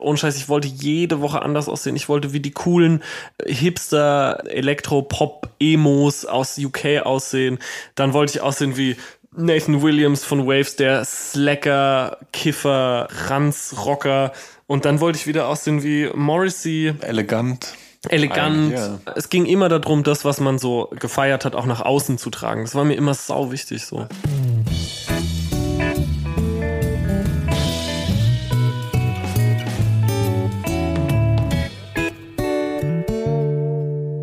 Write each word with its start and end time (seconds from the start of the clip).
Ohne 0.00 0.16
Scheiß, 0.16 0.36
ich 0.36 0.48
wollte 0.48 0.68
jede 0.68 1.20
Woche 1.20 1.42
anders 1.42 1.68
aussehen. 1.68 1.96
Ich 1.96 2.08
wollte 2.08 2.32
wie 2.32 2.40
die 2.40 2.50
coolen 2.50 3.02
Hipster, 3.44 4.42
Elektro, 4.46 5.02
Pop, 5.02 5.50
Emos 5.60 6.24
aus 6.24 6.58
UK 6.58 7.02
aussehen. 7.04 7.58
Dann 7.94 8.12
wollte 8.12 8.36
ich 8.36 8.40
aussehen 8.42 8.76
wie 8.76 8.96
Nathan 9.36 9.82
Williams 9.82 10.24
von 10.24 10.46
Waves, 10.46 10.76
der 10.76 11.04
Slacker, 11.04 12.18
Kiffer, 12.32 13.08
Ranz, 13.28 13.76
Rocker. 13.84 14.32
Und 14.66 14.84
dann 14.84 15.00
wollte 15.00 15.18
ich 15.18 15.26
wieder 15.26 15.48
aussehen 15.48 15.82
wie 15.82 16.10
Morrissey. 16.14 16.94
Elegant. 17.00 17.74
Elegant. 18.08 18.74
Eigentlich, 18.74 18.78
ja. 18.78 18.98
Es 19.14 19.28
ging 19.28 19.44
immer 19.44 19.68
darum, 19.68 20.02
das, 20.02 20.24
was 20.24 20.40
man 20.40 20.58
so 20.58 20.88
gefeiert 20.98 21.44
hat, 21.44 21.54
auch 21.54 21.66
nach 21.66 21.82
außen 21.82 22.18
zu 22.18 22.30
tragen. 22.30 22.62
Das 22.62 22.74
war 22.74 22.84
mir 22.84 22.94
immer 22.94 23.14
sau 23.14 23.52
wichtig 23.52 23.84
so. 23.84 24.06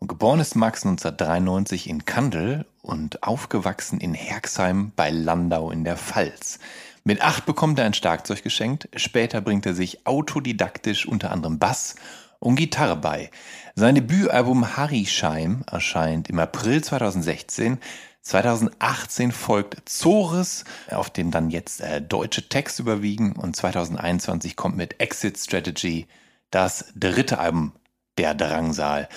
Und 0.00 0.08
geboren 0.08 0.40
ist 0.40 0.54
Max 0.54 0.84
1993 0.84 1.88
in 1.88 2.04
Kandel 2.04 2.66
und 2.82 3.22
aufgewachsen 3.24 4.00
in 4.00 4.14
Herxheim 4.14 4.92
bei 4.94 5.10
Landau 5.10 5.70
in 5.70 5.84
der 5.84 5.96
Pfalz. 5.96 6.60
Mit 7.02 7.22
acht 7.22 7.46
bekommt 7.46 7.78
er 7.78 7.86
ein 7.86 7.94
Schlagzeug 7.94 8.42
geschenkt, 8.42 8.88
später 8.94 9.40
bringt 9.40 9.66
er 9.66 9.74
sich 9.74 10.06
autodidaktisch 10.06 11.06
unter 11.06 11.32
anderem 11.32 11.58
Bass 11.58 11.96
und 12.38 12.56
Gitarre 12.56 12.96
bei. 12.96 13.30
Sein 13.74 13.94
Debütalbum 13.94 14.76
Harryscheim 14.76 15.64
erscheint 15.66 16.28
im 16.30 16.38
April 16.38 16.82
2016. 16.82 17.78
2018 18.22 19.32
folgt 19.32 19.88
Zores, 19.88 20.64
auf 20.90 21.10
dem 21.10 21.30
dann 21.30 21.50
jetzt 21.50 21.80
äh, 21.80 22.02
deutsche 22.02 22.48
Texte 22.48 22.82
überwiegen 22.82 23.32
und 23.32 23.56
2021 23.56 24.54
kommt 24.54 24.76
mit 24.76 25.00
Exit 25.00 25.38
Strategy 25.38 26.06
das 26.50 26.92
dritte 26.94 27.38
Album 27.38 27.72
der 28.18 28.34
Drangsal. 28.34 29.08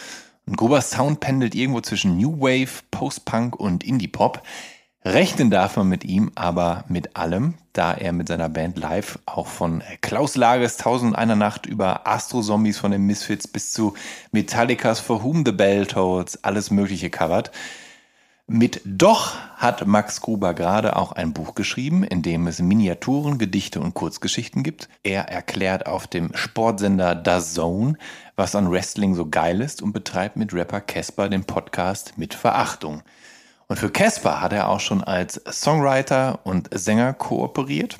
Ein 0.51 0.57
grober 0.57 0.81
Sound 0.81 1.21
pendelt 1.21 1.55
irgendwo 1.55 1.79
zwischen 1.79 2.17
New 2.17 2.41
Wave, 2.41 2.83
Post-Punk 2.91 3.57
und 3.57 3.85
Indie-Pop. 3.85 4.43
Rechnen 5.05 5.49
darf 5.49 5.77
man 5.77 5.87
mit 5.87 6.03
ihm 6.03 6.29
aber 6.35 6.83
mit 6.89 7.15
allem, 7.15 7.53
da 7.71 7.93
er 7.93 8.11
mit 8.11 8.27
seiner 8.27 8.49
Band 8.49 8.77
live 8.77 9.17
auch 9.25 9.47
von 9.47 9.81
Klaus 10.01 10.35
Lages 10.35 10.75
Tausend 10.75 11.11
und 11.11 11.15
einer 11.17 11.37
Nacht 11.37 11.67
über 11.67 12.05
Astro-Zombies 12.05 12.79
von 12.79 12.91
den 12.91 13.03
Misfits 13.03 13.47
bis 13.47 13.71
zu 13.71 13.93
Metallicas 14.33 14.99
For 14.99 15.23
Whom 15.23 15.45
the 15.45 15.53
Bell 15.53 15.85
Tolls 15.85 16.43
alles 16.43 16.69
mögliche 16.69 17.09
covert. 17.09 17.51
Mit 18.53 18.81
Doch 18.83 19.35
hat 19.55 19.87
Max 19.87 20.19
Gruber 20.19 20.53
gerade 20.53 20.97
auch 20.97 21.13
ein 21.13 21.31
Buch 21.31 21.55
geschrieben, 21.55 22.03
in 22.03 22.21
dem 22.21 22.47
es 22.47 22.61
Miniaturen, 22.61 23.37
Gedichte 23.37 23.79
und 23.79 23.93
Kurzgeschichten 23.93 24.61
gibt. 24.61 24.89
Er 25.03 25.29
erklärt 25.29 25.85
auf 25.85 26.05
dem 26.07 26.35
Sportsender 26.35 27.23
The 27.23 27.39
Zone, 27.39 27.97
was 28.41 28.55
an 28.55 28.71
Wrestling 28.71 29.13
so 29.13 29.29
geil 29.29 29.61
ist 29.61 29.83
und 29.83 29.93
betreibt 29.93 30.35
mit 30.35 30.51
Rapper 30.51 30.81
Casper 30.81 31.29
den 31.29 31.43
Podcast 31.43 32.17
mit 32.17 32.33
Verachtung. 32.33 33.03
Und 33.67 33.77
für 33.77 33.91
Casper 33.91 34.41
hat 34.41 34.51
er 34.51 34.67
auch 34.69 34.79
schon 34.79 35.03
als 35.03 35.39
Songwriter 35.47 36.39
und 36.43 36.67
Sänger 36.73 37.13
kooperiert. 37.13 37.99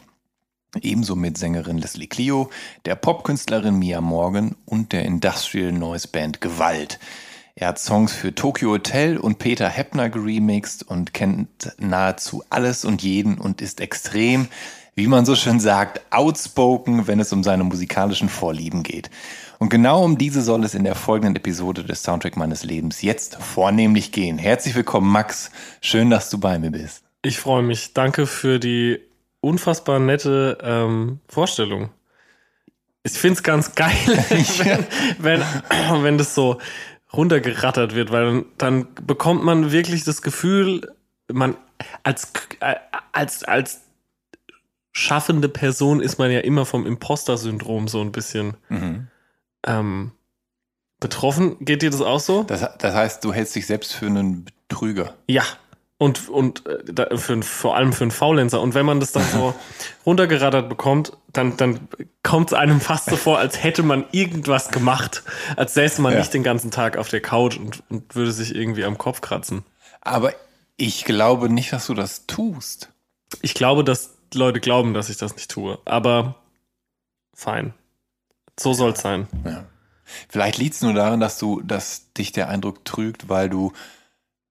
Ebenso 0.81 1.15
mit 1.15 1.37
Sängerin 1.37 1.77
Leslie 1.77 2.07
Clio, 2.07 2.49
der 2.85 2.95
Popkünstlerin 2.95 3.77
Mia 3.77 4.01
Morgan 4.01 4.55
und 4.65 4.93
der 4.93 5.05
Industrial 5.05 5.71
Noise 5.71 6.07
Band 6.07 6.41
Gewalt. 6.41 6.97
Er 7.53 7.67
hat 7.67 7.77
Songs 7.77 8.11
für 8.11 8.33
Tokyo 8.33 8.71
Hotel 8.71 9.19
und 9.19 9.37
Peter 9.37 9.69
Heppner 9.69 10.09
geremixed 10.09 10.81
und 10.81 11.13
kennt 11.13 11.71
nahezu 11.77 12.43
alles 12.49 12.83
und 12.83 13.03
jeden 13.03 13.37
und 13.37 13.61
ist 13.61 13.79
extrem, 13.79 14.47
wie 14.95 15.05
man 15.05 15.23
so 15.23 15.35
schön 15.35 15.59
sagt, 15.59 16.01
outspoken, 16.09 17.05
wenn 17.05 17.19
es 17.19 17.31
um 17.31 17.43
seine 17.43 17.63
musikalischen 17.63 18.27
Vorlieben 18.27 18.81
geht. 18.81 19.11
Und 19.61 19.69
genau 19.69 20.03
um 20.03 20.17
diese 20.17 20.41
soll 20.41 20.63
es 20.63 20.73
in 20.73 20.83
der 20.83 20.95
folgenden 20.95 21.35
Episode 21.35 21.83
des 21.83 22.01
Soundtrack 22.01 22.35
meines 22.35 22.63
Lebens 22.63 23.03
jetzt 23.03 23.35
vornehmlich 23.35 24.11
gehen. 24.11 24.39
Herzlich 24.39 24.73
willkommen, 24.73 25.11
Max. 25.11 25.51
Schön, 25.81 26.09
dass 26.09 26.31
du 26.31 26.39
bei 26.39 26.57
mir 26.57 26.71
bist. 26.71 27.03
Ich 27.21 27.37
freue 27.37 27.61
mich. 27.61 27.93
Danke 27.93 28.25
für 28.25 28.57
die 28.57 28.99
unfassbar 29.39 29.99
nette 29.99 30.57
ähm, 30.63 31.19
Vorstellung. 31.27 31.91
Ich 33.03 33.11
finde 33.11 33.35
es 33.35 33.43
ganz 33.43 33.75
geil, 33.75 33.91
wenn, 35.19 35.43
wenn, 35.43 36.03
wenn 36.03 36.17
das 36.17 36.33
so 36.33 36.57
runtergerattert 37.13 37.93
wird, 37.93 38.11
weil 38.11 38.45
dann, 38.57 38.87
bekommt 39.05 39.43
man 39.43 39.71
wirklich 39.71 40.03
das 40.03 40.23
Gefühl, 40.23 40.91
man 41.31 41.55
als, 42.01 42.33
als, 43.11 43.43
als 43.43 43.81
schaffende 44.91 45.49
Person 45.49 46.01
ist 46.01 46.17
man 46.17 46.31
ja 46.31 46.39
immer 46.39 46.65
vom 46.65 46.87
Imposter-Syndrom 46.87 47.87
so 47.87 48.01
ein 48.01 48.11
bisschen 48.11 48.55
ähm, 49.65 50.11
betroffen. 50.99 51.57
Geht 51.63 51.81
dir 51.81 51.89
das 51.89 52.01
auch 52.01 52.19
so? 52.19 52.43
Das, 52.43 52.65
das 52.77 52.95
heißt, 52.95 53.23
du 53.23 53.33
hältst 53.33 53.55
dich 53.55 53.65
selbst 53.67 53.93
für 53.93 54.05
einen 54.07 54.45
Betrüger. 54.67 55.15
Ja. 55.27 55.43
Und, 55.97 56.29
und 56.29 56.63
äh, 56.65 57.15
für, 57.17 57.41
vor 57.43 57.75
allem 57.75 57.93
für 57.93 58.03
einen 58.03 58.11
Faulenzer. 58.11 58.59
Und 58.59 58.73
wenn 58.73 58.87
man 58.87 58.99
das 58.99 59.11
dann 59.11 59.23
so 59.31 59.53
runtergerattert 60.05 60.67
bekommt, 60.67 61.15
dann, 61.31 61.57
dann 61.57 61.87
kommt 62.23 62.51
es 62.51 62.53
einem 62.57 62.81
fast 62.81 63.09
so 63.09 63.15
vor, 63.17 63.37
als 63.37 63.63
hätte 63.63 63.83
man 63.83 64.05
irgendwas 64.11 64.69
gemacht. 64.69 65.21
Als 65.57 65.75
säße 65.75 66.01
man 66.01 66.13
Ja. 66.13 66.19
nicht 66.19 66.33
den 66.33 66.41
ganzen 66.43 66.71
Tag 66.71 66.97
auf 66.97 67.09
der 67.09 67.21
Couch 67.21 67.57
und, 67.57 67.83
und 67.89 68.15
würde 68.15 68.31
sich 68.31 68.55
irgendwie 68.55 68.83
am 68.83 68.97
Kopf 68.97 69.21
kratzen. 69.21 69.63
Aber 70.01 70.33
ich 70.75 71.05
glaube 71.05 71.49
nicht, 71.49 71.71
dass 71.71 71.85
du 71.85 71.93
das 71.93 72.25
tust. 72.25 72.89
Ich 73.43 73.53
glaube, 73.53 73.83
dass 73.83 74.17
Leute 74.33 74.59
glauben, 74.59 74.95
dass 74.95 75.09
ich 75.09 75.17
das 75.17 75.35
nicht 75.35 75.51
tue. 75.51 75.77
Aber 75.85 76.35
fein. 77.35 77.75
So 78.61 78.73
soll 78.73 78.91
es 78.91 79.01
sein. 79.01 79.27
Ja. 79.45 79.65
Vielleicht 80.29 80.57
liegt 80.57 80.75
es 80.75 80.81
nur 80.81 80.93
daran, 80.93 81.19
dass 81.19 81.39
du, 81.39 81.61
dass 81.61 82.11
dich 82.13 82.31
der 82.31 82.49
Eindruck 82.49 82.83
trügt, 82.85 83.29
weil 83.29 83.49
du, 83.49 83.71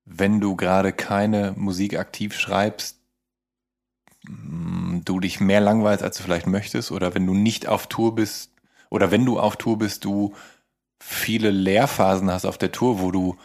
wenn 0.05 0.41
du 0.41 0.57
gerade 0.57 0.93
keine 0.93 1.53
Musik 1.57 1.99
aktiv 1.99 2.39
schreibst, 2.39 2.99
mm, 4.27 5.01
du 5.05 5.21
dich 5.21 5.41
mehr 5.41 5.61
langweilst, 5.61 6.03
als 6.03 6.17
du 6.17 6.23
vielleicht 6.23 6.47
möchtest, 6.47 6.91
oder 6.93 7.15
wenn 7.15 7.27
du 7.27 7.35
nicht 7.35 7.69
auf 7.69 7.87
Tour 7.87 8.15
bist, 8.15 8.53
oder 8.89 9.11
wenn 9.11 9.25
du 9.25 9.39
auf 9.39 9.57
Tour 9.57 9.79
bist, 9.79 10.05
du 10.05 10.35
viele 10.99 11.51
Lehrphasen 11.51 12.31
hast 12.31 12.45
auf 12.45 12.59
der 12.59 12.73
Tour, 12.73 13.01
wo 13.01 13.11
du 13.11 13.37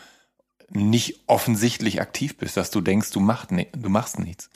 nicht 0.70 1.22
offensichtlich 1.28 2.02
aktiv 2.02 2.38
bist, 2.38 2.58
dass 2.58 2.72
du 2.72 2.82
denkst, 2.82 3.12
du, 3.12 3.20
macht, 3.20 3.52
ni- 3.52 3.68
du 3.78 3.90
machst 3.90 4.20
nichts. 4.20 4.50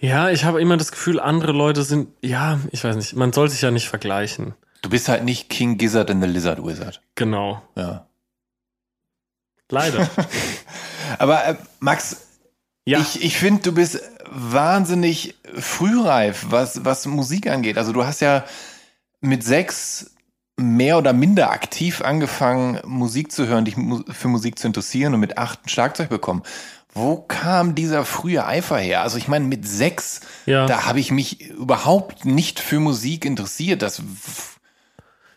Ja, 0.00 0.30
ich 0.30 0.44
habe 0.44 0.60
immer 0.60 0.76
das 0.76 0.92
Gefühl, 0.92 1.18
andere 1.18 1.52
Leute 1.52 1.82
sind, 1.82 2.08
ja, 2.22 2.60
ich 2.70 2.84
weiß 2.84 2.94
nicht, 2.96 3.16
man 3.16 3.32
soll 3.32 3.48
sich 3.48 3.62
ja 3.62 3.70
nicht 3.72 3.88
vergleichen. 3.88 4.54
Du 4.82 4.88
bist 4.90 5.08
halt 5.08 5.24
nicht 5.24 5.48
King 5.48 5.78
Gizzard 5.78 6.10
and 6.10 6.22
the 6.22 6.28
Lizard 6.28 6.64
Wizard. 6.64 7.00
Genau. 7.14 7.62
Ja. 7.74 8.06
Leider. 9.70 10.08
Aber 11.18 11.44
äh, 11.46 11.54
Max, 11.80 12.18
Ja. 12.84 13.00
Ich, 13.00 13.22
ich 13.24 13.36
finde, 13.38 13.62
du 13.62 13.72
bist 13.72 14.00
wahnsinnig 14.30 15.34
frühreif, 15.54 16.46
was, 16.50 16.84
was 16.84 17.06
Musik 17.06 17.48
angeht. 17.48 17.78
Also 17.78 17.92
du 17.92 18.04
hast 18.04 18.20
ja 18.20 18.44
mit 19.20 19.42
sechs 19.44 20.12
mehr 20.58 20.98
oder 20.98 21.12
minder 21.12 21.50
aktiv 21.50 22.00
angefangen, 22.00 22.80
Musik 22.86 23.30
zu 23.32 23.46
hören, 23.46 23.64
dich 23.64 23.74
für 24.10 24.28
Musik 24.28 24.58
zu 24.58 24.66
interessieren 24.66 25.14
und 25.14 25.20
mit 25.20 25.36
acht 25.36 25.66
ein 25.66 25.68
Schlagzeug 25.68 26.08
bekommen. 26.08 26.42
Wo 26.94 27.16
kam 27.16 27.74
dieser 27.74 28.04
frühe 28.06 28.46
Eifer 28.46 28.78
her? 28.78 29.02
Also 29.02 29.18
ich 29.18 29.28
meine, 29.28 29.44
mit 29.44 29.68
sechs, 29.68 30.20
Ja. 30.46 30.64
da 30.66 30.86
habe 30.86 30.98
ich 31.00 31.10
mich 31.10 31.42
überhaupt 31.50 32.24
nicht 32.24 32.58
für 32.58 32.80
Musik 32.80 33.24
interessiert. 33.26 33.82
Das 33.82 34.00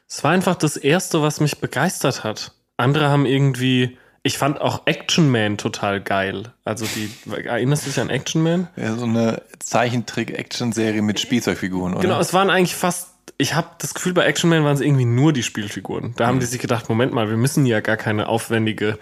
Es 0.09 0.23
war 0.23 0.31
einfach 0.31 0.55
das 0.55 0.75
Erste, 0.75 1.21
was 1.21 1.39
mich 1.39 1.59
begeistert 1.59 2.23
hat. 2.23 2.51
Andere 2.77 3.09
haben 3.09 3.25
irgendwie. 3.25 3.97
Ich 4.23 4.37
fand 4.37 4.59
auch 4.59 4.85
Action 4.85 5.29
Man 5.29 5.57
total 5.57 6.01
geil. 6.01 6.51
Also 6.65 6.85
die. 6.85 7.09
Erinnerst 7.31 7.85
du 7.85 7.89
dich 7.89 7.99
an 7.99 8.09
Action 8.09 8.41
Man? 8.41 8.67
ja 8.75 8.95
so 8.95 9.05
eine 9.05 9.43
Zeichentrick-Action-Serie 9.59 11.01
mit 11.01 11.19
Spielzeugfiguren, 11.19 11.93
oder? 11.93 12.01
Genau, 12.01 12.19
es 12.19 12.33
waren 12.33 12.49
eigentlich 12.49 12.75
fast. 12.75 13.09
Ich 13.37 13.53
habe 13.53 13.69
das 13.77 13.93
Gefühl, 13.93 14.13
bei 14.13 14.25
Action 14.25 14.49
Man 14.49 14.65
waren 14.65 14.75
es 14.75 14.81
irgendwie 14.81 15.05
nur 15.05 15.31
die 15.31 15.43
Spielfiguren. 15.43 16.13
Da 16.17 16.27
haben 16.27 16.39
die 16.39 16.45
sich 16.47 16.59
gedacht, 16.59 16.89
Moment 16.89 17.13
mal, 17.13 17.29
wir 17.29 17.37
müssen 17.37 17.65
ja 17.65 17.79
gar 17.79 17.95
keine 17.95 18.27
aufwendige 18.27 18.97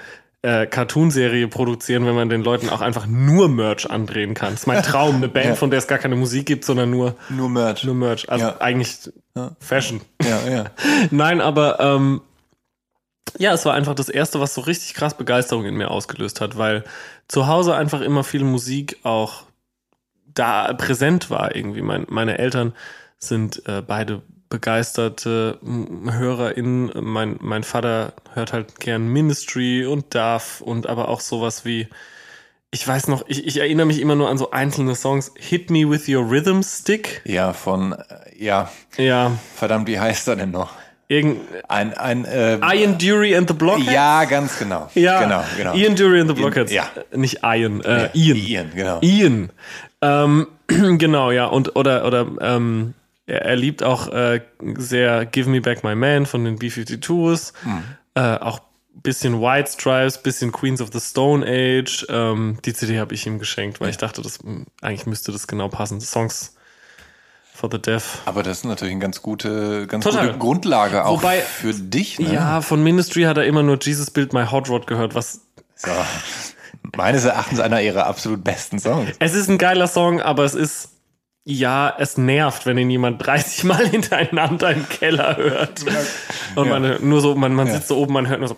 äh, 0.47 0.65
Cartoon-Serie 0.65 1.47
produzieren, 1.49 2.05
wenn 2.05 2.15
man 2.15 2.29
den 2.29 2.41
Leuten 2.43 2.69
auch 2.69 2.79
einfach 2.81 3.05
nur 3.05 3.49
Merch 3.49 3.89
andrehen 3.89 4.33
kann. 4.33 4.51
Das 4.53 4.61
ist 4.61 4.67
mein 4.67 4.81
Traum, 4.81 5.17
eine 5.17 5.27
Band, 5.27 5.45
Ja. 5.49 5.55
von 5.55 5.69
der 5.69 5.79
es 5.79 5.87
gar 5.87 5.97
keine 5.97 6.15
Musik 6.15 6.45
gibt, 6.45 6.63
sondern 6.63 6.89
nur, 6.89 7.15
Nur 7.29 7.49
Merch. 7.49 7.83
nur 7.83 7.95
Merch. 7.95 8.29
Also 8.29 8.45
Ja. 8.45 8.57
eigentlich 8.61 8.97
Fashion. 9.59 10.01
Ja, 10.23 10.47
ja. 10.49 10.65
Nein, 11.11 11.41
aber 11.41 11.79
ähm, 11.79 12.21
ja, 13.37 13.53
es 13.53 13.65
war 13.65 13.73
einfach 13.73 13.93
das 13.93 14.09
Erste, 14.09 14.39
was 14.39 14.53
so 14.55 14.61
richtig 14.61 14.93
krass 14.93 15.15
Begeisterung 15.17 15.65
in 15.65 15.75
mir 15.75 15.91
ausgelöst 15.91 16.39
hat, 16.41 16.57
weil 16.57 16.83
zu 17.27 17.47
Hause 17.47 17.75
einfach 17.75 18.01
immer 18.01 18.23
viel 18.23 18.43
Musik 18.43 18.97
auch 19.03 19.43
da 20.33 20.73
präsent 20.73 21.29
war 21.29 21.55
irgendwie. 21.55 21.81
Mein, 21.81 22.05
meine 22.09 22.37
Eltern 22.37 22.73
sind 23.19 23.61
äh, 23.67 23.81
beide 23.85 24.21
begeisterte 24.49 25.59
HörerInnen. 26.09 26.91
Mein, 27.01 27.37
mein 27.39 27.63
Vater 27.63 28.13
hört 28.33 28.53
halt 28.53 28.79
gern 28.79 29.07
Ministry 29.07 29.85
und 29.85 30.13
Duff 30.15 30.61
und 30.61 30.87
aber 30.87 31.09
auch 31.09 31.19
sowas 31.21 31.65
wie 31.65 31.87
ich 32.69 32.85
weiß 32.85 33.07
noch, 33.07 33.23
ich, 33.27 33.47
ich 33.47 33.57
erinnere 33.57 33.85
mich 33.85 34.01
immer 34.01 34.15
nur 34.15 34.29
an 34.29 34.37
so 34.37 34.51
einzelne 34.51 34.93
Songs. 34.93 35.31
Hit 35.37 35.69
Me 35.69 35.89
With 35.89 36.09
Your 36.09 36.29
Rhythm 36.29 36.61
Stick. 36.61 37.21
Ja, 37.23 37.53
von, 37.53 37.93
äh, 37.93 37.97
ja, 38.37 38.69
Ja, 38.97 39.31
verdammt, 39.55 39.87
wie 39.87 39.99
heißt 39.99 40.27
er 40.27 40.35
denn 40.35 40.51
noch? 40.51 40.71
irgend 41.07 41.39
Ein, 41.69 41.93
ein, 41.93 42.25
äh, 42.25 42.57
Ian 42.57 42.97
Dury 42.97 43.37
and 43.37 43.47
the 43.47 43.53
Blockheads. 43.53 43.89
ja, 43.93 44.25
ganz 44.25 44.59
genau. 44.59 44.89
Ja, 44.95 45.23
genau, 45.23 45.43
genau. 45.55 45.73
Ian 45.75 45.95
Dury 45.95 46.19
and 46.19 46.29
the 46.29 46.35
Blockheads. 46.35 46.69
ja. 46.71 46.83
Äh, 47.11 47.17
Nicht 47.17 47.39
Ian, 47.41 47.79
äh, 47.85 48.03
Ja, 48.03 48.09
Ian. 48.13 48.37
Ian, 48.37 48.71
genau. 48.75 48.99
Ian. 49.01 49.49
Ähm, 50.01 50.47
genau, 50.67 51.31
ja. 51.31 51.45
Und 51.45 51.77
oder 51.77 52.05
oder 52.05 52.27
ähm, 52.41 52.93
er, 53.27 53.43
er 53.43 53.55
liebt 53.55 53.83
auch 53.83 54.07
äh, 54.07 54.41
sehr 54.77 55.25
Give 55.27 55.49
Me 55.49 55.61
Back 55.61 55.83
My 55.83 55.93
Man 55.95 56.25
von 56.25 56.43
den 56.43 56.57
B-52s. 56.57 57.53
Hm. 57.63 57.83
Äh, 58.15 58.37
auch 58.37 58.61
bisschen 59.03 59.39
White 59.41 59.69
Stripes, 59.71 60.17
bisschen 60.23 60.51
Queens 60.51 60.81
of 60.81 60.89
the 60.91 60.99
Stone 60.99 61.45
Age. 61.47 62.05
Ähm, 62.09 62.57
die 62.65 62.73
CD 62.73 62.99
habe 62.99 63.13
ich 63.13 63.27
ihm 63.27 63.37
geschenkt, 63.37 63.79
weil 63.79 63.89
ich 63.91 63.97
dachte, 63.97 64.21
das 64.23 64.43
mh, 64.43 64.65
eigentlich 64.81 65.05
müsste 65.05 65.31
das 65.31 65.45
genau 65.45 65.67
passen. 65.67 66.01
Songs 66.01 66.55
for 67.53 67.69
the 67.71 67.79
Deaf. 67.79 68.19
Aber 68.25 68.41
das 68.43 68.59
ist 68.59 68.63
natürlich 68.65 68.93
eine 68.93 69.01
ganz 69.01 69.21
gute, 69.21 69.85
ganz 69.87 70.03
Total. 70.03 70.27
gute 70.27 70.39
Grundlage 70.39 71.05
auch 71.05 71.21
Wobei- 71.21 71.41
für 71.41 71.73
dich. 71.73 72.17
Ne? 72.19 72.33
Ja, 72.33 72.61
von 72.61 72.83
Ministry 72.83 73.23
hat 73.23 73.37
er 73.37 73.45
immer 73.45 73.61
nur 73.63 73.77
Jesus 73.81 74.09
Build 74.09 74.33
My 74.33 74.45
Hot 74.47 74.67
Rod 74.69 74.87
gehört, 74.87 75.13
was 75.15 75.41
So. 75.75 75.91
Meines 76.95 77.25
Erachtens 77.25 77.59
einer 77.59 77.81
ihrer 77.81 78.07
absolut 78.07 78.43
besten 78.43 78.79
Songs. 78.79 79.11
Es 79.19 79.33
ist 79.35 79.49
ein 79.49 79.57
geiler 79.57 79.87
Song, 79.87 80.21
aber 80.21 80.43
es 80.43 80.53
ist, 80.55 80.89
ja, 81.49 81.95
es 81.97 82.17
nervt, 82.17 82.65
wenn 82.65 82.77
ihn 82.77 82.89
jemand 82.89 83.25
30 83.25 83.63
Mal 83.63 83.87
hintereinander 83.89 84.69
im 84.71 84.87
Keller 84.89 85.37
hört. 85.37 85.85
Und 86.55 86.67
man 86.67 86.97
nur 87.07 87.21
so, 87.21 87.35
man, 87.35 87.53
man 87.53 87.67
Ja. 87.67 87.75
sitzt 87.75 87.87
so 87.87 87.97
oben, 87.97 88.11
man 88.13 88.27
hört 88.27 88.39
nur 88.39 88.49
so. 88.49 88.55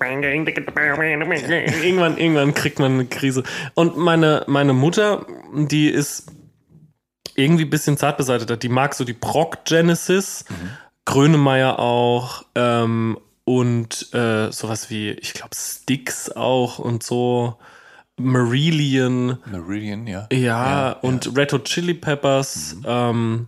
Irgendwann, 1.83 2.17
irgendwann 2.17 2.55
kriegt 2.55 2.79
man 2.79 2.93
eine 2.93 3.05
Krise. 3.05 3.43
Und 3.75 3.97
meine, 3.97 4.43
meine 4.47 4.73
Mutter, 4.73 5.27
die 5.53 5.87
ist 5.87 6.31
irgendwie 7.35 7.65
ein 7.65 7.69
bisschen 7.69 7.95
zart 7.95 8.17
beseitigt. 8.17 8.63
Die 8.63 8.69
mag 8.69 8.95
so 8.95 9.03
die 9.05 9.13
Proc 9.13 9.65
Genesis, 9.65 10.45
Grönemeyer 11.05 11.77
auch, 11.77 12.43
ähm, 12.55 13.19
und 13.45 14.13
äh, 14.13 14.51
sowas 14.51 14.89
wie, 14.89 15.11
ich 15.11 15.33
glaube, 15.33 15.55
Styx 15.55 16.31
auch 16.31 16.79
und 16.79 17.03
so. 17.03 17.57
Marillion. 18.19 19.37
Meridian, 19.45 20.07
ja. 20.07 20.27
Ja, 20.31 20.91
und 20.91 21.35
Red 21.37 21.53
Hot 21.53 21.65
Chili 21.65 21.93
Peppers. 21.93 22.77
Ähm, 22.85 23.47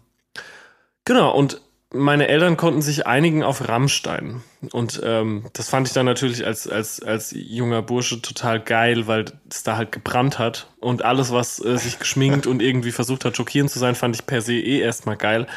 genau, 1.06 1.36
und 1.36 1.62
meine 1.94 2.28
Eltern 2.30 2.56
konnten 2.56 2.82
sich 2.82 3.06
einigen 3.06 3.44
auf 3.44 3.68
Rammstein. 3.68 4.42
Und 4.72 5.02
ähm, 5.04 5.46
das 5.54 5.70
fand 5.70 5.88
ich 5.88 5.94
dann 5.94 6.06
natürlich 6.06 6.46
als, 6.46 6.68
als, 6.68 7.02
als 7.02 7.36
junger 7.36 7.82
Bursche 7.82 8.22
total 8.22 8.62
geil, 8.62 9.08
weil 9.08 9.26
es 9.50 9.64
da 9.64 9.76
halt 9.76 9.92
gebrannt 9.92 10.40
hat. 10.40 10.68
Und 10.80 11.04
alles, 11.04 11.32
was 11.32 11.64
äh, 11.64 11.78
sich 11.78 12.00
geschminkt 12.00 12.48
und 12.48 12.62
irgendwie 12.62 12.92
versucht 12.92 13.26
hat, 13.26 13.36
schockierend 13.36 13.72
zu 13.72 13.80
sein, 13.80 13.96
fand 13.96 14.16
ich 14.16 14.26
per 14.26 14.42
se 14.42 14.54
eh 14.54 14.80
erstmal 14.80 15.18
geil. 15.18 15.48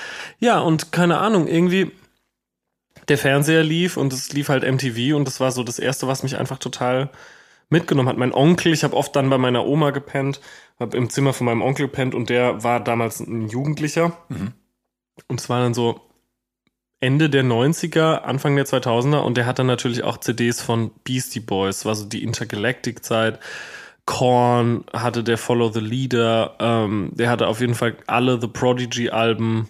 Ja, 0.40 0.58
und 0.58 0.90
keine 0.90 1.18
Ahnung, 1.18 1.46
irgendwie 1.46 1.92
der 3.08 3.18
Fernseher 3.18 3.62
lief 3.62 3.96
und 3.96 4.12
es 4.12 4.32
lief 4.32 4.48
halt 4.48 4.64
MTV 4.64 5.14
und 5.14 5.26
das 5.26 5.38
war 5.38 5.52
so 5.52 5.62
das 5.62 5.78
Erste, 5.78 6.08
was 6.08 6.22
mich 6.22 6.36
einfach 6.36 6.58
total 6.58 7.10
mitgenommen 7.68 8.08
hat. 8.08 8.16
Mein 8.16 8.32
Onkel, 8.32 8.72
ich 8.72 8.84
habe 8.84 8.96
oft 8.96 9.14
dann 9.16 9.30
bei 9.30 9.38
meiner 9.38 9.66
Oma 9.66 9.90
gepennt, 9.90 10.40
habe 10.78 10.96
im 10.96 11.10
Zimmer 11.10 11.32
von 11.32 11.46
meinem 11.46 11.62
Onkel 11.62 11.86
gepennt 11.86 12.14
und 12.14 12.28
der 12.28 12.62
war 12.62 12.80
damals 12.80 13.20
ein 13.20 13.48
Jugendlicher. 13.48 14.16
Und 15.28 15.40
es 15.40 15.48
war 15.48 15.60
dann 15.60 15.74
so 15.74 16.00
Ende 17.00 17.28
der 17.28 17.44
90er, 17.44 18.22
Anfang 18.22 18.56
der 18.56 18.66
2000er 18.66 19.18
und 19.18 19.36
der 19.36 19.46
hat 19.46 19.58
dann 19.58 19.66
natürlich 19.66 20.04
auch 20.04 20.18
CDs 20.18 20.62
von 20.62 20.90
Beastie 21.04 21.40
Boys, 21.40 21.84
war 21.84 21.94
so 21.94 22.06
die 22.06 22.22
Intergalactic-Zeit. 22.22 23.40
Korn 24.06 24.84
hatte 24.92 25.22
der 25.24 25.38
Follow 25.38 25.70
the 25.70 25.80
Leader, 25.80 26.56
ähm, 26.60 27.10
der 27.12 27.30
hatte 27.30 27.48
auf 27.48 27.60
jeden 27.60 27.74
Fall 27.74 27.96
alle 28.06 28.40
The 28.40 28.48
Prodigy-Alben. 28.48 29.68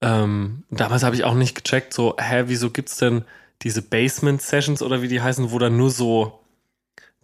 Ähm, 0.00 0.64
damals 0.70 1.02
habe 1.02 1.16
ich 1.16 1.24
auch 1.24 1.34
nicht 1.34 1.54
gecheckt, 1.56 1.92
so, 1.92 2.16
hä, 2.18 2.44
wieso 2.46 2.70
gibt's 2.70 2.98
denn 2.98 3.24
diese 3.62 3.82
Basement-Sessions 3.82 4.82
oder 4.82 5.02
wie 5.02 5.08
die 5.08 5.22
heißen, 5.22 5.50
wo 5.50 5.58
dann 5.58 5.76
nur 5.76 5.90
so 5.90 6.43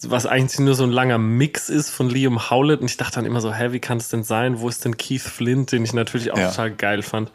was 0.06 0.26
eigentlich 0.26 0.58
nur 0.60 0.74
so 0.74 0.84
ein 0.84 0.90
langer 0.92 1.18
Mix 1.18 1.68
ist 1.68 1.90
von 1.90 2.08
Liam 2.08 2.50
Howlett. 2.50 2.80
Und 2.80 2.86
ich 2.90 2.96
dachte 2.96 3.16
dann 3.16 3.26
immer 3.26 3.40
so, 3.40 3.52
hä, 3.52 3.72
wie 3.72 3.80
kann 3.80 3.98
es 3.98 4.08
denn 4.08 4.22
sein? 4.22 4.60
Wo 4.60 4.68
ist 4.68 4.84
denn 4.84 4.96
Keith 4.96 5.20
Flint, 5.22 5.72
den 5.72 5.84
ich 5.84 5.92
natürlich 5.92 6.32
auch 6.32 6.38
Ja. 6.38 6.50
total 6.50 6.70
geil 6.72 7.02
fand. 7.02 7.30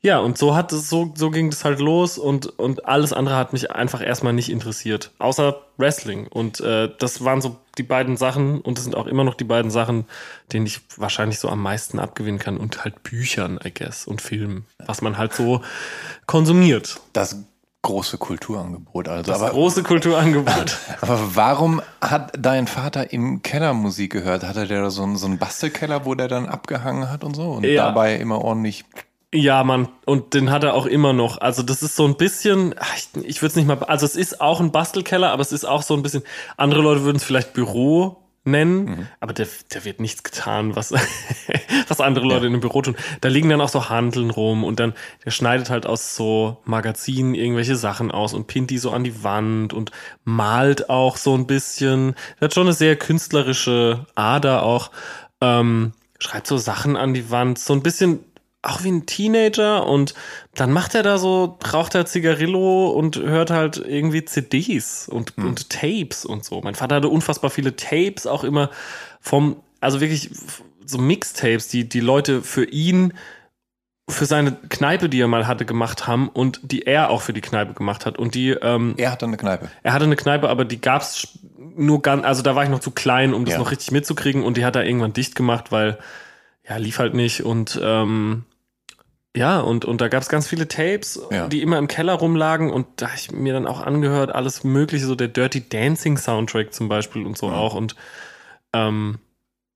Ja, 0.00 0.20
und 0.20 0.38
so 0.38 0.54
hat 0.54 0.72
es, 0.72 0.88
so, 0.88 1.12
so 1.16 1.30
ging 1.32 1.50
das 1.50 1.64
halt 1.64 1.80
los 1.80 2.18
und, 2.18 2.46
und 2.56 2.84
alles 2.86 3.12
andere 3.12 3.34
hat 3.34 3.52
mich 3.52 3.72
einfach 3.72 4.00
erstmal 4.00 4.32
nicht 4.32 4.48
interessiert. 4.48 5.10
Außer 5.18 5.60
Wrestling. 5.76 6.28
Und 6.28 6.60
äh, 6.60 6.88
das 7.00 7.24
waren 7.24 7.40
so 7.40 7.56
die 7.78 7.82
beiden 7.82 8.16
Sachen 8.16 8.60
und 8.60 8.78
das 8.78 8.84
sind 8.84 8.94
auch 8.94 9.08
immer 9.08 9.24
noch 9.24 9.34
die 9.34 9.42
beiden 9.42 9.72
Sachen, 9.72 10.04
denen 10.52 10.66
ich 10.66 10.80
wahrscheinlich 10.96 11.40
so 11.40 11.48
am 11.48 11.60
meisten 11.60 11.98
abgewinnen 11.98 12.38
kann. 12.38 12.58
Und 12.58 12.84
halt 12.84 13.02
Büchern, 13.02 13.58
I 13.64 13.72
guess, 13.74 14.06
und 14.06 14.22
Filmen. 14.22 14.66
Was 14.86 15.02
man 15.02 15.18
halt 15.18 15.32
so 15.34 15.62
konsumiert. 16.26 17.00
Das 17.12 17.44
große 17.82 18.18
Kulturangebot 18.18 19.08
also. 19.08 19.30
Das 19.30 19.40
aber, 19.40 19.50
große 19.52 19.82
Kulturangebot. 19.82 20.78
aber 21.00 21.20
warum 21.34 21.80
hat 22.00 22.32
dein 22.38 22.66
Vater 22.66 23.12
im 23.12 23.42
Keller 23.42 23.72
Musik 23.72 24.12
gehört? 24.12 24.44
Hatte 24.44 24.66
der 24.66 24.82
da 24.82 24.90
so 24.90 25.02
einen, 25.02 25.16
so 25.16 25.26
einen 25.26 25.38
Bastelkeller, 25.38 26.04
wo 26.04 26.14
der 26.14 26.28
dann 26.28 26.46
abgehangen 26.46 27.10
hat 27.10 27.24
und 27.24 27.34
so? 27.34 27.50
Und 27.52 27.64
Ja. 27.64 27.86
dabei 27.86 28.16
immer 28.16 28.42
ordentlich. 28.42 28.84
Ja, 29.32 29.62
Mann, 29.62 29.88
und 30.06 30.32
den 30.32 30.50
hat 30.50 30.64
er 30.64 30.72
auch 30.74 30.86
immer 30.86 31.12
noch. 31.12 31.38
Also 31.40 31.62
das 31.62 31.82
ist 31.82 31.96
so 31.96 32.06
ein 32.06 32.16
bisschen, 32.16 32.74
ich, 32.96 33.24
ich 33.24 33.42
würde 33.42 33.50
es 33.50 33.56
nicht 33.56 33.66
mal, 33.66 33.78
also 33.84 34.06
es 34.06 34.16
ist 34.16 34.40
auch 34.40 34.58
ein 34.60 34.72
Bastelkeller, 34.72 35.30
aber 35.32 35.42
es 35.42 35.52
ist 35.52 35.64
auch 35.66 35.82
so 35.82 35.94
ein 35.94 36.02
bisschen, 36.02 36.22
andere 36.56 36.80
Leute 36.80 37.04
würden 37.04 37.18
es 37.18 37.24
vielleicht 37.24 37.52
Büro 37.52 38.27
nennen, 38.50 39.08
aber 39.20 39.32
der, 39.32 39.46
der 39.72 39.84
wird 39.84 40.00
nichts 40.00 40.22
getan, 40.22 40.76
was, 40.76 40.92
was 41.88 42.00
andere 42.00 42.26
Leute 42.26 42.46
in 42.46 42.52
einem 42.52 42.60
Büro 42.60 42.82
tun. 42.82 42.96
Da 43.20 43.28
liegen 43.28 43.48
dann 43.48 43.60
auch 43.60 43.68
so 43.68 43.88
Handeln 43.88 44.30
rum 44.30 44.64
und 44.64 44.80
dann, 44.80 44.94
der 45.24 45.30
schneidet 45.30 45.70
halt 45.70 45.86
aus 45.86 46.16
so 46.16 46.58
Magazinen 46.64 47.34
irgendwelche 47.34 47.76
Sachen 47.76 48.10
aus 48.10 48.34
und 48.34 48.46
pinnt 48.46 48.70
die 48.70 48.78
so 48.78 48.90
an 48.90 49.04
die 49.04 49.22
Wand 49.22 49.72
und 49.72 49.92
malt 50.24 50.90
auch 50.90 51.16
so 51.16 51.34
ein 51.34 51.46
bisschen. 51.46 52.14
Der 52.40 52.46
hat 52.46 52.54
schon 52.54 52.66
eine 52.66 52.74
sehr 52.74 52.96
künstlerische 52.96 54.06
Ader 54.14 54.62
auch. 54.62 54.90
Ähm, 55.40 55.92
schreibt 56.20 56.48
so 56.48 56.56
Sachen 56.56 56.96
an 56.96 57.14
die 57.14 57.30
Wand, 57.30 57.58
so 57.58 57.72
ein 57.72 57.82
bisschen 57.82 58.20
auch 58.62 58.82
wie 58.82 58.90
ein 58.90 59.06
Teenager 59.06 59.86
und 59.86 60.14
dann 60.54 60.72
macht 60.72 60.94
er 60.94 61.02
da 61.04 61.18
so, 61.18 61.58
raucht 61.72 61.94
er 61.94 62.06
Zigarillo 62.06 62.88
und 62.90 63.16
hört 63.16 63.50
halt 63.50 63.76
irgendwie 63.76 64.24
CDs 64.24 65.08
und, 65.08 65.38
und 65.38 65.70
Tapes 65.70 66.24
und 66.24 66.44
so. 66.44 66.60
Mein 66.62 66.74
Vater 66.74 66.96
hatte 66.96 67.08
unfassbar 67.08 67.50
viele 67.50 67.76
Tapes, 67.76 68.26
auch 68.26 68.42
immer 68.42 68.70
vom, 69.20 69.56
also 69.80 70.00
wirklich 70.00 70.30
so 70.84 70.98
Mixtapes, 70.98 71.68
die 71.68 71.88
die 71.88 72.00
Leute 72.00 72.42
für 72.42 72.64
ihn, 72.64 73.12
für 74.10 74.24
seine 74.26 74.52
Kneipe, 74.70 75.08
die 75.08 75.20
er 75.20 75.28
mal 75.28 75.46
hatte, 75.46 75.64
gemacht 75.66 76.06
haben 76.06 76.28
und 76.28 76.60
die 76.64 76.86
er 76.86 77.10
auch 77.10 77.20
für 77.22 77.34
die 77.34 77.42
Kneipe 77.42 77.74
gemacht 77.74 78.06
hat. 78.06 78.18
Und 78.18 78.34
die, 78.34 78.50
ähm, 78.50 78.94
Er 78.96 79.12
hat 79.12 79.22
dann 79.22 79.28
eine 79.30 79.36
Kneipe. 79.36 79.68
er 79.82 79.92
hatte 79.92 80.04
eine 80.06 80.16
Kneipe, 80.16 80.48
aber 80.48 80.64
die 80.64 80.80
gab's 80.80 81.38
nur 81.76 82.02
ganz, 82.02 82.24
also 82.24 82.42
da 82.42 82.56
war 82.56 82.64
ich 82.64 82.70
noch 82.70 82.80
zu 82.80 82.90
klein, 82.90 83.34
um 83.34 83.44
das 83.44 83.52
Ja. 83.54 83.58
noch 83.60 83.70
richtig 83.70 83.92
mitzukriegen 83.92 84.42
und 84.42 84.56
die 84.56 84.64
hat 84.64 84.74
er 84.76 84.84
irgendwann 84.84 85.12
dicht 85.12 85.36
gemacht, 85.36 85.70
weil 85.70 85.98
ja, 86.68 86.76
lief 86.76 86.98
halt 86.98 87.14
nicht 87.14 87.42
und 87.44 87.78
ähm, 87.82 88.44
ja, 89.36 89.60
und, 89.60 89.84
und 89.84 90.00
da 90.00 90.08
gab 90.08 90.22
es 90.22 90.28
ganz 90.28 90.48
viele 90.48 90.66
Tapes, 90.66 91.20
Ja. 91.30 91.46
die 91.48 91.62
immer 91.62 91.78
im 91.78 91.86
Keller 91.86 92.14
rumlagen 92.14 92.70
und 92.72 92.86
da 92.96 93.10
ich 93.14 93.30
mir 93.30 93.52
dann 93.52 93.66
auch 93.66 93.80
angehört, 93.80 94.34
alles 94.34 94.64
mögliche, 94.64 95.06
so 95.06 95.14
der 95.14 95.28
Dirty 95.28 95.68
Dancing 95.68 96.16
Soundtrack 96.16 96.72
zum 96.72 96.88
Beispiel 96.88 97.24
und 97.24 97.36
so 97.38 97.48
auch 97.50 97.74
und 97.74 97.94
ähm, 98.72 99.18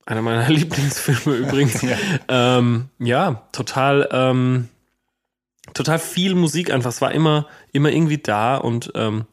einer 0.04 0.22
meiner 0.22 0.48
Lieblingsfilme 0.48 1.36
übrigens. 1.36 1.80
Ja. 1.82 1.96
Ähm, 2.28 2.88
ja, 2.98 3.42
total, 3.52 4.08
ähm, 4.10 4.68
total 5.74 5.98
viel 6.00 6.34
Musik 6.34 6.72
einfach. 6.72 6.90
Es 6.90 7.00
war 7.00 7.12
immer, 7.12 7.46
immer 7.72 7.90
irgendwie 7.90 8.18
da 8.18 8.56
und 8.56 8.90
ähm, 8.96 9.26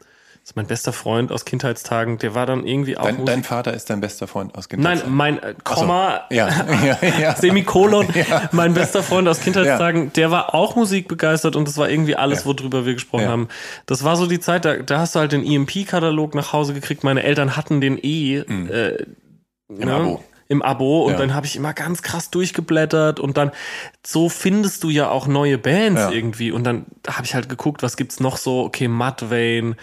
ist 0.50 0.56
mein 0.56 0.65
bester 0.65 0.94
Freund 0.94 1.32
aus 1.32 1.46
Kindheitstagen, 1.46 2.18
der 2.18 2.34
war 2.34 2.48
dann 2.48 2.65
irgendwie 2.65 2.98
auch. 2.98 3.03
Dein, 3.06 3.24
dein 3.25 3.44
Vater 3.44 3.72
ist 3.74 3.89
dein 3.91 4.01
bester 4.01 4.27
Freund 4.27 4.56
aus 4.58 4.68
Nein, 4.72 4.98
Kindheit. 4.98 5.08
mein 5.10 5.44
äh, 5.44 5.53
Komma, 5.63 6.22
Ja, 6.32 6.50
ja, 6.84 6.98
ja. 7.20 7.36
Semikolon, 7.36 8.08
mein 8.51 8.74
bester 8.74 9.03
Freund 9.03 9.27
aus 9.27 9.41
Kindheitstagen, 9.41 10.12
der 10.13 10.32
war 10.32 10.56
auch 10.56 10.75
musikbegeistert 10.75 11.56
und 11.56 11.68
das 11.68 11.77
war 11.77 11.88
irgendwie 11.89 12.15
alles, 12.15 12.39
Ja. 12.39 12.46
worüber 12.48 12.86
wir 12.88 12.96
gesprochen 12.96 13.25
Ja. 13.25 13.29
haben. 13.29 13.48
Das 13.86 14.03
war 14.03 14.15
so 14.15 14.25
die 14.25 14.39
Zeit, 14.39 14.65
da, 14.65 14.77
da 14.77 15.00
hast 15.00 15.13
du 15.15 15.20
halt 15.20 15.32
den 15.34 15.46
EMP-Katalog 15.46 16.34
nach 16.34 16.51
Hause 16.51 16.74
gekriegt. 16.74 17.03
Meine 17.03 17.22
Eltern 17.22 17.56
hatten 17.56 17.79
den 17.79 18.00
eh 18.01 18.38
äh, 18.38 19.06
Im 19.68 19.77
ne, 19.77 19.94
Abo. 19.94 20.24
Im 20.48 20.63
Abo 20.63 21.03
und 21.06 21.12
Ja. 21.12 21.18
dann 21.20 21.36
habe 21.36 21.46
ich 21.46 21.56
immer 21.56 21.74
ganz 21.74 22.01
krass 22.01 22.32
durchgeblättert 22.32 23.20
und 23.20 23.38
dann 23.38 23.51
so 24.03 24.29
findest 24.29 24.84
du 24.84 24.89
ja 24.89 25.10
auch 25.12 25.27
neue 25.27 25.60
Bands 25.60 26.01
Ja. 26.01 26.10
irgendwie 26.12 26.51
und 26.51 26.63
dann 26.63 26.88
habe 27.08 27.25
ich 27.25 27.36
halt 27.36 27.50
geguckt, 27.50 27.84
was 27.84 27.98
gibt's 27.98 28.20
noch 28.20 28.38
so, 28.38 28.62
okay, 28.63 28.88
Mudvayne, 28.88 29.75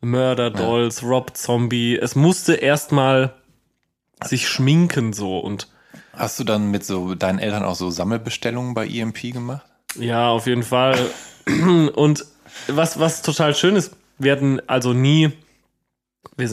Murder 0.00 0.50
Dolls, 0.50 1.02
Rob 1.02 1.36
Zombie. 1.36 1.96
Es 1.96 2.14
musste 2.14 2.54
erstmal 2.54 3.34
sich 4.24 4.48
schminken 4.48 5.12
so 5.12 5.38
und 5.38 5.68
Hast 6.12 6.38
du 6.40 6.44
dann 6.44 6.70
mit 6.70 6.84
so 6.84 7.14
deinen 7.14 7.38
Eltern 7.38 7.64
auch 7.64 7.76
so 7.76 7.90
Sammelbestellungen 7.90 8.74
bei 8.74 8.86
EMP 8.88 9.32
gemacht? 9.32 9.64
Ja, 9.94 10.28
auf 10.30 10.46
jeden 10.46 10.64
Fall. 10.64 10.98
Und 11.94 12.24
was, 12.66 12.98
was 12.98 13.22
total 13.22 13.54
schön 13.54 13.76
ist, 13.76 13.96
wir 14.18 14.32
hatten 14.32 14.60
also 14.66 14.92
nie, 14.92 15.30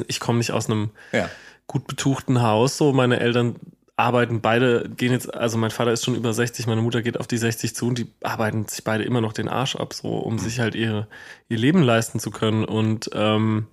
ich 0.07 0.19
komme 0.19 0.37
nicht 0.37 0.51
aus 0.51 0.67
einem 0.69 0.91
Ja. 1.11 1.29
gut 1.67 1.87
betuchten 1.87 2.43
Haus, 2.43 2.77
so 2.77 2.93
meine 2.93 3.19
Eltern 3.19 3.55
arbeiten 3.97 4.41
beide, 4.41 4.89
gehen 4.89 5.11
jetzt, 5.11 5.33
also 5.33 5.57
mein 5.57 5.71
Vater 5.71 5.91
ist 5.91 6.03
schon 6.03 6.15
über 6.15 6.33
60, 6.33 6.67
meine 6.67 6.81
Mutter 6.81 7.01
geht 7.01 7.19
auf 7.19 7.27
die 7.27 7.37
60 7.37 7.75
zu 7.75 7.87
und 7.87 7.97
die 7.97 8.11
arbeiten 8.21 8.67
sich 8.67 8.83
beide 8.83 9.03
immer 9.03 9.21
noch 9.21 9.33
den 9.33 9.47
Arsch 9.47 9.75
ab, 9.75 9.93
so 9.93 10.09
um 10.09 10.37
sich 10.37 10.59
halt 10.59 10.75
ihre, 10.75 11.07
ihr 11.47 11.57
Leben 11.57 11.81
leisten 11.81 12.19
zu 12.19 12.31
können. 12.31 12.65
Und 12.65 13.09
ähm, 13.13 13.67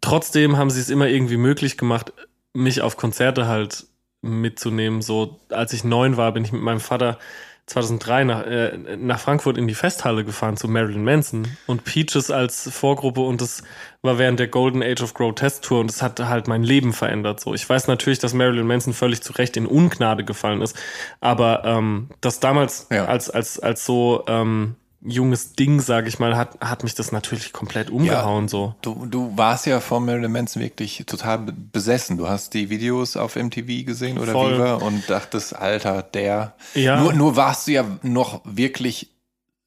trotzdem 0.00 0.56
haben 0.56 0.70
sie 0.70 0.80
es 0.80 0.90
immer 0.90 1.06
irgendwie 1.08 1.36
möglich 1.36 1.78
gemacht, 1.78 2.12
mich 2.52 2.80
auf 2.80 2.96
Konzerte 2.96 3.46
halt 3.46 3.86
mitzunehmen. 4.22 5.02
So, 5.02 5.38
als 5.50 5.72
ich 5.72 5.84
neun 5.84 6.16
war, 6.16 6.32
bin 6.32 6.44
ich 6.44 6.52
mit 6.52 6.62
meinem 6.62 6.80
Vater 6.80 7.18
2003 7.66 8.24
nach, 8.24 8.46
äh, 8.46 8.96
nach 8.96 9.18
Frankfurt 9.18 9.58
in 9.58 9.66
die 9.66 9.74
Festhalle 9.74 10.24
gefahren 10.24 10.56
zu 10.56 10.68
Marilyn 10.68 11.02
Manson 11.02 11.48
und 11.66 11.84
Peaches 11.84 12.30
als 12.30 12.70
Vorgruppe 12.72 13.20
und 13.22 13.40
das 13.40 13.64
war 14.02 14.18
während 14.18 14.38
der 14.38 14.46
Golden 14.46 14.84
Age 14.84 15.02
of 15.02 15.14
Grotesque 15.14 15.62
Tour 15.62 15.80
und 15.80 15.90
das 15.90 16.00
hat 16.00 16.20
halt 16.20 16.46
mein 16.46 16.62
Leben 16.62 16.92
verändert. 16.92 17.40
So, 17.40 17.54
ich 17.54 17.68
weiß 17.68 17.88
natürlich, 17.88 18.20
dass 18.20 18.34
Marilyn 18.34 18.66
Manson 18.68 18.92
völlig 18.94 19.20
zu 19.20 19.32
Recht 19.32 19.56
in 19.56 19.66
Ungnade 19.66 20.24
gefallen 20.24 20.62
ist, 20.62 20.76
aber 21.20 21.64
ähm, 21.64 22.08
das 22.20 22.38
damals 22.38 22.86
Ja. 22.92 23.06
als 23.06 23.30
als 23.30 23.58
als 23.58 23.84
so 23.84 24.22
ähm, 24.28 24.76
junges 25.06 25.52
Ding, 25.54 25.80
sage 25.80 26.08
ich 26.08 26.18
mal, 26.18 26.36
hat 26.36 26.58
hat 26.60 26.82
mich 26.84 26.94
das 26.94 27.12
natürlich 27.12 27.52
komplett 27.52 27.90
umgehauen. 27.90 28.48
so. 28.48 28.74
Du, 28.82 29.06
du 29.06 29.32
warst 29.36 29.66
ja 29.66 29.80
von 29.80 30.04
Marilyn 30.04 30.32
Manson 30.32 30.62
wirklich 30.62 31.04
total 31.06 31.38
be- 31.38 31.52
besessen. 31.72 32.16
Du 32.16 32.28
hast 32.28 32.54
die 32.54 32.70
Videos 32.70 33.16
auf 33.16 33.36
MTV 33.36 33.84
gesehen 33.86 34.18
oder 34.18 34.32
Voll. 34.32 34.54
Viva 34.54 34.74
und 34.74 35.08
dachtest, 35.08 35.54
Alter, 35.56 36.02
der. 36.02 36.54
Ja. 36.74 37.00
Nur, 37.00 37.12
nur 37.12 37.36
warst 37.36 37.66
du 37.68 37.72
ja 37.72 37.84
noch 38.02 38.40
wirklich 38.44 39.10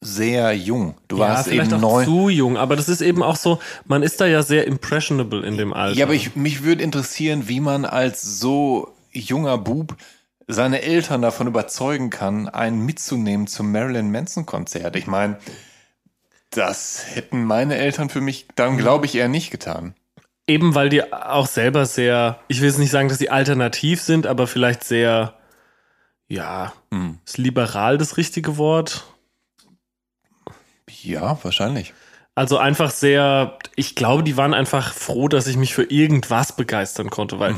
sehr 0.01 0.53
jung. 0.55 0.95
Du 1.09 1.17
warst 1.19 1.49
vielleicht 1.49 1.71
eben 1.73 1.81
neun. 1.81 2.05
zu 2.05 2.29
jung, 2.29 2.55
aber 2.57 2.75
das 2.77 2.87
ist 2.87 3.01
eben 3.01 3.21
auch 3.21 3.35
so, 3.35 3.59
man 3.85 4.01
ist 4.01 4.21
da 4.21 4.27
ja 4.27 4.43
sehr 4.43 4.65
impressionable 4.65 5.45
in 5.45 5.57
dem 5.57 5.73
Alter. 5.73 5.97
Ja, 5.97 6.05
aber 6.05 6.13
ich, 6.13 6.35
mich 6.37 6.63
würde 6.63 6.83
interessieren, 6.83 7.49
wie 7.49 7.59
man 7.59 7.83
als 7.83 8.21
so 8.39 8.93
junger 9.11 9.57
Bub 9.57 9.97
seine 10.51 10.81
Eltern 10.81 11.21
davon 11.21 11.45
überzeugen 11.45 12.09
kann, 12.09 12.49
einen 12.49 12.83
mitzunehmen 12.83 13.45
zum 13.45 13.71
Marilyn 13.71 14.11
Manson 14.11 14.47
Konzert. 14.47 14.95
Ich 14.95 15.05
meine, 15.05 15.37
das 16.49 17.05
hätten 17.13 17.43
meine 17.43 17.77
Eltern 17.77 18.09
für 18.09 18.19
mich 18.19 18.47
dann, 18.55 18.77
glaube 18.77 19.05
ich, 19.05 19.13
eher 19.13 19.27
nicht 19.27 19.51
getan. 19.51 19.93
Eben 20.47 20.73
weil 20.73 20.89
die 20.89 21.13
auch 21.13 21.45
selber 21.45 21.85
sehr, 21.85 22.39
ich 22.47 22.61
will 22.61 22.67
jetzt 22.67 22.79
nicht 22.79 22.89
sagen, 22.89 23.09
dass 23.09 23.19
sie 23.19 23.29
alternativ 23.29 24.01
sind, 24.01 24.25
aber 24.25 24.47
vielleicht 24.47 24.83
sehr, 24.83 25.35
ja, 26.27 26.73
Hm. 26.91 27.19
ist 27.23 27.37
liberal 27.37 27.99
das 27.99 28.17
richtige 28.17 28.57
Wort? 28.57 29.05
Ja, 31.03 31.37
wahrscheinlich. 31.43 31.93
Also 32.39 32.57
einfach 32.57 32.89
sehr, 32.89 33.57
ich 33.75 33.95
glaube, 33.95 34.23
die 34.23 34.37
waren 34.37 34.53
einfach 34.53 34.93
froh, 34.93 35.27
dass 35.27 35.45
ich 35.45 35.57
mich 35.57 35.73
für 35.73 35.83
irgendwas 35.83 36.55
begeistern 36.55 37.09
konnte, 37.09 37.37
weil 37.37 37.53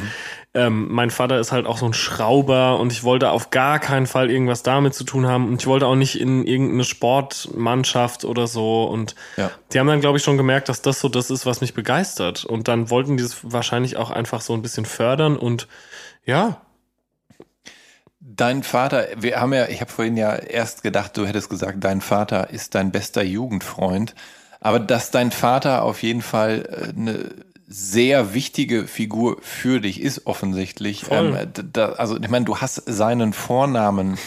ähm, 0.55 0.88
mein 0.89 1.11
Vater 1.11 1.39
ist 1.39 1.51
halt 1.51 1.67
auch 1.67 1.77
so 1.77 1.85
ein 1.85 1.93
Schrauber 1.93 2.79
und 2.79 2.91
ich 2.91 3.03
wollte 3.03 3.29
auf 3.29 3.51
gar 3.51 3.77
keinen 3.77 4.07
Fall 4.07 4.31
irgendwas 4.31 4.63
damit 4.63 4.95
zu 4.95 5.03
tun 5.03 5.27
haben 5.27 5.50
und 5.50 5.61
ich 5.61 5.67
wollte 5.67 5.85
auch 5.85 5.93
nicht 5.93 6.19
in 6.19 6.47
irgendeine 6.47 6.83
Sportmannschaft 6.83 8.25
oder 8.25 8.47
so 8.47 8.85
und 8.85 9.13
Ja. 9.38 9.51
die 9.71 9.79
haben 9.79 9.85
dann, 9.85 10.01
glaube 10.01 10.17
ich, 10.17 10.23
schon 10.23 10.38
gemerkt, 10.38 10.67
dass 10.67 10.81
das 10.81 11.00
so 11.00 11.09
das 11.09 11.29
ist, 11.29 11.45
was 11.45 11.61
mich 11.61 11.75
begeistert 11.75 12.43
und 12.43 12.67
dann 12.67 12.89
wollten 12.89 13.17
die 13.17 13.23
es 13.23 13.38
wahrscheinlich 13.43 13.97
auch 13.97 14.09
einfach 14.09 14.41
so 14.41 14.55
ein 14.55 14.63
bisschen 14.63 14.85
fördern 14.85 15.38
und 15.38 15.67
ja, 16.25 16.59
Dein 18.19 18.63
Vater, 18.63 19.07
wir 19.17 19.39
haben 19.39 19.53
ja, 19.53 19.67
ich 19.67 19.81
habe 19.81 19.91
vorhin 19.91 20.17
ja 20.17 20.35
erst 20.35 20.81
gedacht, 20.81 21.17
du 21.17 21.27
hättest 21.27 21.51
gesagt, 21.51 21.83
dein 21.83 22.01
Vater 22.01 22.50
ist 22.50 22.73
dein 22.73 22.91
bester 22.91 23.21
Jugendfreund. 23.23 24.15
Aber 24.62 24.80
dass 24.80 25.12
dein 25.12 25.32
Vater 25.32 25.84
auf 25.84 26.03
jeden 26.03 26.22
Fall 26.22 26.65
äh, 26.70 26.98
eine 26.98 27.30
sehr 27.68 28.34
wichtige 28.34 28.86
Figur 28.88 29.38
für 29.41 29.80
dich 29.82 30.01
ist, 30.01 30.27
offensichtlich. 30.27 31.06
Ähm, 31.10 31.36
da, 31.74 31.94
also 31.94 32.18
ich 32.22 32.30
meine, 32.30 32.46
du 32.46 32.58
hast 32.58 32.75
seinen 32.86 33.34
Vornamen 33.34 34.18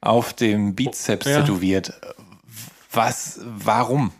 auf 0.00 0.32
dem 0.32 0.74
Bizeps 0.74 1.26
Ja. 1.26 1.40
tätowiert. 1.40 1.92
Was, 2.92 3.40
warum? 3.44 4.12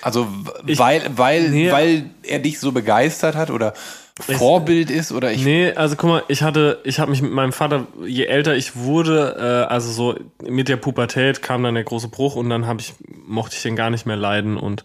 Also 0.00 0.26
Ich- 0.66 0.78
weil, 0.78 1.02
weil, 1.16 1.50
Nee. 1.50 1.70
weil 1.70 2.10
er 2.22 2.38
dich 2.38 2.58
so 2.58 2.72
begeistert 2.72 3.36
hat 3.36 3.50
oder 3.50 3.74
Vorbild 4.20 4.90
ist 4.90 5.12
oder 5.12 5.32
ich. 5.32 5.44
Nee, 5.44 5.72
also 5.72 5.96
guck 5.96 6.08
mal, 6.10 6.22
ich 6.28 6.42
hatte, 6.42 6.80
ich 6.84 6.98
habe 7.00 7.10
mich 7.10 7.22
mit 7.22 7.32
meinem 7.32 7.52
Vater, 7.52 7.86
je 8.04 8.24
älter 8.26 8.54
ich 8.54 8.76
wurde, 8.76 9.66
äh, 9.68 9.72
also 9.72 9.90
so 9.90 10.14
mit 10.46 10.68
der 10.68 10.76
Pubertät 10.76 11.42
kam 11.42 11.62
dann 11.62 11.74
der 11.74 11.84
große 11.84 12.08
Bruch 12.08 12.36
und 12.36 12.50
dann 12.50 12.66
habe 12.66 12.80
ich, 12.80 12.92
mochte 13.26 13.56
ich 13.56 13.62
den 13.62 13.74
gar 13.76 13.90
nicht 13.90 14.04
mehr 14.06 14.16
leiden 14.16 14.56
und 14.56 14.84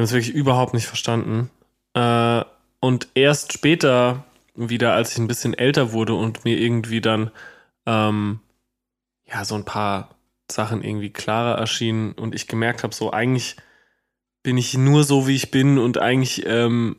wir 0.00 0.04
haben 0.04 0.14
uns 0.14 0.24
wirklich 0.24 0.34
überhaupt 0.34 0.72
nicht 0.72 0.86
verstanden. 0.86 1.50
Äh, 1.92 2.42
und 2.80 3.08
erst 3.14 3.52
später 3.52 4.24
wieder, 4.54 4.94
als 4.94 5.12
ich 5.12 5.18
ein 5.18 5.26
bisschen 5.26 5.52
älter 5.52 5.92
wurde 5.92 6.14
und 6.14 6.46
mir 6.46 6.58
irgendwie 6.58 7.02
dann 7.02 7.30
ähm, 7.84 8.40
ja 9.26 9.44
so 9.44 9.56
ein 9.56 9.66
paar 9.66 10.14
Sachen 10.50 10.82
irgendwie 10.82 11.10
klarer 11.10 11.58
erschienen 11.58 12.12
und 12.12 12.34
ich 12.34 12.48
gemerkt 12.48 12.82
habe, 12.82 12.94
so 12.94 13.12
eigentlich 13.12 13.56
bin 14.42 14.56
ich 14.56 14.74
nur 14.74 15.04
so, 15.04 15.26
wie 15.26 15.36
ich 15.36 15.50
bin 15.50 15.76
und 15.78 15.98
eigentlich 15.98 16.46
ähm, 16.46 16.96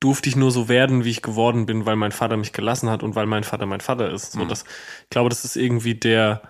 durfte 0.00 0.30
ich 0.30 0.36
nur 0.36 0.50
so 0.50 0.70
werden, 0.70 1.04
wie 1.04 1.10
ich 1.10 1.20
geworden 1.20 1.66
bin, 1.66 1.84
weil 1.84 1.96
mein 1.96 2.12
Vater 2.12 2.38
mich 2.38 2.54
gelassen 2.54 2.88
hat 2.88 3.02
und 3.02 3.16
weil 3.16 3.26
mein 3.26 3.44
Vater 3.44 3.66
mein 3.66 3.82
Vater 3.82 4.10
ist. 4.10 4.32
So, 4.32 4.40
Mhm. 4.40 4.48
das, 4.48 4.64
ich 5.02 5.10
glaube, 5.10 5.28
das 5.28 5.44
ist 5.44 5.56
irgendwie 5.56 5.94
der, 5.94 6.40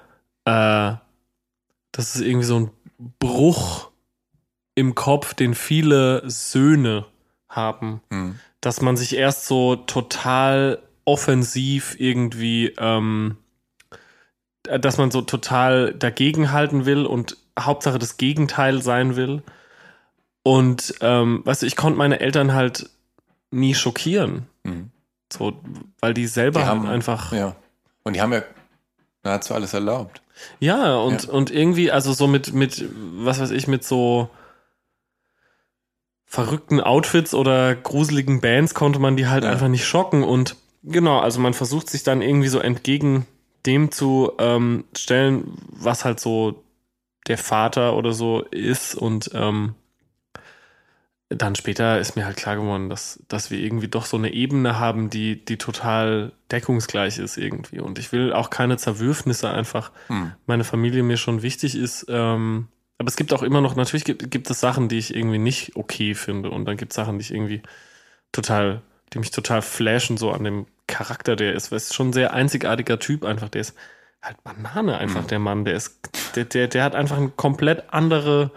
äh, 0.45 0.93
das 1.91 2.15
ist 2.15 2.21
irgendwie 2.21 2.47
so 2.47 2.61
ein 2.61 2.71
Bruch 3.19 3.88
im 4.79 4.95
Kopf, 4.95 5.35
den 5.35 5.55
viele 5.55 6.23
Söhne 6.29 7.05
haben, 7.49 8.01
Hm. 8.11 8.39
dass 8.61 8.81
man 8.81 8.97
sich 8.97 9.15
erst 9.17 9.47
so 9.47 9.77
total 9.77 10.79
offensiv 11.05 11.97
irgendwie, 11.99 12.75
ähm, 12.79 13.37
äh, 14.67 14.79
dass 14.79 14.99
man 14.99 15.11
so 15.11 15.23
total 15.23 15.95
dagegenhalten 15.95 16.85
will 16.87 17.07
und 17.07 17.37
Hauptsache 17.59 17.99
das 17.99 18.17
Gegenteil 18.19 18.83
sein 18.83 19.17
will. 19.17 19.43
Und 20.43 20.95
ähm, 21.01 21.43
weißt 21.45 21.63
du, 21.63 21.67
ich 21.67 21.77
konnte 21.77 21.99
meine 21.99 22.21
Eltern 22.21 22.53
halt 22.55 22.89
nie 23.51 23.75
schockieren. 23.75 24.47
Hm. 24.65 24.91
So, 25.33 25.61
weil 26.01 26.15
die 26.15 26.27
selber 26.27 26.61
Die 26.61 26.67
halt 26.67 26.79
haben 26.79 26.87
einfach. 26.89 27.33
Ja. 27.33 27.57
Und 28.03 28.15
die 28.17 28.23
haben 28.23 28.33
ja 28.33 28.43
nahezu 29.25 29.55
alles 29.55 29.75
erlaubt. 29.75 30.23
Ja, 30.61 30.97
und, 30.97 31.25
Ja. 31.25 31.33
und 31.33 31.51
irgendwie, 31.51 31.91
also 31.91 32.13
so 32.13 32.27
mit, 32.29 32.55
mit, 32.55 32.85
was 33.17 33.41
weiß 33.41 33.51
ich, 33.51 33.67
mit 33.67 33.85
so 33.85 34.31
verrückten 36.29 36.81
Outfits 36.81 37.33
oder 37.35 37.75
gruseligen 37.75 38.41
Bands 38.41 38.75
konnte 38.75 38.99
man 38.99 39.17
die 39.17 39.27
halt 39.27 39.45
Ja. 39.45 39.51
einfach 39.51 39.69
nicht 39.69 39.87
schocken. 39.87 40.23
Und 40.23 40.57
genau, 40.85 41.19
also 41.19 41.41
man 41.41 41.55
versucht 41.55 41.89
sich 41.89 42.03
dann 42.03 42.21
irgendwie 42.23 42.49
so 42.49 42.59
entgegen 42.61 43.27
dem 43.67 43.91
zu 43.91 44.33
ähm, 44.39 44.85
stellen, 44.97 45.57
was 45.71 46.05
halt 46.05 46.21
so 46.21 46.63
der 47.27 47.39
Vater 47.39 47.97
oder 47.97 48.13
so 48.13 48.43
ist. 48.51 48.95
Und 48.95 49.31
ähm, 49.35 49.75
dann 51.31 51.55
später 51.57 51.99
ist 51.99 52.15
mir 52.15 52.25
halt 52.25 52.37
klar 52.37 52.57
geworden, 52.57 52.89
dass, 52.89 53.23
dass 53.29 53.51
wir 53.51 53.59
irgendwie 53.59 53.89
doch 53.89 54.07
so 54.07 54.17
eine 54.17 54.33
Ebene 54.33 54.79
haben, 54.79 55.11
die, 55.11 55.43
die 55.45 55.57
total 55.59 56.33
deckungsgleich 56.51 57.19
ist 57.19 57.37
irgendwie. 57.39 57.81
Und 57.81 57.99
ich 57.99 58.13
will 58.13 58.33
auch 58.33 58.51
keine 58.51 58.77
Zerwürfnisse 58.77 59.51
einfach. 59.51 59.91
Hm. 60.09 60.33
Meine 60.47 60.65
Familie 60.65 61.03
mir 61.03 61.17
schon 61.17 61.43
wichtig 61.43 61.75
ist. 61.75 62.07
Ähm, 62.09 62.69
aber 62.99 63.09
es 63.09 63.17
gibt 63.17 63.33
auch 63.33 63.43
immer 63.43 63.61
noch, 63.61 63.77
natürlich 63.77 64.05
gibt, 64.05 64.31
gibt 64.31 64.51
es 64.51 64.61
Sachen, 64.61 64.89
die 64.89 64.99
ich 64.99 65.15
irgendwie 65.15 65.39
nicht 65.39 65.77
okay 65.77 66.15
finde. 66.15 66.51
Und 66.51 66.65
dann 66.65 66.77
gibt 66.77 66.93
es 66.93 66.97
Sachen, 66.97 67.19
die 67.19 67.23
ich 67.23 67.33
irgendwie 67.33 67.63
total, 68.33 68.83
die 69.13 69.21
mich 69.21 69.31
total 69.31 69.63
flashen, 69.63 70.17
so 70.17 70.33
an 70.33 70.45
dem 70.45 70.67
Charakter, 70.89 71.37
der 71.37 71.55
ist. 71.55 71.71
Weil 71.71 71.77
es 71.77 71.85
ist 71.85 71.95
schon 71.95 72.11
ein 72.11 72.13
sehr 72.13 72.35
einzigartiger 72.35 72.99
Typ 72.99 73.25
einfach. 73.25 73.49
Der 73.49 73.61
ist 73.61 73.75
halt 74.21 74.43
Banane 74.43 74.99
einfach, 74.99 75.25
der 75.25 75.39
Mann. 75.39 75.65
Der 75.65 75.75
ist, 75.75 76.01
der, 76.35 76.45
der, 76.45 76.67
der 76.67 76.83
hat 76.83 76.97
einfach 76.97 77.17
eine 77.17 77.29
komplett 77.29 77.85
andere 77.93 78.51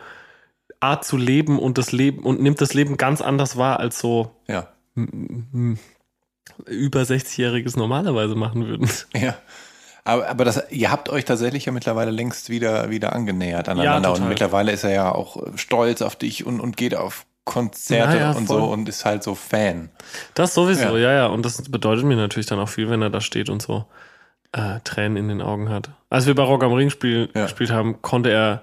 Art 0.80 1.06
zu 1.06 1.18
leben 1.18 1.60
und 1.60 1.78
das 1.78 1.92
Leben 1.92 2.24
und 2.24 2.42
nimmt 2.42 2.60
das 2.62 2.74
Leben 2.74 2.98
ganz 2.98 3.22
anders 3.22 3.58
wahr, 3.58 3.80
als 3.80 4.00
so 4.00 4.36
Ja. 4.48 4.74
über 6.66 7.02
60-Jähriges 7.02 7.78
normalerweise 7.78 8.34
machen 8.34 8.68
würden. 8.68 8.90
Ja. 9.14 9.36
Aber, 10.04 10.28
aber 10.28 10.46
das, 10.46 10.64
ihr 10.72 10.92
habt 10.92 11.10
euch 11.10 11.26
tatsächlich 11.26 11.66
ja 11.66 11.72
mittlerweile 11.72 12.12
längst 12.12 12.50
wieder, 12.50 12.90
wieder 12.90 13.14
angenähert 13.14 13.70
aneinander. 13.70 14.10
total. 14.10 14.24
und 14.24 14.30
mittlerweile 14.30 14.72
ist 14.72 14.84
er 14.84 14.92
ja 14.92 15.12
auch 15.12 15.38
stolz 15.56 16.02
auf 16.02 16.16
dich 16.16 16.46
und, 16.46 16.60
und 16.60 16.76
geht 16.78 16.96
auf 16.96 17.26
Konzerte 17.44 18.18
Ja, 18.18 18.22
ja, 18.24 18.32
und 18.32 18.46
voll. 18.48 18.60
so 18.62 18.66
und 18.66 18.88
ist 18.90 19.04
halt 19.06 19.24
so 19.24 19.36
Fan. 19.36 19.90
Das 20.36 20.54
sowieso, 20.54 20.96
Ja. 20.98 20.98
ja. 20.98 21.14
ja, 21.14 21.26
Und 21.28 21.44
das 21.46 21.62
bedeutet 21.70 22.06
mir 22.06 22.16
natürlich 22.16 22.46
dann 22.48 22.60
auch 22.60 22.70
viel, 22.70 22.90
wenn 22.90 23.02
er 23.02 23.10
da 23.10 23.20
steht 23.22 23.50
und 23.50 23.62
so 23.62 23.86
äh, 24.54 24.80
Tränen 24.84 25.18
in 25.18 25.28
den 25.28 25.42
Augen 25.42 25.70
hat. 25.70 25.90
Als 26.10 26.26
wir 26.28 26.36
bei 26.36 26.44
Rock 26.44 26.64
am 26.64 26.74
Ring 26.74 26.90
spiel, 26.90 27.30
Ja. 27.36 27.44
gespielt 27.44 27.72
haben, 27.72 28.02
konnte 28.02 28.30
er, 28.32 28.62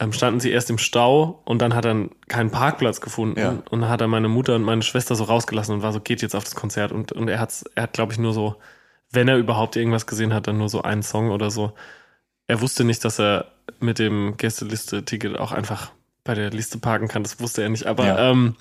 ähm, 0.00 0.12
standen 0.12 0.38
sie 0.40 0.50
erst 0.50 0.70
im 0.70 0.78
Stau 0.78 1.42
und 1.44 1.60
dann 1.60 1.74
hat 1.74 1.84
er 1.84 2.08
keinen 2.28 2.50
Parkplatz 2.50 3.00
gefunden 3.00 3.38
Ja. 3.40 3.48
und 3.70 3.80
dann 3.82 3.88
hat 3.90 4.00
er 4.00 4.06
meine 4.08 4.28
Mutter 4.28 4.54
und 4.56 4.62
meine 4.62 4.82
Schwester 4.82 5.14
so 5.14 5.24
rausgelassen 5.24 5.74
und 5.74 5.82
war 5.82 5.92
so, 5.92 6.00
geht 6.00 6.22
jetzt 6.22 6.34
auf 6.36 6.44
das 6.44 6.54
Konzert. 6.54 6.92
Und, 6.92 7.12
und 7.12 7.28
er, 7.28 7.40
hat's, 7.40 7.64
er 7.74 7.84
hat, 7.84 7.92
glaube 7.94 8.12
ich, 8.12 8.18
nur 8.18 8.32
so, 8.32 8.56
wenn 9.10 9.28
er 9.28 9.36
überhaupt 9.38 9.76
irgendwas 9.76 10.06
gesehen 10.06 10.34
hat, 10.34 10.46
dann 10.46 10.58
nur 10.58 10.68
so 10.68 10.82
einen 10.82 11.02
Song 11.02 11.30
oder 11.30 11.50
so. 11.50 11.72
Er 12.46 12.60
wusste 12.60 12.84
nicht, 12.84 13.04
dass 13.04 13.18
er 13.18 13.46
mit 13.80 13.98
dem 13.98 14.36
Gästeliste-Ticket 14.36 15.38
auch 15.38 15.52
einfach 15.52 15.90
bei 16.24 16.34
der 16.34 16.50
Liste 16.50 16.78
parken 16.78 17.08
kann. 17.08 17.22
Das 17.22 17.40
wusste 17.40 17.62
er 17.62 17.68
nicht. 17.68 17.86
Aber 17.86 18.06
Ja. 18.06 18.30
ähm, 18.30 18.56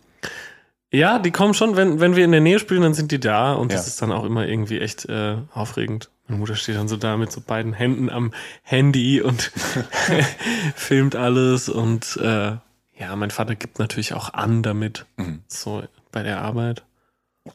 ja, 0.91 1.19
die 1.19 1.31
kommen 1.31 1.53
schon, 1.53 1.75
wenn, 1.75 1.99
wenn 1.99 2.15
wir 2.15 2.23
in 2.23 2.31
der 2.31 2.39
Nähe 2.41 2.59
spielen, 2.59 2.81
dann 2.81 2.93
sind 2.93 3.11
die 3.11 3.19
da 3.19 3.53
und 3.53 3.71
das 3.73 3.81
Ja. 3.85 3.87
ist 3.87 4.01
dann 4.01 4.11
auch 4.11 4.23
immer 4.23 4.47
irgendwie 4.47 4.79
echt 4.79 5.05
äh, 5.05 5.35
aufregend. 5.53 6.09
Meine 6.27 6.39
Mutter 6.39 6.55
steht 6.55 6.75
dann 6.77 6.87
so 6.87 6.95
da 6.97 7.17
mit 7.17 7.31
so 7.31 7.41
beiden 7.41 7.73
Händen 7.73 8.09
am 8.09 8.33
Handy 8.63 9.21
und 9.21 9.51
filmt 10.75 11.15
alles 11.15 11.69
und 11.69 12.17
äh, 12.21 12.57
ja, 12.99 13.15
mein 13.15 13.31
Vater 13.31 13.55
gibt 13.55 13.79
natürlich 13.79 14.13
auch 14.13 14.33
an 14.33 14.63
damit, 14.63 15.05
Mhm. 15.17 15.43
so 15.47 15.83
bei 16.11 16.23
der 16.23 16.41
Arbeit. 16.41 16.83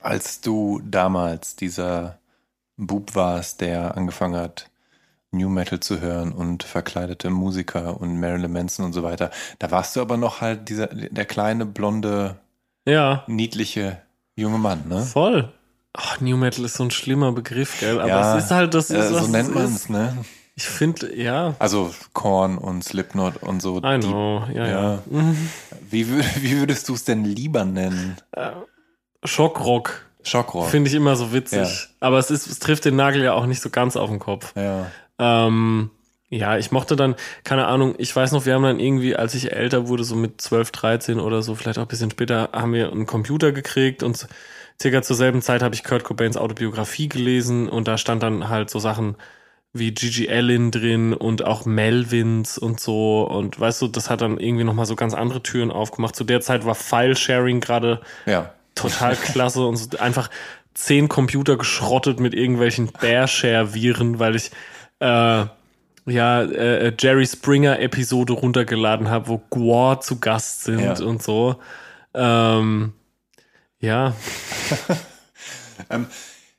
Als 0.01 0.41
du 0.41 0.81
damals 0.85 1.57
dieser 1.57 2.19
Bub 2.87 3.15
warst, 3.15 3.61
der 3.61 3.97
angefangen 3.97 4.37
hat, 4.37 4.69
New 5.31 5.49
Metal 5.49 5.81
zu 5.81 6.01
hören 6.01 6.33
und 6.33 6.63
verkleidete 6.63 7.31
Musiker 7.31 7.99
und 8.01 8.21
Marilyn 8.21 8.53
Manson 8.53 8.85
und 8.85 8.93
so 8.93 9.03
weiter, 9.03 9.31
da 9.59 9.71
warst 9.71 9.97
du 9.97 10.01
aber 10.03 10.17
noch 10.19 10.41
halt 10.43 10.69
dieser, 10.69 10.89
der 10.89 11.25
kleine, 11.25 11.65
blonde, 11.65 12.37
Ja, 12.87 13.25
niedliche 13.27 14.03
junge 14.37 14.59
Mann, 14.59 14.83
ne? 14.89 15.03
voll. 15.03 15.53
Ach, 15.95 16.21
New 16.21 16.37
Metal 16.39 16.65
ist 16.65 16.75
so 16.75 16.85
ein 16.85 16.91
schlimmer 16.91 17.33
Begriff, 17.33 17.79
gell? 17.81 17.99
Aber 18.01 18.09
Ja, 18.09 18.37
es 18.39 18.45
ist 18.45 18.51
halt, 18.51 18.73
das 18.75 18.91
ist, 18.91 19.11
Äh, 19.11 19.15
was 19.15 19.25
so 19.27 19.31
nennt 19.31 19.55
man 19.55 19.65
es, 19.75 19.89
ne? 19.91 20.17
Ich 20.55 20.65
finde, 20.65 21.15
ja, 21.17 21.55
Also 21.59 21.95
Korn 22.13 22.59
und 22.59 22.83
Slipknot 22.85 23.43
und 23.43 23.61
so. 23.61 23.79
I 23.79 23.99
die- 24.01 24.07
know, 24.07 24.45
ja, 24.53 24.67
ja. 24.67 24.93
ja. 24.95 25.03
Wie, 25.91 26.05
wür- 26.05 26.25
wie 26.43 26.59
würdest 26.61 26.89
du 26.91 26.95
es 26.95 27.05
denn 27.05 27.25
lieber 27.25 27.65
nennen? 27.65 28.17
Schockrock 29.25 30.07
Schockrock. 30.23 30.69
finde 30.69 30.89
ich 30.89 30.95
immer 30.95 31.17
so 31.17 31.33
witzig. 31.33 31.59
Ja. 31.59 31.69
Aber 32.01 32.19
es 32.19 32.31
ist, 32.31 32.47
es 32.47 32.59
trifft 32.59 32.85
den 32.85 32.97
Nagel 32.97 33.23
ja 33.23 33.33
auch 33.35 33.47
nicht 33.47 33.61
so 33.61 33.71
ganz 33.71 33.97
auf 33.97 34.11
den 34.11 34.19
Kopf. 34.19 34.53
ja. 34.57 34.87
Ähm, 35.19 35.91
ja, 36.31 36.57
ich 36.57 36.73
mochte 36.73 36.97
dann, 36.97 37.15
keine 37.45 37.67
Ahnung, 37.67 37.95
ich 37.99 38.17
weiß 38.17 38.33
noch, 38.33 38.47
wir 38.47 38.55
haben 38.55 38.63
dann 38.63 38.81
irgendwie, 38.81 39.15
als 39.15 39.35
ich 39.35 39.53
älter 39.53 39.87
wurde, 39.89 40.03
so 40.03 40.17
mit 40.17 40.41
12, 40.41 40.71
13 40.71 41.21
oder 41.21 41.43
so, 41.43 41.55
vielleicht 41.55 41.79
auch 41.79 41.83
ein 41.83 41.89
bisschen 41.89 42.11
später, 42.11 42.49
haben 42.55 42.73
wir 42.73 42.91
einen 42.91 43.05
Computer 43.05 43.53
gekriegt 43.53 44.03
und 44.03 44.27
circa 44.81 45.03
zur 45.03 45.15
selben 45.15 45.43
Zeit 45.43 45.63
habe 45.63 45.75
ich 45.75 45.85
Kurt 45.85 46.05
Cobains 46.05 46.39
Autobiografie 46.39 47.11
gelesen 47.11 47.69
und 47.69 47.87
da 47.87 47.99
stand 47.99 48.23
dann 48.23 48.49
halt 48.49 48.71
so 48.71 48.79
Sachen 48.79 49.17
wie 49.75 49.93
Gigi 49.93 50.31
Allen 50.31 50.71
drin 50.71 51.13
und 51.13 51.45
auch 51.45 51.67
Melvins 51.67 52.57
und 52.57 52.81
so 52.81 53.25
und 53.25 53.61
weißt 53.61 53.83
du, 53.83 53.89
das 53.89 54.09
hat 54.09 54.23
dann 54.23 54.39
irgendwie 54.39 54.65
nochmal 54.65 54.87
so 54.87 54.97
ganz 54.97 55.13
andere 55.13 55.43
Türen 55.43 55.71
aufgemacht. 55.71 56.17
Zu 56.17 56.25
der 56.25 56.41
Zeit 56.41 56.65
war 56.65 56.75
File-Sharing 56.75 57.61
gerade 57.61 58.01
Ja. 58.25 58.55
Total 58.75 59.17
klasse 59.17 59.65
und 59.67 59.77
so 59.77 59.99
einfach 59.99 60.31
zehn 60.75 61.09
Computer 61.09 61.57
geschrottet 61.57 62.19
mit 62.21 62.35
irgendwelchen 62.35 62.91
Bearshare-Viren, 63.01 64.19
weil 64.19 64.37
ich 64.37 64.51
äh, 65.01 65.45
ja 66.07 66.43
äh, 66.43 66.93
Jerry 66.99 67.27
Springer 67.27 67.79
Episode 67.81 68.33
runtergeladen 68.33 69.11
habe, 69.11 69.29
wo 69.29 69.39
Gwar 69.51 70.01
zu 70.01 70.19
Gast 70.19 70.65
sind 70.65 70.81
Ja. 70.81 71.05
und 71.05 71.23
so. 71.23 71.57
Ähm, 72.15 72.93
ja, 73.81 74.15
Ähm, 75.91 76.07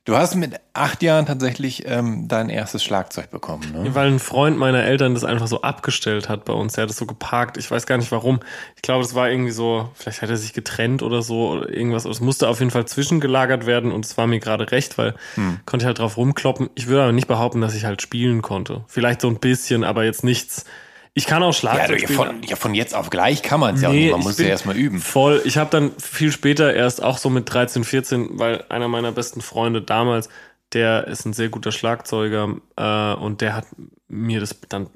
du 0.06 0.18
hast 0.18 0.36
mit 0.36 0.56
acht 0.74 1.02
Jahren 1.04 1.26
tatsächlich 1.26 1.84
ähm, 1.88 2.28
dein 2.28 2.50
erstes 2.50 2.84
Schlagzeug 2.84 3.32
bekommen, 3.32 3.72
ne? 3.72 3.96
weil 3.96 4.08
ein 4.08 4.20
Freund 4.20 4.58
meiner 4.58 4.84
Eltern 4.84 5.14
das 5.14 5.24
einfach 5.24 5.48
so 5.48 5.62
abgestellt 5.62 6.30
hat 6.30 6.46
bei 6.46 6.54
uns. 6.54 6.74
Der 6.74 6.84
hat 6.84 6.90
es 6.90 6.98
so 6.98 7.06
geparkt. 7.06 7.58
Ich 7.58 7.70
weiß 7.70 7.86
gar 7.86 7.98
nicht 7.98 8.12
warum. 8.12 8.40
Ich 8.76 8.82
glaube, 8.82 9.04
das 9.04 9.16
war 9.16 9.30
irgendwie 9.30 9.52
so, 9.52 9.90
vielleicht 9.96 10.22
hat 10.22 10.30
er 10.30 10.38
sich 10.38 10.54
getrennt 10.54 11.04
oder 11.04 11.22
so 11.22 11.52
oder 11.52 11.70
irgendwas. 11.70 12.06
Es 12.06 12.20
musste 12.20 12.48
auf 12.50 12.60
jeden 12.60 12.72
Fall 12.72 12.86
zwischengelagert 12.86 13.66
werden 13.66 13.92
und 13.92 14.06
es 14.06 14.18
war 14.18 14.28
mir 14.28 14.40
gerade 14.40 14.72
recht, 14.72 14.98
weil 14.98 15.14
Hm. 15.36 15.60
konnte 15.66 15.84
ich 15.84 15.88
halt 15.88 16.00
drauf 16.00 16.18
rumkloppen. 16.18 16.70
Ich 16.76 16.88
würde 16.88 17.04
aber 17.04 17.12
nicht 17.12 17.28
behaupten, 17.28 17.62
dass 17.62 17.76
ich 17.76 17.86
halt 17.86 18.02
spielen 18.02 18.42
konnte. 18.42 18.84
Vielleicht 18.88 19.22
so 19.22 19.28
ein 19.28 19.40
bisschen, 19.40 19.84
aber 19.84 20.04
jetzt 20.04 20.24
nichts. 20.24 20.66
Ich 21.16 21.28
kann 21.28 21.44
auch 21.44 21.48
Ja, 21.48 21.54
Schlagzeug 21.54 22.00
spielen. 22.02 22.18
von, 22.18 22.44
ja, 22.44 22.56
von 22.56 22.74
jetzt 22.74 22.96
auf 22.96 23.10
gleich 23.10 23.44
kann 23.44 23.60
man 23.60 23.76
es 23.76 23.82
ja 23.82 23.90
auch 23.90 23.94
Nee, 23.94 24.06
nicht. 24.06 24.12
Man 24.12 24.22
muss 24.22 24.40
ja 24.40 24.46
erstmal 24.48 24.76
üben. 24.76 25.00
Voll. 25.00 25.42
Ich 25.46 25.58
habe 25.58 25.70
dann 25.70 25.92
viel 26.00 26.32
später 26.32 26.74
erst 26.74 27.04
auch 27.04 27.18
so 27.20 27.30
mit 27.30 27.52
13, 27.54 27.84
14, 27.84 28.40
weil 28.40 28.64
einer 28.70 28.88
meiner 28.88 29.12
besten 29.12 29.42
Freunde 29.42 29.82
damals, 29.82 30.30
der 30.74 31.08
ist 31.08 31.26
ein 31.26 31.34
sehr 31.34 31.50
guter 31.50 31.72
Schlagzeuger 31.72 32.56
äh, 32.78 33.14
und 33.14 33.42
der 33.42 33.56
hat 33.56 33.66
mir 34.14 34.40
das 34.40 34.56
dann 34.70 34.88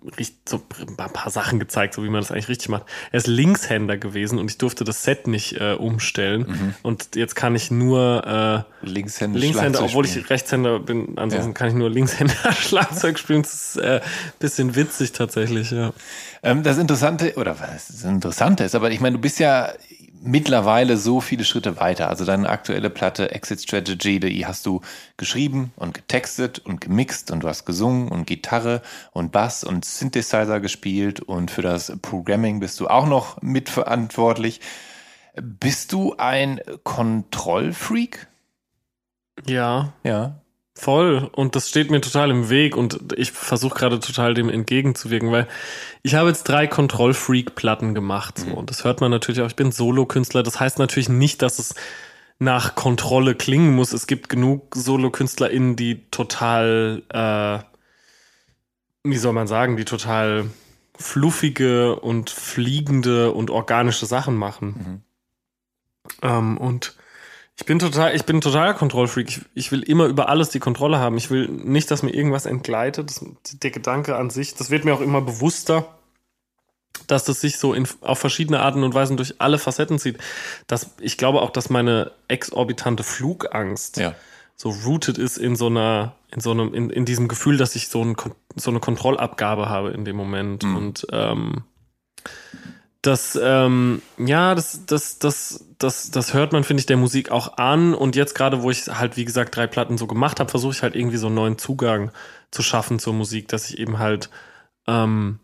so 0.48 0.62
ein 0.80 0.96
paar 0.96 1.32
Sachen 1.32 1.60
gezeigt, 1.60 1.96
so 1.96 2.04
wie 2.04 2.10
man 2.10 2.22
das 2.22 2.32
eigentlich 2.32 2.48
richtig 2.50 2.70
macht. 2.70 2.84
Er 3.12 3.18
ist 3.18 3.28
Linkshänder 3.28 3.98
gewesen 3.98 4.38
und 4.38 4.50
ich 4.52 4.58
durfte 4.58 4.84
das 4.84 5.04
Set 5.04 5.28
nicht 5.28 5.60
äh, 5.60 5.74
umstellen. 5.74 6.46
Mhm. 6.48 6.74
Und 6.84 7.16
jetzt 7.16 7.36
kann 7.36 7.56
ich 7.56 7.72
nur 7.72 8.66
äh, 8.82 8.86
Linkshänder, 8.86 9.40
Linkshänder, 9.40 9.84
obwohl 9.84 10.06
ich 10.06 10.30
Rechtshänder 10.30 10.80
bin. 10.80 11.18
Ansonsten 11.18 11.50
Ja. 11.50 11.54
kann 11.54 11.70
ich 11.70 11.74
nur 11.74 11.90
Linkshänder 11.90 12.52
Schlagzeug 12.54 13.18
spielen. 13.18 13.42
Das 13.42 13.54
ist 13.54 13.78
äh, 13.78 14.02
bisschen 14.40 14.76
witzig 14.76 15.12
tatsächlich, 15.14 15.72
ja. 15.72 15.94
Ähm, 16.44 16.64
das 16.64 16.78
Interessante, 16.78 17.34
oder 17.36 17.60
was 17.60 17.88
das 17.88 18.04
Interessante 18.04 18.64
ist, 18.64 18.76
aber 18.76 18.92
ich 18.92 19.00
meine, 19.00 19.16
du 19.16 19.22
bist 19.22 19.40
ja 19.40 19.74
mittlerweile 20.22 20.98
so 20.98 21.22
viele 21.22 21.44
Schritte 21.44 21.80
weiter. 21.80 22.10
Also 22.10 22.26
deine 22.26 22.50
aktuelle 22.50 22.90
Platte 22.90 23.32
Exit 23.32 23.62
Strategy, 23.62 24.20
die 24.20 24.46
hast 24.46 24.66
du 24.66 24.82
geschrieben 25.18 25.72
und 25.76 25.94
getextet 25.94 26.60
und 26.60 26.82
gemixt 26.82 27.32
und 27.32 27.42
du 27.42 27.48
hast 27.48 27.66
gesungen 27.66 28.10
und 28.10 28.26
Gitarre 28.26 28.82
und 29.12 29.32
Bass 29.32 29.64
und 29.64 29.86
Synthesizer 29.86 30.60
gespielt 30.60 31.20
und 31.20 31.52
für 31.52 31.62
das 31.62 31.94
Programming 32.02 32.60
bist 32.60 32.80
du 32.80 32.88
auch 32.88 33.08
noch 33.08 33.42
mitverantwortlich. 33.42 34.62
Bist 35.36 35.94
du 35.94 36.16
ein 36.18 36.62
Kontrollfreak? 36.84 38.28
Ja, 39.46 39.94
Ja. 40.04 40.42
Voll. 40.80 41.30
Und 41.34 41.56
das 41.56 41.70
steht 41.70 41.90
mir 41.90 42.02
total 42.02 42.30
im 42.30 42.50
Weg 42.50 42.78
und 42.78 43.14
ich 43.18 43.32
versuche 43.32 43.80
gerade 43.80 44.00
total 44.00 44.36
dem 44.36 44.48
entgegenzuwirken, 44.50 45.32
weil 45.32 45.48
ich 46.04 46.14
habe 46.14 46.30
jetzt 46.30 46.44
drei 46.44 46.68
Kontroll-Freak-Platten 46.68 47.96
gemacht. 47.96 48.38
So. 48.38 48.52
Und 48.52 48.70
das 48.70 48.84
hört 48.84 49.02
man 49.02 49.10
natürlich 49.10 49.42
auch. 49.42 49.48
Ich 49.48 49.56
bin 49.56 49.72
Solo-Künstler. 49.72 50.44
Das 50.44 50.60
heißt 50.60 50.78
natürlich 50.78 51.10
nicht, 51.10 51.42
dass 51.42 51.58
es 51.58 51.74
nach 52.40 52.76
Kontrolle 52.76 53.34
klingen 53.34 53.76
muss. 53.76 53.92
Es 53.92 54.06
gibt 54.06 54.30
genug 54.30 54.76
SolokünstlerInnen, 54.76 55.76
die 55.76 56.06
total, 56.12 57.02
äh, 57.10 57.60
wie 59.04 59.18
soll 59.18 59.34
man 59.34 59.48
sagen, 59.48 59.78
die 59.78 59.86
total 59.86 60.46
fluffige 60.96 62.00
und 62.00 62.30
fliegende 62.30 63.32
und 63.32 63.50
organische 63.50 64.06
Sachen 64.06 64.36
machen. 64.36 65.04
Ähm, 66.22 66.58
und 66.58 66.96
ich 67.60 67.66
bin 67.66 67.80
total, 67.80 68.16
ich 68.16 68.24
bin 68.26 68.40
total 68.40 68.76
Kontrollfreak. 68.76 69.30
Ich, 69.30 69.42
ich 69.56 69.72
will 69.72 69.82
immer 69.82 70.06
über 70.06 70.30
alles 70.30 70.50
die 70.50 70.60
Kontrolle 70.60 71.00
haben. 71.00 71.18
Ich 71.18 71.32
will 71.32 71.48
nicht, 71.48 71.90
dass 71.90 72.04
mir 72.04 72.14
irgendwas 72.14 72.46
entgleitet. 72.46 73.10
Das, 73.10 73.26
der 73.64 73.72
Gedanke 73.72 74.16
an 74.16 74.30
sich, 74.30 74.54
das 74.54 74.70
wird 74.70 74.86
mir 74.86 74.94
auch 74.94 75.02
immer 75.02 75.22
bewusster, 75.22 75.88
dass 77.08 77.24
das 77.24 77.42
sich 77.42 77.58
so 77.58 77.74
in, 77.74 77.88
auf 78.02 78.20
verschiedene 78.20 78.60
Arten 78.60 78.84
und 78.84 78.94
Weisen 78.94 79.18
durch 79.18 79.42
alle 79.42 79.58
Facetten 79.58 79.98
zieht. 79.98 80.20
Dass, 80.68 80.92
ich 81.00 81.18
glaube 81.18 81.42
auch, 81.42 81.50
dass 81.50 81.70
meine 81.72 82.12
exorbitante 82.28 83.04
Flugangst 83.04 83.98
Ja. 83.98 84.14
so 84.56 84.70
rooted 84.70 85.18
ist 85.18 85.38
in 85.38 85.56
so 85.56 85.66
einer, 85.68 86.14
in 86.32 86.42
so 86.42 86.52
einem, 86.52 86.76
in, 86.76 86.92
in 86.92 87.06
diesem 87.06 87.28
Gefühl, 87.28 87.58
dass 87.58 87.76
ich 87.76 87.88
so, 87.88 88.04
ein, 88.04 88.16
so 88.56 88.70
eine 88.70 88.80
Kontrollabgabe 88.80 89.68
habe 89.68 89.92
in 89.92 90.06
dem 90.06 90.16
Moment. 90.16 90.64
Und 90.64 91.08
ähm, 91.12 91.64
das, 93.02 93.40
ähm, 93.42 94.02
ja, 94.18 94.56
das, 94.56 94.86
das, 94.86 95.20
das, 95.20 95.66
das, 95.78 96.12
das 96.12 96.34
hört 96.34 96.52
man, 96.52 96.64
finde 96.64 96.82
ich, 96.82 96.86
der 96.86 96.98
Musik 96.98 97.32
auch 97.32 97.58
an. 97.58 97.94
Und 97.94 98.16
jetzt 98.16 98.36
gerade, 98.36 98.64
wo 98.64 98.72
ich 98.72 98.88
halt, 98.88 99.18
wie 99.18 99.26
gesagt, 99.26 99.56
drei 99.56 99.68
Platten 99.68 99.98
so 99.98 100.08
gemacht 100.08 100.40
habe, 100.40 100.50
versuche 100.50 100.74
ich 100.74 100.84
halt 100.84 100.96
irgendwie 100.96 101.18
so 101.18 101.28
einen 101.28 101.36
neuen 101.36 101.58
Zugang 101.58 102.12
zu 102.52 102.64
schaffen 102.64 103.00
zur 103.00 103.14
Musik, 103.14 103.48
dass 103.48 103.70
ich 103.70 103.80
eben 103.80 104.00
halt 104.00 104.30
ähm, 104.88 105.40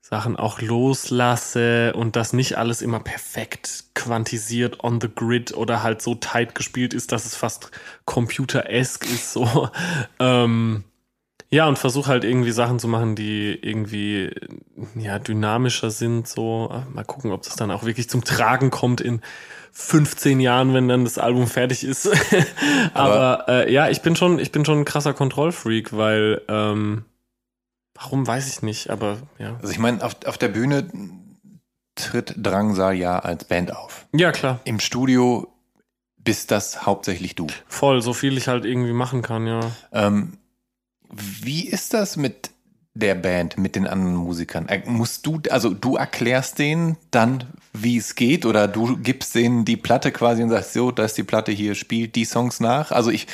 Sachen 0.00 0.36
auch 0.36 0.60
loslasse 0.60 1.92
und 1.94 2.14
das 2.14 2.32
nicht 2.32 2.56
alles 2.56 2.80
immer 2.80 3.00
perfekt 3.00 3.86
quantisiert 3.94 4.84
on 4.84 5.00
the 5.00 5.08
grid 5.12 5.52
oder 5.52 5.82
halt 5.82 6.00
so 6.00 6.14
tight 6.14 6.54
gespielt 6.54 6.94
ist, 6.94 7.10
dass 7.10 7.26
es 7.26 7.34
fast 7.34 7.72
computer-esque 8.04 9.06
ist. 9.06 9.32
So. 9.32 9.68
ähm, 10.20 10.84
ja, 11.50 11.66
und 11.68 11.78
versuche 11.78 12.08
halt 12.08 12.24
irgendwie 12.24 12.52
Sachen 12.52 12.78
zu 12.78 12.88
machen, 12.88 13.14
die 13.14 13.58
irgendwie 13.60 14.30
ja, 14.96 15.18
dynamischer 15.18 15.90
sind. 15.90 16.26
So, 16.28 16.82
mal 16.92 17.04
gucken, 17.04 17.32
ob 17.32 17.42
das 17.42 17.56
dann 17.56 17.70
auch 17.70 17.84
wirklich 17.84 18.08
zum 18.08 18.24
Tragen 18.24 18.70
kommt 18.70 19.00
in 19.00 19.20
15 19.72 20.40
Jahren, 20.40 20.74
wenn 20.74 20.88
dann 20.88 21.04
das 21.04 21.18
Album 21.18 21.46
fertig 21.46 21.84
ist. 21.84 22.08
Aber, 22.94 23.48
Aber 23.48 23.48
äh, 23.48 23.72
ja, 23.72 23.88
ich 23.88 24.02
bin 24.02 24.16
schon, 24.16 24.38
ich 24.38 24.52
bin 24.52 24.64
schon 24.64 24.80
ein 24.80 24.84
krasser 24.84 25.14
Kontrollfreak, 25.14 25.96
weil 25.96 26.42
ähm, 26.48 27.04
Warum 27.96 28.26
weiß 28.26 28.48
ich 28.48 28.62
nicht, 28.62 28.90
aber 28.90 29.18
ja. 29.38 29.56
Also 29.56 29.72
ich 29.72 29.78
meine, 29.78 30.04
auf, 30.04 30.16
auf 30.26 30.36
der 30.36 30.48
Bühne 30.48 30.90
tritt 31.94 32.34
Drangsal 32.36 32.94
ja 32.94 33.18
als 33.18 33.44
Band 33.44 33.74
auf. 33.74 34.06
Ja, 34.12 34.32
klar. 34.32 34.60
Im 34.64 34.80
Studio 34.80 35.48
bist 36.18 36.50
das 36.50 36.84
hauptsächlich 36.84 37.34
du. 37.34 37.46
Voll, 37.66 38.02
so 38.02 38.12
viel 38.12 38.36
ich 38.36 38.48
halt 38.48 38.66
irgendwie 38.66 38.92
machen 38.92 39.22
kann, 39.22 39.46
ja. 39.46 39.60
Ähm, 39.92 40.36
wie 41.10 41.66
ist 41.66 41.94
das 41.94 42.16
mit 42.16 42.50
der 42.94 43.14
Band, 43.14 43.58
mit 43.58 43.76
den 43.76 43.86
anderen 43.86 44.16
Musikern? 44.16 44.68
Äh, 44.68 44.82
musst 44.86 45.26
du, 45.26 45.40
also 45.50 45.70
du 45.70 45.96
erklärst 45.96 46.58
denen 46.58 46.96
dann, 47.10 47.44
wie 47.72 47.98
es 47.98 48.14
geht, 48.14 48.46
oder 48.46 48.68
du 48.68 48.96
gibst 48.96 49.34
denen 49.34 49.64
die 49.64 49.76
Platte 49.76 50.12
quasi 50.12 50.42
und 50.42 50.48
sagst, 50.48 50.72
so, 50.72 50.90
da 50.90 51.04
ist 51.04 51.18
die 51.18 51.22
Platte 51.22 51.52
hier, 51.52 51.74
spielt 51.74 52.14
die 52.14 52.24
Songs 52.24 52.58
nach. 52.58 52.90
Also 52.92 53.10
ich, 53.10 53.26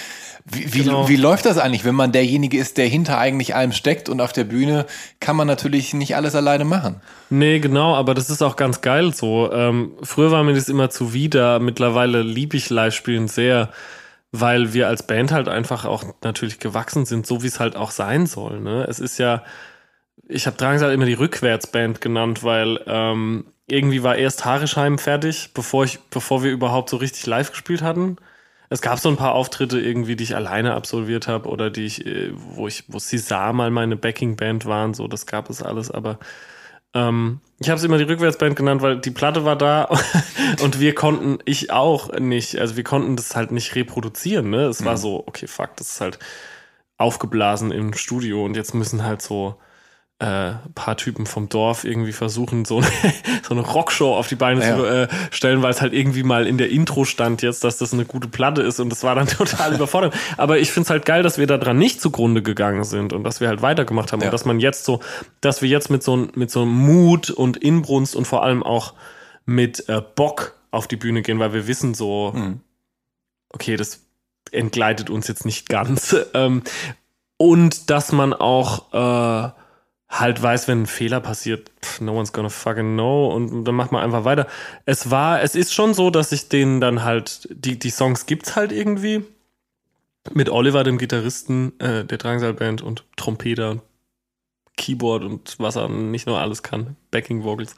wie, 0.45 0.75
wie, 0.75 0.83
genau. 0.83 1.09
wie 1.09 1.17
läuft 1.17 1.47
das 1.47 1.59
eigentlich, 1.59 1.85
wenn 1.85 1.95
man 1.95 2.11
derjenige 2.11 2.59
ist, 2.59 2.77
der 2.77 2.87
hinter 2.87 3.19
eigentlich 3.19 3.55
allem 3.55 3.73
steckt 3.73 4.09
und 4.09 4.21
auf 4.21 4.33
der 4.33 4.45
Bühne 4.45 4.87
kann 5.21 5.37
man 5.37 5.47
natürlich 5.47 5.95
nicht 5.95 6.17
alles 6.17 6.35
alleine 6.35 6.65
machen? 6.65 7.01
Nee, 7.31 7.61
genau, 7.61 7.95
aber 7.95 8.15
das 8.15 8.31
ist 8.31 8.43
auch 8.43 8.57
ganz 8.57 8.81
geil 8.81 9.15
so. 9.15 9.53
Ähm, 9.53 9.93
früher 10.03 10.33
war 10.33 10.43
mir 10.43 10.55
das 10.55 10.69
immer 10.69 10.91
zuwider, 10.91 11.61
mittlerweile 11.61 12.23
liebe 12.23 12.57
ich 12.57 12.69
Live-Spielen 12.69 13.29
sehr, 13.29 13.71
weil 14.33 14.73
wir 14.73 14.89
als 14.89 15.07
Band 15.07 15.33
halt 15.33 15.49
einfach 15.49 15.85
auch 15.85 16.05
natürlich 16.23 16.59
gewachsen 16.59 17.05
sind, 17.07 17.27
so 17.27 17.43
wie 17.43 17.47
es 17.49 17.61
halt 17.61 17.77
auch 17.77 17.91
sein 17.91 18.27
soll. 18.27 18.61
Ne? 18.61 18.85
Es 18.89 18.99
ist 18.99 19.19
ja, 19.19 19.45
ich 20.29 20.47
habe 20.47 20.57
Drangsal 20.57 20.93
immer 20.93 21.07
die 21.07 21.13
Rückwärtsband 21.15 22.01
genannt, 22.01 22.43
weil 22.43 22.81
ähm, 22.87 23.47
irgendwie 23.69 24.03
war 24.03 24.17
erst 24.17 24.45
Harischheim 24.45 24.99
fertig, 24.99 25.51
bevor 25.55 25.85
ich, 25.85 26.01
bevor 26.11 26.43
wir 26.43 26.51
überhaupt 26.51 26.91
so 26.91 26.97
richtig 26.97 27.27
live 27.27 27.51
gespielt 27.51 27.83
hatten 27.83 28.17
es 28.73 28.81
gab 28.81 28.99
so 28.99 29.11
ein 29.11 29.17
paar 29.17 29.35
Auftritte 29.35 29.79
irgendwie, 29.79 30.17
die 30.17 30.25
ich 30.25 30.35
alleine 30.35 30.73
absolviert 30.73 31.29
habe 31.29 31.49
oder 31.51 31.69
die 31.69 31.85
ich, 31.85 32.07
äh, 32.07 32.31
wo 32.33 32.67
ich, 32.67 32.85
wo 32.89 32.99
Cesar 32.99 33.53
mal 33.53 33.71
meine 33.71 33.97
Backing-Band 33.97 34.65
waren, 34.65 34.95
so, 34.95 35.09
das 35.09 35.27
gab 35.27 35.51
es 35.51 35.63
alles, 35.63 35.91
aber 35.91 36.19
ähm, 36.95 37.41
ich 37.61 37.69
habe 37.69 37.79
es 37.79 37.85
immer 37.85 37.99
die 37.99 38.05
Rückwärtsband 38.05 38.57
genannt, 38.57 38.83
weil 38.83 38.99
die 38.99 39.11
Platte 39.11 39.45
war 39.45 39.57
da 39.57 39.85
und 40.63 40.81
wir 40.81 40.95
konnten, 40.95 41.39
ich 41.45 41.71
auch 41.71 42.13
nicht, 42.19 42.59
also 42.59 42.77
wir 42.77 42.85
konnten 42.85 43.17
das 43.17 43.37
halt 43.37 43.53
nicht 43.53 43.75
reproduzieren, 43.75 44.51
ne? 44.51 44.65
Es 44.65 44.85
war 44.85 44.95
mhm. 44.95 44.99
so, 44.99 45.25
okay, 45.27 45.47
fuck, 45.47 45.77
das 45.77 45.93
ist 45.93 46.01
halt 46.01 46.19
aufgeblasen 46.99 47.71
im 47.73 47.95
Studio 47.95 48.45
und 48.45 48.57
jetzt 48.57 48.75
müssen 48.75 49.05
halt 49.05 49.23
so 49.23 49.57
äh, 50.23 50.55
paar 50.77 50.97
Typen 50.97 51.27
vom 51.27 51.49
Dorf 51.49 51.83
irgendwie 51.83 52.13
versuchen, 52.13 52.65
so, 52.65 52.81
so 53.43 53.51
eine 53.51 53.61
Rockshow 53.61 54.15
auf 54.15 54.29
die 54.29 54.37
Beine 54.37 54.65
ja. 54.65 54.77
zu 54.77 54.85
äh, 54.85 55.09
stellen, 55.33 55.63
weil 55.63 55.73
es 55.73 55.83
halt 55.83 55.93
irgendwie 55.93 56.23
mal 56.23 56.47
in 56.47 56.59
der 56.59 56.71
Intro 56.71 57.05
stand 57.05 57.43
jetzt, 57.43 57.65
dass 57.65 57.79
das 57.79 57.93
eine 57.93 58.05
gute 58.05 58.29
Platte 58.29 58.63
ist 58.63 58.79
und 58.79 58.89
das 58.89 59.03
war 59.03 59.17
dann 59.17 59.27
total 59.39 59.75
überfordert. 59.75 60.15
Aber 60.37 60.61
ich 60.61 60.71
finde 60.71 60.85
es 60.87 60.91
halt 60.91 61.07
geil, 61.07 61.25
dass 61.25 61.39
wir 61.39 61.49
da 61.49 61.59
dran 61.59 61.77
nicht 61.77 62.01
zugrunde 62.01 62.41
gegangen 62.41 62.85
sind 62.85 63.13
und 63.13 63.25
dass 63.25 63.41
wir 63.41 63.49
halt 63.49 63.63
weitergemacht 63.63 64.13
haben 64.13 64.21
ja. 64.21 64.29
und 64.29 64.33
dass 64.33 64.45
man 64.45 64.61
jetzt 64.61 64.85
so, 64.85 65.01
dass 65.41 65.61
wir 65.61 65.69
jetzt 65.69 65.91
mit 65.91 66.05
so, 66.05 66.29
mit 66.35 66.53
so 66.53 66.67
Mut 66.67 67.31
und 67.31 67.57
Inbrunst 67.57 68.15
und 68.15 68.25
vor 68.25 68.45
allem 68.45 68.63
auch 68.63 68.95
mit 69.45 69.89
äh, 69.89 70.01
Bock 70.15 70.55
auf 70.71 70.87
die 70.87 70.97
Bühne 70.97 71.23
gehen, 71.23 71.41
weil 71.41 71.53
wir 71.53 71.67
wissen 71.67 71.95
so, 71.95 72.31
mhm. 72.33 72.61
okay, 73.53 73.77
das 73.77 74.05
entgleitet 74.53 75.11
uns 75.11 75.27
jetzt 75.27 75.45
nicht 75.45 75.69
ganz. 75.69 76.15
ähm, 76.35 76.63
und 77.39 77.91
dass 77.91 78.13
man 78.13 78.33
auch 78.35 78.93
äh, 78.93 79.62
halt 80.13 80.43
weiß, 80.43 80.69
wenn 80.69 80.83
ein 80.83 80.87
Fehler 80.87 81.21
passiert, 81.21 81.71
pff, 81.83 82.03
no 82.03 82.13
one's 82.13 82.33
gonna 82.33 82.51
fucking 82.51 82.95
know 82.95 83.35
und 83.35 83.65
dann 83.65 83.75
macht 83.75 83.93
man 83.93 84.05
einfach 84.05 84.25
weiter. 84.25 84.47
Es 84.85 85.11
war, 85.11 85.43
es 85.43 85.55
ist 85.55 85.73
schon 85.73 85.95
so, 85.95 86.11
dass 86.11 86.33
ich 86.33 86.51
denen 86.51 86.81
dann 86.81 87.03
halt, 87.03 87.49
die, 87.51 87.79
die 87.79 87.91
Songs 87.91 88.27
gibt's 88.27 88.55
halt 88.55 88.73
irgendwie 88.73 89.25
mit 90.33 90.51
Oliver, 90.51 90.85
dem 90.85 90.99
Gitarristen 90.99 91.79
äh, 91.81 92.05
der 92.05 92.19
Drangsalband 92.19 92.83
und 92.83 93.05
Trompeter, 93.17 93.81
Keyboard 94.77 95.25
und 95.25 95.57
was 95.59 95.77
er 95.77 95.89
nicht 95.89 96.27
nur 96.27 96.39
alles 96.39 96.63
kann, 96.63 96.97
Backing 97.11 97.43
Vocals. 97.43 97.75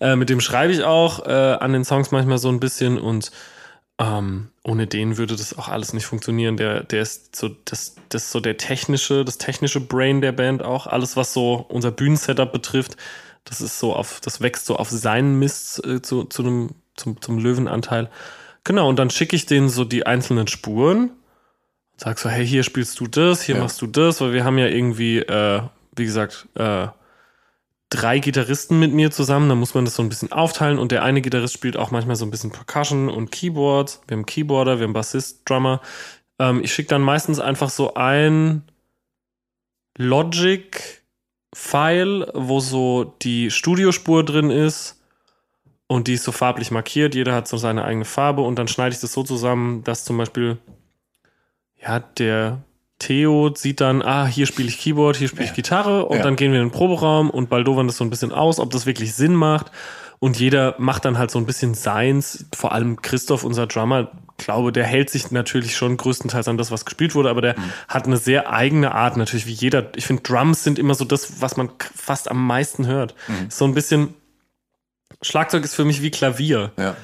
Äh, 0.00 0.16
mit 0.16 0.28
dem 0.28 0.40
schreibe 0.40 0.72
ich 0.72 0.82
auch 0.82 1.24
äh, 1.24 1.30
an 1.30 1.72
den 1.72 1.84
Songs 1.84 2.10
manchmal 2.10 2.38
so 2.38 2.48
ein 2.48 2.60
bisschen 2.60 2.98
und 2.98 3.30
ähm, 3.98 4.48
ohne 4.62 4.86
den 4.86 5.16
würde 5.16 5.36
das 5.36 5.56
auch 5.56 5.68
alles 5.68 5.92
nicht 5.92 6.04
funktionieren. 6.04 6.56
Der, 6.56 6.82
der 6.82 7.02
ist 7.02 7.34
so, 7.34 7.48
das, 7.64 7.96
das 8.08 8.24
ist 8.24 8.32
so 8.32 8.40
der 8.40 8.56
technische, 8.56 9.24
das 9.24 9.38
technische 9.38 9.80
Brain 9.80 10.20
der 10.20 10.32
Band 10.32 10.62
auch. 10.62 10.86
Alles, 10.86 11.16
was 11.16 11.32
so 11.32 11.64
unser 11.68 11.90
Bühnensetup 11.90 12.52
betrifft, 12.52 12.96
das 13.44 13.60
ist 13.60 13.78
so 13.78 13.94
auf, 13.94 14.20
das 14.20 14.40
wächst 14.40 14.66
so 14.66 14.76
auf 14.76 14.90
seinen 14.90 15.38
Mist 15.38 15.84
äh, 15.86 16.02
zu, 16.02 16.24
zu 16.24 16.42
einem, 16.42 16.70
zum, 16.96 17.20
zum 17.22 17.38
Löwenanteil. 17.38 18.10
Genau, 18.64 18.88
und 18.88 18.98
dann 18.98 19.10
schicke 19.10 19.36
ich 19.36 19.46
denen 19.46 19.68
so 19.68 19.84
die 19.84 20.04
einzelnen 20.04 20.48
Spuren. 20.48 21.10
Sag 21.96 22.18
so, 22.18 22.28
hey, 22.28 22.46
hier 22.46 22.64
spielst 22.64 23.00
du 23.00 23.06
das, 23.06 23.42
hier 23.42 23.54
ja. 23.54 23.62
machst 23.62 23.80
du 23.80 23.86
das, 23.86 24.20
weil 24.20 24.32
wir 24.32 24.44
haben 24.44 24.58
ja 24.58 24.66
irgendwie, 24.66 25.18
äh, 25.20 25.62
wie 25.94 26.04
gesagt, 26.04 26.48
äh, 26.54 26.88
drei 27.88 28.18
Gitarristen 28.18 28.80
mit 28.80 28.92
mir 28.92 29.10
zusammen, 29.10 29.48
da 29.48 29.54
muss 29.54 29.74
man 29.74 29.84
das 29.84 29.94
so 29.94 30.02
ein 30.02 30.08
bisschen 30.08 30.32
aufteilen 30.32 30.78
und 30.78 30.90
der 30.92 31.02
eine 31.04 31.20
Gitarrist 31.20 31.54
spielt 31.54 31.76
auch 31.76 31.90
manchmal 31.90 32.16
so 32.16 32.24
ein 32.24 32.30
bisschen 32.30 32.50
Percussion 32.50 33.08
und 33.08 33.30
Keyboard. 33.30 34.00
Wir 34.08 34.16
haben 34.16 34.26
Keyboarder, 34.26 34.78
wir 34.78 34.84
haben 34.86 34.92
Bassist, 34.92 35.48
Drummer. 35.48 35.80
Ähm, 36.38 36.60
ich 36.62 36.74
schicke 36.74 36.88
dann 36.88 37.02
meistens 37.02 37.38
einfach 37.38 37.70
so 37.70 37.94
ein 37.94 38.62
Logic-File, 39.96 41.12
wo 42.34 42.60
so 42.60 43.14
die 43.22 43.50
Studiospur 43.50 44.24
drin 44.24 44.50
ist 44.50 45.00
und 45.86 46.08
die 46.08 46.14
ist 46.14 46.24
so 46.24 46.32
farblich 46.32 46.72
markiert. 46.72 47.14
Jeder 47.14 47.34
hat 47.34 47.46
so 47.48 47.56
seine 47.56 47.84
eigene 47.84 48.04
Farbe 48.04 48.42
und 48.42 48.58
dann 48.58 48.68
schneide 48.68 48.94
ich 48.94 49.00
das 49.00 49.12
so 49.12 49.22
zusammen, 49.22 49.84
dass 49.84 50.04
zum 50.04 50.18
Beispiel 50.18 50.58
ja 51.80 52.00
der 52.00 52.62
Theo 52.98 53.52
sieht 53.54 53.80
dann, 53.80 54.00
ah, 54.02 54.26
hier 54.26 54.46
spiele 54.46 54.68
ich 54.68 54.78
Keyboard, 54.78 55.16
hier 55.16 55.28
spiele 55.28 55.44
ich 55.44 55.50
ja. 55.50 55.56
Gitarre 55.56 56.06
und 56.06 56.18
ja. 56.18 56.22
dann 56.22 56.36
gehen 56.36 56.52
wir 56.52 56.60
in 56.60 56.68
den 56.68 56.72
Proberaum 56.72 57.28
und 57.28 57.50
baldowern 57.50 57.86
das 57.86 57.98
so 57.98 58.04
ein 58.04 58.10
bisschen 58.10 58.32
aus, 58.32 58.58
ob 58.58 58.70
das 58.70 58.86
wirklich 58.86 59.14
Sinn 59.14 59.34
macht. 59.34 59.70
Und 60.18 60.38
jeder 60.40 60.74
macht 60.78 61.04
dann 61.04 61.18
halt 61.18 61.30
so 61.30 61.38
ein 61.38 61.44
bisschen 61.44 61.74
seins. 61.74 62.46
Vor 62.56 62.72
allem 62.72 63.02
Christoph, 63.02 63.44
unser 63.44 63.66
Drummer, 63.66 64.10
glaube, 64.38 64.72
der 64.72 64.84
hält 64.84 65.10
sich 65.10 65.30
natürlich 65.30 65.76
schon 65.76 65.98
größtenteils 65.98 66.48
an 66.48 66.56
das, 66.56 66.70
was 66.70 66.86
gespielt 66.86 67.14
wurde, 67.14 67.28
aber 67.28 67.42
der 67.42 67.58
mhm. 67.58 67.72
hat 67.88 68.06
eine 68.06 68.16
sehr 68.16 68.50
eigene 68.50 68.94
Art, 68.94 69.18
natürlich 69.18 69.46
wie 69.46 69.52
jeder. 69.52 69.94
Ich 69.94 70.06
finde, 70.06 70.22
Drums 70.22 70.64
sind 70.64 70.78
immer 70.78 70.94
so 70.94 71.04
das, 71.04 71.42
was 71.42 71.58
man 71.58 71.68
fast 71.94 72.30
am 72.30 72.46
meisten 72.46 72.86
hört. 72.86 73.14
Mhm. 73.28 73.50
So 73.50 73.66
ein 73.66 73.74
bisschen, 73.74 74.14
Schlagzeug 75.20 75.64
ist 75.64 75.74
für 75.74 75.84
mich 75.84 76.00
wie 76.00 76.10
Klavier. 76.10 76.72
Ja 76.78 76.96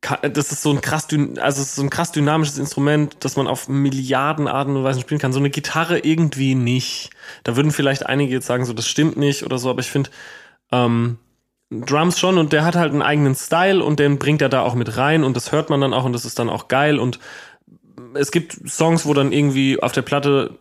das 0.00 0.50
ist 0.50 0.62
so 0.62 0.70
ein 0.70 0.80
krass, 0.80 1.08
also 1.40 1.62
so 1.62 1.82
ein 1.82 1.90
krass 1.90 2.12
dynamisches 2.12 2.58
Instrument, 2.58 3.16
das 3.20 3.36
man 3.36 3.46
auf 3.46 3.68
Milliarden 3.68 4.48
Arten 4.48 4.76
und 4.76 4.84
Weisen 4.84 5.02
spielen 5.02 5.20
kann. 5.20 5.32
So 5.32 5.38
eine 5.38 5.50
Gitarre 5.50 5.98
irgendwie 5.98 6.54
nicht. 6.54 7.10
Da 7.44 7.56
würden 7.56 7.70
vielleicht 7.70 8.06
einige 8.06 8.32
jetzt 8.32 8.46
sagen, 8.46 8.64
so 8.64 8.72
das 8.72 8.88
stimmt 8.88 9.16
nicht 9.16 9.44
oder 9.44 9.58
so, 9.58 9.68
aber 9.68 9.80
ich 9.80 9.90
finde 9.90 10.10
ähm, 10.72 11.18
Drums 11.70 12.18
schon 12.18 12.38
und 12.38 12.52
der 12.52 12.64
hat 12.64 12.76
halt 12.76 12.92
einen 12.92 13.02
eigenen 13.02 13.34
Style 13.34 13.84
und 13.84 14.00
den 14.00 14.18
bringt 14.18 14.42
er 14.42 14.48
da 14.48 14.62
auch 14.62 14.74
mit 14.74 14.96
rein 14.96 15.22
und 15.22 15.36
das 15.36 15.52
hört 15.52 15.70
man 15.70 15.80
dann 15.80 15.94
auch 15.94 16.04
und 16.04 16.12
das 16.12 16.24
ist 16.24 16.38
dann 16.38 16.48
auch 16.48 16.68
geil 16.68 16.98
und 16.98 17.20
es 18.14 18.30
gibt 18.30 18.58
Songs, 18.68 19.06
wo 19.06 19.14
dann 19.14 19.32
irgendwie 19.32 19.80
auf 19.80 19.92
der 19.92 20.02
Platte 20.02 20.58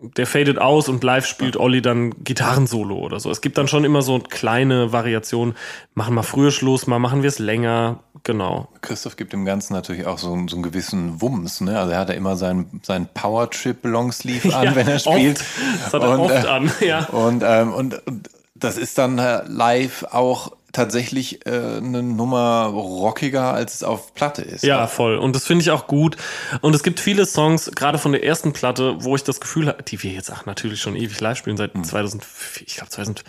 der 0.00 0.26
fadet 0.26 0.58
aus 0.58 0.88
und 0.88 1.02
live 1.02 1.26
spielt 1.26 1.56
Olli 1.56 1.82
dann 1.82 2.12
Gitarrensolo 2.22 2.96
oder 2.96 3.18
so. 3.18 3.30
Es 3.30 3.40
gibt 3.40 3.58
dann 3.58 3.68
schon 3.68 3.84
immer 3.84 4.02
so 4.02 4.18
kleine 4.20 4.92
Variationen. 4.92 5.54
Machen 5.94 6.14
wir 6.14 6.22
früher 6.22 6.52
Schluss, 6.52 6.86
mal 6.86 6.98
machen 6.98 7.22
wir 7.22 7.28
es 7.28 7.38
länger. 7.38 8.00
Genau. 8.22 8.68
Christoph 8.80 9.16
gibt 9.16 9.32
dem 9.32 9.44
Ganzen 9.44 9.72
natürlich 9.72 10.06
auch 10.06 10.18
so, 10.18 10.28
so 10.48 10.56
einen 10.56 10.62
gewissen 10.62 11.20
Wumms. 11.20 11.60
Ne? 11.60 11.78
Also 11.78 11.92
er 11.92 11.98
hat 11.98 12.08
ja 12.08 12.14
immer 12.14 12.36
seinen, 12.36 12.80
seinen 12.82 13.08
Power 13.12 13.50
Trip 13.50 13.78
Longsleeve 13.84 14.54
an, 14.56 14.64
ja, 14.64 14.74
wenn 14.76 14.88
er 14.88 14.98
spielt. 14.98 15.40
Oft. 15.40 15.84
Das 15.84 15.94
hat 15.94 16.02
er 16.02 16.10
und, 16.10 16.20
oft 16.20 16.44
äh, 16.44 16.48
an, 16.48 16.70
ja. 16.80 17.04
Und, 17.06 17.42
ähm, 17.44 17.72
und, 17.72 18.06
und 18.06 18.30
das 18.54 18.76
ist 18.76 18.98
dann 18.98 19.18
äh, 19.18 19.42
live 19.46 20.04
auch 20.10 20.52
tatsächlich 20.72 21.46
äh, 21.46 21.50
eine 21.50 22.02
Nummer 22.02 22.66
rockiger, 22.66 23.54
als 23.54 23.76
es 23.76 23.82
auf 23.82 24.14
Platte 24.14 24.42
ist. 24.42 24.64
Ja, 24.64 24.86
voll. 24.86 25.16
Und 25.16 25.34
das 25.34 25.46
finde 25.46 25.62
ich 25.62 25.70
auch 25.70 25.86
gut. 25.86 26.16
Und 26.60 26.74
es 26.74 26.82
gibt 26.82 27.00
viele 27.00 27.26
Songs, 27.26 27.70
gerade 27.74 27.98
von 27.98 28.12
der 28.12 28.24
ersten 28.24 28.52
Platte, 28.52 28.96
wo 29.00 29.16
ich 29.16 29.24
das 29.24 29.40
Gefühl 29.40 29.68
habe, 29.68 29.82
die 29.82 30.02
wir 30.02 30.12
jetzt 30.12 30.30
auch 30.30 30.46
natürlich 30.46 30.80
schon 30.80 30.96
ewig 30.96 31.20
live 31.20 31.38
spielen, 31.38 31.56
seit 31.56 31.74
mhm. 31.74 31.84
2004, 31.84 32.66
ich 32.66 32.76
glaube 32.76 32.90
2004 32.90 33.24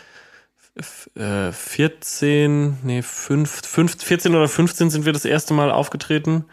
äh, 1.15 1.52
14, 1.52 2.78
nee, 2.84 3.02
5, 3.02 3.62
5, 3.65 4.04
14 4.04 4.36
oder 4.36 4.47
15 4.47 4.89
sind 4.89 5.06
wir 5.06 5.13
das 5.13 5.25
erste 5.25 5.54
Mal 5.54 5.71
aufgetreten. 5.71 6.45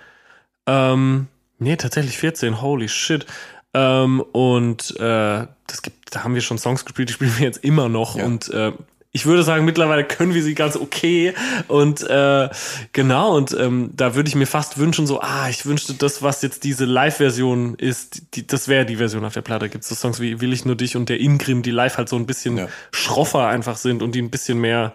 Ähm, 0.66 1.28
nee, 1.58 1.76
tatsächlich 1.76 2.18
14, 2.18 2.60
holy 2.60 2.88
shit. 2.88 3.26
Ähm, 3.74 4.20
und 4.32 4.96
äh, 4.98 5.46
das 5.66 5.82
gibt, 5.82 6.14
da 6.14 6.24
haben 6.24 6.34
wir 6.34 6.40
schon 6.40 6.58
Songs 6.58 6.84
gespielt, 6.84 7.08
die 7.08 7.12
spielen 7.12 7.36
wir 7.38 7.44
jetzt 7.44 7.62
immer 7.62 7.88
noch. 7.88 8.16
Ja. 8.16 8.24
Und 8.24 8.48
äh, 8.50 8.72
ich 9.16 9.24
würde 9.24 9.42
sagen, 9.42 9.64
mittlerweile 9.64 10.04
können 10.04 10.34
wir 10.34 10.42
sie 10.42 10.54
ganz 10.54 10.76
okay. 10.76 11.32
Und 11.68 12.02
äh, 12.02 12.50
genau, 12.92 13.34
und 13.34 13.56
ähm, 13.58 13.90
da 13.94 14.14
würde 14.14 14.28
ich 14.28 14.34
mir 14.34 14.46
fast 14.46 14.76
wünschen, 14.76 15.06
so, 15.06 15.22
ah, 15.22 15.48
ich 15.48 15.64
wünschte, 15.64 15.94
das, 15.94 16.22
was 16.22 16.42
jetzt 16.42 16.64
diese 16.64 16.84
Live-Version 16.84 17.76
ist, 17.76 18.34
die, 18.34 18.46
das 18.46 18.68
wäre 18.68 18.84
die 18.84 18.96
Version 18.96 19.24
auf 19.24 19.32
der 19.32 19.40
Platte. 19.40 19.70
Gibt 19.70 19.84
es 19.84 19.88
so 19.88 19.94
Songs 19.94 20.20
wie 20.20 20.42
Will 20.42 20.52
ich 20.52 20.66
nur 20.66 20.76
dich 20.76 20.96
und 20.96 21.08
der 21.08 21.18
Ingrim, 21.18 21.62
die 21.62 21.70
live 21.70 21.96
halt 21.96 22.10
so 22.10 22.16
ein 22.16 22.26
bisschen 22.26 22.58
Ja. 22.58 22.68
schroffer 22.92 23.46
einfach 23.48 23.78
sind 23.78 24.02
und 24.02 24.14
die 24.14 24.20
ein 24.20 24.28
bisschen 24.28 24.60
mehr 24.60 24.92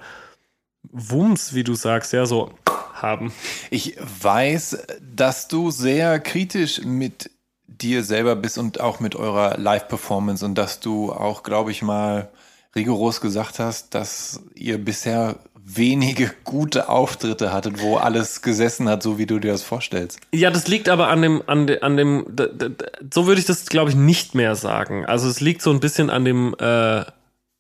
Wumms, 0.92 1.56
wie 1.56 1.64
du 1.64 1.74
sagst, 1.74 2.14
ja, 2.14 2.28
so 2.28 2.52
haben. 2.94 3.34
Ich 3.72 3.98
weiß, 4.22 4.86
dass 5.16 5.48
du 5.48 5.72
sehr 5.72 6.20
kritisch 6.20 6.82
mit 6.84 7.32
dir 7.66 8.04
selber 8.04 8.36
bist 8.36 8.60
und 8.60 8.80
auch 8.80 9.00
mit 9.00 9.16
eurer 9.16 9.58
Live-Performance 9.58 10.46
und 10.46 10.56
dass 10.56 10.80
du 10.80 11.12
auch, 11.12 11.42
glaube 11.42 11.72
ich 11.72 11.82
mal, 11.82 12.30
rigoros 12.76 13.22
gesagt 13.22 13.60
hast, 13.60 13.94
dass 13.94 14.42
ihr 14.56 14.78
bisher 14.78 15.40
wenige 15.64 16.32
gute 16.44 16.90
Auftritte 16.90 17.54
hattet, 17.54 17.82
wo 17.82 17.98
alles 17.98 18.42
gesessen 18.42 18.90
hat, 18.90 19.04
so 19.04 19.18
wie 19.18 19.26
du 19.26 19.40
dir 19.40 19.52
das 19.52 19.64
vorstellst. 19.64 20.20
Ja, 20.34 20.50
das 20.50 20.68
liegt 20.68 20.90
aber 20.90 21.10
an 21.10 21.22
dem, 21.22 21.44
an, 21.48 21.68
de, 21.68 21.82
an 21.82 21.98
dem, 21.98 22.26
d, 22.30 22.48
d, 22.54 22.70
d, 22.70 22.86
so 23.14 23.28
würde 23.28 23.40
ich 23.40 23.48
das, 23.48 23.66
glaube 23.66 23.90
ich, 23.90 23.96
nicht 23.96 24.36
mehr 24.36 24.56
sagen. 24.56 25.06
Also 25.06 25.28
es 25.28 25.40
liegt 25.40 25.62
so 25.62 25.72
ein 25.72 25.80
bisschen 25.80 26.10
an 26.10 26.26
dem 26.26 26.56
äh, 26.60 27.04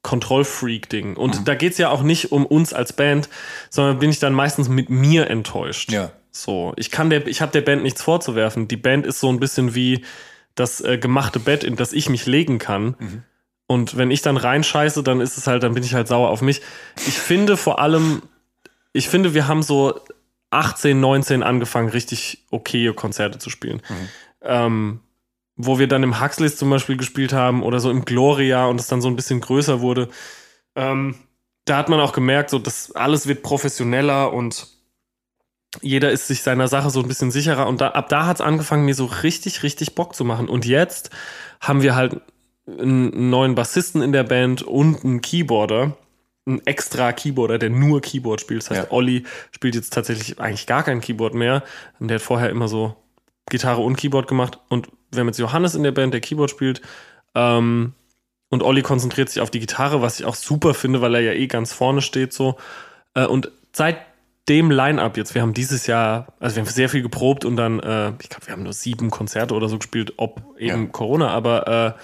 Kontrollfreak-Ding. 0.03 1.15
Und 1.15 1.47
da 1.47 1.55
geht's 1.55 1.77
ja 1.77 1.89
auch 1.89 2.01
nicht 2.01 2.31
um 2.31 2.45
uns 2.45 2.73
als 2.73 2.93
Band, 2.93 3.29
sondern 3.69 3.99
bin 3.99 4.09
ich 4.09 4.19
dann 4.19 4.33
meistens 4.33 4.67
mit 4.67 4.89
mir 4.89 5.29
enttäuscht. 5.29 5.91
Ja. 5.91 6.11
So, 6.31 6.73
ich 6.77 6.91
kann 6.91 7.09
der, 7.09 7.27
ich 7.27 7.41
habe 7.41 7.51
der 7.51 7.61
Band 7.61 7.83
nichts 7.83 8.01
vorzuwerfen. 8.01 8.67
Die 8.67 8.77
Band 8.77 9.05
ist 9.05 9.19
so 9.19 9.29
ein 9.29 9.39
bisschen 9.39 9.75
wie 9.75 10.03
das 10.55 10.81
äh, 10.81 10.97
gemachte 10.97 11.39
Bett, 11.39 11.63
in 11.63 11.75
das 11.75 11.93
ich 11.93 12.09
mich 12.09 12.25
legen 12.25 12.57
kann. 12.57 13.23
Und 13.71 13.95
wenn 13.95 14.11
ich 14.11 14.21
dann 14.21 14.35
reinscheiße, 14.35 15.01
dann 15.01 15.21
ist 15.21 15.37
es 15.37 15.47
halt, 15.47 15.63
dann 15.63 15.75
bin 15.75 15.83
ich 15.85 15.93
halt 15.93 16.05
sauer 16.05 16.29
auf 16.29 16.41
mich. 16.41 16.61
Ich 17.07 17.17
finde 17.17 17.55
vor 17.55 17.79
allem, 17.79 18.21
ich 18.91 19.07
finde, 19.07 19.33
wir 19.33 19.47
haben 19.47 19.63
so 19.63 19.97
18, 20.49 20.99
19 20.99 21.41
angefangen, 21.41 21.87
richtig 21.87 22.43
okaye 22.51 22.91
Konzerte 22.93 23.39
zu 23.39 23.49
spielen. 23.49 23.81
Ähm, 24.41 24.99
wo 25.55 25.79
wir 25.79 25.87
dann 25.87 26.03
im 26.03 26.19
Huxleys 26.19 26.57
zum 26.57 26.69
Beispiel 26.69 26.97
gespielt 26.97 27.31
haben 27.31 27.63
oder 27.63 27.79
so 27.79 27.89
im 27.89 28.03
Gloria 28.03 28.65
und 28.65 28.77
es 28.77 28.87
dann 28.87 29.01
so 29.01 29.07
ein 29.07 29.15
bisschen 29.15 29.39
größer 29.39 29.79
wurde. 29.79 30.09
Ähm, 30.75 31.15
da 31.63 31.77
hat 31.77 31.87
man 31.87 32.01
auch 32.01 32.11
gemerkt, 32.11 32.49
so 32.49 32.59
dass 32.59 32.91
alles 32.91 33.25
wird 33.25 33.41
professioneller 33.41 34.33
und 34.33 34.67
jeder 35.81 36.11
ist 36.11 36.27
sich 36.27 36.43
seiner 36.43 36.67
Sache 36.67 36.89
so 36.89 36.99
ein 36.99 37.07
bisschen 37.07 37.31
sicherer 37.31 37.67
und 37.67 37.79
da, 37.79 37.91
ab 37.91 38.09
da 38.09 38.25
hat 38.25 38.35
es 38.35 38.41
angefangen, 38.41 38.83
mir 38.83 38.95
so 38.95 39.05
richtig, 39.05 39.63
richtig 39.63 39.95
Bock 39.95 40.13
zu 40.13 40.25
machen. 40.25 40.49
Und 40.49 40.65
jetzt 40.65 41.09
haben 41.61 41.81
wir 41.81 41.95
halt 41.95 42.19
einen 42.67 43.29
neuen 43.29 43.55
Bassisten 43.55 44.01
in 44.01 44.11
der 44.11 44.23
Band 44.23 44.61
und 44.61 45.03
einen 45.03 45.21
Keyboarder, 45.21 45.97
einen 46.45 46.65
extra 46.65 47.11
Keyboarder, 47.13 47.57
der 47.57 47.69
nur 47.69 48.01
Keyboard 48.01 48.41
spielt. 48.41 48.61
Das 48.63 48.69
heißt, 48.71 48.83
Ja. 48.85 48.91
Olli 48.91 49.23
spielt 49.51 49.75
jetzt 49.75 49.93
tatsächlich 49.93 50.39
eigentlich 50.39 50.67
gar 50.67 50.83
kein 50.83 51.01
Keyboard 51.01 51.33
mehr. 51.33 51.63
Und 51.99 52.07
der 52.07 52.15
hat 52.15 52.21
vorher 52.21 52.49
immer 52.49 52.67
so 52.67 52.95
Gitarre 53.49 53.81
und 53.81 53.97
Keyboard 53.97 54.27
gemacht. 54.27 54.59
Und 54.69 54.89
wir 55.11 55.19
haben 55.21 55.27
jetzt 55.27 55.39
Johannes 55.39 55.75
in 55.75 55.83
der 55.83 55.91
Band, 55.91 56.13
der 56.13 56.21
Keyboard 56.21 56.49
spielt. 56.49 56.81
Ähm, 57.35 57.93
und 58.49 58.63
Olli 58.63 58.81
konzentriert 58.81 59.29
sich 59.29 59.41
auf 59.41 59.49
die 59.49 59.59
Gitarre, 59.59 60.01
was 60.01 60.19
ich 60.19 60.25
auch 60.25 60.35
super 60.35 60.73
finde, 60.73 61.01
weil 61.01 61.15
er 61.15 61.21
ja 61.21 61.33
eh 61.33 61.47
ganz 61.47 61.73
vorne 61.73 62.01
steht 62.01 62.33
so. 62.33 62.57
Äh, 63.13 63.25
und 63.25 63.51
seit 63.73 63.97
dem 64.49 64.71
Line-Up 64.71 65.17
jetzt, 65.17 65.35
wir 65.35 65.41
haben 65.41 65.53
dieses 65.53 65.87
Jahr, 65.87 66.33
also 66.39 66.55
wir 66.55 66.63
haben 66.63 66.69
sehr 66.69 66.89
viel 66.89 67.01
geprobt 67.03 67.45
und 67.45 67.55
dann, 67.55 67.79
äh, 67.79 68.11
ich 68.21 68.29
glaube, 68.29 68.47
wir 68.47 68.53
haben 68.53 68.63
nur 68.63 68.73
sieben 68.73 69.09
Konzerte 69.11 69.53
oder 69.53 69.69
so 69.69 69.77
gespielt, 69.77 70.13
ob 70.17 70.41
eben 70.57 70.85
Ja. 70.85 70.89
Corona, 70.91 71.29
aber 71.29 71.95
äh, 71.97 72.01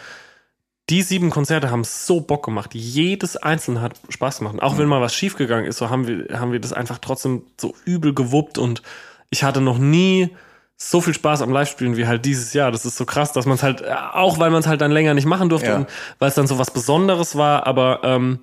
die 0.90 1.02
sieben 1.02 1.30
Konzerte 1.30 1.70
haben 1.70 1.84
so 1.84 2.22
Bock 2.22 2.46
gemacht. 2.46 2.74
Jedes 2.74 3.36
einzelne 3.36 3.82
hat 3.82 3.94
Spaß 4.10 4.40
gemacht. 4.40 4.54
Und 4.54 4.62
auch 4.62 4.78
wenn 4.78 4.88
mal 4.88 5.02
was 5.02 5.14
schiefgegangen 5.14 5.66
ist, 5.66 5.78
so 5.78 5.90
haben 5.90 6.08
wir, 6.08 6.40
haben 6.40 6.52
wir 6.52 6.60
das 6.60 6.72
einfach 6.74 6.98
trotzdem 7.00 7.44
so 7.60 7.76
übel 7.86 8.14
gewuppt 8.14 8.58
und 8.58 8.82
ich 9.30 9.44
hatte 9.44 9.60
noch 9.60 9.78
nie 9.78 10.30
so 10.78 11.02
viel 11.02 11.14
Spaß 11.14 11.42
am 11.42 11.52
Live-Spielen 11.52 11.98
wie 11.98 12.06
halt 12.08 12.24
dieses 12.24 12.54
Jahr. 12.54 12.72
Das 12.72 12.86
ist 12.86 12.96
so 12.98 13.06
krass, 13.06 13.34
dass 13.34 13.46
man 13.46 13.56
es 13.56 13.64
halt, 13.64 13.82
äh, 13.82 13.94
auch 14.14 14.40
weil 14.40 14.52
man 14.52 14.60
es 14.62 14.68
halt 14.68 14.80
dann 14.80 14.92
länger 14.92 15.14
nicht 15.14 15.26
machen 15.26 15.50
durfte 15.50 15.70
Ja. 15.70 15.76
und 15.78 15.88
weil 16.20 16.30
es 16.30 16.36
dann 16.36 16.48
so 16.48 16.58
was 16.60 16.72
Besonderes 16.72 17.36
war, 17.36 17.66
aber 17.68 18.02
ähm, 18.04 18.40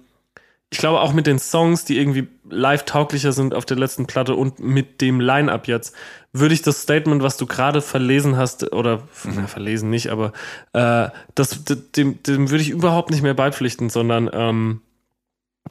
ich 0.70 0.78
glaube 0.78 1.00
auch 1.00 1.12
mit 1.12 1.26
den 1.26 1.38
Songs, 1.38 1.84
die 1.84 1.98
irgendwie 1.98 2.26
live 2.48 2.84
tauglicher 2.84 3.32
sind 3.32 3.54
auf 3.54 3.64
der 3.64 3.76
letzten 3.76 4.06
Platte 4.06 4.34
und 4.34 4.58
mit 4.58 5.00
dem 5.00 5.20
Line-Up 5.20 5.68
jetzt, 5.68 5.94
würde 6.32 6.54
ich 6.54 6.62
das 6.62 6.82
Statement, 6.82 7.22
was 7.22 7.36
du 7.36 7.46
gerade 7.46 7.80
verlesen 7.80 8.36
hast, 8.36 8.72
oder 8.72 9.06
na, 9.24 9.46
verlesen 9.46 9.88
nicht, 9.90 10.08
aber 10.10 10.32
äh, 10.72 11.08
das, 11.34 11.64
dem, 11.64 12.22
dem 12.22 12.50
würde 12.50 12.62
ich 12.62 12.70
überhaupt 12.70 13.10
nicht 13.10 13.22
mehr 13.22 13.34
beipflichten, 13.34 13.88
sondern 13.88 14.28
ähm, 14.32 14.80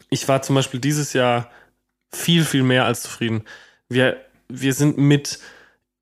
ich 0.10 0.28
war 0.28 0.42
zum 0.42 0.56
Beispiel 0.56 0.80
dieses 0.80 1.14
Jahr 1.14 1.50
viel, 2.12 2.46
viel 2.46 2.64
mehr 2.64 2.86
als 2.86 3.02
zufrieden. 3.02 3.44
Wir, 3.90 4.18
wir 4.48 4.74
sind 4.74 4.98
mit 4.98 5.40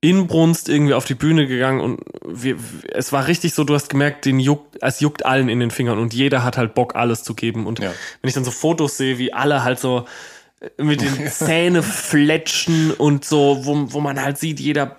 Inbrunst 0.02 0.68
irgendwie 0.68 0.94
auf 0.94 1.04
die 1.04 1.14
Bühne 1.14 1.46
gegangen 1.46 1.80
und 1.80 2.00
wir, 2.26 2.56
es 2.92 3.12
war 3.12 3.28
richtig 3.28 3.54
so, 3.54 3.62
du 3.62 3.72
hast 3.74 3.88
gemerkt, 3.88 4.24
den 4.24 4.40
juckt, 4.40 4.76
es 4.82 4.98
juckt 4.98 5.24
allen 5.24 5.48
in 5.48 5.60
den 5.60 5.70
Fingern 5.70 5.98
und 5.98 6.12
jeder 6.12 6.42
hat 6.42 6.56
halt 6.58 6.74
Bock, 6.74 6.96
alles 6.96 7.22
zu 7.22 7.34
geben. 7.34 7.66
Und 7.66 7.78
Ja. 7.78 7.92
wenn 8.20 8.28
ich 8.28 8.34
dann 8.34 8.44
so 8.44 8.50
Fotos 8.50 8.96
sehe, 8.96 9.18
wie 9.18 9.32
alle 9.32 9.62
halt 9.62 9.78
so 9.78 10.04
äh, 10.60 10.82
mit 10.82 11.00
den 11.02 11.26
Zähne 11.30 11.84
fletschen 11.84 12.90
und 12.90 13.24
so, 13.24 13.60
wo, 13.64 13.92
wo 13.92 14.00
man 14.00 14.20
halt 14.20 14.38
sieht, 14.38 14.58
jeder 14.58 14.96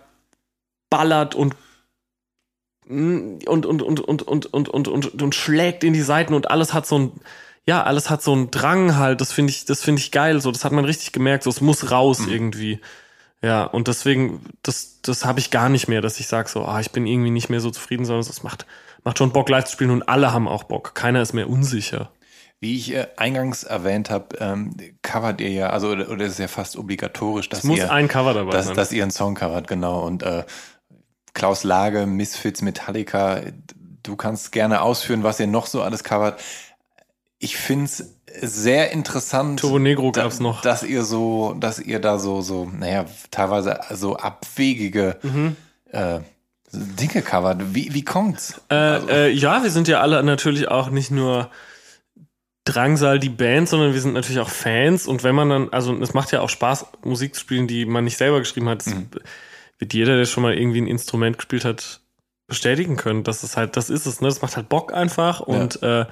ballert 0.90 1.36
und 1.36 1.54
und 2.88 3.42
und 3.46 3.66
und 3.66 3.82
und 3.82 4.00
und 4.02 4.22
und 4.24 4.46
und 4.48 4.68
und, 4.70 4.88
und, 4.88 5.22
und 5.22 5.36
schlägt 5.36 5.84
in 5.84 5.94
die 5.94 6.02
Seiten 6.02 6.34
und 6.34 6.50
alles 6.52 6.74
hat 6.74 6.86
so 6.86 6.98
ein 7.00 7.12
ja 7.66 7.84
alles 7.84 8.10
hat 8.10 8.22
so 8.22 8.34
einen 8.34 8.52
Drang 8.52 8.96
halt. 8.98 9.20
Das 9.22 9.32
finde 9.32 9.52
ich 9.52 9.66
das 9.66 9.82
finde 9.82 10.02
ich 10.02 10.12
geil. 10.12 10.40
So 10.42 10.52
das 10.52 10.64
hat 10.66 10.72
man 10.72 10.86
richtig 10.86 11.12
gemerkt. 11.12 11.44
So 11.44 11.50
es 11.50 11.62
muss 11.62 11.92
raus 11.92 12.22
irgendwie 12.28 12.80
ja 13.44 13.66
und 13.66 13.88
deswegen 13.88 14.42
das 14.64 15.02
das 15.02 15.26
habe 15.26 15.40
ich 15.40 15.52
gar 15.52 15.70
nicht 15.70 15.88
mehr 15.88 16.02
dass 16.02 16.20
ich 16.20 16.28
sage 16.28 16.50
so 16.50 16.66
ah 16.66 16.80
ich 16.80 16.92
bin 16.92 17.06
irgendwie 17.06 17.32
nicht 17.32 17.50
mehr 17.50 17.60
so 17.60 17.70
zufrieden 17.70 18.06
sondern 18.06 18.28
es 18.28 18.42
macht 18.42 18.66
macht 19.04 19.20
schon 19.20 19.34
Bock 19.34 19.50
live 19.50 19.66
zu 19.66 19.74
spielen 19.74 19.92
und 19.92 20.10
alle 20.10 20.34
haben 20.34 20.48
auch 20.48 20.64
Bock 20.64 20.96
keiner 20.96 21.22
ist 21.22 21.34
mehr 21.34 21.50
unsicher 21.50 22.12
Wie 22.60 22.78
ich 22.78 22.94
äh, 22.94 23.08
eingangs 23.18 23.64
erwähnt 23.64 24.10
habe, 24.10 24.38
ähm, 24.40 24.76
covert 25.02 25.42
ihr 25.42 25.50
ja, 25.50 25.70
also 25.72 25.90
oder, 25.90 26.10
oder 26.10 26.26
ist 26.26 26.34
es 26.34 26.38
ja 26.38 26.48
fast 26.48 26.78
obligatorisch, 26.78 27.50
dass 27.50 27.60
es 27.60 27.66
muss 27.66 27.80
ihr, 27.80 27.92
ein 27.92 28.08
Cover 28.08 28.34
dabei 28.34 28.52
dass, 28.52 28.68
sein 28.68 28.76
dass 28.76 28.94
ihr 28.94 29.04
einen 29.04 29.12
Song 29.12 29.36
covert, 29.36 29.68
genau. 29.68 30.06
Und 30.06 30.24
äh, 30.24 30.46
Klaus 31.34 31.66
Lage, 31.66 32.06
Misfits, 32.06 32.62
Metallica, 32.62 33.42
du 34.04 34.16
kannst 34.16 34.52
gerne 34.52 34.82
ausführen, 34.82 35.24
was 35.24 35.40
ihr 35.40 35.48
noch 35.48 35.66
so 35.66 35.82
alles 35.82 36.04
covert. 36.04 36.42
Ich 37.40 37.58
find's 37.58 38.13
sehr 38.42 38.92
interessant, 38.92 39.60
Turbo 39.60 39.80
Negro 39.80 40.12
da- 40.12 40.24
gab's 40.24 40.40
noch. 40.40 40.62
dass 40.62 40.84
ihr 40.84 41.04
so, 41.04 41.54
dass 41.60 41.80
ihr 41.80 42.00
da 42.00 42.18
so, 42.20 42.42
so, 42.42 42.66
naja, 42.78 43.06
teilweise 43.32 43.80
so 43.92 44.16
abwegige 44.18 45.18
Mhm. 45.24 45.56
äh, 45.92 46.20
Dinge 46.72 47.22
covert. 47.22 47.76
Wie, 47.76 47.94
wie 47.94 48.04
kommt's? 48.04 48.60
Äh, 48.72 49.28
äh, 49.28 49.30
ja, 49.30 49.62
wir 49.62 49.70
sind 49.70 49.88
ja 49.88 50.02
alle 50.02 50.24
natürlich 50.24 50.68
auch 50.70 50.90
nicht 50.90 51.12
nur 51.12 51.50
Drangsal 52.66 53.20
die 53.20 53.30
Band, 53.30 53.68
sondern 53.68 53.94
wir 53.94 54.00
sind 54.02 54.14
natürlich 54.14 54.40
auch 54.40 54.50
Fans 54.50 55.06
und 55.06 55.24
wenn 55.24 55.36
man 55.36 55.50
dann, 55.50 55.70
also 55.72 55.94
es 56.02 56.14
macht 56.14 56.32
ja 56.32 56.40
auch 56.42 56.50
Spaß, 56.50 56.86
Musik 57.04 57.36
zu 57.36 57.42
spielen, 57.42 57.68
die 57.68 57.86
man 57.86 58.06
nicht 58.06 58.18
selber 58.18 58.40
geschrieben 58.40 58.70
hat. 58.70 58.86
Das 58.88 58.96
wird 59.80 59.94
jeder, 59.94 60.16
der 60.16 60.26
schon 60.26 60.44
mal 60.44 60.54
irgendwie 60.58 60.82
ein 60.82 60.88
Instrument 60.88 61.38
gespielt 61.38 61.66
hat, 61.66 62.00
bestätigen 62.48 62.96
können. 62.96 63.24
Das 63.26 63.44
ist 63.44 63.58
halt, 63.58 63.76
das 63.76 63.90
ist 63.90 64.06
es, 64.06 64.22
ne? 64.22 64.30
Das 64.30 64.42
macht 64.42 64.56
halt 64.56 64.70
Bock 64.70 64.94
einfach 64.94 65.42
und 65.42 65.84
äh, 65.84 66.06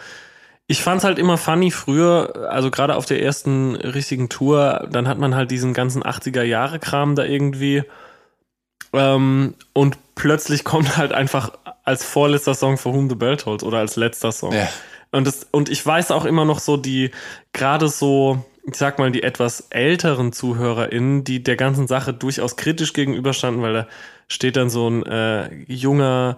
ich 0.72 0.82
fand's 0.82 1.04
halt 1.04 1.20
immer 1.20 1.38
funny 1.38 1.70
früher, 1.70 2.48
also 2.50 2.72
gerade 2.72 2.96
auf 2.96 3.06
der 3.06 3.22
ersten 3.22 3.76
richtigen 3.76 4.30
Tour, 4.30 4.88
dann 4.90 5.06
hat 5.06 5.18
man 5.18 5.36
halt 5.36 5.52
diesen 5.52 5.74
ganzen 5.74 6.02
80er 6.02 6.44
Jahre 6.44 6.80
Kram 6.80 7.14
da 7.16 7.26
irgendwie 7.26 7.84
ähm, 8.94 9.54
und 9.74 9.98
plötzlich 10.16 10.64
kommt 10.64 10.96
halt 10.96 11.12
einfach 11.12 11.52
als 11.84 12.06
vorletzter 12.06 12.54
Song 12.56 12.78
For 12.78 12.94
Whom 12.94 13.10
the 13.10 13.16
Bell 13.16 13.36
Tolls 13.36 13.64
oder 13.64 13.80
als 13.80 13.98
letzter 13.98 14.32
Song. 14.32 14.54
Ja. 14.54 14.70
Und, 15.12 15.28
das, 15.28 15.46
und 15.52 15.68
ich 15.68 15.86
weiß 15.86 16.12
auch 16.12 16.24
immer 16.24 16.46
noch 16.46 16.60
so 16.60 16.78
die, 16.78 17.12
gerade 17.52 17.90
so, 17.90 18.46
ich 18.66 18.76
sag 18.76 18.98
mal, 18.98 19.12
die 19.12 19.24
etwas 19.24 19.68
älteren 19.72 20.32
ZuhörerInnen, 20.32 21.26
die 21.26 21.44
der 21.44 21.58
ganzen 21.58 21.86
Sache 21.86 22.14
durchaus 22.14 22.56
kritisch 22.56 22.94
gegenüberstanden, 22.94 23.62
weil 23.62 23.74
da 23.74 23.88
steht 24.30 24.56
dann 24.56 24.70
so 24.70 24.88
ein 24.88 25.06
äh, 25.06 25.54
junger, 25.68 26.38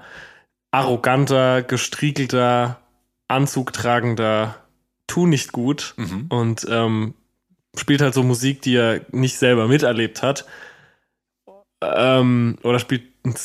arroganter, 0.72 1.62
gestriegelter, 1.62 2.80
anzugtragender 3.34 4.56
Tu 5.08 5.28
nicht 5.28 5.52
gut 5.52 5.96
und 6.30 6.65
ähm, 6.69 7.13
spielt 7.76 8.02
halt 8.02 8.13
so 8.13 8.24
Musik, 8.24 8.62
die 8.62 8.76
er 8.76 9.02
nicht 9.12 9.38
selber 9.38 9.67
miterlebt 9.67 10.22
hat. 10.24 10.46
Ähm, 11.82 12.58
oder 12.63 12.80
spielt 12.80 13.04
einen, 13.26 13.36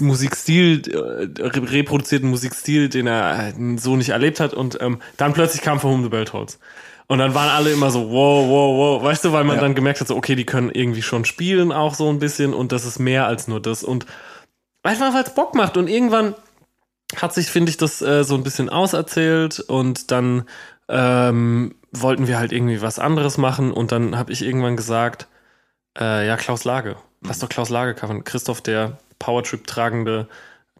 Musikstil, 0.00 0.82
äh, 0.88 1.42
re- 1.42 1.72
reproduziert 1.72 2.22
einen 2.22 2.30
Musikstil, 2.30 2.88
den 2.88 3.06
er 3.06 3.48
äh, 3.48 3.78
so 3.78 3.96
nicht 3.96 4.08
erlebt 4.08 4.40
hat. 4.40 4.54
Und 4.54 4.78
ähm, 4.80 5.00
dann 5.16 5.34
plötzlich 5.34 5.62
kam 5.62 5.78
For 5.78 5.90
Whom 5.90 6.02
the 6.02 6.08
Bell 6.08 6.24
Tolls. 6.24 6.58
Und 7.06 7.18
dann 7.18 7.34
waren 7.34 7.48
alle 7.48 7.70
immer 7.72 7.90
so, 7.90 8.10
wow, 8.10 8.48
wow, 8.48 8.76
wow. 8.76 9.02
Weißt 9.02 9.24
du, 9.24 9.32
weil 9.32 9.44
man 9.44 9.56
Ja. 9.56 9.62
dann 9.62 9.74
gemerkt 9.74 10.00
hat, 10.00 10.08
so, 10.08 10.16
okay, 10.16 10.34
die 10.34 10.44
können 10.44 10.70
irgendwie 10.70 11.02
schon 11.02 11.24
spielen 11.24 11.72
auch 11.72 11.94
so 11.94 12.10
ein 12.10 12.18
bisschen 12.18 12.52
und 12.52 12.72
das 12.72 12.84
ist 12.84 12.98
mehr 12.98 13.26
als 13.26 13.46
nur 13.48 13.60
das. 13.62 13.84
Und 13.84 14.04
einfach, 14.82 15.14
weil 15.14 15.22
es 15.24 15.34
Bock 15.34 15.54
macht. 15.54 15.76
Und 15.76 15.88
irgendwann 15.88 16.34
hat 17.16 17.34
sich, 17.34 17.50
finde 17.50 17.70
ich, 17.70 17.76
das 17.76 18.02
äh, 18.02 18.24
so 18.24 18.34
ein 18.34 18.42
bisschen 18.42 18.68
auserzählt 18.68 19.60
und 19.60 20.10
dann 20.10 20.44
ähm, 20.88 21.74
wollten 21.92 22.26
wir 22.26 22.38
halt 22.38 22.52
irgendwie 22.52 22.82
was 22.82 22.98
anderes 22.98 23.38
machen 23.38 23.72
und 23.72 23.92
dann 23.92 24.16
habe 24.16 24.32
ich 24.32 24.42
irgendwann 24.42 24.76
gesagt, 24.76 25.26
äh, 25.98 26.26
ja, 26.26 26.36
Klaus 26.36 26.64
Lage. 26.64 26.96
Lass 27.22 27.38
doch 27.38 27.48
Klaus 27.48 27.70
Lage 27.70 27.94
covern. 27.94 28.24
Christoph, 28.24 28.60
der 28.60 28.98
Powertrip 29.18 29.66
tragende 29.66 30.28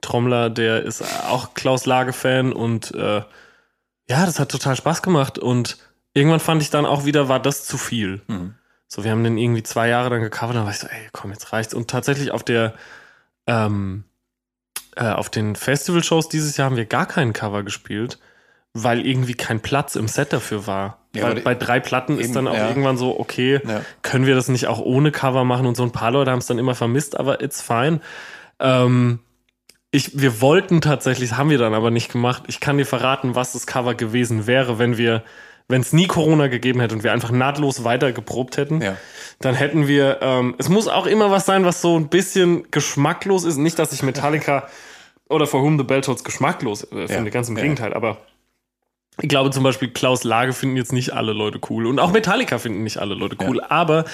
Trommler, 0.01 0.51
der 0.51 0.83
ist 0.83 1.03
auch 1.29 1.55
Klaus 1.55 1.87
Lage-Fan 1.87 2.53
und 2.53 2.95
äh, 2.95 3.23
ja, 4.09 4.27
das 4.27 4.39
hat 4.39 4.51
total 4.51 4.77
Spaß 4.77 5.03
gemacht 5.03 5.39
und 5.39 5.79
irgendwann 6.15 6.41
fand 6.41 6.63
ich 6.63 6.71
dann 6.71 6.87
auch 6.87 7.05
wieder, 7.05 7.29
war 7.29 7.41
das 7.41 7.65
zu 7.65 7.77
viel. 7.79 8.23
Mhm. 8.29 8.55
So, 8.87 9.05
wir 9.05 9.11
haben 9.11 9.25
den 9.25 9.37
irgendwie 9.37 9.63
zwei 9.63 9.89
Jahre 9.89 10.09
dann 10.09 10.23
gecovert, 10.23 10.57
dann 10.57 10.65
war 10.65 10.71
ich 10.71 10.79
so, 10.79 10.87
ey, 10.87 11.09
komm, 11.13 11.31
jetzt 11.33 11.53
reicht's. 11.53 11.75
Und 11.75 11.91
tatsächlich 11.91 12.31
auf 12.31 12.43
der, 12.43 12.75
ähm, 13.47 14.05
äh, 14.97 15.05
auf 15.05 15.31
den 15.31 15.57
Festival-Shows 15.57 16.29
dieses 16.29 16.57
Jahr 16.57 16.67
haben 16.67 16.77
wir 16.77 16.87
gar 16.87 17.07
keinen 17.07 17.33
Cover 17.33 17.63
gespielt, 17.63 18.19
weil 18.75 19.07
irgendwie 19.07 19.35
kein 19.35 19.61
Platz 19.61 19.97
im 19.97 20.09
Set 20.09 20.33
dafür 20.33 20.67
war. 20.67 20.99
Ja, 21.15 21.25
weil 21.25 21.41
bei 21.41 21.55
drei 21.55 21.81
Platten 21.81 22.15
eben, 22.15 22.23
ist 22.23 22.37
dann 22.37 22.47
auch 22.47 22.55
ja. 22.55 22.69
irgendwann 22.69 22.97
so, 22.97 23.19
okay, 23.19 23.61
Ja. 23.67 23.83
können 24.03 24.27
wir 24.27 24.35
das 24.35 24.49
nicht 24.49 24.67
auch 24.67 24.79
ohne 24.79 25.11
Cover 25.11 25.45
machen? 25.45 25.67
Und 25.67 25.77
so 25.77 25.83
ein 25.83 25.93
paar 25.93 26.11
Leute 26.11 26.31
haben 26.31 26.39
es 26.39 26.47
dann 26.47 26.59
immer 26.59 26.75
vermisst, 26.75 27.19
aber 27.19 27.43
it's 27.43 27.63
fine. 27.63 28.01
Ähm, 28.61 29.21
ich, 29.91 30.21
wir 30.21 30.41
wollten 30.41 30.81
tatsächlich, 30.81 31.33
haben 31.37 31.51
wir 31.51 31.59
dann 31.59 31.75
aber 31.75 31.91
nicht 31.91 32.13
gemacht. 32.13 32.45
Ich 32.47 32.61
kann 32.61 32.77
dir 32.77 32.85
verraten, 32.85 33.35
was 33.35 33.53
das 33.53 33.67
Cover 33.67 33.95
gewesen 33.95 34.47
wäre, 34.47 34.79
wenn 34.79 34.99
wir, 34.99 35.23
wenn 35.69 35.83
es 35.83 35.93
nie 35.93 36.07
Corona 36.07 36.47
gegeben 36.49 36.81
hätte 36.81 36.95
und 36.95 37.05
wir 37.05 37.13
einfach 37.13 37.31
nahtlos 37.31 37.85
weiter 37.85 38.13
geprobt 38.13 38.57
hätten. 38.57 38.81
Ja. 38.81 38.97
Dann 39.41 39.55
hätten 39.55 39.87
wir, 39.87 40.19
ähm, 40.23 40.55
es 40.59 40.69
muss 40.69 40.89
auch 40.89 41.07
immer 41.07 41.31
was 41.31 41.45
sein, 41.47 41.65
was 41.65 41.83
so 41.83 41.97
ein 41.99 42.09
bisschen 42.09 42.71
geschmacklos 42.71 43.45
ist. 43.45 43.59
Nicht, 43.59 43.79
dass 43.79 43.93
ich 43.93 44.03
Metallica 44.03 44.67
oder 45.29 45.47
For 45.47 45.63
Whom 45.63 45.77
the 45.79 45.85
Bell 45.85 46.01
Tolls 46.01 46.25
geschmacklos 46.25 46.85
äh, 46.85 47.07
finde, 47.07 47.25
Ja. 47.27 47.31
ganz 47.31 47.49
im. 47.51 47.55
Gegenteil. 47.57 47.93
Aber 47.93 48.17
ich 49.21 49.29
glaube 49.29 49.51
zum 49.51 49.65
Beispiel 49.65 49.89
Klaus 49.91 50.23
Lage 50.25 50.53
finden 50.53 50.77
jetzt 50.77 50.93
nicht 50.93 51.13
alle 51.13 51.33
Leute 51.33 51.59
cool 51.71 51.87
und 51.87 51.99
auch 51.99 52.13
Metallica 52.13 52.59
finden 52.59 52.85
nicht 52.85 52.99
alle 52.99 53.15
Leute 53.15 53.37
cool. 53.47 53.61
Aber 53.69 54.05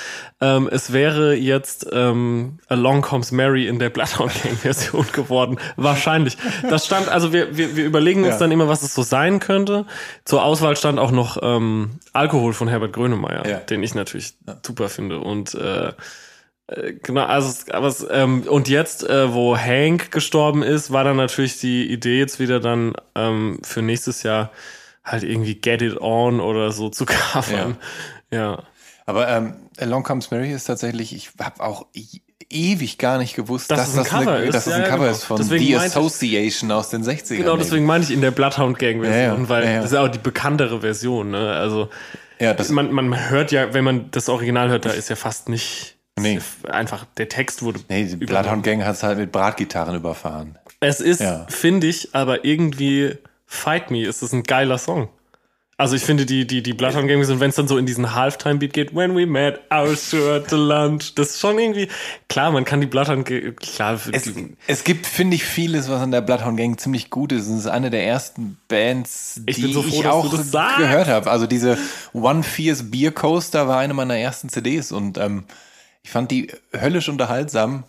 ähm, 0.40 0.68
es 0.72 0.92
wäre 0.92 1.34
jetzt 1.34 1.86
ähm, 1.92 2.58
Along 2.68 3.02
Comes 3.02 3.30
Mary 3.30 3.66
in 3.66 3.78
der 3.78 3.90
Bloodhound 3.90 4.32
Gang 4.42 4.56
Version 4.56 5.06
geworden. 5.12 5.58
Wahrscheinlich. 5.76 6.38
Das 6.70 6.86
stand, 6.86 7.08
also 7.08 7.32
wir, 7.32 7.56
wir, 7.56 7.76
wir 7.76 7.84
überlegen 7.84 8.20
uns 8.24 8.34
Ja. 8.34 8.38
dann 8.38 8.50
immer, 8.52 8.68
was 8.68 8.82
es 8.82 8.94
so 8.94 9.02
sein 9.02 9.40
könnte. 9.40 9.84
Zur 10.24 10.42
Auswahl 10.42 10.74
stand 10.76 10.98
auch 10.98 11.10
noch 11.10 11.38
ähm, 11.42 11.98
Alkohol 12.14 12.54
von 12.54 12.68
Herbert 12.68 12.92
Grönemeyer, 12.94 13.46
Ja. 13.46 13.56
den 13.58 13.82
ich 13.82 13.94
natürlich 13.94 14.34
super 14.64 14.88
finde. 14.88 15.18
Und 15.18 15.54
äh, 15.54 15.88
äh, 16.68 16.94
Genau, 17.02 17.24
also 17.26 17.52
aber 17.72 17.88
es, 17.88 18.06
ähm, 18.10 18.44
und 18.48 18.68
jetzt, 18.70 19.06
äh, 19.06 19.34
wo 19.34 19.54
Hank 19.54 20.10
gestorben 20.10 20.62
ist, 20.62 20.90
war 20.92 21.04
dann 21.04 21.16
natürlich 21.18 21.60
die 21.60 21.92
Idee 21.92 22.18
jetzt 22.18 22.40
wieder 22.40 22.58
dann 22.58 22.94
ähm, 23.14 23.58
für 23.62 23.82
nächstes 23.82 24.22
Jahr 24.22 24.50
halt 25.04 25.22
irgendwie 25.22 25.54
Get 25.56 25.82
It 25.82 26.00
On 26.00 26.40
oder 26.40 26.72
so 26.72 26.88
zu 26.88 27.04
covern. 27.06 27.76
Ja. 28.30 28.62
Aber 29.06 29.28
ähm, 29.28 29.54
Along 29.78 30.02
Comes 30.02 30.30
Mary 30.30 30.50
ist 30.52 30.64
tatsächlich, 30.64 31.14
ich 31.14 31.30
habe 31.38 31.62
auch 31.62 31.86
e- 31.94 32.20
ewig 32.50 32.96
gar 32.98 33.18
nicht 33.18 33.34
gewusst, 33.36 33.70
Dass 33.70 33.80
dass, 33.80 33.88
es 33.88 33.94
ein 33.94 33.98
das, 34.04 34.08
Cover 34.10 34.32
eine, 34.36 34.44
ist. 34.46 34.54
dass 34.54 34.66
es 34.66 34.70
Ja, 34.72 34.76
ein 34.76 34.82
ja, 34.82 34.88
Cover 34.88 35.04
genau. 35.04 35.10
ist 35.16 35.24
von 35.24 35.36
Deswegen 35.36 35.64
The 35.64 35.72
meinte 35.74 35.86
ich- 35.88 35.96
Association 35.96 36.70
aus 36.72 36.88
den 36.90 37.04
60ern. 37.04 37.36
Genau, 37.36 37.56
deswegen 37.56 37.84
meine 37.84 38.02
ich 38.04 38.10
in 38.10 38.20
der 38.22 38.30
Bloodhound 38.30 38.78
Gang 38.78 39.02
Version, 39.02 39.12
Ja, 39.36 39.42
ja, 39.42 39.48
weil 39.48 39.64
ja, 39.64 39.70
ja. 39.70 39.76
das 39.78 39.86
ist 39.86 39.92
ja 39.92 40.02
auch 40.02 40.08
die 40.08 40.18
bekanntere 40.18 40.80
Version. 40.80 41.30
Ne? 41.32 41.50
Also 41.52 41.90
Ja, 42.40 42.54
das, 42.54 42.70
man, 42.70 42.90
man 42.92 43.28
hört 43.30 43.52
ja, 43.52 43.74
wenn 43.74 43.84
man 43.84 44.10
das 44.10 44.28
Original 44.28 44.68
hört, 44.70 44.84
da 44.86 44.90
ist 44.90 45.10
ja 45.10 45.16
fast 45.16 45.48
nicht 45.48 45.96
Nee. 46.18 46.38
einfach 46.70 47.04
der 47.18 47.28
Text 47.28 47.62
wurde. 47.62 47.80
nee, 47.88 48.04
die. 48.04 48.16
Bloodhound 48.24 48.62
Gang 48.62 48.84
hat 48.84 48.94
es 48.94 49.02
halt 49.02 49.18
mit 49.18 49.32
Bratgitarren 49.32 49.96
überfahren. 49.96 50.56
Es 50.80 51.00
ist, 51.00 51.20
Ja. 51.20 51.44
finde 51.48 51.88
ich, 51.88 52.14
aber 52.14 52.44
irgendwie 52.44 53.16
Fight 53.54 53.90
Me 53.90 54.04
ist 54.04 54.22
es 54.22 54.32
ein 54.32 54.42
geiler 54.42 54.78
Song. 54.78 55.08
Also 55.76 55.96
ich 55.96 56.02
finde 56.02 56.24
die, 56.24 56.46
die, 56.46 56.62
die 56.62 56.72
Bloodhound 56.72 57.08
Gang 57.08 57.24
sind, 57.24 57.40
wenn 57.40 57.50
es 57.50 57.56
dann 57.56 57.66
so 57.66 57.76
in 57.78 57.84
diesen 57.86 58.14
Halftime-Beat 58.14 58.72
geht, 58.72 58.94
When 58.94 59.16
we 59.16 59.26
met, 59.26 59.56
I 59.72 59.82
was 59.82 60.08
sure 60.08 60.36
at 60.36 60.48
the 60.48 60.56
lunch, 60.56 61.14
das 61.16 61.30
ist 61.30 61.40
schon 61.40 61.58
irgendwie, 61.58 61.88
klar, 62.28 62.52
man 62.52 62.64
kann 62.64 62.80
die 62.80 62.86
Bloodhound, 62.86 63.26
klar, 63.56 63.98
Es, 64.12 64.22
die, 64.22 64.56
es 64.68 64.84
gibt, 64.84 65.04
finde 65.04 65.34
ich, 65.34 65.42
vieles, 65.42 65.90
was 65.90 66.00
an 66.00 66.12
der 66.12 66.20
Bloodhound 66.20 66.58
Gang 66.58 66.78
ziemlich 66.78 67.10
gut 67.10 67.32
ist. 67.32 67.48
Es 67.48 67.58
ist 67.58 67.66
eine 67.66 67.90
der 67.90 68.06
ersten 68.06 68.56
Bands, 68.68 69.40
Ich 69.46 69.56
die 69.56 69.62
bin 69.62 69.72
so 69.72 69.82
froh, 69.82 70.00
ich 70.00 70.06
auch 70.06 70.30
das 70.30 70.52
gehört 70.76 71.08
habe. 71.08 71.28
Also 71.28 71.48
diese 71.48 71.76
One 72.12 72.44
Fierce 72.44 72.88
Beer 72.90 73.10
Coaster 73.10 73.66
war 73.66 73.78
eine 73.78 73.94
meiner 73.94 74.16
ersten 74.16 74.48
CDs 74.48 74.92
und 74.92 75.18
ähm, 75.18 75.42
ich 76.04 76.10
fand 76.10 76.30
die 76.30 76.52
höllisch 76.72 77.08
unterhaltsam 77.08 77.82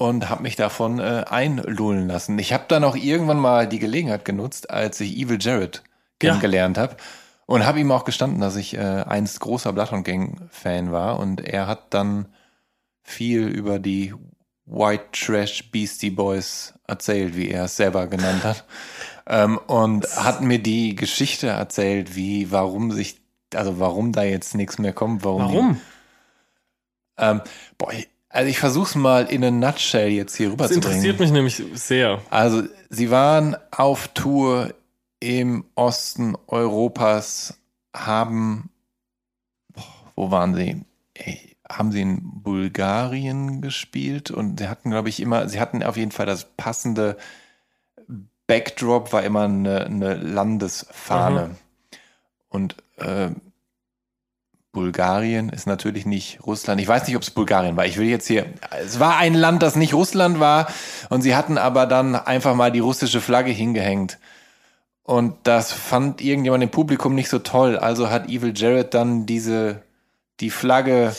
und 0.00 0.30
habe 0.30 0.42
mich 0.42 0.56
davon 0.56 0.98
äh, 0.98 1.24
einlullen 1.28 2.08
lassen. 2.08 2.38
Ich 2.38 2.54
habe 2.54 2.64
dann 2.68 2.84
auch 2.84 2.96
irgendwann 2.96 3.38
mal 3.38 3.68
die 3.68 3.78
Gelegenheit 3.78 4.24
genutzt, 4.24 4.70
als 4.70 4.98
ich 5.00 5.14
Evil 5.14 5.36
Jared 5.38 5.82
Ja. 6.22 6.30
kennengelernt 6.30 6.78
habe 6.78 6.96
und 7.44 7.66
habe 7.66 7.80
ihm 7.80 7.92
auch 7.92 8.04
gestanden, 8.06 8.40
dass 8.40 8.56
ich 8.56 8.74
äh, 8.78 8.80
einst 8.80 9.40
großer 9.40 9.74
Bloodhound 9.74 10.06
Gang 10.06 10.40
Fan 10.50 10.90
war 10.90 11.18
und 11.20 11.42
er 11.42 11.66
hat 11.66 11.92
dann 11.92 12.28
viel 13.02 13.46
über 13.46 13.78
die 13.78 14.14
White 14.64 15.04
Trash 15.12 15.70
Beastie 15.70 16.08
Boys 16.08 16.72
erzählt, 16.86 17.36
wie 17.36 17.50
er 17.50 17.64
es 17.64 17.76
selber 17.76 18.06
genannt 18.06 18.42
hat. 18.42 18.64
ähm, 19.26 19.58
und 19.66 20.06
hat 20.16 20.40
mir 20.40 20.60
die 20.62 20.94
Geschichte 20.94 21.48
erzählt, 21.48 22.16
wie, 22.16 22.50
warum 22.50 22.90
sich, 22.90 23.20
also 23.54 23.78
warum 23.78 24.12
da 24.12 24.22
jetzt 24.22 24.54
nichts 24.54 24.78
mehr 24.78 24.94
kommt, 24.94 25.24
warum. 25.24 25.42
warum? 25.42 25.74
Die, 25.74 27.22
ähm, 27.22 27.40
boah, 27.76 27.92
ich- 27.92 28.08
also 28.30 28.48
ich 28.48 28.58
versuch's 28.58 28.94
mal 28.94 29.26
in 29.26 29.44
a 29.44 29.50
nutshell 29.50 30.08
jetzt 30.08 30.36
hier 30.36 30.46
Das 30.46 30.70
rüberzubringen. 30.70 30.84
interessiert 30.88 31.20
mich 31.20 31.30
nämlich 31.30 31.62
sehr. 31.74 32.22
Also, 32.30 32.62
sie 32.88 33.10
waren 33.10 33.56
auf 33.70 34.08
Tour 34.08 34.72
im 35.18 35.64
Osten 35.74 36.36
Europas, 36.46 37.58
haben, 37.94 38.70
wo 40.16 40.30
waren 40.30 40.54
sie? 40.54 40.82
Ey, 41.14 41.56
haben 41.68 41.92
sie 41.92 42.00
in 42.00 42.20
Bulgarien 42.42 43.60
gespielt 43.60 44.30
und 44.30 44.58
sie 44.60 44.68
hatten, 44.68 44.90
glaube 44.90 45.08
ich, 45.08 45.20
immer, 45.20 45.48
sie 45.48 45.60
hatten 45.60 45.82
auf 45.82 45.96
jeden 45.96 46.10
Fall 46.12 46.26
das 46.26 46.44
passende 46.56 47.16
Backdrop, 48.46 49.12
war 49.12 49.22
immer 49.22 49.42
eine, 49.44 49.84
eine 49.86 50.14
Landesfahne. 50.14 51.48
Mhm. 51.48 51.56
Und 52.48 52.76
äh, 52.96 53.30
Bulgarien 54.72 55.48
ist 55.48 55.66
natürlich 55.66 56.06
nicht 56.06 56.38
Russland. 56.46 56.80
Ich 56.80 56.86
weiß 56.86 57.06
nicht, 57.06 57.16
ob 57.16 57.22
es 57.22 57.30
Bulgarien 57.30 57.76
war. 57.76 57.86
Ich 57.86 57.98
will 57.98 58.06
jetzt 58.06 58.28
hier. 58.28 58.46
Es 58.84 59.00
war 59.00 59.16
ein 59.16 59.34
Land, 59.34 59.62
das 59.62 59.74
nicht 59.74 59.94
Russland 59.94 60.38
war. 60.38 60.68
Und 61.08 61.22
sie 61.22 61.34
hatten 61.34 61.58
aber 61.58 61.86
dann 61.86 62.14
einfach 62.14 62.54
mal 62.54 62.70
die 62.70 62.78
russische 62.78 63.20
Flagge 63.20 63.50
hingehängt. 63.50 64.18
Und 65.02 65.34
das 65.42 65.72
fand 65.72 66.20
irgendjemand 66.20 66.62
im 66.62 66.70
Publikum 66.70 67.16
nicht 67.16 67.28
so 67.28 67.40
toll. 67.40 67.76
Also 67.76 68.10
hat 68.10 68.28
Evil 68.28 68.52
Jared 68.54 68.94
dann 68.94 69.26
diese, 69.26 69.82
die 70.38 70.50
Flagge 70.50 71.16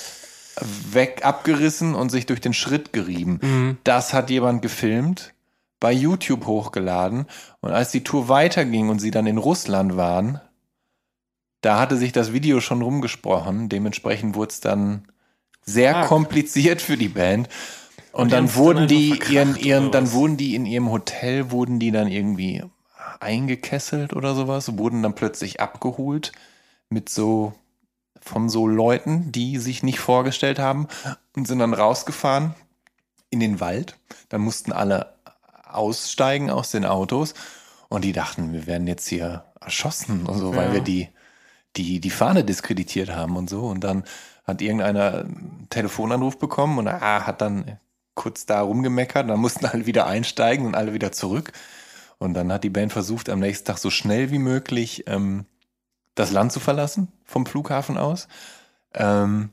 weg 0.92 1.26
abgerissen 1.26 1.94
und 1.94 2.10
sich 2.10 2.26
durch 2.26 2.40
den 2.40 2.54
Schritt 2.54 2.94
gerieben. 2.94 3.40
Mhm. 3.42 3.78
Das 3.84 4.14
hat 4.14 4.30
jemand 4.30 4.62
gefilmt, 4.62 5.34
bei 5.82 5.92
YouTube 5.92 6.46
hochgeladen. 6.46 7.26
Und 7.60 7.72
als 7.72 7.92
die 7.92 8.04
Tour 8.04 8.30
weiterging 8.30 8.88
und 8.88 9.00
sie 9.00 9.12
dann 9.12 9.28
in 9.28 9.38
Russland 9.38 9.98
waren, 9.98 10.40
da 11.62 11.80
hatte 11.80 11.98
sich 11.98 12.12
das 12.12 12.34
Video 12.34 12.60
schon 12.60 12.82
rumgesprochen. 12.82 13.70
Dementsprechend 13.70 14.36
wurde 14.36 14.52
es 14.52 14.60
dann 14.60 15.08
sehr 15.64 15.94
Fuck. 16.02 16.08
kompliziert 16.08 16.82
für 16.82 16.98
die 16.98 17.10
Band. 17.10 17.50
Und, 18.12 18.28
die 18.28 18.32
dann 18.32 18.56
wurden 18.56 18.80
dann 18.80 18.88
die 18.88 19.20
ihren, 19.30 19.56
ihren, 19.56 19.92
dann 19.92 20.12
wurden 20.12 20.36
die 20.38 20.56
in 20.56 20.66
ihrem 20.66 20.90
Hotel, 20.92 21.52
wurden 21.52 21.80
die 21.80 21.92
dann 21.92 22.08
irgendwie 22.10 22.64
eingekesselt 23.20 24.14
oder 24.14 24.36
sowas, 24.36 24.78
wurden 24.78 25.04
dann 25.04 25.16
plötzlich 25.16 25.62
abgeholt 25.62 26.32
mit 26.90 27.10
so, 27.10 27.54
von 28.20 28.50
so 28.50 28.68
Leuten, 28.68 29.32
die 29.32 29.58
sich 29.60 29.84
nicht 29.84 30.00
vorgestellt 30.00 30.60
haben 30.60 30.88
und 31.36 31.48
sind 31.48 31.60
dann 31.60 31.74
rausgefahren 31.74 32.54
in 33.30 33.40
den 33.40 33.60
Wald. 33.60 33.98
Dann 34.30 34.42
mussten 34.42 34.72
alle 34.74 35.14
aussteigen 35.70 36.50
aus 36.50 36.72
den 36.72 36.84
Autos 36.86 37.34
und 37.88 38.04
die 38.04 38.12
dachten, 38.14 38.52
wir 38.52 38.68
werden 38.68 38.88
jetzt 38.88 39.08
hier 39.08 39.46
erschossen 39.62 40.26
und 40.26 40.38
so, 40.38 40.56
weil 40.56 40.68
Ja. 40.68 40.74
wir 40.74 40.82
die, 40.82 41.08
die, 41.76 42.00
die 42.00 42.10
Fahne 42.10 42.44
diskreditiert 42.44 43.12
haben 43.12 43.36
und 43.38 43.50
so. 43.50 43.68
Und 43.68 43.84
dann 43.84 44.04
hat 44.44 44.62
irgendeiner 44.62 45.20
einen 45.20 45.68
Telefonanruf 45.70 46.38
bekommen 46.38 46.78
und 46.78 46.88
ah, 46.88 47.26
hat 47.26 47.42
dann 47.42 47.80
kurz 48.16 48.46
da 48.46 48.62
rumgemeckert. 48.62 49.30
Dann 49.30 49.40
mussten 49.40 49.66
alle 49.66 49.86
wieder 49.86 50.08
einsteigen 50.08 50.66
und 50.66 50.76
alle 50.76 50.94
wieder 50.94 51.12
zurück. 51.12 51.54
Und 52.18 52.34
dann 52.34 52.52
hat 52.52 52.64
die 52.64 52.70
Band 52.70 52.94
versucht, 52.94 53.30
am 53.30 53.40
nächsten 53.40 53.66
Tag 53.66 53.78
so 53.78 53.90
schnell 53.90 54.32
wie 54.32 54.40
möglich 54.40 55.06
ähm, 55.08 55.46
das 56.16 56.32
Land 56.32 56.52
zu 56.52 56.60
verlassen, 56.60 57.08
vom 57.26 57.46
Flughafen 57.46 57.98
aus. 57.98 58.28
Ähm, 58.94 59.52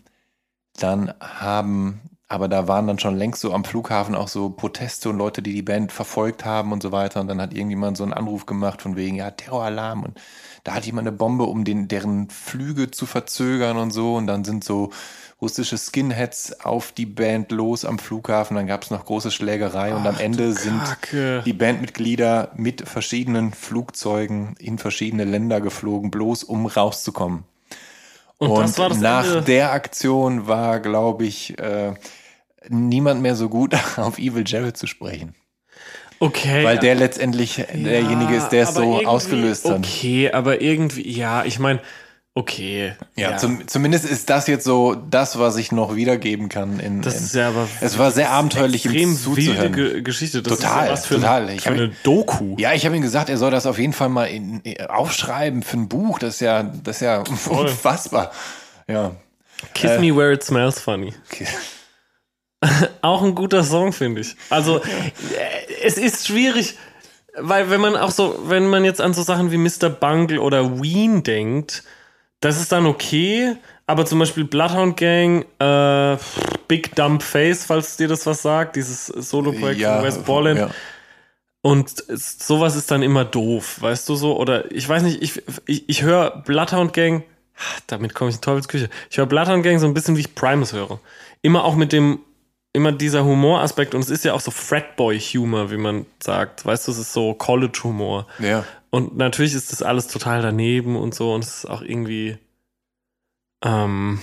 dann 0.78 1.14
haben 1.20 2.00
aber 2.30 2.48
da 2.48 2.68
waren 2.68 2.86
dann 2.86 2.98
schon 2.98 3.16
längst 3.16 3.40
so 3.40 3.54
am 3.54 3.64
Flughafen 3.64 4.14
auch 4.14 4.28
so 4.28 4.50
Proteste 4.50 5.08
und 5.08 5.16
Leute, 5.16 5.40
die 5.40 5.54
die 5.54 5.62
Band 5.62 5.92
verfolgt 5.92 6.44
haben 6.44 6.72
und 6.72 6.82
so 6.82 6.92
weiter. 6.92 7.22
Und 7.22 7.28
dann 7.28 7.40
hat 7.40 7.54
irgendjemand 7.54 7.96
so 7.96 8.04
einen 8.04 8.12
Anruf 8.12 8.44
gemacht 8.44 8.82
von 8.82 8.96
wegen, 8.96 9.16
ja, 9.16 9.30
Terroralarm. 9.30 10.02
Und 10.02 10.20
da 10.62 10.74
hat 10.74 10.84
jemand 10.84 11.08
eine 11.08 11.16
Bombe, 11.16 11.44
um 11.44 11.64
den, 11.64 11.88
deren 11.88 12.28
Flüge 12.28 12.90
zu 12.90 13.06
verzögern 13.06 13.78
und 13.78 13.92
so. 13.92 14.14
Und 14.16 14.26
dann 14.26 14.44
sind 14.44 14.62
so 14.62 14.90
russische 15.40 15.78
Skinheads 15.78 16.60
auf 16.60 16.92
die 16.92 17.06
Band 17.06 17.50
los 17.50 17.86
am 17.86 17.98
Flughafen. 17.98 18.56
Dann 18.56 18.66
gab 18.66 18.82
es 18.82 18.90
noch 18.90 19.06
große 19.06 19.30
Schlägerei 19.30 19.94
und 19.94 20.06
am 20.06 20.18
Ende 20.18 20.52
sind 20.52 20.82
die 21.46 21.52
Bandmitglieder 21.54 22.52
mit 22.56 22.86
verschiedenen 22.86 23.54
Flugzeugen 23.54 24.54
in 24.58 24.76
verschiedene 24.76 25.24
Länder 25.24 25.62
geflogen, 25.62 26.10
bloß 26.10 26.44
um 26.44 26.66
rauszukommen. 26.66 27.44
Und, 28.38 28.78
Und, 28.78 29.00
nach 29.00 29.26
Ende. 29.26 29.42
der 29.42 29.72
Aktion 29.72 30.46
war, 30.46 30.80
glaube 30.80 31.26
ich, 31.26 31.58
äh, 31.58 31.94
niemand 32.68 33.20
mehr 33.20 33.34
so 33.34 33.48
gut 33.48 33.74
auf 33.96 34.18
Evil 34.18 34.44
Jared 34.46 34.76
zu 34.76 34.86
sprechen. 34.86 35.34
Okay. 36.20 36.64
Weil 36.64 36.78
der 36.78 36.94
letztendlich 36.94 37.64
derjenige 37.72 38.34
ist, 38.34 38.48
der 38.48 38.64
es 38.64 38.74
so 38.74 39.04
ausgelöst 39.06 39.68
hat. 39.68 39.78
Okay, 39.78 40.30
aber 40.32 40.60
irgendwie, 40.60 41.08
ja, 41.08 41.44
ich 41.44 41.58
meine, 41.58 41.80
okay. 42.38 42.94
Ja, 43.16 43.36
Zum, 43.36 43.66
zumindest 43.66 44.04
ist 44.04 44.30
das 44.30 44.46
jetzt 44.46 44.64
so 44.64 44.94
das, 44.94 45.38
was 45.38 45.56
ich 45.56 45.72
noch 45.72 45.96
wiedergeben 45.96 46.48
kann. 46.48 46.80
In, 46.80 47.02
Das 47.02 47.16
in, 47.16 47.24
ist 47.24 47.34
ja 47.34 47.48
aber 47.48 47.68
es 47.80 47.98
war 47.98 48.10
sehr 48.10 48.30
abenteuerlich, 48.30 48.84
ihm 48.84 48.92
extrem 48.92 49.16
zuzuhören. 49.16 49.74
wilde 49.76 49.92
Ge 49.92 50.02
Geschichte. 50.02 50.42
Das 50.42 50.58
Total, 50.58 50.84
ist 50.84 50.86
ja 50.86 50.92
was 50.92 51.06
für, 51.06 51.14
total. 51.16 51.48
Ein, 51.48 51.56
Ich 51.56 51.62
für 51.62 51.70
eine 51.70 51.88
Doku. 52.02 52.56
Ja, 52.58 52.72
ich 52.72 52.84
habe 52.86 52.96
ihm 52.96 53.02
gesagt, 53.02 53.28
er 53.28 53.36
soll 53.38 53.50
das 53.50 53.66
auf 53.66 53.78
jeden 53.78 53.92
Fall 53.92 54.08
mal 54.08 54.24
in, 54.24 54.62
aufschreiben 54.88 55.62
für 55.62 55.76
ein 55.76 55.88
Buch. 55.88 56.18
Das 56.18 56.34
ist 56.34 56.40
ja, 56.40 56.62
das 56.62 56.96
ist 56.96 57.02
ja 57.02 57.22
unfassbar. 57.48 58.32
Ja. 58.86 59.12
Kiss 59.74 59.90
Äh. 59.92 59.98
Me 59.98 60.16
Where 60.16 60.32
It 60.32 60.44
Smells 60.44 60.80
Funny. 60.80 61.14
Okay. 61.30 61.46
Auch 63.02 63.22
ein 63.22 63.34
guter 63.34 63.62
Song, 63.64 63.92
finde 63.92 64.20
ich. 64.22 64.36
Also, 64.50 64.78
äh, 64.78 64.82
es 65.84 65.96
ist 65.96 66.26
schwierig, 66.26 66.76
weil 67.36 67.70
wenn 67.70 67.80
man 67.80 67.96
auch 67.96 68.10
so, 68.10 68.36
wenn 68.46 68.66
man 68.68 68.84
jetzt 68.84 69.00
an 69.00 69.14
so 69.14 69.22
Sachen 69.22 69.52
wie 69.52 69.58
Mr. 69.58 69.88
Bungle 69.88 70.40
oder 70.40 70.80
Ween 70.82 71.22
denkt, 71.22 71.84
das 72.40 72.60
ist 72.60 72.72
dann 72.72 72.86
okay, 72.86 73.56
aber 73.86 74.06
zum 74.06 74.18
Beispiel 74.18 74.44
Bloodhound 74.44 74.96
Gang, 74.96 75.44
äh, 75.58 76.16
Big 76.68 76.94
Dump 76.94 77.22
Face, 77.22 77.64
falls 77.64 77.96
dir 77.96 78.08
das 78.08 78.26
was 78.26 78.42
sagt, 78.42 78.76
dieses 78.76 79.06
Solo-Projekt 79.06 79.82
von 79.82 80.02
Wes 80.02 80.18
Borland, 80.18 80.60
ja. 80.60 80.70
und 81.62 82.04
sowas 82.08 82.76
ist 82.76 82.90
dann 82.90 83.02
immer 83.02 83.24
doof, 83.24 83.80
weißt 83.80 84.08
du 84.08 84.14
so? 84.14 84.36
Oder 84.38 84.70
ich 84.70 84.88
weiß 84.88 85.02
nicht, 85.02 85.22
ich, 85.22 85.42
ich, 85.66 85.88
ich 85.88 86.02
höre 86.02 86.42
Bloodhound 86.42 86.92
Gang, 86.92 87.24
damit 87.86 88.14
komme 88.14 88.30
ich 88.30 88.36
in 88.36 88.42
Teufelsküche. 88.42 88.88
Ich 89.10 89.18
höre 89.18 89.26
Bloodhound 89.26 89.64
Gang 89.64 89.80
so 89.80 89.86
ein 89.86 89.94
bisschen 89.94 90.16
wie 90.16 90.20
ich 90.20 90.34
Primus 90.34 90.72
höre. 90.72 91.00
Immer 91.42 91.64
auch 91.64 91.74
mit 91.74 91.92
dem, 91.92 92.20
immer 92.72 92.92
dieser 92.92 93.24
Humoraspekt 93.24 93.94
und 93.94 94.02
es 94.02 94.10
ist 94.10 94.24
ja 94.24 94.34
auch 94.34 94.40
so 94.40 94.52
Fratboy-Humor, 94.52 95.70
wie 95.70 95.76
man 95.76 96.06
sagt. 96.22 96.64
Weißt 96.64 96.86
du, 96.86 96.92
es 96.92 96.98
ist 96.98 97.12
so 97.12 97.34
College-Humor. 97.34 98.26
ja. 98.38 98.64
Und 98.90 99.16
natürlich 99.16 99.54
ist 99.54 99.72
das 99.72 99.82
alles 99.82 100.08
total 100.08 100.42
daneben 100.42 100.96
und 100.96 101.14
so 101.14 101.34
und 101.34 101.44
es 101.44 101.58
ist 101.58 101.66
auch 101.66 101.82
irgendwie. 101.82 102.38
Ähm, 103.62 104.22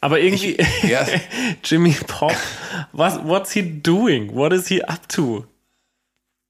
aber 0.00 0.20
irgendwie, 0.20 0.56
ja. 0.82 1.06
Jimmy 1.64 1.96
Pop, 2.06 2.34
was, 2.92 3.22
what's 3.24 3.52
he 3.52 3.80
doing? 3.82 4.34
What 4.34 4.52
is 4.52 4.68
he 4.68 4.82
up 4.84 5.08
to? 5.08 5.44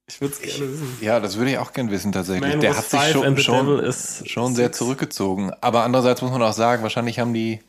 Ich 0.09 0.21
würde 0.21 0.35
es 0.35 0.41
gerne 0.41 0.73
wissen. 0.73 0.99
Ja, 1.01 1.19
das 1.19 1.37
würde 1.37 1.51
ich 1.51 1.59
auch 1.59 1.73
gern 1.73 1.91
wissen 1.91 2.13
tatsächlich. 2.13 2.49
Man 2.49 2.61
der 2.61 2.77
hat 2.77 2.89
sich 2.89 3.01
schon, 3.11 3.39
schon, 3.39 3.93
schon 4.25 4.55
sehr 4.55 4.71
zurückgezogen. 4.71 5.53
Aber 5.61 5.83
andererseits 5.83 6.23
muss 6.23 6.31
man 6.31 6.43
auch 6.43 6.53
sagen, 6.53 6.83
wahrscheinlich 6.83 7.19
haben 7.19 7.35
die 7.35 7.61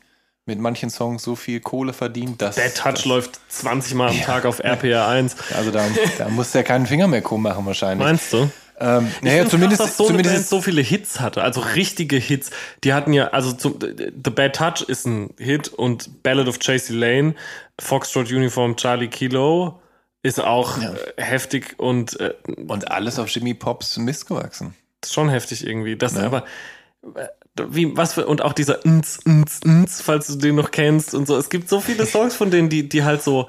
mit 0.46 0.58
manchen 0.60 0.88
Songs 0.88 1.22
so 1.22 1.36
viel 1.36 1.60
Kohle 1.60 1.92
verdient, 1.92 2.40
dass. 2.40 2.56
Bad 2.56 2.76
Touch 2.76 2.94
dass, 2.94 3.04
läuft 3.04 3.40
20 3.48 3.94
Mal 3.94 4.10
am 4.10 4.20
Tag 4.20 4.46
auf 4.46 4.60
RPR 4.60 5.08
1. 5.08 5.36
Also 5.56 5.70
da, 5.70 5.84
da 6.18 6.28
muss 6.28 6.52
der 6.52 6.64
keinen 6.64 6.86
Finger 6.86 7.08
mehr 7.08 7.22
krumm 7.22 7.42
machen 7.42 7.66
wahrscheinlich. 7.66 8.06
Meinst 8.06 8.32
du? 8.32 8.50
Ähm, 8.80 9.10
naja, 9.22 9.48
zumindest, 9.48 9.80
krass, 9.80 9.90
dass 9.90 9.96
so 9.96 10.04
eine 10.04 10.18
zumindest 10.18 10.34
Band 10.36 10.48
so 10.48 10.60
viele 10.62 10.82
Hits 10.82 11.20
hatte, 11.20 11.42
also 11.42 11.60
richtige 11.60 12.16
Hits. 12.16 12.50
Die 12.84 12.92
hatten 12.92 13.12
ja, 13.12 13.28
also 13.28 13.52
zum, 13.52 13.78
The 13.80 14.30
Bad 14.30 14.56
Touch 14.56 14.88
ist 14.88 15.06
ein 15.06 15.30
Hit 15.38 15.68
und 15.68 16.22
Ballad 16.22 16.48
of 16.48 16.58
Chasey 16.58 16.94
Lane, 16.94 17.34
Foxtrot 17.80 18.30
Uniform 18.30 18.76
Charlie 18.76 19.08
Kilo 19.08 19.80
ist 20.22 20.40
auch 20.40 20.78
äh, 20.78 20.94
heftig 21.16 21.74
und 21.78 22.18
äh, 22.20 22.34
und 22.66 22.90
alles 22.90 23.18
auf 23.18 23.28
Jimmy 23.28 23.54
Pops 23.54 23.96
Mist 23.98 24.26
gewachsen. 24.26 24.74
ist 25.02 25.14
schon 25.14 25.28
heftig 25.28 25.66
irgendwie. 25.66 25.96
Das 25.96 26.14
Ja. 26.14 26.24
aber 26.24 26.44
äh, 27.16 27.26
wie 27.68 27.96
was 27.96 28.14
für 28.14 28.26
und 28.26 28.42
auch 28.42 28.52
dieser 28.52 28.84
ns 28.86 29.20
ns 29.26 29.60
ns, 29.64 30.00
falls 30.00 30.26
du 30.26 30.36
den 30.36 30.56
noch 30.56 30.70
kennst 30.70 31.14
und 31.14 31.26
so. 31.26 31.36
Es 31.36 31.50
gibt 31.50 31.68
so 31.68 31.80
viele 31.80 32.06
Songs 32.06 32.34
von 32.34 32.50
denen, 32.50 32.68
die 32.68 32.88
die 32.88 33.04
halt 33.04 33.22
so 33.22 33.48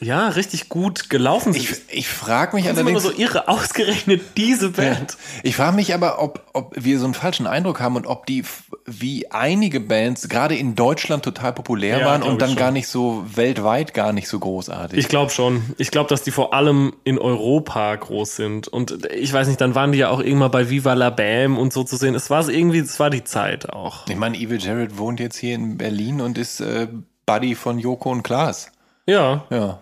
ja 0.00 0.28
richtig 0.28 0.68
gut 0.68 1.10
gelaufen 1.10 1.52
sind. 1.52 1.62
Ich, 1.62 1.80
ich 1.88 2.08
frage 2.08 2.56
mich 2.56 2.64
das 2.64 2.74
ist 2.74 2.80
immer 2.80 2.90
allerdings. 2.90 3.16
so 3.16 3.22
irre, 3.22 3.48
ausgerechnet 3.48 4.22
diese 4.36 4.70
Band. 4.70 5.16
Ich 5.42 5.56
frage 5.56 5.76
mich 5.76 5.94
aber, 5.94 6.22
ob, 6.22 6.44
ob 6.52 6.74
wir 6.76 6.98
so 6.98 7.04
einen 7.04 7.14
falschen 7.14 7.46
Eindruck 7.46 7.80
haben 7.80 7.96
und 7.96 8.06
ob 8.06 8.26
die, 8.26 8.44
wie 8.86 9.30
einige 9.30 9.80
Bands, 9.80 10.28
gerade 10.28 10.56
in 10.56 10.74
Deutschland 10.74 11.24
total 11.24 11.52
populär 11.52 11.98
Ja, 11.98 12.06
waren 12.06 12.22
und 12.22 12.40
dann 12.40 12.56
gar 12.56 12.70
nicht 12.70 12.88
so 12.88 13.24
weltweit 13.34 13.94
gar 13.94 14.12
nicht 14.12 14.28
so 14.28 14.38
großartig. 14.38 14.98
Ich 14.98 15.08
glaube 15.08 15.30
schon. 15.30 15.62
Ich 15.78 15.90
glaube, 15.90 16.08
dass 16.08 16.22
die 16.22 16.30
vor 16.30 16.54
allem 16.54 16.94
in 17.04 17.18
Europa 17.18 17.94
groß 17.94 18.36
sind. 18.36 18.68
Und 18.68 19.06
ich 19.12 19.32
weiß 19.32 19.48
nicht, 19.48 19.60
dann 19.60 19.74
waren 19.74 19.92
die 19.92 19.98
ja 19.98 20.10
auch 20.10 20.20
irgendwann 20.20 20.50
bei 20.50 20.70
Viva 20.70 20.94
la 20.94 21.10
Bam 21.10 21.58
und 21.58 21.72
so 21.72 21.84
zu 21.84 21.96
sehen. 21.96 22.14
Es 22.14 22.30
war 22.30 22.48
irgendwie, 22.48 22.78
es 22.78 22.98
war 22.98 23.10
die 23.10 23.24
Zeit 23.24 23.70
auch. 23.70 24.08
Ich 24.08 24.16
meine, 24.16 24.36
Evil 24.36 24.60
Jared 24.60 24.98
wohnt 24.98 25.20
jetzt 25.20 25.36
hier 25.36 25.54
in 25.54 25.76
Berlin 25.76 26.20
und 26.20 26.38
ist 26.38 26.60
äh, 26.60 26.88
Buddy 27.26 27.54
von 27.54 27.78
Joko 27.78 28.10
und 28.10 28.22
Klaas. 28.22 28.72
Ja. 29.06 29.44
Ja. 29.50 29.80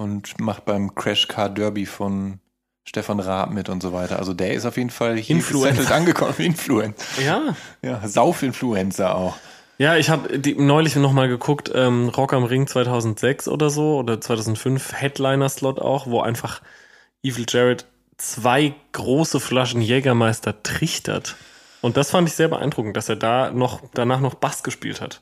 Und 0.00 0.40
macht 0.40 0.64
beim 0.64 0.94
Crash 0.94 1.28
Car 1.28 1.50
Derby 1.50 1.84
von 1.84 2.38
Stefan 2.86 3.20
Raab 3.20 3.50
mit 3.50 3.68
und 3.68 3.82
so 3.82 3.92
weiter. 3.92 4.18
Also 4.18 4.32
der 4.32 4.54
ist 4.54 4.64
auf 4.64 4.78
jeden 4.78 4.88
Fall 4.88 5.18
hier 5.18 5.36
Influencer. 5.36 5.94
angekommen. 5.94 6.32
Influencer. 6.38 7.22
Ja. 7.22 7.54
Ja, 7.82 8.08
Sauf-Influencer 8.08 9.14
auch. 9.14 9.36
Ja, 9.76 9.96
ich 9.96 10.08
habe 10.08 10.40
neulich 10.56 10.96
nochmal 10.96 11.28
geguckt, 11.28 11.70
ähm, 11.74 12.08
Rock 12.08 12.32
am 12.32 12.44
Ring 12.44 12.66
2006 12.66 13.46
oder 13.46 13.68
so 13.68 13.98
oder 13.98 14.22
2005, 14.22 14.94
Headliner-Slot 14.94 15.78
auch, 15.78 16.06
wo 16.06 16.22
einfach 16.22 16.62
Evil 17.22 17.44
Jared 17.46 17.84
zwei 18.16 18.74
große 18.92 19.38
Flaschen 19.38 19.82
Jägermeister 19.82 20.62
trichtert. 20.62 21.36
Und 21.82 21.98
das 21.98 22.10
fand 22.10 22.26
ich 22.26 22.34
sehr 22.34 22.48
beeindruckend, 22.48 22.96
dass 22.96 23.10
er 23.10 23.16
da 23.16 23.50
noch 23.50 23.82
danach 23.92 24.20
noch 24.20 24.34
Bass 24.34 24.62
gespielt 24.62 25.02
hat. 25.02 25.20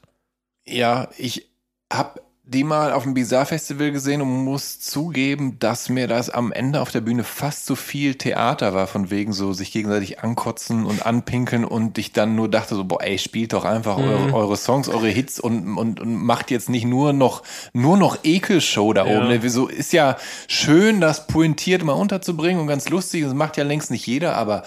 Ja, 0.65 1.09
ich 1.17 1.49
habe 1.93 2.21
die 2.51 2.65
mal 2.65 2.93
auf 2.93 3.03
dem 3.03 3.13
Bizarre 3.13 3.45
Festival 3.45 3.93
gesehen 3.93 4.23
und 4.23 4.45
muss 4.45 4.81
zugeben, 4.81 5.59
dass 5.59 5.91
mir 5.91 6.09
das 6.09 6.31
am 6.31 6.51
Ende 6.51 6.81
auf 6.81 6.91
der 6.91 7.03
Bühne 7.03 7.23
fast 7.23 7.67
zu 7.67 7.77
viel 7.77 8.15
Theater 8.15 8.73
war, 8.73 8.87
von 8.87 9.11
wegen 9.11 9.35
so 9.35 9.53
sich 9.53 9.71
gegenseitig 9.71 10.21
ankotzen 10.21 10.87
und 10.87 11.05
anpinkeln 11.05 11.67
und 11.67 11.99
ich 11.99 12.13
dann 12.13 12.37
nur 12.37 12.49
dachte 12.49 12.75
so, 12.75 12.85
boah, 12.85 13.03
ey, 13.03 13.19
spielt 13.19 13.53
doch 13.53 13.67
einfach 13.67 13.99
eure, 13.99 14.33
eure 14.33 14.57
Songs, 14.57 14.89
eure 14.89 15.09
Hits 15.09 15.39
und, 15.39 15.77
und, 15.77 16.01
und 16.01 16.15
macht 16.15 16.51
jetzt 16.51 16.71
nicht 16.71 16.87
nur 16.87 17.13
noch, 17.13 17.43
nur 17.75 17.99
noch 17.99 18.25
Ekelshow 18.25 18.95
da 18.95 19.05
Ja. 19.07 19.19
oben. 19.19 19.29
Ne? 19.29 19.43
Wieso 19.43 19.69
ist 19.69 19.93
ja 19.93 20.17
schön, 20.49 21.03
das 21.03 21.27
pointiert 21.27 21.85
mal 21.85 21.93
unterzubringen 21.93 22.63
und 22.63 22.67
ganz 22.67 22.89
lustig, 22.89 23.25
das 23.25 23.35
macht 23.35 23.59
ja 23.59 23.65
längst 23.65 23.91
nicht 23.91 24.07
jeder, 24.07 24.37
aber 24.37 24.63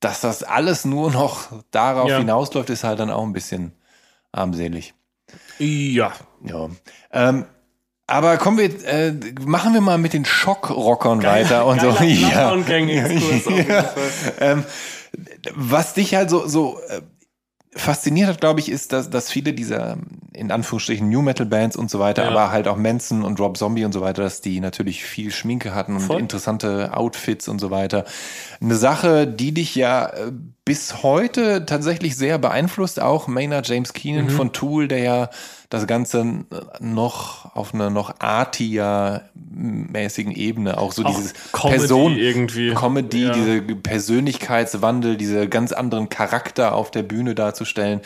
dass 0.00 0.20
das 0.22 0.42
alles 0.42 0.84
nur 0.84 1.12
noch 1.12 1.62
darauf 1.70 2.08
Ja. 2.10 2.18
hinausläuft, 2.18 2.68
ist 2.70 2.82
halt 2.82 2.98
dann 2.98 3.10
auch 3.10 3.22
ein 3.22 3.32
bisschen 3.32 3.74
armselig. 4.32 4.92
Ja. 5.60 6.12
Ja. 6.44 6.68
Ähm, 7.12 7.44
aber 8.06 8.38
kommen 8.38 8.58
wir, 8.58 8.84
äh, 8.86 9.12
machen 9.44 9.72
wir 9.74 9.80
mal 9.80 9.98
mit 9.98 10.12
den 10.14 10.24
Schockrockern 10.24 11.22
weiter 11.22 11.66
und 11.66 11.80
so. 11.80 11.90
Ja. 12.02 12.50
Ja. 13.68 13.90
Ähm, 14.40 14.64
was 15.54 15.94
dich 15.94 16.14
halt 16.14 16.30
so, 16.30 16.46
so 16.46 16.80
äh, 16.88 17.02
fasziniert 17.76 18.28
hat, 18.28 18.40
glaube 18.40 18.58
ich, 18.60 18.68
ist, 18.68 18.92
dass, 18.92 19.10
dass 19.10 19.30
viele 19.30 19.52
dieser, 19.52 19.96
in 20.32 20.50
Anführungsstrichen, 20.50 21.08
New 21.08 21.22
Metal 21.22 21.46
Bands 21.46 21.76
und 21.76 21.88
so 21.88 22.00
weiter, 22.00 22.24
Ja. 22.24 22.30
aber 22.30 22.50
halt 22.50 22.66
auch 22.66 22.76
Manson 22.76 23.22
und 23.22 23.38
Rob 23.38 23.56
Zombie 23.56 23.84
und 23.84 23.92
so 23.92 24.00
weiter, 24.00 24.22
dass 24.22 24.40
die 24.40 24.58
natürlich 24.60 25.04
viel 25.04 25.30
Schminke 25.30 25.72
hatten 25.74 25.94
und 25.94 26.00
Voll. 26.00 26.18
interessante 26.20 26.96
Outfits 26.96 27.46
und 27.46 27.60
so 27.60 27.70
weiter. 27.70 28.04
Eine 28.60 28.74
Sache, 28.74 29.26
die 29.28 29.52
dich 29.52 29.74
ja 29.76 30.06
äh, 30.08 30.32
bis 30.64 31.02
heute 31.04 31.64
tatsächlich 31.64 32.16
sehr 32.16 32.38
beeinflusst, 32.38 33.00
auch 33.00 33.28
Maynard 33.28 33.68
James 33.68 33.92
Keenan 33.92 34.24
Mhm. 34.26 34.30
von 34.30 34.52
Tool, 34.52 34.88
der 34.88 34.98
ja 34.98 35.30
das 35.70 35.86
Ganze 35.86 36.44
noch 36.80 37.54
auf 37.56 37.72
einer 37.72 37.88
noch 37.90 38.16
artiger-mäßigen 38.18 40.32
Ebene, 40.32 40.78
auch 40.78 40.92
so 40.92 41.04
Auch 41.04 41.14
dieses 41.16 41.32
Comedy 41.52 41.78
Person, 41.78 42.16
irgendwie. 42.16 42.74
Comedy, 42.74 43.24
Ja. 43.24 43.32
diese 43.32 43.62
Persönlichkeitswandel, 43.62 45.16
diese 45.16 45.48
ganz 45.48 45.72
anderen 45.72 46.08
Charakter 46.08 46.74
auf 46.74 46.90
der 46.90 47.02
Bühne 47.02 47.34
darzustellen. 47.34 48.00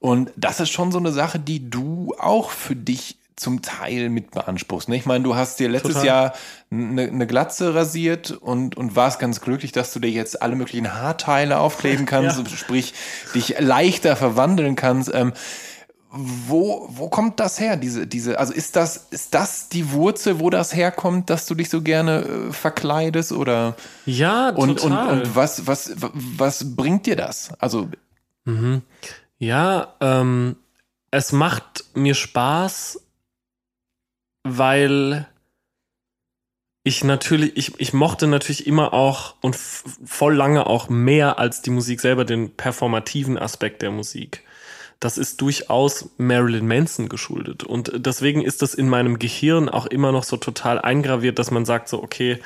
Und 0.00 0.30
das 0.36 0.60
ist 0.60 0.70
schon 0.70 0.92
so 0.92 0.98
eine 0.98 1.12
Sache, 1.12 1.38
die 1.38 1.70
du 1.70 2.14
auch 2.18 2.50
für 2.50 2.76
dich 2.76 3.16
zum 3.36 3.62
Teil 3.62 4.08
mit 4.08 4.30
beanspruchst. 4.30 4.88
ne? 4.88 4.96
Ich 4.96 5.06
meine, 5.06 5.24
du 5.24 5.34
hast 5.34 5.58
dir 5.58 5.68
letztes 5.68 5.94
Total. 5.94 6.06
Jahr 6.06 6.32
eine, 6.70 7.02
eine 7.02 7.26
Glatze 7.26 7.74
rasiert 7.74 8.30
und, 8.30 8.76
und 8.76 8.94
warst 8.94 9.18
ganz 9.18 9.40
glücklich, 9.40 9.72
dass 9.72 9.92
du 9.92 9.98
dir 10.00 10.10
jetzt 10.10 10.42
alle 10.42 10.54
möglichen 10.54 10.92
Haarteile 10.94 11.58
aufkleben 11.58 12.06
kannst, 12.06 12.38
Ja. 12.38 12.56
sprich 12.56 12.94
dich 13.34 13.56
leichter 13.58 14.14
verwandeln 14.16 14.76
kannst. 14.76 15.10
Ähm, 15.12 15.32
wo, 16.12 16.86
wo 16.90 17.08
kommt 17.08 17.40
das 17.40 17.58
her? 17.58 17.76
Diese, 17.76 18.06
diese, 18.06 18.38
also 18.38 18.52
ist 18.52 18.76
das, 18.76 19.08
ist 19.10 19.34
das 19.34 19.68
die 19.70 19.92
Wurzel, 19.92 20.38
wo 20.40 20.50
das 20.50 20.74
herkommt, 20.74 21.30
dass 21.30 21.46
du 21.46 21.54
dich 21.54 21.70
so 21.70 21.80
gerne 21.80 22.20
äh, 22.22 22.52
verkleidest 22.52 23.32
oder? 23.32 23.76
Ja, 24.04 24.50
Und, 24.50 24.70
und, 24.70 24.78
total. 24.80 25.22
und 25.22 25.34
was, 25.36 25.66
was, 25.66 25.94
was 25.98 26.76
bringt 26.76 27.06
dir 27.06 27.16
das? 27.16 27.52
Also, 27.58 27.88
Mhm. 28.44 28.82
Ja, 29.38 29.94
ähm, 30.00 30.56
es 31.10 31.32
macht 31.32 31.84
mir 31.94 32.14
Spaß, 32.14 33.00
weil 34.44 35.28
ich 36.84 37.04
natürlich, 37.04 37.56
ich, 37.56 37.80
ich 37.80 37.92
mochte 37.92 38.26
natürlich 38.26 38.66
immer 38.66 38.92
auch 38.92 39.36
und 39.40 39.54
voll 39.54 40.34
lange 40.34 40.66
auch 40.66 40.88
mehr 40.88 41.38
als 41.38 41.62
die 41.62 41.70
Musik 41.70 42.00
selber 42.00 42.24
den 42.24 42.56
performativen 42.56 43.38
Aspekt 43.38 43.82
der 43.82 43.92
Musik. 43.92 44.42
Das 45.02 45.18
ist 45.18 45.40
durchaus 45.40 46.10
Marilyn 46.16 46.68
Manson 46.68 47.08
geschuldet. 47.08 47.64
Und 47.64 47.90
deswegen 48.06 48.40
ist 48.40 48.62
das 48.62 48.72
in 48.72 48.88
meinem 48.88 49.18
Gehirn 49.18 49.68
auch 49.68 49.86
immer 49.86 50.12
noch 50.12 50.22
so 50.22 50.36
total 50.36 50.80
eingraviert, 50.80 51.40
dass 51.40 51.50
man 51.50 51.64
sagt 51.64 51.88
so, 51.88 52.00
okay, 52.00 52.40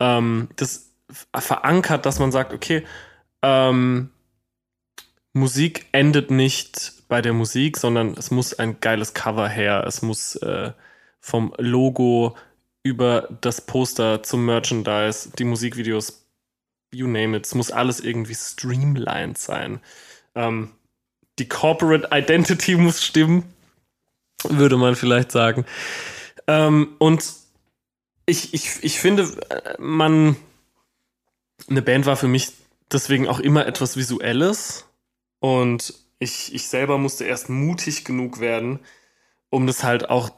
ähm, 0.00 0.48
das 0.56 0.90
verankert, 1.32 2.04
dass 2.04 2.18
man 2.18 2.32
sagt, 2.32 2.52
okay, 2.52 2.84
ähm, 3.42 4.10
Musik 5.32 5.86
endet 5.92 6.32
nicht 6.32 7.04
bei 7.06 7.22
der 7.22 7.34
Musik, 7.34 7.76
sondern 7.76 8.14
es 8.14 8.32
muss 8.32 8.52
ein 8.52 8.80
geiles 8.80 9.14
Cover 9.14 9.48
her. 9.48 9.84
Es 9.86 10.02
muss 10.02 10.34
äh, 10.34 10.72
vom 11.20 11.54
Logo 11.56 12.36
über 12.82 13.28
das 13.42 13.60
Poster 13.60 14.24
zum 14.24 14.44
Merchandise, 14.44 15.30
die 15.38 15.44
Musikvideos, 15.44 16.26
you 16.92 17.06
name 17.06 17.36
it. 17.36 17.46
Es 17.46 17.54
muss 17.54 17.70
alles 17.70 18.00
irgendwie 18.00 18.34
streamlined 18.34 19.38
sein. 19.38 19.80
Ähm, 20.34 20.72
die 21.38 21.48
Corporate 21.48 22.08
Identity 22.12 22.76
muss 22.76 23.02
stimmen, 23.02 23.44
würde 24.44 24.76
man 24.76 24.96
vielleicht 24.96 25.32
sagen. 25.32 25.64
Ähm, 26.46 26.94
und 26.98 27.24
ich, 28.26 28.54
ich, 28.54 28.82
ich 28.82 28.98
finde, 28.98 29.22
äh, 29.48 29.74
man, 29.78 30.36
eine 31.68 31.82
Band 31.82 32.06
war 32.06 32.16
für 32.16 32.28
mich 32.28 32.52
deswegen 32.90 33.28
auch 33.28 33.40
immer 33.40 33.66
etwas 33.66 33.96
Visuelles. 33.96 34.86
Und 35.40 35.94
ich, 36.18 36.54
ich 36.54 36.68
selber 36.68 36.98
musste 36.98 37.24
erst 37.24 37.48
mutig 37.48 38.04
genug 38.04 38.40
werden, 38.40 38.80
um 39.50 39.66
das 39.66 39.82
halt 39.82 40.10
auch 40.10 40.30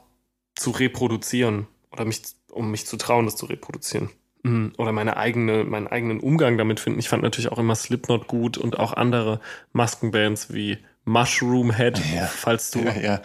zu 0.55 0.71
reproduzieren. 0.71 1.67
Oder 1.91 2.05
mich, 2.05 2.21
um 2.51 2.71
mich 2.71 2.85
zu 2.85 2.97
trauen, 2.97 3.25
das 3.25 3.35
zu 3.35 3.45
reproduzieren. 3.45 4.09
Mhm. 4.45 4.73
Oder 4.77 4.91
meine 4.91 5.17
eigene, 5.17 5.63
meinen 5.63 5.87
eigenen 5.87 6.19
Umgang 6.19 6.57
damit 6.57 6.79
finden. 6.79 6.99
Ich 6.99 7.09
fand 7.09 7.23
natürlich 7.23 7.51
auch 7.51 7.57
immer 7.57 7.75
Slipknot 7.75 8.27
gut 8.27 8.57
und 8.57 8.77
auch 8.79 8.93
andere 8.93 9.39
Maskenbands 9.73 10.53
wie 10.53 10.77
Mushroom 11.03 11.71
Head, 11.75 11.99
Ja. 12.15 12.25
falls 12.25 12.71
du 12.71 12.79
ja, 12.79 12.93
ja. 12.95 13.21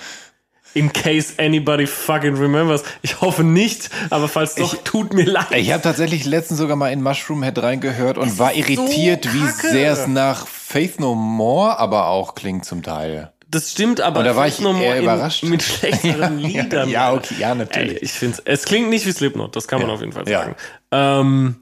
in 0.74 0.92
case 0.92 1.34
anybody 1.38 1.86
fucking 1.86 2.36
remembers. 2.36 2.84
Ich 3.02 3.20
hoffe 3.20 3.42
nicht, 3.44 3.90
aber 4.10 4.28
falls 4.28 4.54
doch, 4.54 4.72
Ich- 4.74 4.80
tut 4.80 5.12
mir 5.14 5.24
leid. 5.24 5.52
Ich 5.56 5.72
habe 5.72 5.82
tatsächlich 5.82 6.24
letztens 6.26 6.58
sogar 6.58 6.76
mal 6.76 6.88
in 6.92 7.02
Mushroom 7.02 7.42
Head 7.42 7.62
reingehört 7.62 8.18
und 8.18 8.38
war 8.38 8.54
irritiert, 8.54 9.32
wie 9.34 9.40
kacke. 9.40 9.68
sehr 9.70 9.92
es 9.92 10.06
nach 10.06 10.46
Faith 10.46 11.00
No 11.00 11.14
More 11.14 11.78
aber 11.78 12.06
auch 12.08 12.34
klingt 12.34 12.64
zum 12.64 12.82
Teil. 12.82 13.32
Das 13.50 13.72
stimmt, 13.72 14.00
aber 14.00 14.22
da 14.22 14.36
war 14.36 14.46
ich 14.46 14.60
No 14.60 14.72
More 14.72 14.84
eher 14.84 14.96
in- 14.98 15.02
überrascht. 15.02 15.42
mit 15.42 15.62
schlechteren 15.62 16.38
Ja, 16.38 16.46
Liedern. 16.62 16.88
ja, 16.88 17.12
okay, 17.12 17.34
ja, 17.38 17.54
natürlich. 17.54 17.94
Ey, 17.96 17.98
ich 18.04 18.12
finde 18.12 18.38
es 18.44 18.64
klingt 18.64 18.88
nicht 18.90 19.06
wie 19.06 19.12
Slipknot, 19.12 19.56
das 19.56 19.66
kann 19.66 19.80
man 19.80 19.88
Ja, 19.88 19.94
auf 19.94 20.00
jeden 20.00 20.12
Fall 20.12 20.28
ja. 20.28 20.40
sagen. 20.40 20.56
Ähm, 20.92 21.56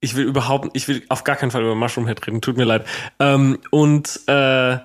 ich 0.00 0.14
will 0.16 0.24
überhaupt, 0.24 0.70
ich 0.74 0.88
will 0.88 1.04
auf 1.08 1.24
gar 1.24 1.36
keinen 1.36 1.50
Fall 1.50 1.62
über 1.62 1.74
Mushroom 1.74 2.06
Head 2.06 2.26
reden, 2.26 2.40
tut 2.40 2.56
mir 2.56 2.64
leid. 2.64 2.84
Ähm, 3.20 3.58
und 3.70 4.20
äh, 4.28 4.78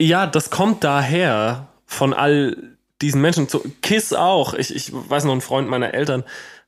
ja, 0.00 0.26
das 0.26 0.50
kommt 0.50 0.84
daher 0.84 1.68
von 1.86 2.12
all 2.12 2.56
diesen 3.02 3.20
Menschen. 3.20 3.46
Kiss 3.82 4.12
auch. 4.12 4.54
Ich, 4.54 4.74
ich 4.74 4.90
weiß 4.92 5.24
noch, 5.24 5.32
ein 5.32 5.40
Freund 5.40 5.68
meiner 5.68 5.94
Eltern 5.94 6.24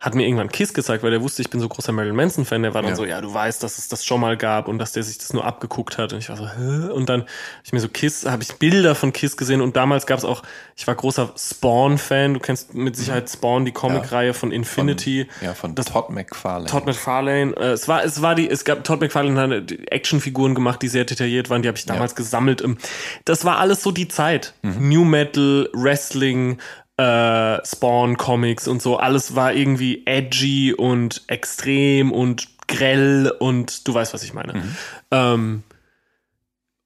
hat 0.06 0.14
mir 0.14 0.24
irgendwann 0.24 0.48
Kiss 0.48 0.72
gezeigt, 0.72 1.02
weil 1.02 1.10
der 1.10 1.20
wusste, 1.20 1.42
ich 1.42 1.50
bin 1.50 1.60
so 1.60 1.68
großer 1.68 1.92
Marilyn 1.92 2.16
Manson-Fan. 2.16 2.62
Der 2.62 2.72
war 2.72 2.80
dann 2.80 2.92
Ja. 2.92 2.96
so, 2.96 3.04
ja, 3.04 3.20
du 3.20 3.34
weißt, 3.34 3.62
dass 3.62 3.76
es 3.76 3.88
das 3.88 4.04
schon 4.06 4.20
mal 4.20 4.36
gab 4.38 4.68
und 4.68 4.78
dass 4.78 4.92
der 4.92 5.02
sich 5.02 5.18
das 5.18 5.32
nur 5.34 5.44
abgeguckt 5.44 5.98
hat. 5.98 6.12
Und 6.14 6.20
ich 6.20 6.28
war 6.30 6.36
so, 6.38 6.48
Hä? 6.48 6.88
Und 6.92 7.08
dann 7.08 7.22
habe 7.22 7.30
ich 7.64 7.72
mir 7.74 7.80
so 7.80 7.88
Kiss, 7.88 8.24
habe 8.24 8.42
ich 8.42 8.54
Bilder 8.54 8.94
von 8.94 9.12
Kiss 9.12 9.36
gesehen 9.36 9.60
und 9.60 9.76
damals 9.76 10.06
gab 10.06 10.18
es 10.18 10.24
auch, 10.24 10.42
ich 10.76 10.86
war 10.86 10.94
großer 10.94 11.32
Spawn-Fan. 11.36 12.34
Du 12.34 12.40
kennst 12.40 12.72
mit 12.74 12.96
Sicherheit 12.96 13.28
Spawn, 13.28 13.64
die 13.64 13.72
Comicreihe 13.72 14.32
von 14.32 14.52
Infinity. 14.52 15.26
Ja, 15.42 15.54
von 15.54 15.74
Das- 15.74 15.86
Todd 15.86 16.10
McFarlane. 16.10 16.66
Todd 16.70 16.86
McFarlane. 16.86 17.54
Äh, 17.56 17.72
es 17.72 17.88
war, 17.88 18.04
es 18.04 18.22
war 18.22 18.34
die, 18.34 18.48
es 18.48 18.64
gab 18.64 18.84
Todd 18.84 19.00
McFarlane 19.00 19.40
hat 19.56 19.72
Actionfiguren 19.90 20.54
gemacht, 20.54 20.80
die 20.82 20.88
sehr 20.88 21.04
detailliert 21.04 21.50
waren. 21.50 21.62
Die 21.62 21.68
habe 21.68 21.76
ich 21.78 21.84
damals 21.86 22.14
gesammelt. 22.14 22.62
Ähm, 22.62 22.78
Das 23.24 23.44
war 23.44 23.58
alles 23.58 23.82
so 23.82 23.90
die 23.90 24.06
Zeit. 24.08 24.54
New 24.62 25.04
Metal, 25.04 25.68
Wrestling, 25.72 26.58
äh, 26.96 27.64
Spawn 27.66 28.16
Comics 28.16 28.68
und 28.68 28.80
so. 28.82 28.96
Alles 28.98 29.34
war 29.34 29.52
irgendwie 29.52 30.06
edgy 30.06 30.72
und 30.74 31.22
extrem 31.28 32.12
und 32.12 32.48
grell 32.68 33.32
und 33.38 33.86
du 33.86 33.94
weißt, 33.94 34.12
was 34.14 34.22
ich 34.22 34.34
meine. 34.34 34.62
Ähm, 35.10 35.62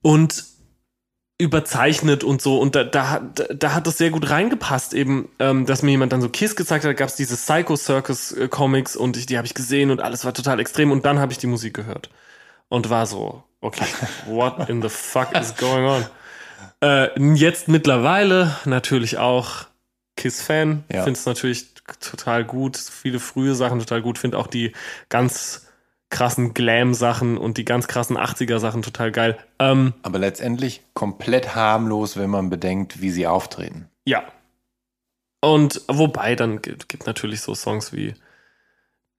und 0.02 0.44
überzeichnet 1.38 2.22
und 2.22 2.42
so 2.42 2.58
und 2.61 2.74
da, 2.74 2.84
da, 2.84 3.08
hat- 3.08 3.48
da 3.54 3.72
hat 3.72 3.86
das 3.86 3.96
sehr 3.96 4.11
gut 4.11 4.28
reingepasst 4.28 4.92
eben, 4.92 5.30
ähm, 5.38 5.64
dass 5.64 5.82
mir 5.82 5.90
jemand 5.92 6.12
dann 6.12 6.20
so 6.20 6.28
Kiss 6.28 6.54
gezeigt 6.54 6.84
hat, 6.84 6.94
gab 6.98 7.08
es 7.08 7.16
diese 7.16 7.34
Psycho 7.36 7.76
Circus 7.76 8.32
äh, 8.32 8.48
Comics 8.48 8.94
und 8.94 9.16
ich, 9.16 9.24
die 9.24 9.38
habe 9.38 9.46
ich 9.46 9.54
gesehen 9.54 9.90
und 9.90 10.02
alles 10.02 10.24
war 10.26 10.34
total 10.34 10.61
extrem 10.61 10.90
und 10.92 11.06
dann 11.06 11.18
habe 11.18 11.32
ich 11.32 11.38
die 11.38 11.46
Musik 11.46 11.72
gehört 11.72 12.11
und 12.68 12.90
war 12.90 13.06
so, 13.06 13.42
okay, 13.62 13.86
what 14.26 14.68
in 14.68 14.82
the 14.82 14.90
fuck 14.90 15.32
is 15.34 15.56
going 15.56 15.86
on? 15.86 16.04
Äh, 16.82 17.08
jetzt 17.34 17.68
mittlerweile 17.68 18.54
natürlich 18.66 19.16
auch 19.16 19.64
Kiss-Fan, 20.16 20.84
Ja. 20.92 21.04
finde 21.04 21.18
es 21.18 21.26
natürlich 21.26 21.74
total 22.00 22.44
gut, 22.44 22.76
viele 22.76 23.18
frühe 23.20 23.54
Sachen 23.54 23.78
total 23.78 24.02
gut, 24.02 24.18
finde 24.18 24.38
auch 24.38 24.46
die 24.46 24.72
ganz 25.08 25.66
krassen 26.11 26.54
Glam-Sachen 26.54 27.38
und 27.38 27.56
die 27.56 27.64
ganz 27.64 27.86
krassen 27.86 28.16
80er-Sachen 28.18 28.82
total 28.82 29.12
geil. 29.12 29.38
Ähm, 29.58 29.94
Aber 30.02 30.18
letztendlich 30.18 30.82
komplett 30.92 31.54
harmlos, 31.54 32.16
wenn 32.16 32.30
man 32.30 32.50
bedenkt, 32.50 33.00
wie 33.00 33.11
sie 33.11 33.26
auftreten. 33.26 33.88
Ja. 34.04 34.24
Und 35.40 35.80
wobei, 35.88 36.34
dann 36.34 36.61
gibt, 36.61 36.88
gibt 36.88 37.06
natürlich 37.06 37.40
so 37.42 37.54
Songs 37.54 37.92
wie 37.92 38.14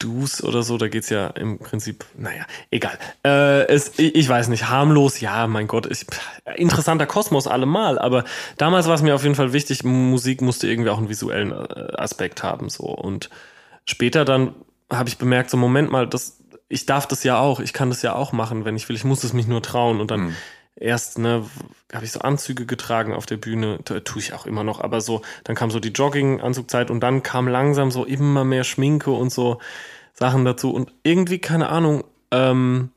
Deuce 0.02 0.44
oder 0.44 0.64
so, 0.64 0.78
da 0.78 0.88
geht's 0.88 1.10
ja 1.10 1.28
im 1.28 1.60
Prinzip, 1.60 2.06
naja, 2.18 2.46
egal. 2.72 2.98
Äh, 3.24 3.68
es, 3.68 4.00
ich, 4.00 4.16
ich 4.16 4.30
weiß 4.30 4.48
nicht, 4.50 4.70
harmlos, 4.70 5.20
ja, 5.20 5.48
mein 5.48 5.68
Gott, 5.68 5.86
ich, 5.86 6.06
interessanter 6.56 7.06
Kosmos 7.06 7.48
allemal, 7.48 8.00
aber 8.00 8.24
damals 8.58 8.88
war 8.88 8.96
es 8.96 9.02
mir 9.02 9.16
auf 9.16 9.24
jeden 9.24 9.36
Fall 9.36 9.54
wichtig, 9.54 9.84
Musik 9.84 10.42
musste 10.42 10.68
irgendwie 10.68 10.90
auch 10.90 10.98
einen 10.98 11.10
visuellen 11.10 11.52
äh, 11.52 11.96
Aspekt 11.98 12.44
haben, 12.44 12.70
so. 12.70 12.84
Und 12.84 13.30
später 13.86 14.26
dann 14.26 14.56
habe 14.92 15.10
ich 15.10 15.18
bemerkt, 15.18 15.50
so, 15.50 15.58
Moment 15.58 15.92
mal, 15.92 16.08
das, 16.08 16.40
ich 16.68 16.86
darf 16.86 17.08
das 17.08 17.24
ja 17.24 17.40
auch, 17.40 17.60
ich 17.60 17.74
kann 17.74 17.90
das 17.90 18.02
ja 18.02 18.16
auch 18.16 18.32
machen, 18.32 18.66
wenn 18.66 18.76
ich 18.76 18.90
will, 18.90 18.96
ich 18.96 19.04
muss 19.04 19.24
es 19.24 19.34
mich 19.34 19.48
nur 19.48 19.62
trauen 19.62 20.02
und 20.02 20.12
dann 20.12 20.22
Mhm. 20.22 20.36
Erst, 20.82 21.18
ne, 21.20 21.46
habe 21.94 22.06
ich 22.06 22.12
so 22.12 22.20
Anzüge 22.22 22.66
getragen 22.66 23.14
auf 23.14 23.26
der 23.26 23.38
Bühne, 23.38 23.80
da 23.86 24.00
tue 24.00 24.22
ich 24.22 24.34
auch 24.34 24.46
immer 24.46 24.64
noch, 24.64 24.82
aber 24.82 25.02
so, 25.02 25.22
dann 25.44 25.56
kam 25.56 25.72
so 25.72 25.80
die 25.80 25.90
Jogging-Anzugzeit 25.90 26.92
und 26.92 27.02
dann 27.02 27.24
kam 27.24 27.48
langsam 27.48 27.92
so 27.92 28.06
immer 28.06 28.44
mehr 28.44 28.64
Schminke 28.64 29.12
und 29.12 29.32
so 29.32 29.60
Sachen 30.14 30.46
dazu 30.46 30.72
und 30.74 30.94
irgendwie, 31.04 31.40
keine 31.40 31.70
Ahnung, 31.70 32.04
ähm, 32.32 32.92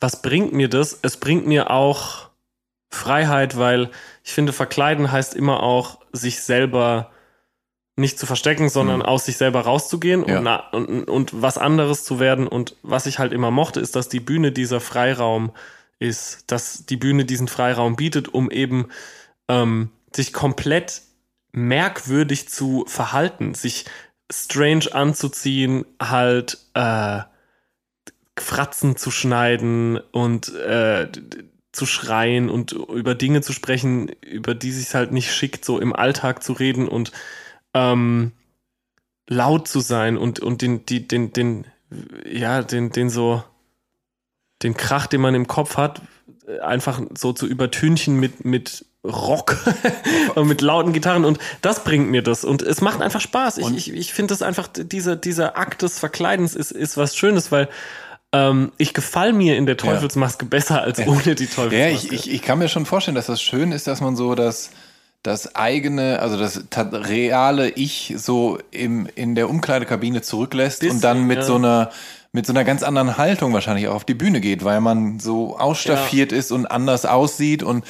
was 0.00 0.22
bringt 0.22 0.52
mir 0.52 0.68
das? 0.68 0.98
Es 1.02 1.16
bringt 1.18 1.46
mir 1.46 1.70
auch 1.70 2.30
Freiheit, 2.90 3.56
weil 3.56 3.90
ich 4.24 4.32
finde, 4.32 4.52
verkleiden 4.52 5.10
heißt 5.10 5.34
immer 5.34 5.62
auch, 5.62 6.00
sich 6.12 6.42
selber 6.42 7.10
nicht 7.96 8.18
zu 8.18 8.26
verstecken, 8.26 8.68
sondern 8.68 9.00
aus 9.00 9.24
sich 9.24 9.38
selber 9.38 9.62
rauszugehen 9.62 10.24
Ja. 10.28 10.68
und, 10.72 10.86
und, 10.86 11.04
und 11.08 11.42
was 11.42 11.56
anderes 11.56 12.04
zu 12.04 12.20
werden. 12.20 12.46
Und 12.46 12.76
was 12.82 13.06
ich 13.06 13.18
halt 13.18 13.32
immer 13.32 13.50
mochte, 13.50 13.80
ist, 13.80 13.96
dass 13.96 14.10
die 14.10 14.20
Bühne 14.20 14.52
dieser 14.52 14.80
Freiraum 14.80 15.52
ist, 15.98 16.50
dass 16.50 16.86
die 16.86 16.96
Bühne 16.96 17.24
diesen 17.24 17.48
Freiraum 17.48 17.96
bietet, 17.96 18.28
um 18.28 18.50
eben 18.50 18.88
ähm, 19.48 19.90
sich 20.14 20.32
komplett 20.32 21.02
merkwürdig 21.52 22.48
zu 22.48 22.84
verhalten, 22.86 23.54
sich 23.54 23.86
strange 24.30 24.92
anzuziehen, 24.92 25.84
halt 26.00 26.58
äh, 26.74 27.20
Fratzen 28.38 28.96
zu 28.96 29.10
schneiden 29.10 29.98
und 30.12 30.54
äh, 30.54 31.08
zu 31.72 31.86
schreien 31.86 32.50
und 32.50 32.72
über 32.72 33.14
Dinge 33.14 33.42
zu 33.42 33.52
sprechen, 33.52 34.08
über 34.08 34.54
die 34.54 34.72
sich 34.72 34.94
halt 34.94 35.12
nicht 35.12 35.32
schickt, 35.32 35.64
so 35.64 35.78
im 35.78 35.94
Alltag 35.94 36.42
zu 36.42 36.52
reden 36.52 36.88
und 36.88 37.12
ähm, 37.74 38.32
laut 39.28 39.68
zu 39.68 39.80
sein 39.80 40.16
und, 40.16 40.40
und 40.40 40.62
den, 40.62 40.86
die, 40.86 41.06
den, 41.06 41.32
den, 41.32 41.66
ja, 42.24 42.62
den, 42.62 42.90
den 42.90 43.10
so, 43.10 43.42
den 44.62 44.76
Krach, 44.76 45.06
den 45.06 45.20
man 45.20 45.34
im 45.34 45.46
Kopf 45.46 45.76
hat, 45.76 46.00
einfach 46.62 47.00
so 47.16 47.32
zu 47.32 47.46
übertünchen 47.46 48.18
mit, 48.18 48.44
mit 48.44 48.84
Rock 49.04 49.56
und 50.34 50.48
mit 50.48 50.60
lauten 50.60 50.92
Gitarren 50.92 51.24
und 51.24 51.38
das 51.62 51.84
bringt 51.84 52.10
mir 52.10 52.22
das 52.22 52.44
und 52.44 52.62
es 52.62 52.80
macht 52.80 53.00
einfach 53.00 53.20
Spaß. 53.20 53.58
Ich, 53.58 53.64
Und- 53.64 53.76
ich, 53.76 53.92
ich 53.92 54.12
finde 54.12 54.32
das 54.32 54.42
einfach, 54.42 54.68
dieser, 54.68 55.16
dieser 55.16 55.56
Akt 55.56 55.82
des 55.82 55.98
Verkleidens 55.98 56.54
ist, 56.54 56.72
ist 56.72 56.96
was 56.96 57.16
Schönes, 57.16 57.52
weil 57.52 57.68
ähm, 58.32 58.72
ich 58.78 58.94
gefall 58.94 59.32
mir 59.32 59.56
in 59.56 59.66
der 59.66 59.76
Teufelsmaske 59.76 60.46
besser 60.46 60.82
als 60.82 60.98
ohne 61.06 61.34
die 61.34 61.46
Teufelsmaske. 61.46 61.76
Ja, 61.76 61.88
ich, 61.88 62.12
ich, 62.12 62.30
ich 62.30 62.42
kann 62.42 62.58
mir 62.58 62.68
schon 62.68 62.86
vorstellen, 62.86 63.14
dass 63.14 63.26
das 63.26 63.40
schön 63.40 63.72
ist, 63.72 63.86
dass 63.86 64.00
man 64.00 64.16
so 64.16 64.34
das, 64.34 64.70
das 65.22 65.54
eigene, 65.54 66.18
also 66.18 66.36
das 66.36 66.64
reale 66.74 67.70
Ich 67.70 68.14
so 68.16 68.58
im, 68.72 69.08
in 69.14 69.34
der 69.36 69.48
Umkleidekabine 69.48 70.22
zurücklässt 70.22 70.80
Bisschen, 70.80 70.96
und 70.96 71.04
dann 71.04 71.22
mit 71.24 71.38
ja. 71.38 71.44
so 71.44 71.54
einer 71.54 71.90
mit 72.36 72.46
so 72.46 72.52
einer 72.52 72.64
ganz 72.64 72.82
anderen 72.82 73.16
Haltung 73.18 73.52
wahrscheinlich 73.54 73.88
auch 73.88 73.94
auf 73.94 74.04
die 74.04 74.14
Bühne 74.14 74.40
geht, 74.42 74.62
weil 74.62 74.80
man 74.82 75.18
so 75.18 75.58
ausstaffiert 75.58 76.30
ist 76.32 76.52
und 76.52 76.66
anders 76.66 77.06
aussieht 77.06 77.62
und 77.62 77.84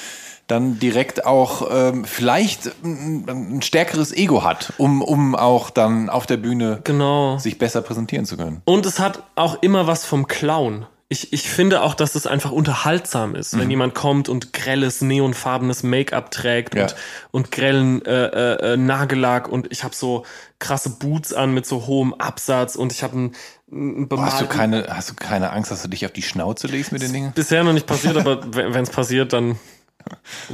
dann 0.47 0.79
direkt 0.79 1.25
auch 1.25 1.67
ähm, 1.69 2.05
vielleicht 2.05 2.71
ein, 2.81 3.25
ein 3.27 3.61
stärkeres 3.61 4.13
Ego 4.15 4.45
hat, 4.45 4.71
um, 4.77 5.01
um 5.01 5.35
auch 5.35 5.69
dann 5.69 6.09
auf 6.09 6.25
der 6.25 6.37
Bühne 6.37 6.79
Genau. 6.85 7.37
sich 7.37 7.57
besser 7.59 7.81
präsentieren 7.81 8.25
zu 8.25 8.37
können. 8.37 8.61
Und 8.63 8.85
es 8.85 8.99
hat 8.99 9.23
auch 9.35 9.61
immer 9.61 9.85
was 9.87 10.05
vom 10.05 10.27
Clown. 10.27 10.85
Ich, 11.09 11.31
ich 11.33 11.49
finde 11.49 11.81
auch, 11.83 11.93
dass 11.95 12.15
es 12.15 12.27
einfach 12.27 12.51
unterhaltsam 12.51 13.35
ist, 13.35 13.53
Mhm. 13.55 13.59
wenn 13.59 13.69
jemand 13.71 13.95
kommt 13.95 14.29
und 14.29 14.53
grelles, 14.53 15.01
neonfarbenes 15.01 15.83
Make-up 15.83 16.31
trägt 16.31 16.75
Ja. 16.75 16.83
und, 16.83 16.95
und 17.31 17.51
grellen 17.51 18.05
äh, 18.05 18.25
äh, 18.27 18.73
äh, 18.73 18.77
Nagellack 18.77 19.49
und 19.49 19.69
ich 19.71 19.83
habe 19.83 19.95
so 19.95 20.25
krasse 20.59 20.91
Boots 20.91 21.33
an 21.33 21.53
mit 21.53 21.65
so 21.65 21.87
hohem 21.87 22.13
Absatz 22.13 22.75
und 22.77 22.91
ich 22.93 23.03
habe 23.03 23.17
ein, 23.19 23.35
Boah, 23.69 24.21
Hast 24.25 24.39
du 24.41 24.45
bemalten- 24.45 24.49
keine, 24.49 24.87
hast 24.89 25.09
du 25.09 25.13
keine 25.15 25.51
Angst, 25.51 25.71
dass 25.71 25.81
du 25.83 25.89
dich 25.89 26.05
auf 26.05 26.13
die 26.13 26.21
Schnauze 26.21 26.67
legst 26.67 26.91
mit 26.93 27.01
den 27.01 27.11
Dingen? 27.11 27.31
Bisher 27.33 27.63
noch 27.63 27.73
nicht 27.73 27.85
passiert, 27.85 28.15
aber 28.17 28.41
wenn 28.53 28.83
es 28.83 28.89
passiert, 28.89 29.33
dann 29.33 29.59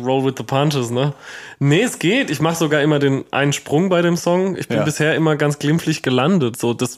roll 0.04 0.26
with 0.26 0.34
the 0.38 0.44
punches, 0.44 0.90
ne? 0.90 1.14
Nee, 1.60 1.84
es 1.84 2.00
geht. 2.00 2.32
Ich 2.32 2.42
mache 2.42 2.56
sogar 2.56 2.82
immer 2.82 2.98
den 2.98 3.24
einen 3.32 3.54
Sprung 3.54 3.88
bei 3.90 4.02
dem 4.02 4.18
Song. 4.18 4.56
Ich 4.58 4.68
bin 4.68 4.78
Ja. 4.80 4.84
bisher 4.84 5.14
immer 5.14 5.36
ganz 5.36 5.60
glimpflich 5.60 6.02
gelandet. 6.02 6.58
So, 6.58 6.74
das, 6.74 6.98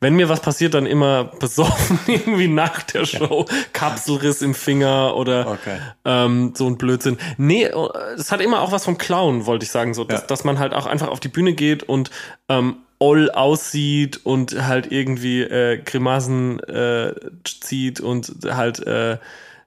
wenn 0.00 0.14
mir 0.14 0.28
was 0.28 0.40
passiert, 0.40 0.74
dann 0.74 0.84
immer 0.84 1.24
besoffen, 1.24 1.98
irgendwie 2.06 2.48
nach 2.48 2.82
der 2.82 3.06
Show. 3.06 3.46
Kapselriss 3.72 4.42
im 4.42 4.54
Finger 4.54 5.16
oder 5.16 5.46
Okay. 5.52 5.78
ähm, 6.04 6.52
so 6.54 6.66
ein 6.66 6.76
Blödsinn. 6.76 7.16
Nee, 7.38 7.70
es 8.18 8.30
hat 8.30 8.42
immer 8.42 8.60
auch 8.60 8.70
was 8.72 8.84
vom 8.84 8.98
Clown, 8.98 9.46
wollte 9.46 9.64
ich 9.64 9.70
sagen. 9.70 9.94
So, 9.94 10.04
dass, 10.04 10.20
Ja. 10.22 10.26
dass 10.26 10.44
man 10.44 10.58
halt 10.58 10.74
auch 10.74 10.84
einfach 10.84 11.08
auf 11.08 11.20
die 11.20 11.28
Bühne 11.28 11.54
geht 11.54 11.84
und 11.84 12.10
ähm, 12.50 12.76
all 13.04 13.30
aussieht 13.30 14.20
und 14.24 14.66
halt 14.66 14.90
irgendwie 14.90 15.42
äh, 15.42 15.78
Grimassen 15.78 16.60
äh, 16.60 17.14
zieht 17.44 18.00
und 18.00 18.32
halt 18.44 18.80
äh, 18.86 19.18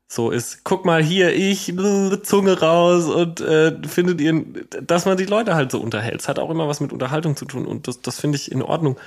so 0.07 0.31
ist, 0.31 0.63
guck 0.63 0.85
mal 0.85 1.03
hier, 1.03 1.35
ich, 1.35 1.65
Zunge 2.23 2.59
raus 2.59 3.05
und 3.05 3.41
äh, 3.41 3.75
findet 3.87 4.21
ihr, 4.21 4.43
dass 4.81 5.05
man 5.05 5.17
die 5.17 5.25
Leute 5.25 5.53
halt 5.55 5.71
so 5.71 5.81
unterhält. 5.81 6.21
Es 6.21 6.27
hat 6.27 6.39
auch 6.39 6.49
immer 6.49 6.67
was 6.67 6.79
mit 6.79 6.93
Unterhaltung 6.93 7.35
zu 7.35 7.45
tun 7.45 7.65
und 7.65 7.87
das, 7.87 8.01
das 8.01 8.19
finde 8.19 8.37
ich 8.37 8.51
in 8.51 8.61
Ordnung. 8.61 8.97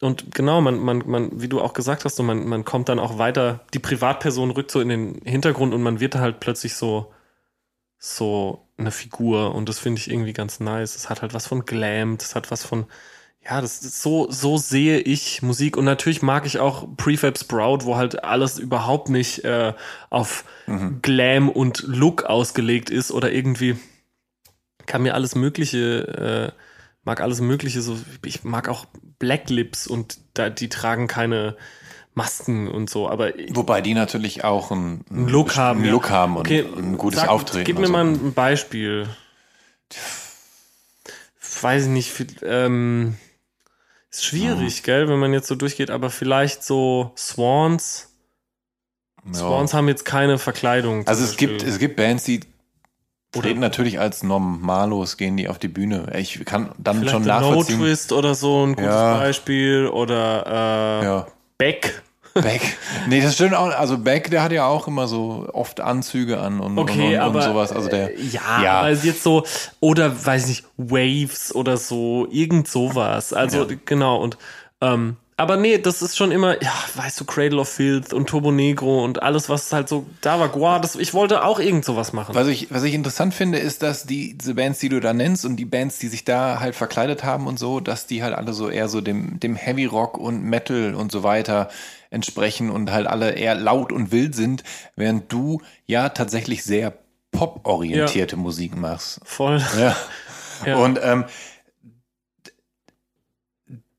Und 0.00 0.34
genau, 0.34 0.60
man, 0.60 0.78
man, 0.78 1.02
man, 1.06 1.40
wie 1.40 1.48
du 1.48 1.60
auch 1.60 1.72
gesagt 1.72 2.04
hast, 2.04 2.16
so 2.16 2.22
man, 2.22 2.46
man 2.46 2.64
kommt 2.64 2.88
dann 2.90 2.98
auch 2.98 3.18
weiter, 3.18 3.60
die 3.72 3.78
Privatperson 3.78 4.50
rückt 4.50 4.70
so 4.70 4.80
in 4.80 4.90
den 4.90 5.22
Hintergrund 5.24 5.72
und 5.72 5.82
man 5.82 6.00
wird 6.00 6.16
halt 6.16 6.40
plötzlich 6.40 6.74
so, 6.74 7.12
so 7.98 8.66
eine 8.76 8.90
Figur 8.90 9.54
und 9.54 9.68
das 9.68 9.78
finde 9.78 10.00
ich 10.00 10.10
irgendwie 10.10 10.34
ganz 10.34 10.60
nice. 10.60 10.96
Es 10.96 11.08
hat 11.08 11.22
halt 11.22 11.32
was 11.34 11.46
von 11.46 11.64
Glam, 11.64 12.18
es 12.20 12.34
hat 12.34 12.50
was 12.50 12.64
von, 12.64 12.86
ja, 13.48 13.60
das 13.60 13.82
ist 13.82 14.02
so, 14.02 14.30
so 14.30 14.56
sehe 14.58 14.98
ich 14.98 15.40
Musik 15.42 15.76
und 15.76 15.84
natürlich 15.84 16.20
mag 16.22 16.46
ich 16.46 16.58
auch 16.58 16.88
Prefab 16.96 17.38
Sprout, 17.38 17.80
wo 17.84 17.96
halt 17.96 18.24
alles 18.24 18.58
überhaupt 18.58 19.08
nicht 19.08 19.44
äh, 19.44 19.72
auf 20.10 20.44
Glam 21.02 21.48
und 21.48 21.84
Look 21.86 22.24
ausgelegt 22.24 22.90
ist 22.90 23.12
oder 23.12 23.30
irgendwie 23.30 23.76
kann 24.86 25.02
mir 25.02 25.14
alles 25.14 25.34
Mögliche, 25.36 26.52
äh, 26.56 26.60
mag 27.04 27.20
alles 27.20 27.40
Mögliche, 27.40 27.82
so, 27.82 27.96
ich 28.24 28.42
mag 28.42 28.68
auch 28.68 28.86
Black 29.20 29.48
Lips 29.48 29.86
und 29.86 30.18
da, 30.34 30.50
die 30.50 30.68
tragen 30.68 31.06
keine 31.06 31.56
Masken 32.14 32.66
und 32.68 32.88
so, 32.90 33.08
aber 33.08 33.32
Wobei 33.50 33.80
die 33.80 33.94
natürlich 33.94 34.42
auch 34.42 34.70
einen, 34.72 35.04
einen 35.10 35.28
Look 35.28 35.56
haben. 35.56 35.82
einen. 35.82 35.90
Look 35.90 36.10
haben 36.10 36.34
und 36.36 36.40
Okay, 36.46 36.64
ein 36.76 36.96
gutes 36.96 37.20
sag- 37.20 37.28
Auftreten. 37.28 37.64
Gib 37.64 37.78
mir 37.78 37.86
so. 37.86 37.92
mal 37.92 38.04
ein 38.06 38.32
Beispiel. 38.32 39.06
Weiß 41.60 41.84
ich 41.84 41.88
nicht, 41.90 42.12
ähm, 42.42 43.16
ist 44.16 44.24
schwierig, 44.24 44.82
gell, 44.82 45.08
wenn 45.08 45.18
man 45.18 45.32
jetzt 45.32 45.46
so 45.48 45.54
durchgeht, 45.54 45.90
aber 45.90 46.10
vielleicht 46.10 46.62
so 46.62 47.12
Swans. 47.16 48.12
Ja. 49.26 49.34
Swans 49.34 49.74
haben 49.74 49.88
jetzt 49.88 50.04
keine 50.04 50.38
Verkleidung. 50.38 51.06
Also 51.06 51.24
es 51.24 51.36
gibt, 51.36 51.62
es 51.62 51.78
gibt 51.78 51.96
Bands, 51.96 52.24
die 52.24 52.40
Oder- 53.34 53.42
treten 53.42 53.60
natürlich 53.60 53.98
als 53.98 54.22
Normalos, 54.22 55.16
gehen 55.16 55.36
die 55.36 55.48
auf 55.48 55.58
die 55.58 55.68
Bühne. 55.68 56.12
Ich 56.16 56.44
kann 56.44 56.70
dann 56.78 57.06
schon 57.08 57.24
der 57.24 57.40
No 57.40 57.48
nachvollziehen. 57.48 57.78
Twist 57.80 58.12
oder 58.12 58.34
so 58.34 58.64
ein 58.64 58.74
gutes 58.74 58.84
Ja. 58.90 59.18
Beispiel 59.18 59.88
oder 59.88 61.00
äh, 61.02 61.04
Ja. 61.04 61.26
Beck. 61.58 62.02
Beck. 62.42 62.76
Nee, 63.08 63.20
das 63.20 63.34
stimmt 63.34 63.54
auch. 63.54 63.68
Also 63.70 63.98
Beck, 63.98 64.30
der 64.30 64.42
hat 64.42 64.52
ja 64.52 64.66
auch 64.66 64.86
immer 64.88 65.08
so 65.08 65.48
oft 65.52 65.80
Anzüge 65.80 66.38
an 66.40 66.60
und, 66.60 66.78
Okay, 66.78 67.08
und, 67.08 67.14
und, 67.14 67.18
aber 67.20 67.38
und 67.38 67.44
sowas. 67.44 67.72
Also 67.72 67.88
der, 67.88 68.16
äh, 68.16 68.22
ja, 68.22 68.62
Ja. 68.62 68.72
aber 68.80 68.90
jetzt 68.90 69.22
so 69.22 69.44
oder 69.80 70.24
weiß 70.24 70.42
ich 70.44 70.48
nicht 70.48 70.64
Waves 70.76 71.54
oder 71.54 71.76
so 71.76 72.26
irgend 72.30 72.68
sowas. 72.68 73.32
Also 73.32 73.64
Ja. 73.64 73.76
genau 73.84 74.16
und 74.22 74.38
ähm, 74.80 75.16
aber 75.38 75.58
nee, 75.58 75.76
das 75.76 76.00
ist 76.00 76.16
schon 76.16 76.32
immer, 76.32 76.62
ja, 76.62 76.72
weißt 76.94 77.20
du, 77.20 77.26
Cradle 77.26 77.60
of 77.60 77.68
Filth 77.68 78.14
und 78.14 78.26
Turbo 78.26 78.52
Negro 78.52 79.04
und 79.04 79.22
alles, 79.22 79.50
was 79.50 79.70
halt 79.70 79.86
so 79.86 80.06
da 80.22 80.40
war. 80.40 80.54
Wow, 80.54 80.80
das, 80.80 80.96
ich 80.96 81.12
wollte 81.12 81.44
auch 81.44 81.60
irgend 81.60 81.84
sowas 81.84 82.14
machen. 82.14 82.34
Was 82.34 82.48
ich, 82.48 82.70
was 82.70 82.82
ich 82.84 82.94
interessant 82.94 83.34
finde, 83.34 83.58
ist, 83.58 83.82
dass 83.82 84.04
die, 84.04 84.38
diese 84.38 84.54
Bands, 84.54 84.78
die 84.78 84.88
du 84.88 84.98
da 84.98 85.12
nennst 85.12 85.44
und 85.44 85.56
die 85.56 85.66
Bands, 85.66 85.98
die 85.98 86.08
sich 86.08 86.24
da 86.24 86.60
halt 86.60 86.74
verkleidet 86.74 87.22
haben 87.22 87.46
und 87.46 87.58
so, 87.58 87.80
dass 87.80 88.06
die 88.06 88.22
halt 88.22 88.34
alle 88.34 88.54
so 88.54 88.70
eher 88.70 88.88
so 88.88 89.02
dem, 89.02 89.38
dem 89.38 89.56
Heavy 89.56 89.84
Rock 89.84 90.16
und 90.16 90.42
Metal 90.42 90.94
und 90.94 91.12
so 91.12 91.22
weiter 91.22 91.68
entsprechen 92.08 92.70
und 92.70 92.90
halt 92.90 93.06
alle 93.06 93.32
eher 93.32 93.54
laut 93.54 93.92
und 93.92 94.12
wild 94.12 94.34
sind, 94.34 94.62
während 94.94 95.30
du 95.30 95.60
ja 95.84 96.08
tatsächlich 96.08 96.64
sehr 96.64 96.94
pop-orientierte 97.32 98.36
Musik 98.36 98.74
machst. 98.74 99.20
Voll. 99.24 99.62
Ja. 99.78 99.94
Ja. 100.64 100.78
Und 100.78 100.98
ähm, 101.02 101.26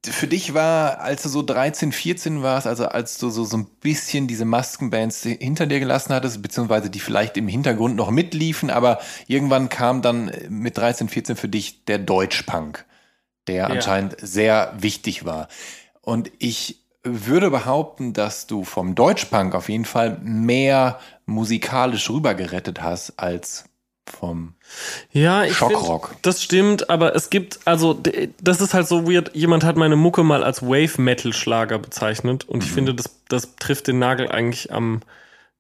für 0.06 0.28
dich 0.28 0.54
war, 0.54 1.00
als 1.00 1.24
du 1.24 1.30
so 1.30 1.41
13, 1.41 1.91
14 1.91 2.43
warst, 2.43 2.68
also 2.68 2.86
als 2.86 3.18
du 3.18 3.30
so, 3.30 3.43
so 3.43 3.58
ein 3.58 3.66
bisschen 3.82 4.28
diese 4.28 4.45
Maskenbands 4.45 5.24
hinter 5.24 5.66
dir 5.66 5.80
gelassen 5.80 6.14
hattest, 6.14 6.41
beziehungsweise 6.41 6.89
die 6.89 7.00
vielleicht 7.00 7.38
im 7.38 7.48
Hintergrund 7.48 7.95
noch 7.95 8.12
mitliefen, 8.12 8.70
aber 8.70 9.00
irgendwann 9.28 9.70
kam 9.70 10.02
dann 10.02 10.32
mit 10.50 10.78
13, 10.78 11.10
14 11.10 11.36
für 11.36 11.50
dich 11.50 11.86
der 11.86 12.00
Deutschpunk, 12.00 12.86
der 13.48 13.70
anscheinend 13.70 14.16
sehr 14.22 14.74
wichtig 14.78 15.26
war. 15.26 15.48
Und 16.02 16.32
ich 16.39 16.86
würde 17.04 17.50
behaupten, 17.50 18.14
dass 18.14 18.48
du 18.48 18.64
vom 18.64 18.95
Deutschpunk 18.95 19.56
auf 19.56 19.70
jeden 19.70 19.86
Fall 19.86 20.20
mehr 20.22 21.00
musikalisch 21.26 22.10
rübergerettet 22.10 22.82
hast 22.82 23.18
als 23.18 23.66
vom 24.10 24.53
Ja, 25.12 25.43
ich 25.43 25.55
Schockrock. 25.58 26.10
find, 26.10 26.26
das 26.26 26.41
stimmt, 26.43 26.89
aber 26.89 27.16
es 27.16 27.30
gibt, 27.30 27.60
also 27.66 27.99
das 28.41 28.62
ist 28.62 28.74
halt 28.74 28.88
so 28.88 29.10
weird. 29.10 29.36
Jemand 29.36 29.64
hat 29.64 29.76
meine 29.76 29.95
Mucke 29.95 30.24
mal 30.24 30.43
als 30.43 30.62
Wave-Metal-Schlager 30.64 31.80
bezeichnet 31.80 32.47
und 32.47 32.60
Mhm. 32.60 32.64
ich 32.66 32.72
finde, 32.72 32.93
das, 32.95 33.10
das 33.30 33.55
trifft 33.58 33.88
den 33.88 33.99
Nagel 33.99 34.30
eigentlich 34.30 34.72
am 34.72 35.01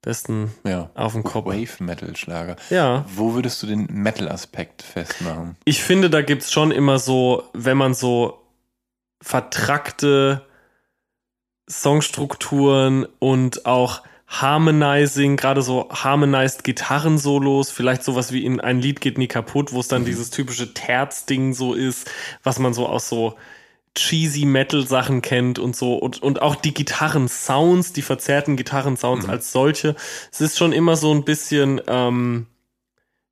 besten 0.01 0.53
ja. 0.63 0.89
auf 0.95 1.13
den 1.13 1.23
Kopf. 1.23 1.47
Wave-Metal-Schlager. 1.47 2.55
Ja. 2.69 3.03
Wo 3.13 3.33
würdest 3.33 3.61
du 3.63 3.67
den 3.67 3.87
Metal-Aspekt 3.91 4.81
festmachen? 4.81 5.55
Ich 5.65 5.83
finde, 5.83 6.09
da 6.09 6.21
gibt's 6.21 6.51
schon 6.51 6.71
immer 6.71 6.99
so, 6.99 7.43
wenn 7.53 7.77
man 7.77 7.93
so 7.93 8.39
vertrackte 9.21 10.43
Songstrukturen 11.69 13.05
und 13.19 13.65
auch 13.65 14.01
Harmonizing, 14.27 15.37
gerade 15.37 15.61
so 15.61 15.87
harmonized 15.89 16.65
Gitarrensolos, 16.65 17.71
vielleicht 17.71 18.03
sowas 18.03 18.33
wie 18.33 18.43
in 18.43 18.59
ein 18.59 18.81
Lied 18.81 18.99
geht 18.99 19.17
nie 19.17 19.27
kaputt, 19.27 19.71
wo 19.71 19.79
es 19.79 19.87
dann 19.87 20.03
dieses 20.03 20.31
typische 20.31 20.73
Terz-Ding 20.73 21.53
so 21.53 21.73
ist, 21.73 22.11
was 22.43 22.59
man 22.59 22.73
so 22.73 22.87
aus 22.87 23.07
so 23.07 23.37
cheesy 23.95 24.45
Metal-Sachen 24.45 25.21
kennt 25.21 25.59
und 25.59 25.75
so 25.75 25.95
und, 25.95 26.21
und 26.21 26.41
auch 26.41 26.55
die 26.55 26.73
Gitarren-Sounds, 26.73 27.93
die 27.93 28.01
verzerrten 28.01 28.57
Gitarren-Sounds 28.57 29.29
als 29.29 29.53
solche. 29.53 29.95
Es 30.31 30.41
ist 30.41 30.57
schon 30.57 30.73
immer 30.73 30.97
so 30.97 31.13
ein 31.13 31.23
bisschen, 31.23 31.81
ähm, 31.87 32.47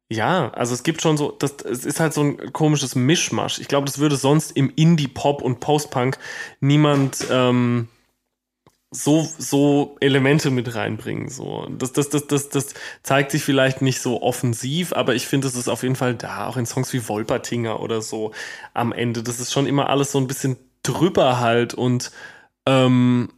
ja, 0.10 0.50
also 0.54 0.74
es 0.74 0.84
gibt 0.84 1.02
schon 1.02 1.18
so, 1.18 1.32
das, 1.32 1.58
es 1.64 1.84
ist 1.84 2.00
halt 2.00 2.14
so 2.14 2.22
ein 2.22 2.54
komisches 2.54 2.96
Mischmasch. 2.96 3.60
Ich 3.60 3.68
glaube, 3.68 3.86
das 3.86 4.00
würde 4.00 4.16
sonst 4.16 4.52
im 4.52 4.72
Indie-Pop 4.76 5.41
und 5.41 5.60
Post-Punk 5.60 6.18
niemand 6.62 7.28
ähm, 7.30 7.89
so, 8.96 9.28
so 9.38 9.98
Elemente 10.00 10.50
mit 10.50 10.74
reinbringen. 10.74 11.30
So. 11.30 11.68
Das, 11.78 11.91
das, 11.93 12.10
das, 12.10 12.28
das, 12.28 12.50
das 12.50 12.74
zeigt 13.04 13.32
sich 13.32 13.43
vielleicht 13.43 13.82
nicht 13.82 14.02
so 14.02 14.22
offensiv, 14.22 14.93
aber 14.93 15.16
ich 15.16 15.28
finde, 15.28 15.48
es 15.48 15.56
ist 15.56 15.68
auf 15.68 15.84
jeden 15.84 15.96
Fall 15.96 16.16
da, 16.16 16.48
auch 16.48 16.58
in 16.58 16.66
Songs 16.66 16.93
wie 16.93 17.08
Wolpertinger 17.08 17.80
oder 17.80 18.02
so 18.02 18.32
am 18.74 18.91
Ende. 18.91 19.24
Das 19.24 19.39
ist 19.39 19.52
schon 19.52 19.68
immer 19.68 19.89
alles 19.89 20.12
so 20.12 20.20
ein 20.20 20.28
bisschen 20.28 20.58
drüber 20.84 21.39
halt 21.39 21.74
und 21.74 22.12
ähm, 22.66 23.30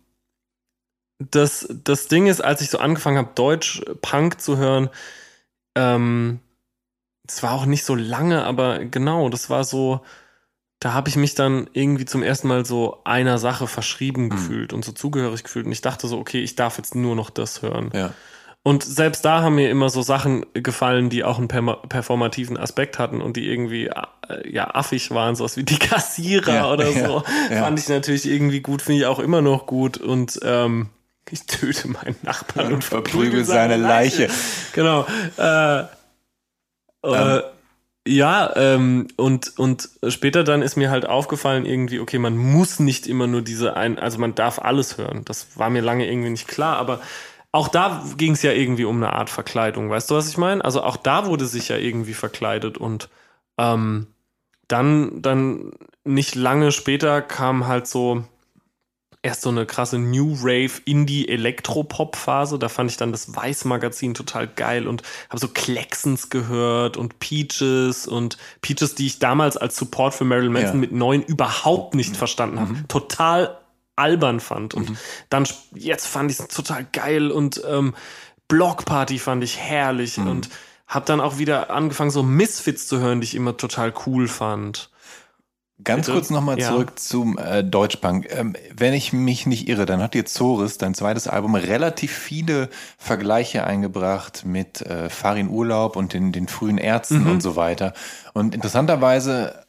das, 1.20 1.68
das 1.84 2.08
Ding 2.08 2.28
ist, 2.28 2.42
als 2.42 2.62
ich 2.62 2.70
so 2.70 2.78
angefangen 2.78 3.18
habe, 3.18 3.32
Deutsch 3.34 3.82
Punk 4.02 4.40
zu 4.40 4.58
hören, 4.58 4.90
ähm, 5.76 6.40
war 7.42 7.54
auch 7.54 7.66
nicht 7.66 7.84
so 7.84 7.96
lange, 7.96 8.46
aber 8.46 8.86
genau, 8.86 9.30
das 9.30 9.50
war 9.50 9.64
so, 9.64 10.02
da 10.80 10.94
habe 10.94 11.10
ich 11.10 11.16
mich 11.16 11.34
dann 11.34 11.70
irgendwie 11.74 12.06
zum 12.06 12.22
ersten 12.22 12.48
Mal 12.48 12.66
so 12.66 13.00
einer 13.04 13.40
Sache 13.40 13.68
verschrieben 13.68 14.30
gefühlt 14.30 14.74
und 14.74 14.86
so 14.86 14.92
zugehörig 14.92 15.44
gefühlt. 15.44 15.66
Und 15.66 15.72
ich 15.72 15.82
dachte 15.82 16.08
so, 16.08 16.20
okay, 16.20 16.42
ich 16.42 16.56
darf 16.56 16.78
jetzt 16.78 16.94
nur 16.94 17.16
noch 17.16 17.30
das 17.32 17.62
hören. 17.64 17.90
Ja. 17.94 18.14
Und 18.62 18.84
selbst 18.84 19.24
da 19.24 19.42
haben 19.42 19.56
mir 19.56 19.72
immer 19.72 19.90
so 19.90 20.02
Sachen 20.02 20.46
gefallen, 20.54 21.10
die 21.10 21.24
auch 21.24 21.38
einen 21.40 21.48
performativen 21.48 22.58
Aspekt 22.58 23.00
hatten 23.00 23.22
und 23.22 23.38
die 23.38 23.48
irgendwie 23.48 23.88
äh, 23.88 24.52
ja 24.52 24.76
affig 24.76 25.10
waren, 25.12 25.36
sowas 25.36 25.56
wie 25.58 25.64
die 25.64 25.80
Kassierer 25.80 26.54
Ja, 26.54 26.72
oder 26.72 26.92
so. 26.92 27.24
ja. 27.50 27.64
Fand 27.64 27.80
ich 27.80 27.88
natürlich 27.88 28.28
irgendwie 28.28 28.60
gut, 28.60 28.82
finde 28.82 29.00
ich 29.02 29.06
auch 29.08 29.20
immer 29.20 29.42
noch 29.42 29.66
gut. 29.68 29.98
Und 29.98 30.40
ähm, 30.44 30.90
ich 31.32 31.46
töte 31.46 31.88
meinen 31.88 32.18
Nachbarn 32.22 32.74
und 32.74 32.84
verprügel 32.84 33.46
seine 33.46 33.78
Leiche. 33.78 34.30
Genau. 34.74 35.08
Äh, 35.38 35.80
äh, 37.04 37.42
ja, 38.08 38.56
ähm, 38.56 39.08
und, 39.18 39.58
und 39.60 39.90
später 40.08 40.44
dann 40.44 40.62
ist 40.62 40.78
mir 40.78 40.90
halt 40.90 41.06
aufgefallen, 41.06 41.66
irgendwie, 41.66 42.00
okay, 42.00 42.20
man 42.20 42.38
muss 42.38 42.80
nicht 42.80 43.08
immer 43.08 43.28
nur 43.28 43.42
diese 43.42 43.76
ein, 43.76 44.00
also 44.00 44.18
man 44.20 44.36
darf 44.36 44.60
alles 44.60 44.98
hören. 44.98 45.24
Das 45.26 45.58
war 45.58 45.70
mir 45.70 45.82
lange 45.82 46.10
irgendwie 46.10 46.30
nicht 46.30 46.48
klar, 46.48 46.78
aber 46.78 47.02
auch 47.52 47.68
da 47.68 48.04
ging 48.18 48.34
es 48.34 48.44
ja 48.44 48.52
irgendwie 48.52 48.86
um 48.86 48.98
eine 48.98 49.14
Art 49.14 49.30
Verkleidung. 49.30 49.90
Weißt 49.90 50.10
du, 50.10 50.16
was 50.16 50.30
ich 50.30 50.38
meine? 50.38 50.64
Also 50.64 50.84
auch 50.84 50.98
da 50.98 51.26
wurde 51.26 51.46
sich 51.46 51.70
ja 51.70 51.78
irgendwie 51.78 52.14
verkleidet 52.14 52.78
und 52.78 53.10
ähm, 53.58 54.08
dann, 54.68 55.22
dann 55.22 55.72
nicht 56.04 56.36
lange 56.36 56.72
später 56.72 57.22
kam 57.22 57.68
halt 57.68 57.88
so 57.88 58.24
erst 59.28 59.42
so 59.44 59.50
eine 59.50 59.66
krasse 59.66 60.00
New 60.00 60.34
Rave 60.42 60.72
Indie 60.86 61.28
Elektropop 61.28 62.16
Phase. 62.16 62.58
Da 62.58 62.70
fand 62.70 62.90
ich 62.90 62.98
dann 62.98 63.12
das 63.12 63.36
Weiß 63.36 63.66
Magazin 63.66 64.14
total 64.14 64.48
geil 64.48 64.88
und 64.88 65.04
habe 65.30 65.40
so 65.40 65.48
Klecksens 65.50 66.30
gehört 66.30 66.98
und 66.98 67.20
Peaches 67.20 68.08
und 68.08 68.38
Peaches, 68.62 68.96
die 68.96 69.06
ich 69.06 69.20
damals 69.20 69.58
als 69.58 69.76
Support 69.76 70.14
für 70.16 70.24
Marilyn 70.24 70.54
Manson 70.54 70.76
Ja. 70.76 70.80
mit 70.82 70.92
neun 70.92 71.22
überhaupt 71.22 71.94
nicht 71.96 72.18
verstanden 72.18 72.60
habe. 72.60 72.76
Total 72.88 73.58
albern 73.96 74.40
fand. 74.40 74.74
Und 74.74 74.94
dann 75.30 75.44
sp- 75.46 75.74
jetzt 75.76 76.08
fand 76.08 76.32
ich 76.32 76.40
es 76.40 76.48
total 76.48 76.86
geil 76.92 77.32
und 77.32 77.62
ähm, 77.68 77.94
Block 78.48 78.86
Party 78.86 79.20
fand 79.20 79.44
ich 79.44 79.58
herrlich 79.58 80.18
und 80.20 80.50
habe 80.88 81.06
dann 81.06 81.20
auch 81.20 81.38
wieder 81.38 81.70
angefangen, 81.70 82.12
so 82.12 82.24
Misfits 82.24 82.88
zu 82.88 83.00
hören, 83.00 83.20
die 83.20 83.26
ich 83.26 83.36
immer 83.36 83.58
total 83.58 83.94
cool 84.06 84.28
fand. 84.30 84.90
Ganz 85.84 86.08
Bitte? 86.08 86.14
kurz 86.14 86.30
nochmal 86.32 86.58
Ja. 86.60 86.70
zurück 86.70 86.98
zum 86.98 87.38
äh, 87.38 87.64
Deutschpunk. 87.64 88.28
Ähm, 88.32 88.56
wenn 88.76 88.94
ich 88.94 89.14
mich 89.14 89.46
nicht 89.46 89.68
irre, 89.70 89.86
dann 89.86 90.02
hat 90.02 90.16
dir 90.16 90.26
Zoris, 90.26 90.80
dein 90.80 90.96
zweites 90.96 91.28
Album, 91.28 91.54
relativ 91.54 92.12
viele 92.12 92.70
Vergleiche 92.98 93.64
eingebracht 93.64 94.44
mit 94.44 94.82
äh, 94.82 95.10
Farin 95.10 95.50
Urlaub 95.50 95.96
und 95.96 96.14
den, 96.14 96.32
den 96.32 96.48
frühen 96.48 96.80
Ärzten 96.80 97.26
Mhm. 97.26 97.30
und 97.32 97.44
so 97.44 97.56
weiter. 97.56 97.94
Und 98.34 98.56
interessanterweise 98.56 99.67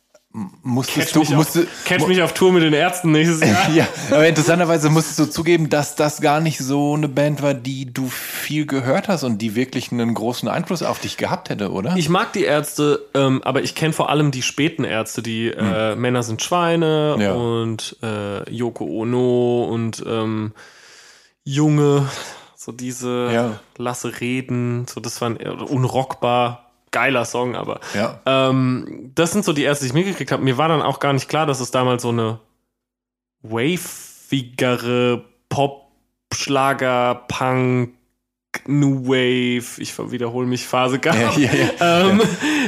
musstest 0.63 0.99
Catch, 1.09 1.13
du, 1.15 1.21
mich, 1.21 1.31
musste, 1.31 1.61
auf, 1.63 1.85
catch 1.85 2.07
mich 2.07 2.23
auf 2.23 2.33
Tour 2.35 2.53
mit 2.53 2.63
den 2.63 2.75
Ärzten 2.75 3.13
nächstes 3.13 3.41
Jahr. 3.41 3.71
ja, 3.75 3.89
aber 4.11 4.27
interessanterweise 4.29 4.91
musstest 4.91 5.19
du 5.19 5.25
zugeben, 5.27 5.71
dass 5.71 5.97
das 5.97 6.21
gar 6.21 6.41
nicht 6.41 6.59
so 6.59 6.95
eine 6.95 7.09
Band 7.09 7.43
war, 7.43 7.55
die 7.55 7.93
du 7.93 8.09
viel 8.09 8.67
gehört 8.67 9.09
hast 9.09 9.25
und 9.25 9.39
die 9.39 9.55
wirklich 9.55 9.91
einen 9.91 10.13
großen 10.15 10.49
Einfluss 10.49 10.83
auf 10.83 11.01
dich 11.01 11.17
gehabt 11.17 11.49
hätte, 11.49 11.73
oder? 11.73 11.97
Ich 11.97 12.09
mag 12.11 12.33
die 12.35 12.45
Ärzte, 12.45 13.07
ähm, 13.15 13.43
aber 13.43 13.63
ich 13.63 13.75
kenne 13.75 13.95
vor 13.95 14.11
allem 14.11 14.31
die 14.31 14.43
späten 14.43 14.85
Ärzte, 14.85 15.23
die 15.23 15.49
äh, 15.49 15.97
Männer 15.97 16.23
sind 16.23 16.43
Schweine 16.43 17.17
Ja. 17.19 17.33
und 17.33 17.97
äh, 18.03 18.49
Yoko 18.53 18.85
Ono 18.85 19.65
und 19.65 20.05
ähm, 20.07 20.53
Junge, 21.43 22.07
so 22.55 22.71
diese 22.73 23.31
Ja. 23.33 23.61
lasse 23.79 24.21
Reden, 24.21 24.87
so 24.87 25.01
das 25.01 25.21
waren 25.23 25.37
eher 25.37 25.71
unrockbar. 25.71 26.68
Geiler 26.91 27.25
Song, 27.25 27.55
aber 27.57 27.81
Ja. 27.95 28.21
ähm, 28.27 29.11
das 29.15 29.33
sind 29.33 29.45
so 29.45 29.53
die 29.53 29.63
Ärzte, 29.65 29.85
die 29.85 29.89
ich 29.89 29.95
mitgekriegt 29.95 30.33
habe. 30.33 30.43
Mir 30.43 30.59
war 30.59 30.69
dann 30.69 30.83
auch 30.83 31.01
gar 31.01 31.13
nicht 31.13 31.29
klar, 31.29 31.47
dass 31.47 31.61
es 31.61 31.71
damals 31.71 32.03
so 32.03 32.09
eine 32.11 32.41
wavigere 33.43 35.25
Pop, 35.49 35.89
Schlager, 36.35 37.25
Punk, 37.29 37.95
New 38.67 39.07
Wave, 39.07 39.81
ich 39.81 39.97
wiederhole 40.11 40.47
mich, 40.47 40.67
Phase 40.67 40.99
gab. 40.99 41.15
Ja, 41.15 41.33
ja, 41.37 41.51
ja. 41.53 41.71
Ähm, 42.11 42.21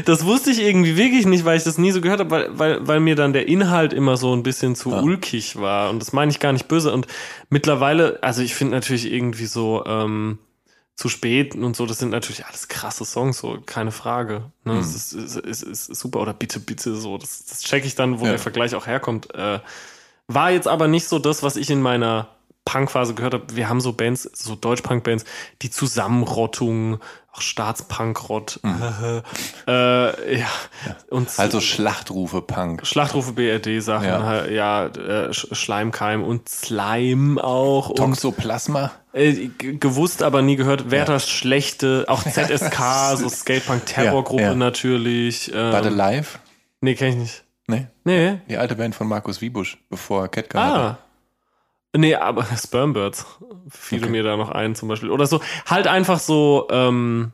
Das 0.05 0.25
wusste 0.25 0.51
ich 0.51 0.61
irgendwie 0.61 0.97
wirklich 0.97 1.27
nicht, 1.27 1.45
weil 1.45 1.57
ich 1.59 1.64
das 1.64 1.79
nie 1.79 1.91
so 1.91 2.01
gehört 2.01 2.21
habe, 2.21 2.31
weil, 2.31 2.59
weil, 2.59 2.87
weil 2.89 3.01
mir 3.01 3.16
dann 3.16 3.33
der 3.33 3.49
Inhalt 3.49 3.93
immer 3.93 4.16
so 4.16 4.35
ein 4.35 4.43
bisschen 4.43 4.75
zu 4.77 4.95
Ah. 4.95 5.01
ulkig 5.03 5.57
war. 5.61 5.91
Und 5.91 6.01
das 6.01 6.12
meine 6.12 6.31
ich 6.31 6.39
gar 6.39 6.53
nicht 6.53 6.68
böse. 6.68 6.93
Und 6.93 7.07
mittlerweile, 7.49 8.18
also 8.23 8.41
ich 8.43 8.55
finde 8.55 8.75
natürlich 8.77 9.11
irgendwie 9.12 9.47
so 9.47 9.85
ähm, 9.87 10.39
zu 11.01 11.09
spät 11.09 11.55
und 11.55 11.74
so, 11.74 11.86
das 11.86 11.98
sind 11.98 12.11
natürlich 12.11 12.44
alles 12.44 12.68
krasse 12.68 13.07
Songs, 13.07 13.38
so 13.38 13.59
keine 13.64 13.90
Frage. 13.90 14.53
Ne? 14.64 14.74
Hm. 14.74 14.80
Das 14.80 14.94
ist, 14.94 15.14
ist, 15.14 15.62
ist, 15.62 15.62
ist 15.62 15.98
super. 15.98 16.20
Oder 16.20 16.34
bitte, 16.34 16.61
bitte, 16.61 16.94
so. 16.94 17.16
Das, 17.16 17.46
das 17.46 17.62
check 17.62 17.86
ich 17.86 17.94
dann, 17.94 18.20
wo 18.20 18.26
Ja. 18.26 18.32
der 18.32 18.38
Vergleich 18.38 18.74
auch 18.74 18.86
herkommt. 18.86 19.34
Äh, 19.34 19.61
war 20.28 20.51
jetzt 20.51 20.68
aber 20.68 20.88
nicht 20.88 21.09
so 21.09 21.18
das, 21.18 21.42
was 21.42 21.57
ich 21.57 21.70
in 21.70 21.80
meiner 21.80 22.28
Punkphase 22.73 23.14
gehört 23.14 23.35
habe. 23.35 23.45
Wir 23.57 23.68
haben 23.68 23.81
so 23.81 23.93
Bands, 23.93 24.31
so 24.35 24.55
Deutsch-Punk-Bands, 24.55 25.25
die 25.62 25.71
Zusammenrottung, 25.71 26.99
auch 27.33 27.41
Staatspunkrott, 27.41 28.61
äh, 29.68 30.39
ja, 30.41 30.47
und 31.11 31.29
Also 31.39 31.61
Schlachtrufe 31.61 32.43
Punk. 32.43 32.87
Schlachtrufe 32.87 33.33
BRD-Sachen, 33.33 34.07
Ja. 34.09 34.45
ja, 34.47 34.47
ja 34.47 34.87
äh, 34.87 35.29
Sch- 35.31 35.55
Schleimkeim 35.55 36.23
und 36.25 36.49
Slime 36.49 37.43
auch 37.43 37.91
und 37.91 37.97
Toxoplasma. 37.97 38.91
äh, 39.12 39.33
g- 39.33 39.77
gewusst, 39.77 40.23
aber 40.23 40.43
nie 40.43 40.57
gehört. 40.57 40.91
Werthers 40.91 41.29
Schlechte, 41.29 42.05
auch 42.09 42.23
ZSK, 42.25 43.16
so 43.16 43.29
Skatepunk-Terrorgruppe 43.29 44.43
Ja, 44.43 44.49
ja. 44.51 44.55
natürlich. 44.55 45.53
Ähm, 45.55 45.73
War 45.73 45.83
der 45.83 45.91
live? 45.93 46.39
nee, 46.81 46.95
kenn 46.95 47.11
ich 47.11 47.16
nicht. 47.16 47.45
Nee. 47.68 47.87
Nee. 48.03 48.39
Die 48.49 48.57
alte 48.57 48.75
Band 48.75 48.97
von 48.97 49.07
Markus 49.07 49.41
Wiebusch, 49.41 49.79
bevor 49.89 50.23
er 50.23 50.29
Catcar 50.29 50.64
hatte. 50.66 50.99
Nee, 51.97 52.14
aber 52.14 52.45
Spermbirds 52.57 53.26
fiel 53.68 54.03
Okay. 54.03 54.11
mir 54.11 54.22
da 54.22 54.36
noch 54.36 54.51
ein 54.51 54.74
zum 54.74 54.88
Beispiel. 54.88 55.11
Oder 55.11 55.26
so, 55.26 55.41
halt 55.66 55.86
einfach 55.86 56.18
so, 56.18 56.68
ähm, 56.70 57.32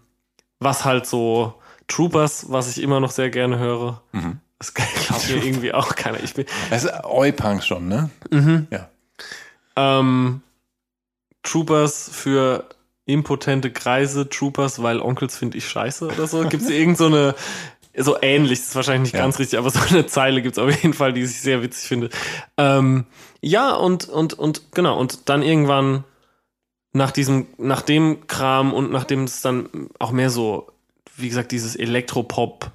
was 0.60 0.84
halt 0.84 1.06
so 1.06 1.54
Troopers, 1.88 2.46
was 2.50 2.68
ich 2.76 2.82
immer 2.82 3.00
noch 3.00 3.10
sehr 3.10 3.30
gerne 3.30 3.58
höre. 3.58 4.02
Mhm. 4.12 4.40
Das 4.58 4.72
glaubt 4.74 5.28
mir 5.28 5.44
irgendwie 5.44 5.72
auch 5.74 5.94
keiner. 5.94 6.22
Ich 6.22 6.34
bin, 6.34 6.46
Das 6.70 6.84
ist 6.84 7.04
Oi-Punk 7.04 7.62
schon, 7.62 7.88
ne? 7.88 8.10
Mhm. 8.30 8.66
Ja. 8.70 8.88
ähm, 9.76 10.40
Troopers 11.42 12.10
für 12.12 12.68
impotente 13.04 13.70
Kreise, 13.70 14.28
Troopers, 14.28 14.82
weil 14.82 15.00
Onkels 15.00 15.36
finde 15.36 15.58
ich 15.58 15.68
scheiße 15.68 16.06
oder 16.06 16.26
so. 16.26 16.42
Gibt 16.48 16.62
es 16.64 16.70
irgend 16.70 16.98
so 16.98 17.06
eine, 17.06 17.34
so 17.98 18.16
ähnlich, 18.20 18.58
das 18.60 18.68
ist 18.68 18.76
wahrscheinlich 18.76 19.12
nicht 19.12 19.18
Ja. 19.18 19.24
ganz 19.24 19.38
richtig, 19.38 19.58
aber 19.58 19.70
so 19.70 19.80
eine 19.88 20.06
Zeile 20.06 20.42
gibt 20.42 20.56
es 20.56 20.62
auf 20.62 20.70
jeden 20.70 20.94
Fall, 20.94 21.12
die 21.12 21.22
ich 21.22 21.40
sehr 21.40 21.62
witzig 21.62 21.88
finde. 21.88 22.10
Ähm, 22.56 23.06
ja, 23.40 23.74
und, 23.74 24.08
und, 24.08 24.34
und 24.34 24.72
genau, 24.72 24.98
und 24.98 25.28
dann 25.28 25.42
irgendwann 25.42 26.04
nach 26.92 27.10
diesem, 27.10 27.46
nach 27.58 27.82
dem 27.82 28.26
Kram 28.26 28.72
und 28.72 28.90
nachdem 28.90 29.24
es 29.24 29.40
dann 29.42 29.68
auch 29.98 30.12
mehr 30.12 30.30
so, 30.30 30.68
wie 31.16 31.28
gesagt, 31.28 31.52
dieses 31.52 31.76
Elektropop, 31.76 32.70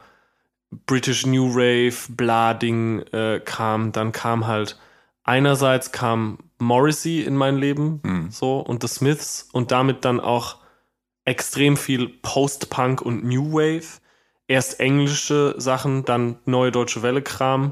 British 0.85 1.25
New 1.25 1.49
Rave, 1.51 1.93
bla 2.09 2.53
Ding 2.53 2.99
äh, 3.11 3.41
kam, 3.43 3.91
dann 3.91 4.11
kam 4.11 4.47
halt 4.47 4.77
einerseits 5.23 5.91
kam 5.91 6.39
Morrissey 6.59 7.21
in 7.21 7.35
mein 7.35 7.57
Leben, 7.57 7.99
Mhm. 8.03 8.31
so 8.31 8.59
und 8.59 8.81
The 8.81 8.87
Smiths 8.87 9.49
und 9.51 9.71
damit 9.71 10.05
dann 10.05 10.19
auch 10.19 10.57
extrem 11.25 11.77
viel 11.77 12.07
Post-Punk 12.09 13.01
und 13.01 13.23
New 13.23 13.53
Wave. 13.53 14.00
Erst 14.51 14.81
englische 14.81 15.55
Sachen, 15.57 16.03
dann 16.03 16.37
neue 16.43 16.73
deutsche 16.73 17.01
Welle-Kram. 17.01 17.71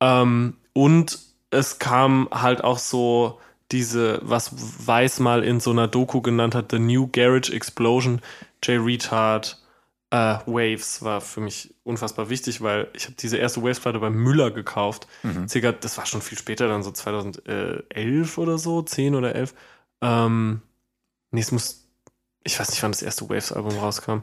Ähm, 0.00 0.56
und 0.72 1.18
es 1.50 1.78
kam 1.78 2.28
halt 2.32 2.64
auch 2.64 2.78
so 2.78 3.38
diese, 3.70 4.18
was 4.22 4.50
Weiß 4.86 5.20
mal 5.20 5.44
in 5.44 5.60
so 5.60 5.70
einer 5.70 5.86
Doku 5.86 6.20
genannt 6.20 6.56
hat, 6.56 6.72
The 6.72 6.80
New 6.80 7.06
Garage 7.12 7.52
Explosion, 7.52 8.20
Jay 8.60 8.76
Retard, 8.76 9.62
äh, 10.10 10.38
Waves 10.46 11.02
war 11.02 11.20
für 11.20 11.40
mich 11.40 11.72
unfassbar 11.84 12.28
wichtig, 12.28 12.60
weil 12.60 12.88
ich 12.92 13.04
habe 13.04 13.14
diese 13.14 13.36
erste 13.36 13.62
Waves-Platte 13.62 14.00
bei 14.00 14.10
Müller 14.10 14.50
gekauft. 14.50 15.06
Circa, 15.46 15.70
das 15.70 15.96
war 15.96 16.06
schon 16.06 16.22
viel 16.22 16.36
später, 16.38 16.66
dann 16.66 16.82
so 16.82 16.90
2011 16.90 18.36
oder 18.36 18.58
so, 18.58 18.82
10 18.82 19.14
oder 19.14 19.36
11. 19.36 19.54
Ähm, 20.02 20.62
nee, 21.30 21.40
es 21.40 21.52
muss, 21.52 21.86
ich 22.42 22.58
weiß 22.58 22.70
nicht, 22.70 22.82
wann 22.82 22.90
das 22.90 23.02
erste 23.02 23.28
Waves-Album 23.30 23.78
rauskam. 23.78 24.22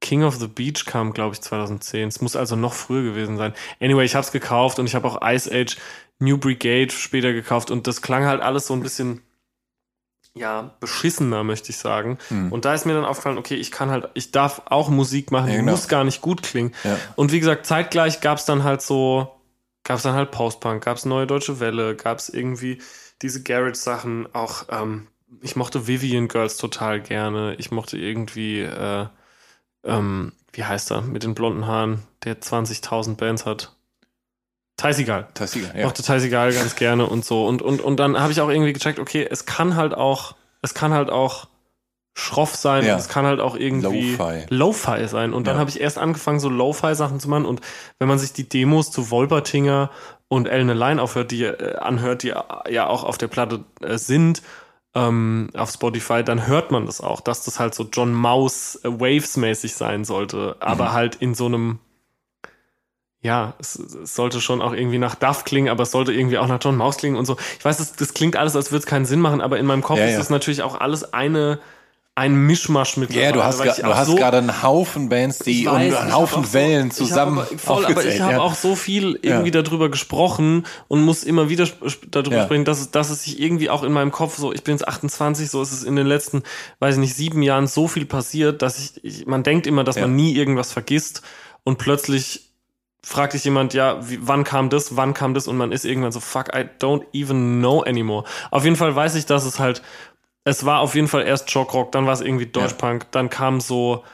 King 0.00 0.24
of 0.24 0.36
the 0.36 0.46
Beach 0.48 0.86
kam, 0.86 1.12
glaube 1.12 1.34
ich, 1.34 1.40
2010. 1.42 2.08
Es 2.08 2.20
muss 2.20 2.36
also 2.36 2.56
noch 2.56 2.72
früher 2.72 3.02
gewesen 3.02 3.36
sein. 3.36 3.52
Anyway, 3.80 4.04
ich 4.04 4.14
habe 4.14 4.24
es 4.24 4.32
gekauft 4.32 4.78
und 4.78 4.86
ich 4.86 4.94
habe 4.94 5.06
auch 5.06 5.20
Ice 5.22 5.50
Age 5.52 5.76
New 6.18 6.38
Brigade 6.38 6.90
später 6.90 7.32
gekauft 7.32 7.70
und 7.70 7.86
das 7.86 8.02
klang 8.02 8.24
halt 8.24 8.40
alles 8.42 8.66
so 8.66 8.74
ein 8.74 8.82
bisschen, 8.82 9.22
ja, 10.34 10.74
beschissener, 10.80 11.44
möchte 11.44 11.70
ich 11.70 11.78
sagen. 11.78 12.18
Hm. 12.28 12.52
Und 12.52 12.64
da 12.64 12.74
ist 12.74 12.86
mir 12.86 12.94
dann 12.94 13.04
aufgefallen, 13.04 13.38
okay, 13.38 13.56
ich 13.56 13.70
kann 13.70 13.90
halt, 13.90 14.08
ich 14.14 14.30
darf 14.30 14.62
auch 14.66 14.88
Musik 14.88 15.30
machen, 15.30 15.48
Ja, 15.48 15.52
die 15.52 15.58
genau. 15.60 15.72
muss 15.72 15.88
gar 15.88 16.04
nicht 16.04 16.20
gut 16.22 16.42
klingen. 16.42 16.72
Ja. 16.84 16.98
Und 17.16 17.32
wie 17.32 17.40
gesagt, 17.40 17.66
zeitgleich 17.66 18.20
gab 18.20 18.38
es 18.38 18.44
dann 18.44 18.64
halt 18.64 18.80
so, 18.82 19.30
gab 19.84 19.96
es 19.96 20.02
dann 20.02 20.14
halt 20.14 20.30
Postpunk, 20.30 20.84
gab 20.84 20.96
es 20.96 21.04
Neue 21.04 21.26
Deutsche 21.26 21.60
Welle, 21.60 21.96
gab 21.96 22.18
es 22.18 22.28
irgendwie 22.28 22.80
diese 23.22 23.42
Garage-Sachen, 23.42 24.34
auch, 24.34 24.64
ähm, 24.70 25.08
ich 25.42 25.56
mochte 25.56 25.86
Vivian 25.86 26.28
Girls 26.28 26.56
total 26.56 27.00
gerne. 27.00 27.54
Ich 27.58 27.70
mochte 27.70 27.96
irgendwie, 27.96 28.60
äh, 28.60 29.06
ähm, 29.84 30.32
wie 30.52 30.64
heißt 30.64 30.90
er, 30.90 31.02
mit 31.02 31.22
den 31.22 31.34
blonden 31.34 31.66
Haaren, 31.66 32.02
der 32.24 32.40
20.000 32.40 33.16
Bands 33.16 33.46
hat. 33.46 33.72
Ty 34.76 34.92
Seagal, 34.94 35.28
ja. 35.76 35.84
Mochte 35.84 36.02
Ty 36.02 36.20
Seagal 36.20 36.52
ganz 36.52 36.74
gerne 36.76 37.06
und 37.06 37.24
so. 37.24 37.46
Und, 37.46 37.60
und, 37.62 37.80
und 37.82 37.98
dann 37.98 38.18
habe 38.18 38.32
ich 38.32 38.40
auch 38.40 38.48
irgendwie 38.48 38.72
gecheckt, 38.72 38.98
okay, 38.98 39.26
es 39.30 39.44
kann 39.44 39.76
halt 39.76 39.92
auch, 39.94 40.36
es 40.62 40.72
kann 40.74 40.92
halt 40.94 41.10
auch 41.10 41.48
schroff 42.14 42.56
sein 42.56 42.84
Ja. 42.84 42.96
es 42.96 43.08
kann 43.08 43.24
halt 43.24 43.40
auch 43.40 43.56
irgendwie 43.56 44.16
Lo-Fi. 44.16 44.46
Lo-Fi 44.48 45.06
sein. 45.08 45.32
Und 45.32 45.46
dann 45.46 45.54
Ja. 45.56 45.60
habe 45.60 45.70
ich 45.70 45.80
erst 45.80 45.96
angefangen, 45.98 46.40
so 46.40 46.48
Lo-Fi-Sachen 46.48 47.20
zu 47.20 47.28
machen. 47.28 47.44
Und 47.46 47.60
wenn 47.98 48.08
man 48.08 48.18
sich 48.18 48.32
die 48.32 48.48
Demos 48.48 48.90
zu 48.90 49.10
Wolpertinger 49.10 49.90
und 50.28 50.46
Ellen 50.48 50.68
Line 50.68 51.00
aufhört, 51.00 51.30
die 51.30 51.44
äh, 51.44 51.76
anhört, 51.76 52.22
die 52.22 52.34
ja 52.68 52.86
auch 52.86 53.04
auf 53.04 53.16
der 53.18 53.28
Platte 53.28 53.64
äh, 53.82 53.96
sind, 53.98 54.42
ähm, 54.94 55.50
auf 55.54 55.70
Spotify, 55.70 56.24
dann 56.24 56.46
hört 56.46 56.70
man 56.72 56.86
das 56.86 57.00
auch, 57.00 57.20
dass 57.20 57.44
das 57.44 57.60
halt 57.60 57.74
so 57.74 57.88
John 57.92 58.12
Maus 58.12 58.76
äh, 58.84 58.88
Waves-mäßig 58.90 59.74
sein 59.74 60.04
sollte, 60.04 60.56
aber 60.60 60.86
Mhm. 60.90 60.92
halt 60.92 61.14
in 61.16 61.34
so 61.34 61.46
einem 61.46 61.78
ja, 63.22 63.52
es, 63.58 63.76
es 63.78 64.14
sollte 64.14 64.40
schon 64.40 64.62
auch 64.62 64.72
irgendwie 64.72 64.96
nach 64.98 65.14
Duff 65.14 65.44
klingen, 65.44 65.68
aber 65.68 65.82
es 65.82 65.90
sollte 65.90 66.10
irgendwie 66.12 66.38
auch 66.38 66.46
nach 66.48 66.58
John 66.62 66.76
Maus 66.76 66.96
klingen 66.96 67.16
und 67.16 67.26
so. 67.26 67.36
Ich 67.58 67.64
weiß, 67.64 67.76
das, 67.76 67.92
das 67.92 68.14
klingt 68.14 68.34
alles, 68.36 68.56
als 68.56 68.72
würde 68.72 68.80
es 68.80 68.86
keinen 68.86 69.04
Sinn 69.04 69.20
machen, 69.20 69.42
aber 69.42 69.58
in 69.58 69.66
meinem 69.66 69.82
Kopf 69.82 69.98
Ja, 69.98 70.06
ist 70.06 70.12
ja. 70.12 70.18
das 70.18 70.30
natürlich 70.30 70.62
auch 70.62 70.80
alles 70.80 71.12
eine, 71.12 71.58
ein 72.20 72.34
Mischmasch 72.34 72.96
mit. 72.98 73.12
Ja, 73.14 73.32
du 73.32 73.42
hast, 73.42 73.60
du 73.60 73.64
hast 73.94 74.14
gerade 74.16 74.36
einen 74.38 74.62
Haufen 74.62 75.08
Bands, 75.08 75.38
die 75.38 75.66
und 75.66 75.74
weiß, 75.74 75.92
ich 75.92 75.98
einen 75.98 76.12
Haufen 76.14 76.44
so- 76.44 76.52
Wellen 76.52 76.86
ich 76.88 76.92
hab 76.92 76.96
zusammen 76.98 77.38
aber, 77.38 77.58
voll, 77.58 77.84
aber 77.84 77.90
ich 77.92 77.96
aufgezählt, 77.96 78.22
habe 78.22 78.32
ja. 78.34 78.40
auch 78.40 78.54
so 78.54 78.76
viel 78.76 79.18
irgendwie 79.22 79.50
Ja. 79.52 79.62
darüber 79.62 79.88
gesprochen 79.90 80.66
und 80.88 81.02
muss 81.02 81.24
immer 81.24 81.48
wieder 81.48 81.66
darüber 82.10 82.36
Ja. 82.36 82.44
sprechen, 82.44 82.64
dass 82.64 82.80
es, 82.80 82.90
dass 82.90 83.10
es 83.10 83.24
sich 83.24 83.40
irgendwie 83.40 83.70
auch 83.70 83.82
in 83.82 83.92
meinem 83.92 84.12
Kopf 84.12 84.36
so, 84.36 84.52
ich 84.52 84.62
bin 84.64 84.74
jetzt 84.74 84.86
28, 84.86 85.50
so 85.50 85.62
ist 85.62 85.72
es 85.72 85.82
in 85.82 85.96
den 85.96 86.06
letzten, 86.06 86.42
weiß 86.78 86.96
ich 86.96 87.00
nicht, 87.00 87.14
sieben 87.14 87.42
Jahren 87.42 87.66
so 87.66 87.88
viel 87.88 88.04
passiert, 88.04 88.60
dass 88.62 88.78
ich, 88.78 89.02
ich 89.04 89.26
man 89.26 89.42
denkt 89.42 89.66
immer, 89.66 89.82
dass 89.82 89.96
Ja. 89.96 90.02
man 90.02 90.14
nie 90.14 90.34
irgendwas 90.36 90.72
vergisst 90.72 91.22
und 91.64 91.78
plötzlich 91.78 92.46
fragt 93.02 93.32
dich 93.32 93.44
jemand, 93.44 93.72
ja, 93.72 94.06
wie, 94.10 94.18
wann 94.20 94.44
kam 94.44 94.68
das, 94.68 94.94
wann 94.94 95.14
kam 95.14 95.32
das 95.32 95.48
und 95.48 95.56
man 95.56 95.72
ist 95.72 95.86
irgendwann 95.86 96.12
so, 96.12 96.20
fuck, 96.20 96.48
I 96.54 96.66
don't 96.80 97.02
even 97.14 97.58
know 97.58 97.82
anymore. 97.82 98.24
Auf 98.50 98.64
jeden 98.64 98.76
Fall 98.76 98.94
weiß 98.94 99.14
ich, 99.14 99.24
dass 99.24 99.46
es 99.46 99.58
halt, 99.58 99.80
es 100.50 100.66
war 100.66 100.80
auf 100.80 100.96
jeden 100.96 101.06
Fall 101.06 101.22
erst 101.26 101.50
Shockrock, 101.50 101.92
dann 101.92 102.06
war 102.06 102.12
es 102.12 102.20
irgendwie 102.20 102.46
Deutschpunk, 102.46 103.06
dann 103.12 103.30
kam 103.30 103.60
so, 103.60 104.04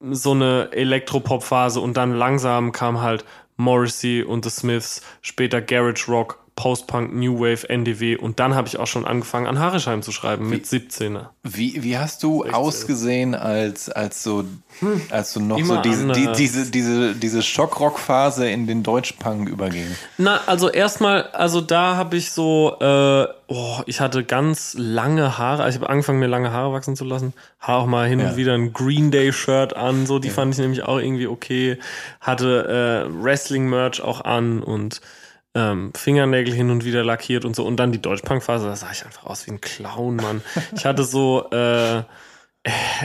so 0.00 0.32
eine 0.32 0.70
Elektropop-Phase 0.72 1.80
und 1.80 1.96
dann 1.96 2.14
langsam 2.14 2.72
kam 2.72 3.00
halt 3.00 3.24
Morrissey 3.56 4.22
und 4.22 4.44
The 4.44 4.50
Smiths, 4.50 5.02
später 5.22 5.62
Garage 5.62 6.10
Rock, 6.10 6.44
Post-Punk, 6.58 7.14
New 7.14 7.38
Wave, 7.38 7.70
NDW 7.70 8.16
und 8.16 8.40
dann 8.40 8.56
habe 8.56 8.66
ich 8.66 8.78
auch 8.80 8.88
schon 8.88 9.06
angefangen 9.06 9.46
an 9.46 9.60
Harischheim 9.60 10.02
zu 10.02 10.10
schreiben 10.10 10.50
mit 10.50 10.66
17. 10.66 11.20
Wie, 11.44 11.84
wie 11.84 11.96
hast 11.98 12.24
du 12.24 12.44
ausgesehen 12.46 13.36
als, 13.36 13.88
als 13.88 14.24
so, 14.24 14.42
als 15.08 15.34
du 15.34 15.40
noch 15.40 15.56
Immer 15.56 15.76
so 15.76 15.82
diese, 15.82 16.08
die, 16.08 16.28
diese, 16.36 16.68
diese, 16.68 17.14
diese 17.14 17.42
Schockrock-Phase 17.44 18.50
in 18.50 18.66
den 18.66 18.82
Deutschpunk 18.82 19.48
überging? 19.48 19.86
Na, 20.16 20.40
also 20.46 20.68
erstmal, 20.68 21.28
also 21.28 21.60
da 21.60 21.94
habe 21.94 22.16
ich 22.16 22.32
so, 22.32 22.76
äh, 22.80 23.28
oh, 23.46 23.78
ich 23.86 24.00
hatte 24.00 24.24
ganz 24.24 24.74
lange 24.76 25.38
Haare. 25.38 25.62
Also 25.62 25.76
ich 25.76 25.82
habe 25.84 25.92
angefangen, 25.92 26.18
mir 26.18 26.26
lange 26.26 26.50
Haare 26.50 26.72
wachsen 26.72 26.96
zu 26.96 27.04
lassen. 27.04 27.34
Habe 27.60 27.82
auch 27.82 27.86
mal 27.86 28.08
hin 28.08 28.18
Ja. 28.18 28.30
und 28.30 28.36
wieder 28.36 28.54
ein 28.54 28.72
Green 28.72 29.12
Day 29.12 29.32
Shirt 29.32 29.76
an, 29.76 30.06
so 30.06 30.18
die 30.18 30.30
fand 30.30 30.54
ich 30.54 30.58
nämlich 30.58 30.82
auch 30.82 30.98
irgendwie 30.98 31.28
okay. 31.28 31.78
Hatte 32.20 33.06
äh, 33.06 33.22
Wrestling 33.22 33.68
Merch 33.68 34.02
auch 34.02 34.22
an 34.24 34.60
und 34.60 35.00
ähm, 35.58 35.92
Fingernägel 35.94 36.54
hin 36.54 36.70
und 36.70 36.84
wieder 36.84 37.02
lackiert 37.04 37.44
und 37.44 37.56
so. 37.56 37.64
Und 37.66 37.76
dann 37.78 37.90
die 37.90 38.00
Deutschpunk-Phase, 38.00 38.66
da 38.66 38.76
sah 38.76 38.90
ich 38.92 39.04
einfach 39.04 39.24
aus 39.24 39.46
wie 39.46 39.50
ein 39.52 39.60
Clown, 39.60 40.16
Mann. 40.16 40.42
Ich 40.76 40.86
hatte 40.86 41.02
so, 41.02 41.50
äh, 41.50 42.02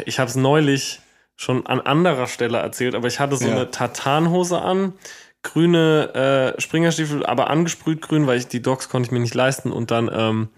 ich 0.05 0.19
habe 0.19 0.29
es 0.29 0.35
neulich 0.35 0.99
schon 1.35 1.65
an 1.65 1.81
anderer 1.81 2.27
Stelle 2.27 2.59
erzählt, 2.59 2.93
aber 2.95 3.07
ich 3.07 3.19
hatte 3.19 3.37
so 3.37 3.47
Ja. 3.47 3.55
eine 3.55 3.71
Tartanhose 3.71 4.61
an, 4.61 4.93
grüne 5.41 6.53
äh, 6.57 6.61
Springerstiefel, 6.61 7.25
aber 7.25 7.49
angesprüht 7.49 8.01
grün, 8.01 8.27
weil 8.27 8.37
ich 8.37 8.47
die 8.47 8.61
Docs 8.61 8.89
konnte 8.89 9.07
ich 9.07 9.11
mir 9.11 9.19
nicht 9.19 9.33
leisten 9.35 9.71
und 9.71 9.89
dann 9.91 10.09
ähm, 10.13 10.49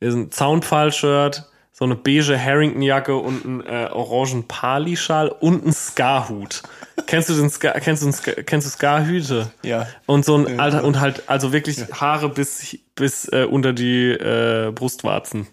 ist 0.00 0.14
ein 0.14 0.30
Zaunpfahl-Shirt, 0.32 1.44
so 1.82 1.86
eine 1.86 1.96
beige 1.96 2.38
Harrington-Jacke 2.40 3.16
und 3.16 3.44
ein 3.44 3.66
äh, 3.66 3.88
orangen 3.90 4.46
Pali-Schal 4.46 5.30
und 5.40 5.66
ein 5.66 5.72
Ska-Hut. 5.72 6.62
kennst 7.08 7.28
du 7.28 7.34
den 7.34 7.50
Ska, 7.50 7.72
kennst 7.80 8.02
du, 8.02 8.06
den 8.06 8.12
Ska, 8.12 8.30
kennst 8.46 8.68
du 8.68 8.70
Ska-Hüte? 8.70 9.50
Ja. 9.64 9.88
Und 10.06 10.24
so 10.24 10.36
ein 10.36 10.60
alter, 10.60 10.84
und 10.84 11.00
halt, 11.00 11.24
also 11.28 11.52
wirklich 11.52 11.78
Haare 11.92 12.28
bis, 12.28 12.78
bis 12.94 13.26
äh, 13.32 13.48
unter 13.50 13.72
die 13.72 14.10
äh, 14.10 14.70
Brustwarzen. 14.70 15.48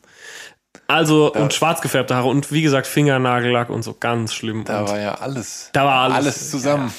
Also, 0.85 1.33
und 1.33 1.51
schwarz 1.51 1.81
gefärbte 1.81 2.15
Haare 2.15 2.27
und 2.27 2.51
wie 2.51 2.61
gesagt, 2.61 2.85
Fingernagellack 2.85 3.71
und 3.71 3.81
so 3.81 3.95
ganz 3.99 4.31
schlimm. 4.31 4.65
Da 4.65 4.81
und 4.81 4.89
war 4.89 4.99
ja 4.99 5.15
alles. 5.15 5.71
Da 5.73 5.85
war 5.85 6.01
alles. 6.03 6.17
Alles 6.17 6.51
zusammen. 6.51 6.93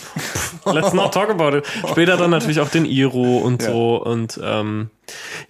Let's 0.65 0.93
not 0.93 1.15
talk 1.15 1.31
about 1.31 1.57
it. 1.57 1.67
Später 1.89 2.17
dann 2.17 2.31
natürlich 2.31 2.59
auch 2.59 2.69
den 2.69 2.85
Iro 2.85 3.39
und 3.39 3.63
Ja. 3.63 3.71
so 3.71 4.03
und 4.03 4.41
ähm, 4.43 4.91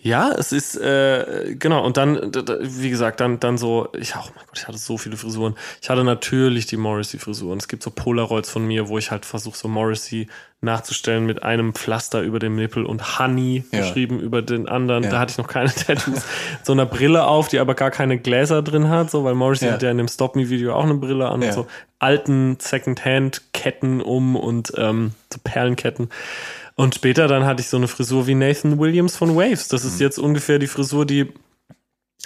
ja, 0.00 0.32
es 0.32 0.52
ist 0.52 0.76
äh, 0.76 1.54
genau 1.58 1.84
und 1.84 1.96
dann 1.96 2.32
wie 2.60 2.90
gesagt 2.90 3.20
dann 3.20 3.40
dann 3.40 3.58
so 3.58 3.88
ich 3.98 4.14
oh 4.16 4.20
mein 4.34 4.44
Gott, 4.46 4.56
ich 4.58 4.66
hatte 4.68 4.78
so 4.78 4.98
viele 4.98 5.16
Frisuren. 5.16 5.54
Ich 5.82 5.90
hatte 5.90 6.04
natürlich 6.04 6.66
die 6.66 6.76
Morrissey 6.76 7.18
Frisuren. 7.18 7.58
Es 7.58 7.68
gibt 7.68 7.82
so 7.82 7.90
Polaroids 7.90 8.50
von 8.50 8.66
mir, 8.66 8.88
wo 8.88 8.98
ich 8.98 9.10
halt 9.10 9.24
versuche 9.26 9.56
so 9.56 9.68
Morrissey 9.68 10.28
nachzustellen 10.62 11.24
mit 11.24 11.42
einem 11.42 11.72
Pflaster 11.74 12.20
über 12.20 12.38
dem 12.38 12.54
Nippel 12.56 12.84
und 12.84 13.18
Honey 13.18 13.64
Ja. 13.72 13.80
geschrieben 13.80 14.20
über 14.20 14.42
den 14.42 14.68
anderen. 14.68 15.04
Ja. 15.04 15.10
Da 15.10 15.18
hatte 15.20 15.32
ich 15.32 15.38
noch 15.38 15.48
keine 15.48 15.70
Tattoos. 15.74 16.22
so 16.62 16.72
einer 16.72 16.84
Brille 16.84 17.24
auf, 17.26 17.48
die 17.48 17.58
aber 17.60 17.74
gar 17.74 17.90
keine 17.90 18.18
Gläser 18.18 18.60
drin 18.62 18.88
hat, 18.90 19.10
so 19.10 19.24
weil 19.24 19.34
Morrissey 19.34 19.68
Ja. 19.68 19.72
hat 19.74 19.82
ja 19.82 19.90
in 19.90 19.96
dem 19.98 20.08
Stop 20.08 20.36
Me 20.36 20.50
Video 20.50 20.74
auch 20.74 20.84
eine 20.84 20.94
Brille 20.94 21.28
an 21.30 21.42
und 21.42 21.52
so 21.52 21.66
alten 21.98 22.56
Secondhand-Ketten 22.60 24.00
um 24.00 24.36
und 24.36 24.72
ähm, 24.76 25.12
so 25.32 25.38
Perlenketten. 25.42 26.08
Und 26.80 26.94
später 26.94 27.28
dann 27.28 27.44
hatte 27.44 27.60
ich 27.60 27.68
so 27.68 27.76
eine 27.76 27.88
Frisur 27.88 28.26
wie 28.26 28.34
Nathan 28.34 28.78
Williams 28.78 29.14
von 29.14 29.36
Waves. 29.36 29.68
Das 29.68 29.84
Mhm. 29.84 29.88
ist 29.90 30.00
jetzt 30.00 30.18
ungefähr 30.18 30.58
die 30.58 30.66
Frisur, 30.66 31.04
die 31.04 31.30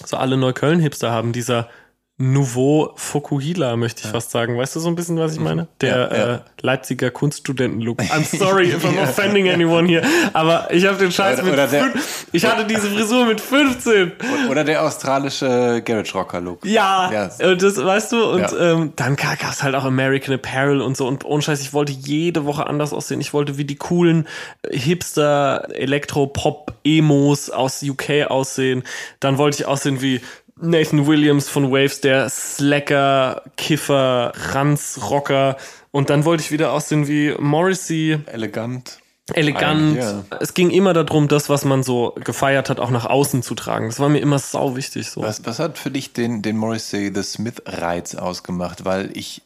so 0.04 0.16
alle 0.16 0.36
Neukölln-Hipster 0.36 1.10
haben. 1.10 1.32
Dieser 1.32 1.68
Nouveau 2.16 2.92
Fukuhila, 2.94 3.74
möchte 3.76 4.02
ich 4.04 4.08
fast 4.10 4.30
sagen. 4.30 4.56
Weißt 4.56 4.76
du 4.76 4.78
so 4.80 4.86
ein 4.88 4.94
bisschen, 4.94 5.18
was 5.18 5.32
ich 5.32 5.40
meine? 5.40 5.66
Der 5.80 5.88
Ja, 5.96 6.16
ja. 6.16 6.34
Äh, 6.36 6.38
Leipziger 6.62 7.10
Kunststudenten-Look. 7.10 8.00
I'm 8.02 8.38
sorry 8.38 8.68
if 8.68 8.84
I'm 8.84 9.02
offending 9.02 9.50
anyone 9.50 9.88
here. 9.88 10.06
Aber 10.32 10.72
ich 10.72 10.86
habe 10.86 10.96
den 10.96 11.10
Scheiß 11.10 11.38
Oder- 11.40 11.44
mit 11.44 11.52
oder 11.54 11.66
der- 11.66 11.90
Ich 12.30 12.44
hatte 12.46 12.64
diese 12.66 12.82
Frisur 12.88 13.26
mit 13.26 13.40
15. 13.40 14.12
Oder 14.48 14.62
der 14.62 14.82
australische 14.84 15.82
Garage 15.84 16.12
Rocker 16.14 16.40
Look. 16.40 16.64
Ja, 16.64 17.10
Ja. 17.40 17.50
und 17.50 17.60
das 17.60 17.84
weißt 17.84 18.12
du, 18.12 18.24
und 18.24 18.40
Ja. 18.42 18.72
ähm, 18.74 18.92
dann 18.94 19.16
gab 19.16 19.42
es 19.50 19.64
halt 19.64 19.74
auch 19.74 19.84
American 19.84 20.34
Apparel 20.34 20.82
und 20.82 20.96
so. 20.96 21.08
Und 21.08 21.24
ohne 21.24 21.42
Scheiß, 21.42 21.60
ich 21.62 21.72
wollte 21.72 21.90
jede 21.92 22.44
Woche 22.44 22.68
anders 22.68 22.92
aussehen. 22.92 23.20
Ich 23.20 23.34
wollte 23.34 23.58
wie 23.58 23.64
die 23.64 23.76
coolen 23.76 24.28
Hipster, 24.70 25.66
Elektro-Pop, 25.74 26.74
Emos 26.84 27.50
aus 27.50 27.82
UK 27.82 28.26
aussehen. 28.28 28.84
Dann 29.18 29.36
wollte 29.36 29.58
ich 29.62 29.66
aussehen 29.66 30.00
wie 30.00 30.20
Nathan 30.60 31.06
Williams 31.06 31.48
von 31.48 31.70
Waves, 31.70 32.00
der 32.00 32.28
Slacker, 32.28 33.42
Kiffer, 33.56 34.32
Ranz-Rocker. 34.34 35.56
Und 35.90 36.10
dann 36.10 36.24
wollte 36.24 36.42
ich 36.42 36.52
wieder 36.52 36.72
aussehen 36.72 37.08
wie 37.08 37.34
Morrissey, 37.38 38.18
Elegant. 38.26 38.98
elegant. 39.32 39.98
Eigentlich, 39.98 40.04
ja. 40.04 40.24
Es 40.40 40.54
ging 40.54 40.70
immer 40.70 40.92
darum, 40.92 41.28
das, 41.28 41.48
was 41.48 41.64
man 41.64 41.82
so 41.82 42.14
gefeiert 42.22 42.70
hat, 42.70 42.78
auch 42.78 42.90
nach 42.90 43.04
außen 43.06 43.42
zu 43.42 43.54
tragen. 43.54 43.88
Das 43.88 43.98
war 43.98 44.08
mir 44.08 44.20
immer 44.20 44.38
sau 44.38 44.76
wichtig. 44.76 45.10
So. 45.10 45.22
Was, 45.22 45.44
was 45.44 45.58
hat 45.58 45.78
für 45.78 45.90
dich 45.90 46.12
den, 46.12 46.42
den 46.42 46.56
Morrissey 46.56 47.10
The 47.14 47.22
Smith-Reiz 47.22 48.14
ausgemacht? 48.14 48.84
Weil 48.84 49.10
ich, 49.16 49.42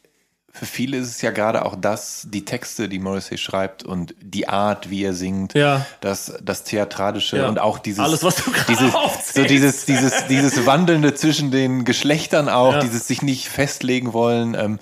für 0.59 0.65
viele 0.65 0.97
ist 0.97 1.07
es 1.07 1.21
ja 1.21 1.31
gerade 1.31 1.63
auch 1.65 1.75
das, 1.79 2.27
die 2.29 2.43
Texte, 2.43 2.89
die 2.89 2.99
Morrissey 2.99 3.37
schreibt 3.37 3.83
und 3.83 4.13
die 4.21 4.49
Art, 4.49 4.89
wie 4.89 5.03
er 5.05 5.13
singt, 5.13 5.53
Ja. 5.53 5.85
das, 6.01 6.33
das 6.43 6.65
Theatralische 6.65 7.37
Ja. 7.37 7.47
und 7.47 7.59
auch 7.59 7.79
dieses, 7.79 7.99
Alles, 8.03 8.23
was 8.23 8.35
du 8.35 8.51
dieses, 8.67 8.93
aufzählst. 8.93 9.35
so 9.35 9.43
dieses, 9.45 9.85
dieses, 9.85 10.27
dieses 10.27 10.65
Wandelnde 10.65 11.13
zwischen 11.15 11.49
den 11.51 11.85
Geschlechtern 11.85 12.49
auch, 12.49 12.73
Ja. 12.73 12.79
dieses 12.81 13.07
sich 13.07 13.21
nicht 13.21 13.47
festlegen 13.47 14.11
wollen. 14.11 14.53
Ähm, 14.53 14.79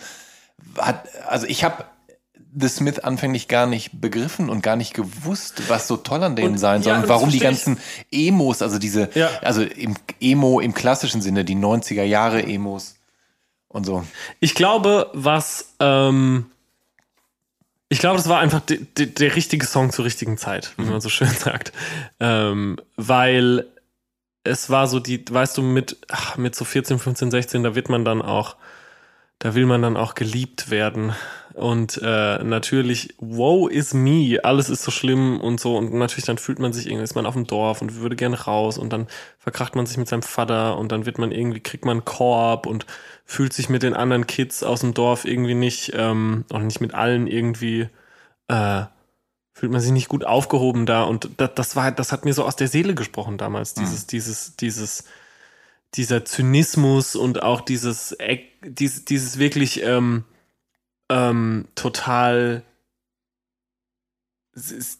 hat, 0.79 1.03
also 1.27 1.45
ich 1.45 1.63
habe 1.63 1.85
The 2.59 2.69
Smith 2.69 2.97
anfänglich 2.99 3.47
gar 3.47 3.67
nicht 3.67 4.01
begriffen 4.01 4.49
und 4.49 4.63
gar 4.63 4.75
nicht 4.77 4.95
gewusst, 4.95 5.61
was 5.69 5.87
so 5.87 5.95
toll 5.95 6.23
an 6.23 6.35
denen 6.35 6.53
Und- 6.53 6.57
sein 6.57 6.81
soll 6.81 6.93
ja, 6.93 6.99
und 7.01 7.07
warum 7.07 7.29
die 7.29 7.37
ganzen 7.39 7.77
Emos, 8.11 8.63
also 8.63 8.79
diese, 8.79 9.09
Ja. 9.13 9.29
also 9.43 9.61
im 9.61 9.93
Emo 10.19 10.59
im 10.59 10.73
klassischen 10.73 11.21
Sinne, 11.21 11.45
die 11.45 11.53
90er 11.55 12.03
Jahre 12.03 12.41
Emos 12.43 12.95
und 13.77 13.85
so. 13.85 14.05
Ich 14.39 14.55
glaube, 14.55 15.09
was, 15.13 15.73
ähm, 15.79 16.47
ich 17.89 17.99
glaube, 17.99 18.17
das 18.17 18.27
war 18.27 18.39
einfach 18.39 18.59
de, 18.59 18.85
de, 18.97 19.05
der 19.05 19.35
richtige 19.35 19.65
Song 19.65 19.91
zur 19.91 20.03
richtigen 20.03 20.37
Zeit, 20.37 20.73
wie 20.77 20.83
man 20.83 20.99
so 20.99 21.09
schön 21.09 21.27
sagt. 21.39 21.71
Ähm, 22.19 22.77
weil 22.97 23.65
es 24.43 24.69
war 24.69 24.87
so 24.87 24.99
die, 24.99 25.23
weißt 25.29 25.57
du, 25.57 25.61
mit, 25.61 25.97
ach, 26.09 26.37
mit 26.37 26.55
so 26.55 26.65
14, 26.65 26.99
15, 26.99 27.31
16, 27.31 27.63
da 27.63 27.75
wird 27.75 27.89
man 27.89 28.03
dann 28.03 28.21
auch, 28.21 28.57
da 29.39 29.55
will 29.55 29.65
man 29.65 29.81
dann 29.81 29.95
auch 29.95 30.15
geliebt 30.15 30.69
werden. 30.69 31.13
Und 31.57 31.99
äh, 32.03 32.43
natürlich, 32.43 33.15
wow 33.17 33.67
is 33.67 33.95
me, 33.95 34.39
alles 34.43 34.69
ist 34.69 34.83
so 34.83 34.91
schlimm 34.91 35.41
und 35.41 35.59
so. 35.59 35.75
Und 35.75 35.91
natürlich 35.91 36.25
dann 36.25 36.37
fühlt 36.37 36.59
man 36.59 36.71
sich 36.71 36.85
irgendwie, 36.85 37.03
ist 37.03 37.15
man 37.15 37.25
auf 37.25 37.33
dem 37.33 37.47
Dorf 37.47 37.81
und 37.81 37.95
würde 37.95 38.15
gerne 38.15 38.39
raus 38.39 38.77
und 38.77 38.93
dann 38.93 39.07
verkracht 39.39 39.75
man 39.75 39.87
sich 39.87 39.97
mit 39.97 40.07
seinem 40.07 40.21
Vater 40.21 40.77
und 40.77 40.91
dann 40.91 41.07
wird 41.07 41.17
man 41.17 41.31
irgendwie, 41.31 41.59
kriegt 41.59 41.83
man 41.83 41.97
einen 41.97 42.05
Korb 42.05 42.67
und 42.67 42.85
fühlt 43.25 43.53
sich 43.53 43.69
mit 43.69 43.81
den 43.81 43.95
anderen 43.95 44.27
Kids 44.27 44.61
aus 44.61 44.81
dem 44.81 44.93
Dorf 44.93 45.25
irgendwie 45.25 45.55
nicht, 45.55 45.93
ähm, 45.95 46.45
auch 46.53 46.59
nicht 46.59 46.79
mit 46.79 46.93
allen 46.93 47.25
irgendwie 47.25 47.89
äh, 48.49 48.83
fühlt 49.57 49.71
man 49.71 49.81
sich 49.81 49.91
nicht 49.91 50.09
gut 50.09 50.23
aufgehoben 50.23 50.85
da. 50.85 51.01
Und 51.03 51.31
das, 51.37 51.49
das 51.55 51.75
war, 51.75 51.91
das 51.91 52.11
hat 52.11 52.23
mir 52.23 52.33
so 52.33 52.45
aus 52.45 52.55
der 52.55 52.67
Seele 52.67 52.93
gesprochen 52.93 53.39
damals. 53.39 53.73
Dieses, 53.73 54.03
mhm. 54.03 54.07
dieses, 54.09 54.55
dieses, 54.57 55.03
dieser 55.95 56.23
Zynismus 56.23 57.15
und 57.15 57.41
auch 57.41 57.61
dieses, 57.61 58.15
dieses, 58.61 59.05
dieses 59.05 59.39
wirklich 59.39 59.81
ähm, 59.81 60.25
ähm, 61.09 61.67
total 61.75 62.63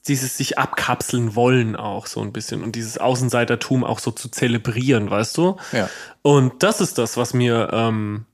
dieses 0.08 0.38
sich 0.38 0.58
abkapseln 0.58 1.36
wollen 1.36 1.76
auch 1.76 2.06
so 2.06 2.22
ein 2.22 2.32
bisschen 2.32 2.64
und 2.64 2.76
dieses 2.76 2.98
Außenseitertum 2.98 3.84
auch 3.84 4.00
so 4.00 4.12
zu 4.12 4.30
zelebrieren, 4.30 5.10
weißt 5.10 5.36
du? 5.38 5.58
Ja. 5.72 5.90
Und 6.22 6.62
das 6.62 6.80
ist 6.80 6.98
das, 6.98 7.18
was 7.18 7.34
mir, 7.34 7.70
ähm, 7.74 8.26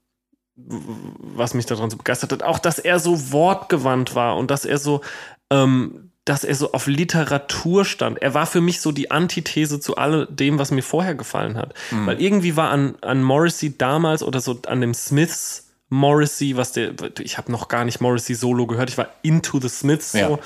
was 0.55 1.53
mich 1.53 1.65
daran 1.65 1.89
so 1.89 1.97
begeistert 1.97 2.32
hat. 2.34 2.43
Auch, 2.43 2.59
dass 2.59 2.78
er 2.78 2.99
so 2.99 3.32
wortgewandt 3.32 4.15
war 4.15 4.36
und 4.36 4.51
dass 4.51 4.65
er 4.65 4.78
so, 4.78 5.01
ähm, 5.49 6.11
dass 6.26 6.43
er 6.43 6.55
so 6.55 6.74
auf 6.74 6.88
Literatur 6.88 7.86
stand. 7.86 8.21
Er 8.21 8.34
war 8.34 8.45
für 8.45 8.61
mich 8.61 8.82
so 8.82 8.91
die 8.91 9.11
Antithese 9.11 9.80
zu 9.80 9.95
all 9.95 10.28
dem, 10.28 10.59
was 10.59 10.71
mir 10.71 10.84
vorher 10.84 11.15
gefallen 11.15 11.57
hat. 11.57 11.74
Mhm. 11.91 12.05
Weil 12.05 12.21
irgendwie 12.21 12.57
war 12.57 12.69
an, 12.69 12.95
an 13.01 13.24
Morrissey 13.24 13.78
damals 13.78 14.24
oder 14.24 14.41
so 14.41 14.61
an 14.67 14.82
dem 14.82 14.93
Smiths 14.93 15.62
Morrissey, 15.93 16.57
was 16.57 16.71
der, 16.71 16.93
ich 17.19 17.37
habe 17.37 17.51
noch 17.51 17.67
gar 17.67 17.85
nicht 17.85 18.01
Morrissey 18.01 18.35
Solo 18.35 18.67
gehört, 18.67 18.89
ich 18.89 18.97
war 18.97 19.09
into 19.21 19.59
the 19.59 19.69
Smiths 19.69 20.11
so. 20.11 20.17
Ja 20.17 20.39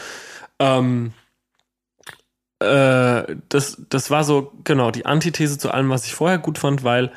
ähm, 0.60 1.14
äh, 2.60 3.36
das, 3.50 3.78
das 3.90 4.10
war 4.10 4.24
so, 4.24 4.52
genau, 4.64 4.92
die 4.92 5.06
Antithese 5.06 5.58
zu 5.58 5.72
allem, 5.72 5.90
was 5.90 6.06
ich 6.06 6.16
vorher 6.16 6.40
gut 6.40 6.58
fand, 6.58 6.84
weil 6.84 7.12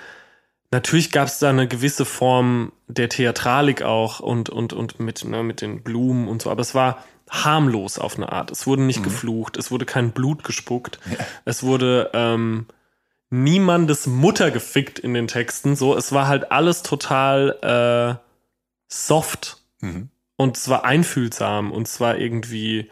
natürlich 0.70 1.12
gab 1.12 1.28
es 1.28 1.39
da 1.39 1.51
eine 1.51 1.66
gewisse 1.66 2.05
Form 2.05 2.72
der 2.89 3.09
Theatralik 3.09 3.83
auch 3.83 4.20
und, 4.20 4.51
und, 4.51 4.72
und 4.72 5.01
mit, 5.01 5.24
ne, 5.24 5.43
mit 5.43 5.62
den 5.62 5.83
Blumen 5.83 6.28
und 6.28 6.43
so, 6.43 6.51
aber 6.51 6.61
es 6.61 6.74
war 6.74 7.03
harmlos 7.31 7.99
auf 7.99 8.16
eine 8.16 8.33
Art. 8.33 8.51
Es 8.51 8.66
wurde 8.66 8.83
nicht 8.83 9.01
mhm. 9.01 9.05
geflucht, 9.05 9.57
es 9.57 9.70
wurde 9.70 9.87
kein 9.87 10.12
Blut 10.12 10.45
gespuckt, 10.45 10.99
ja. 11.11 11.24
es 11.45 11.62
wurde 11.62 12.11
ähm, 12.12 12.66
niemandes 13.31 14.07
Mutter 14.07 14.51
gefickt 14.51 14.99
in 14.99 15.14
den 15.14 15.28
Texten. 15.28 15.76
So, 15.76 15.97
es 15.97 16.12
war 16.12 16.28
halt 16.28 16.53
alles 16.53 16.83
total 16.83 18.18
äh, 18.20 18.22
soft 18.89 19.59
mhm. 19.81 20.11
und 20.37 20.57
es 20.57 20.68
war 20.68 20.85
einfühlsam 20.85 21.72
und 21.72 21.87
es 21.87 22.01
war 22.01 22.18
irgendwie 22.18 22.91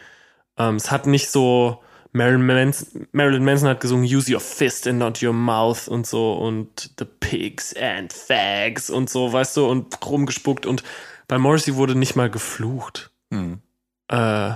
ähm, 0.58 0.76
es 0.76 0.90
hat 0.90 1.06
nicht 1.06 1.30
so, 1.30 1.82
Marilyn 2.12 2.44
Manson, 2.44 3.06
Marilyn 3.12 3.44
Manson 3.44 3.68
hat 3.68 3.80
gesungen, 3.80 4.04
use 4.04 4.32
your 4.32 4.40
fist 4.40 4.86
and 4.86 4.98
not 4.98 5.22
your 5.22 5.32
mouth 5.32 5.88
und 5.88 6.06
so 6.06 6.34
und 6.34 6.90
the 6.98 7.04
pigs 7.04 7.74
and 7.76 8.12
fags 8.12 8.90
und 8.90 9.08
so, 9.08 9.32
weißt 9.32 9.56
du, 9.56 9.66
und 9.66 10.04
rumgespuckt 10.04 10.66
und 10.66 10.82
bei 11.28 11.38
Morrissey 11.38 11.76
wurde 11.76 11.94
nicht 11.94 12.16
mal 12.16 12.30
geflucht. 12.30 13.10
Mhm. 13.30 13.60
Äh, 14.08 14.52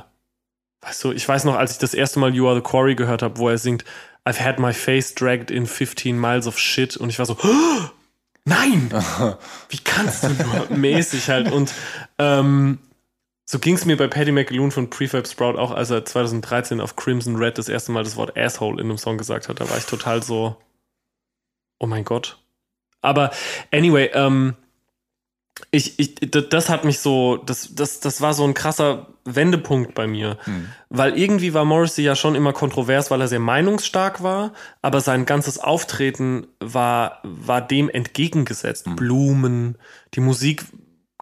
weißt 0.81 1.05
du, 1.05 1.13
ich 1.13 1.29
weiß 1.29 1.45
noch, 1.45 1.55
als 1.55 1.73
ich 1.73 1.79
das 1.79 1.95
erste 1.95 2.19
Mal 2.19 2.35
You 2.35 2.49
Are 2.49 2.57
the 2.57 2.63
Quarry 2.63 2.95
gehört 2.95 3.23
habe, 3.23 3.39
wo 3.39 3.49
er 3.49 3.59
singt, 3.59 3.85
I've 4.25 4.41
had 4.41 4.59
my 4.59 4.73
face 4.73 5.15
dragged 5.15 5.51
in 5.51 5.67
15 5.67 6.19
miles 6.19 6.47
of 6.47 6.59
shit 6.59 6.97
und 6.97 7.11
ich 7.11 7.19
war 7.19 7.27
so, 7.27 7.37
oh, 7.43 7.91
nein! 8.45 8.91
Wie 9.69 9.79
kannst 9.79 10.25
du 10.25 10.29
nur 10.29 10.71
mäßig 10.71 11.29
halt 11.29 11.51
und 11.51 11.73
ähm, 12.19 12.79
so 13.45 13.59
ging 13.59 13.75
es 13.75 13.85
mir 13.85 13.97
bei 13.97 14.07
Paddy 14.07 14.33
McAloon 14.33 14.71
von 14.71 14.89
Prefab 14.89 15.27
Sprout 15.27 15.59
auch, 15.59 15.73
als 15.73 15.91
er 15.91 16.05
2013 16.05 16.81
auf 16.81 16.97
Crimson 16.97 17.37
Red 17.37 17.59
das 17.59 17.69
erste 17.69 17.93
Mal 17.93 18.05
das 18.05 18.17
Wort 18.17 18.37
Asshole 18.37 18.81
in 18.81 18.89
einem 18.89 18.99
Song 18.99 19.19
gesagt 19.19 19.49
hat. 19.49 19.61
Da 19.61 19.69
war 19.69 19.77
ich 19.77 19.85
total 19.85 20.23
so, 20.23 20.57
oh 21.79 21.87
mein 21.87 22.05
Gott. 22.05 22.39
Aber 23.03 23.33
anyway, 23.73 24.11
ähm, 24.15 24.55
ich, 25.75 25.99
ich, 25.99 26.15
das 26.21 26.69
hat 26.69 26.85
mich 26.85 26.99
so, 26.99 27.39
das, 27.39 27.75
das, 27.75 27.99
das 28.01 28.21
war 28.21 28.35
so 28.35 28.45
ein 28.45 28.53
krasser 28.53 29.07
Wendepunkt 29.25 29.95
bei 29.95 30.07
mir. 30.07 30.37
Hm. 30.45 30.69
Weil 30.91 31.19
irgendwie 31.19 31.55
war 31.55 31.65
Morrissey 31.65 32.05
ja 32.05 32.15
schon 32.15 32.35
immer 32.35 32.53
kontrovers, 32.53 33.11
weil 33.11 33.23
er 33.23 33.29
sehr 33.29 33.41
meinungsstark 33.41 34.23
war, 34.23 34.53
aber 34.83 35.01
sein 35.01 35.25
ganzes 35.25 35.59
Auftreten 35.59 36.47
war, 36.61 37.21
war 37.23 37.63
dem 37.63 37.89
entgegengesetzt. 37.89 38.85
Hm. 38.85 38.97
Blumen, 38.97 39.79
die 40.13 40.21
Musik 40.21 40.65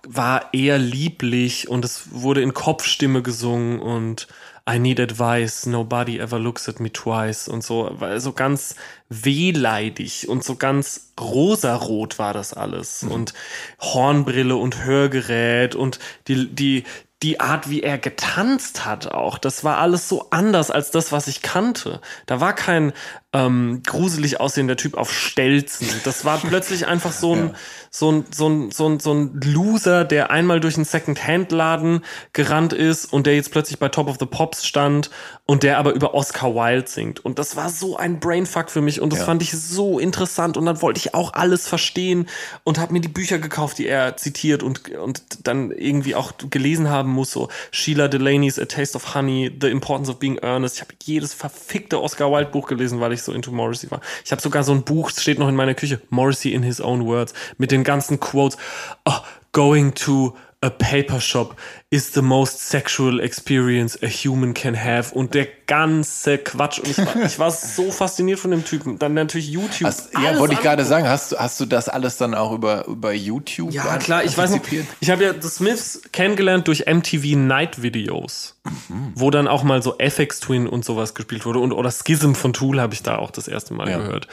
war 0.05 0.53
eher 0.53 0.79
lieblich 0.79 1.69
und 1.69 1.85
es 1.85 2.09
wurde 2.11 2.43
in 2.43 2.53
Kopfstimme 2.53 3.23
gesungen 3.23 3.79
und 3.79 4.27
I 4.69 4.79
need 4.79 5.01
advice, 5.01 5.67
nobody 5.67 6.19
ever 6.19 6.39
looks 6.39 6.69
at 6.69 6.81
me 6.81 6.93
twice 6.93 7.49
und 7.49 7.65
so, 7.65 7.91
weil 7.95 8.21
so 8.21 8.33
ganz 8.33 8.77
wehleidig 9.09 10.29
und 10.29 10.45
so 10.45 10.57
ganz 10.57 11.13
rosarot 11.21 12.19
war 12.19 12.33
das 12.33 12.53
alles 12.53 13.03
mhm. 13.03 13.13
und 13.13 13.35
Hornbrille 13.81 14.57
und 14.57 14.85
Hörgerät 14.85 15.75
und 15.75 15.99
die, 16.29 16.49
die, 16.55 16.85
die 17.23 17.41
Art, 17.41 17.69
wie 17.69 17.83
er 17.83 17.99
getanzt 17.99 18.87
hat 18.87 19.09
auch, 19.13 19.37
das 19.37 19.63
war 19.63 19.79
alles 19.79 20.09
so 20.09 20.29
anders 20.31 20.71
als 20.71 20.91
das, 20.91 21.13
was 21.13 21.27
ich 21.27 21.43
kannte. 21.43 22.01
Da 22.27 22.41
war 22.41 22.55
kein 22.55 22.93
ähm, 23.33 23.83
gruselig 23.87 24.41
aussehender 24.41 24.77
Typ 24.77 24.97
auf 24.97 25.13
Stelzen. 25.13 25.87
Das 26.05 26.25
war 26.25 26.39
plötzlich 26.49 26.87
einfach 26.87 27.13
so 27.13 27.35
ein, 27.35 27.49
ja. 27.49 27.55
so 27.91 28.11
ein, 28.11 28.25
so 28.33 28.49
ein, 28.49 28.71
so 28.73 28.89
ein, 28.89 28.99
so 28.99 29.15
ein 29.15 29.41
Loser, 29.45 30.05
der 30.05 30.31
einmal 30.31 30.59
durch 30.59 30.75
einen 30.75 30.85
Second-Hand-Laden 30.85 32.01
gerannt 32.33 32.73
ist 32.73 33.13
und 33.13 33.27
der 33.27 33.37
jetzt 33.37 33.53
plötzlich 33.53 33.79
bei 33.79 33.89
Top 33.89 34.09
of 34.09 34.17
the 34.19 34.27
Pops 34.27 34.67
stand 34.67 35.11
und 35.47 35.63
der 35.63 35.79
aber 35.79 35.93
über 35.93 36.15
Oscar 36.15 36.55
Wilde 36.55 36.89
singt. 36.89 37.25
Und 37.25 37.39
das 37.39 37.55
war 37.55 37.71
so 37.71 37.97
ein 37.97 38.19
Brainfuck 38.19 38.69
für 38.69 38.81
mich 38.81 39.01
und 39.01 39.13
das 39.13 39.21
ja. 39.21 39.27
fand 39.27 39.43
ich 39.43 39.53
so 39.53 40.01
interessant 40.01 40.57
und 40.57 40.67
dann 40.67 40.83
wollte 40.83 40.99
ich 40.99 41.15
auch 41.15 41.33
alles 41.33 41.69
verstehen 41.69 42.29
und 42.65 42.79
habe 42.81 42.93
mir 42.93 43.01
die 43.01 43.09
Bücher 43.09 43.39
gekauft, 43.39 43.79
die 43.79 43.87
er 43.87 44.17
zitiert 44.17 44.65
und, 44.65 44.89
und 44.91 45.23
dann 45.45 45.71
irgendwie 45.71 46.17
auch 46.17 46.33
gelesen 46.51 46.89
haben 46.89 47.11
muss, 47.11 47.31
so 47.31 47.49
Sheila 47.71 48.09
Delaney's 48.09 48.59
A 48.59 48.65
Taste 48.65 48.97
of 48.97 49.15
Honey, 49.15 49.57
The 49.61 49.69
Importance 49.69 50.11
of 50.11 50.19
Being 50.19 50.39
Earnest. 50.39 50.77
Ich 50.77 50.83
habe 50.83 50.95
jedes 51.05 51.33
verfickte 51.33 52.01
Oscar 52.01 52.33
Wilde 52.33 52.51
Buch 52.51 52.67
gelesen, 52.67 53.01
weil 53.01 53.13
ich 53.13 53.20
so 53.23 53.33
into 53.33 53.51
Morrissey 53.51 53.91
war. 53.91 54.01
Ich 54.25 54.33
habe 54.33 54.43
sogar 54.43 54.63
so 54.65 54.73
ein 54.73 54.83
Buch, 54.83 55.11
steht 55.11 55.39
noch 55.39 55.49
in 55.49 55.57
meiner 55.57 55.75
Küche, 55.75 56.01
Morrissey 56.11 56.53
in 56.53 56.63
His 56.63 56.81
Own 56.81 57.07
Words, 57.07 57.35
mit 57.59 57.71
den 57.71 57.85
ganzen 57.85 58.21
Quotes. 58.21 58.59
Oh, 59.05 59.19
going 59.53 59.95
to 59.95 60.37
a 60.63 60.69
paper 60.69 61.21
shop 61.21 61.57
is 61.91 62.13
the 62.13 62.21
most 62.21 62.61
sexual 62.61 63.21
experience 63.21 63.99
a 64.03 64.07
human 64.07 64.53
can 64.53 64.75
have. 64.75 65.15
Und 65.15 65.35
der 65.35 65.49
ganze 65.67 66.39
Quatsch. 66.39 66.79
Und 66.79 66.89
ich 66.89 66.99
war, 66.99 67.17
ich 67.25 67.39
war 67.39 67.51
so 67.51 67.91
fasziniert 67.91 68.39
von 68.39 68.51
dem 68.51 68.65
Typen. 68.65 68.99
Dann 68.99 69.15
natürlich 69.15 69.49
YouTube. 69.49 69.89
Hast, 69.89 70.13
ja 70.15 70.39
wollte 70.39 70.55
ich 70.55 70.61
gerade 70.61 70.85
sagen. 70.85 71.09
Hast 71.09 71.33
du 71.33 71.39
hast 71.39 71.59
du 71.61 71.67
das 71.67 71.89
alles 71.89 72.17
dann 72.19 72.35
auch 72.35 72.53
über 72.53 72.87
über 72.87 73.13
YouTube 73.13 73.73
ja 73.73 73.97
klar 73.99 74.25
ich 74.25 74.37
weiß 74.37 74.51
nicht 74.51 74.65
ich 75.01 75.11
habe 75.11 75.25
ja 75.25 75.35
The 75.39 75.49
Smiths 75.49 76.03
kennengelernt 76.13 76.69
durch 76.69 76.87
MTV 76.87 77.37
Night 77.37 77.83
Videos 77.83 78.57
mhm. 78.89 79.13
wo 79.15 79.31
dann 79.31 79.49
auch 79.49 79.63
mal 79.63 79.83
so 79.83 79.97
FX 79.99 80.41
Twin 80.41 80.67
und 80.67 80.85
sowas 80.85 81.15
gespielt 81.15 81.47
wurde. 81.47 81.59
Und 81.59 81.73
oder 81.73 81.91
Schism 81.91 82.35
von 82.35 82.53
Tool 82.53 82.81
habe 82.81 82.95
ich 82.95 83.03
da 83.03 83.19
auch 83.19 83.31
das 83.31 83.49
erste 83.49 83.75
Mal 83.75 83.89
ja. 83.89 83.99
gehört. 83.99 84.29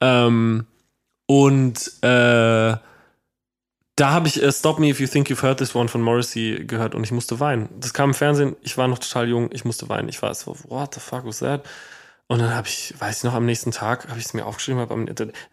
Ähm, 0.00 0.66
und 1.26 1.92
äh, 2.02 2.76
da 4.00 4.10
habe 4.10 4.28
ich 4.28 4.42
äh, 4.42 4.52
Stop 4.52 4.78
Me 4.78 4.88
If 4.88 5.00
You 5.00 5.06
Think 5.06 5.28
You've 5.28 5.42
Heard 5.42 5.58
This 5.58 5.74
One 5.74 5.88
von 5.88 6.00
Morrissey 6.02 6.64
gehört 6.66 6.94
und 6.94 7.04
ich 7.04 7.12
musste 7.12 7.40
weinen. 7.40 7.68
Das 7.78 7.92
kam 7.92 8.10
im 8.10 8.14
Fernsehen, 8.14 8.56
ich 8.62 8.78
war 8.78 8.88
noch 8.88 8.98
total 8.98 9.28
jung, 9.28 9.50
ich 9.52 9.64
musste 9.64 9.88
weinen. 9.88 10.08
Ich 10.08 10.22
war 10.22 10.34
so, 10.34 10.56
what 10.68 10.94
the 10.94 11.00
fuck 11.00 11.24
was 11.24 11.38
that? 11.40 11.64
Und 12.28 12.40
dann 12.40 12.54
habe 12.54 12.68
ich, 12.68 12.94
weiß 12.98 13.18
ich 13.18 13.24
noch, 13.24 13.34
am 13.34 13.46
nächsten 13.46 13.72
Tag 13.72 14.08
habe 14.08 14.18
ich 14.18 14.26
es 14.26 14.34
mir 14.34 14.44
aufgeschrieben. 14.44 14.80
Hab, 14.80 14.90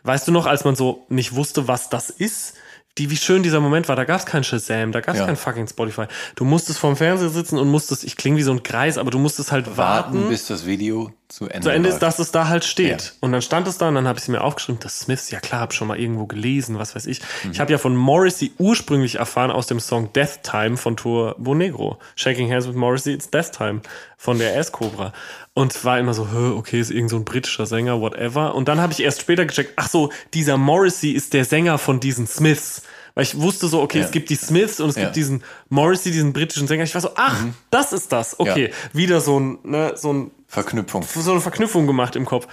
weißt 0.03 0.27
du 0.27 0.31
noch, 0.31 0.45
als 0.45 0.65
man 0.65 0.75
so 0.75 1.05
nicht 1.09 1.33
wusste, 1.35 1.67
was 1.67 1.89
das 1.89 2.09
ist? 2.09 2.55
die, 2.97 3.09
wie 3.09 3.17
schön 3.17 3.43
dieser 3.43 3.59
Moment 3.59 3.89
war. 3.89 3.95
Da 3.95 4.05
gab 4.05 4.19
es 4.19 4.25
kein 4.25 4.43
Shazam, 4.43 4.91
da 4.91 5.01
gab 5.01 5.15
es 5.15 5.19
ja. 5.19 5.25
kein 5.25 5.35
fucking 5.35 5.67
Spotify. 5.67 6.05
Du 6.35 6.45
musstest 6.45 6.79
vorm 6.79 6.95
Fernseher 6.95 7.29
sitzen 7.29 7.59
und 7.59 7.69
musstest, 7.69 8.03
ich 8.03 8.15
klinge 8.15 8.37
wie 8.37 8.43
so 8.43 8.51
ein 8.51 8.63
Kreis, 8.63 8.97
aber 8.97 9.11
du 9.11 9.19
musstest 9.19 9.51
halt 9.51 9.77
warten, 9.77 10.15
warten 10.15 10.29
bis 10.29 10.47
das 10.47 10.65
Video 10.65 11.11
zu 11.35 11.49
Ende, 11.49 11.65
zu 11.65 11.69
Ende 11.69 11.89
ist, 11.89 11.99
dass 11.99 12.17
es 12.19 12.31
da 12.31 12.47
halt 12.47 12.63
steht. 12.63 13.01
Ja. 13.03 13.11
Und 13.19 13.33
dann 13.33 13.41
stand 13.41 13.67
es 13.67 13.77
da 13.77 13.89
und 13.89 13.95
dann 13.95 14.07
habe 14.07 14.17
ich 14.17 14.23
es 14.23 14.29
mir 14.29 14.39
aufgeschrieben, 14.39 14.79
das 14.79 15.01
Smiths, 15.01 15.31
ja 15.31 15.41
klar, 15.41 15.59
habe 15.59 15.73
schon 15.73 15.89
mal 15.89 15.99
irgendwo 15.99 16.27
gelesen, 16.27 16.79
was 16.79 16.95
weiß 16.95 17.07
ich. 17.07 17.19
Mhm. 17.43 17.51
Ich 17.51 17.59
habe 17.59 17.73
ja 17.73 17.77
von 17.77 17.93
Morrissey 17.93 18.53
ursprünglich 18.57 19.15
erfahren 19.15 19.51
aus 19.51 19.67
dem 19.67 19.81
Song 19.81 20.13
Death 20.13 20.43
Time 20.43 20.77
von 20.77 20.95
Tour 20.95 21.35
Bonegro. 21.37 21.99
Shaking 22.15 22.49
Hands 22.49 22.65
with 22.65 22.75
Morrissey, 22.75 23.11
it's 23.11 23.29
Death 23.29 23.51
Time 23.51 23.81
von 24.15 24.37
der 24.37 24.55
S-Cobra. 24.55 25.11
Und 25.53 25.83
war 25.83 25.99
immer 25.99 26.13
so, 26.13 26.25
okay, 26.55 26.79
ist 26.79 26.89
irgend 26.89 27.09
so 27.09 27.17
ein 27.17 27.25
britischer 27.25 27.65
Sänger, 27.65 27.99
whatever. 27.99 28.55
Und 28.55 28.69
dann 28.69 28.79
habe 28.79 28.93
ich 28.93 29.03
erst 29.03 29.19
später 29.19 29.45
gecheckt, 29.45 29.73
ach 29.75 29.89
so, 29.89 30.13
dieser 30.33 30.55
Morrissey 30.55 31.11
ist 31.11 31.33
der 31.33 31.43
Sänger 31.43 31.77
von 31.77 31.99
diesen 31.99 32.27
Smiths. 32.27 32.83
Weil 33.15 33.23
ich 33.23 33.39
wusste 33.39 33.67
so, 33.67 33.81
okay, 33.81 33.99
ja. 33.99 34.05
es 34.05 34.11
gibt 34.11 34.29
die 34.29 34.35
Smiths 34.35 34.79
und 34.79 34.89
es 34.89 34.95
gibt 34.95 35.15
diesen 35.15 35.41
Morrissey, 35.69 36.11
diesen 36.11 36.33
britischen 36.33 36.67
Sänger. 36.67 36.83
Ich 36.83 36.93
war 36.93 37.01
so, 37.01 37.11
ach, 37.15 37.41
mhm. 37.41 37.53
das 37.71 37.93
ist 37.93 38.11
das. 38.11 38.39
Okay, 38.39 38.71
wieder 38.93 39.21
so 39.21 39.39
ein, 39.39 39.57
ne, 39.63 39.93
so 39.95 40.13
ein 40.13 40.31
Verknüpfung. 40.47 41.03
So 41.03 41.31
eine 41.31 41.41
Verknüpfung 41.41 41.87
gemacht 41.87 42.15
im 42.15 42.25
Kopf. 42.25 42.47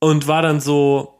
Und 0.00 0.26
war 0.26 0.42
dann 0.42 0.60
so, 0.60 1.18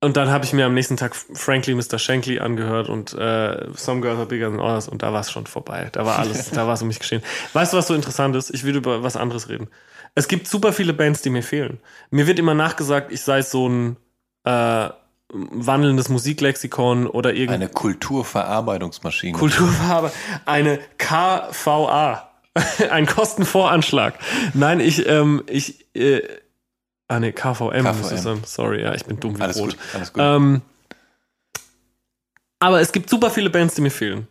und 0.00 0.16
dann 0.16 0.30
habe 0.30 0.44
ich 0.44 0.52
mir 0.52 0.66
am 0.66 0.74
nächsten 0.74 0.96
Tag 0.96 1.14
Frankly 1.14 1.74
Mr. 1.74 1.98
Shankly 1.98 2.38
angehört 2.38 2.88
und 2.88 3.12
äh, 3.14 3.66
Some 3.74 4.00
Girls 4.00 4.18
Are 4.18 4.26
Bigger 4.26 4.50
Than 4.50 4.60
Others 4.60 4.88
und 4.88 5.02
da 5.02 5.12
war 5.12 5.20
es 5.20 5.30
schon 5.30 5.46
vorbei. 5.46 5.88
Da 5.92 6.06
war 6.06 6.18
alles, 6.18 6.50
da 6.52 6.66
war 6.66 6.74
es 6.74 6.82
um 6.82 6.88
mich 6.88 6.98
geschehen. 6.98 7.22
Weißt 7.52 7.72
du, 7.72 7.76
was 7.76 7.86
so 7.86 7.94
interessant 7.94 8.36
ist? 8.36 8.50
Ich 8.50 8.64
will 8.64 8.76
über 8.76 9.02
was 9.02 9.16
anderes 9.16 9.48
reden. 9.48 9.68
Es 10.14 10.28
gibt 10.28 10.46
super 10.46 10.72
viele 10.72 10.92
Bands, 10.92 11.22
die 11.22 11.30
mir 11.30 11.42
fehlen. 11.42 11.78
Mir 12.10 12.26
wird 12.26 12.38
immer 12.38 12.54
nachgesagt, 12.54 13.12
ich 13.12 13.22
sei 13.22 13.42
so 13.42 13.68
ein 13.68 13.96
äh, 14.44 14.90
wandelndes 15.34 16.08
Musiklexikon 16.08 17.06
oder 17.06 17.32
irgendeine 17.32 17.64
Eine 17.66 17.72
Kulturverarbeitungsmaschine. 17.74 19.36
Kulturverarbeitung. 19.36 20.16
Eine 20.44 20.78
KVA. 20.98 22.30
Ein 22.90 23.06
Kostenvoranschlag. 23.06 24.14
Nein, 24.54 24.78
ich, 24.78 25.06
ähm, 25.08 25.42
ich, 25.48 25.84
äh, 25.96 26.22
ah 27.08 27.18
ne, 27.18 27.32
KVM, 27.32 27.82
KVM. 27.84 27.98
muss 27.98 28.12
es 28.12 28.22
sein. 28.22 28.42
Sorry, 28.44 28.82
ja, 28.82 28.94
ich 28.94 29.04
bin 29.04 29.18
dumm 29.18 29.36
wie 29.36 29.42
Alles 29.42 29.58
Brot. 29.58 29.70
gut, 29.70 29.78
alles 29.94 30.12
gut. 30.12 30.22
Ähm, 30.22 30.62
aber 32.60 32.80
es 32.80 32.92
gibt 32.92 33.10
super 33.10 33.30
viele 33.30 33.50
Bands, 33.50 33.74
die 33.74 33.80
mir 33.80 33.90
fehlen. 33.90 34.28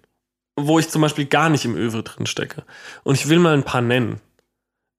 Wo 0.56 0.80
ich 0.80 0.88
zum 0.89 1.01
Beispiel 1.01 1.26
gar 1.26 1.49
nicht 1.49 1.66
im 1.66 1.76
Övre 1.76 2.04
drin 2.04 2.26
stecke. 2.26 2.64
Und 3.04 3.16
ich 3.16 3.28
will 3.28 3.39
mal 3.39 3.54
ein 3.56 3.64
paar 3.64 3.82
nennen. 3.82 4.22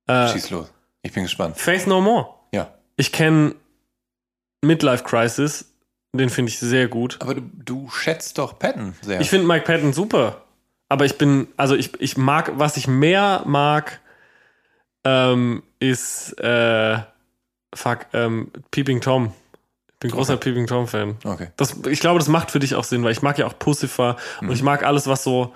Äh, 0.06 0.28
Schieß 0.28 0.50
los. 0.50 0.70
Ich 1.02 1.12
bin 1.12 1.22
gespannt. 1.22 1.56
Faith 1.56 1.86
No 1.86 2.00
More. 2.00 2.28
Ja. 2.52 2.74
Ich 2.96 3.12
kenne 3.12 3.54
Midlife 4.62 5.04
Crisis. 5.04 5.73
Den 6.14 6.30
finde 6.30 6.50
ich 6.50 6.58
sehr 6.58 6.88
gut. 6.88 7.16
Aber 7.20 7.34
du, 7.34 7.42
du 7.64 7.90
schätzt 7.90 8.38
doch 8.38 8.58
Patton 8.58 8.94
sehr. 9.02 9.20
Ich 9.20 9.30
finde 9.30 9.46
Mike 9.46 9.64
Patton 9.64 9.92
super. 9.92 10.42
Aber 10.88 11.04
ich 11.04 11.18
bin, 11.18 11.48
also 11.56 11.74
ich, 11.74 12.00
ich 12.00 12.16
mag, 12.16 12.52
was 12.56 12.76
ich 12.76 12.86
mehr 12.86 13.42
mag, 13.46 14.00
ähm, 15.04 15.62
ist, 15.80 16.38
äh, 16.40 16.98
fuck, 17.74 18.06
ähm, 18.12 18.50
Peeping 18.70 19.00
Tom. 19.00 19.32
Ich 19.88 19.98
bin 19.98 20.10
großer 20.10 20.36
Peeping 20.36 20.66
Tom-Fan. 20.66 21.16
okay. 21.24 21.48
Das, 21.56 21.76
ich 21.88 22.00
glaube, 22.00 22.18
das 22.18 22.28
macht 22.28 22.50
für 22.50 22.58
dich 22.58 22.74
auch 22.74 22.84
Sinn, 22.84 23.02
weil 23.02 23.12
ich 23.12 23.22
mag 23.22 23.38
ja 23.38 23.46
auch 23.46 23.58
Pussifer 23.58 24.16
und 24.40 24.52
ich 24.52 24.62
mag 24.62 24.84
alles, 24.84 25.06
was 25.06 25.24
so 25.24 25.54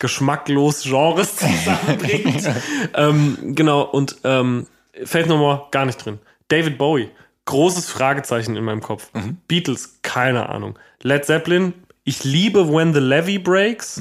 geschmacklos 0.00 0.82
Genres 0.82 1.36
zusammenbringt. 1.36 2.50
ähm, 2.94 3.54
genau, 3.54 3.82
und 3.82 4.16
ähm, 4.24 4.66
Faith 5.04 5.28
No 5.28 5.36
More 5.36 5.68
gar 5.70 5.86
nicht 5.86 6.04
drin. 6.04 6.18
David 6.48 6.76
Bowie, 6.76 7.10
großes 7.46 7.86
Fragezeichen 7.90 8.56
in 8.56 8.64
meinem 8.64 8.80
Kopf. 8.80 9.10
Beatles, 9.48 10.00
keine 10.02 10.48
Ahnung. 10.48 10.78
Led 11.02 11.24
Zeppelin, 11.24 11.74
ich 12.04 12.24
liebe 12.24 12.72
When 12.72 12.94
the 12.94 13.00
Levy 13.00 13.38
Breaks. 13.38 14.00